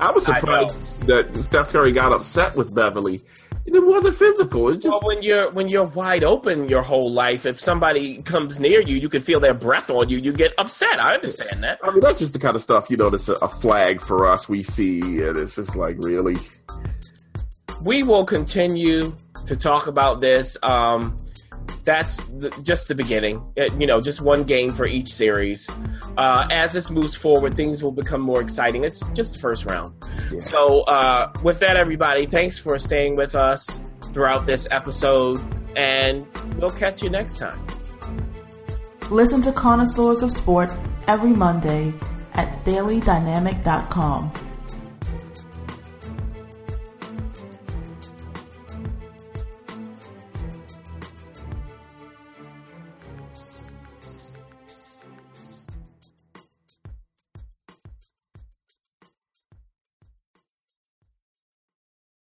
I 0.00 0.10
was 0.10 0.26
surprised 0.26 1.02
I 1.04 1.06
that 1.06 1.36
Steph 1.36 1.68
Curry 1.68 1.92
got 1.92 2.12
upset 2.12 2.56
with 2.56 2.74
Beverley. 2.74 3.20
It 3.66 3.82
wasn't 3.86 4.16
physical. 4.16 4.68
It's 4.68 4.82
just 4.82 4.92
well, 4.92 5.00
when 5.02 5.22
you're 5.22 5.50
when 5.52 5.68
you're 5.68 5.86
wide 5.86 6.22
open 6.22 6.68
your 6.68 6.82
whole 6.82 7.10
life, 7.10 7.46
if 7.46 7.58
somebody 7.58 8.20
comes 8.22 8.60
near 8.60 8.80
you, 8.80 8.96
you 8.96 9.08
can 9.08 9.22
feel 9.22 9.40
their 9.40 9.54
breath 9.54 9.88
on 9.88 10.10
you. 10.10 10.18
You 10.18 10.32
get 10.32 10.52
upset. 10.58 11.02
I 11.02 11.14
understand 11.14 11.62
that. 11.62 11.78
I 11.82 11.90
mean, 11.90 12.00
that's 12.00 12.18
just 12.18 12.34
the 12.34 12.38
kind 12.38 12.56
of 12.56 12.62
stuff 12.62 12.90
you 12.90 12.96
know. 12.96 13.08
That's 13.08 13.28
a, 13.28 13.34
a 13.34 13.48
flag 13.48 14.02
for 14.02 14.30
us. 14.30 14.48
We 14.48 14.62
see, 14.62 15.00
and 15.00 15.38
it's 15.38 15.56
just 15.56 15.76
like 15.76 15.96
really 15.98 16.36
we 17.84 18.02
will 18.02 18.24
continue 18.24 19.12
to 19.46 19.56
talk 19.56 19.86
about 19.86 20.20
this. 20.20 20.56
Um, 20.62 21.16
that's 21.84 22.16
the, 22.24 22.50
just 22.62 22.88
the 22.88 22.94
beginning. 22.94 23.44
It, 23.56 23.78
you 23.80 23.86
know, 23.86 24.00
just 24.00 24.20
one 24.20 24.44
game 24.44 24.72
for 24.72 24.86
each 24.86 25.08
series. 25.08 25.68
Uh, 26.16 26.46
as 26.50 26.72
this 26.72 26.90
moves 26.90 27.14
forward, 27.14 27.56
things 27.56 27.82
will 27.82 27.92
become 27.92 28.22
more 28.22 28.40
exciting. 28.40 28.84
It's 28.84 29.00
just 29.10 29.34
the 29.34 29.38
first 29.38 29.66
round. 29.66 29.94
Yeah. 30.30 30.38
So, 30.38 30.82
uh, 30.82 31.30
with 31.42 31.60
that, 31.60 31.76
everybody, 31.76 32.26
thanks 32.26 32.58
for 32.58 32.78
staying 32.78 33.16
with 33.16 33.34
us 33.34 33.90
throughout 34.12 34.46
this 34.46 34.68
episode, 34.70 35.38
and 35.76 36.26
we'll 36.58 36.70
catch 36.70 37.02
you 37.02 37.10
next 37.10 37.38
time. 37.38 37.64
Listen 39.10 39.42
to 39.42 39.52
Connoisseurs 39.52 40.22
of 40.22 40.32
Sport 40.32 40.72
every 41.06 41.32
Monday 41.32 41.92
at 42.32 42.64
dailydynamic.com 42.64 44.32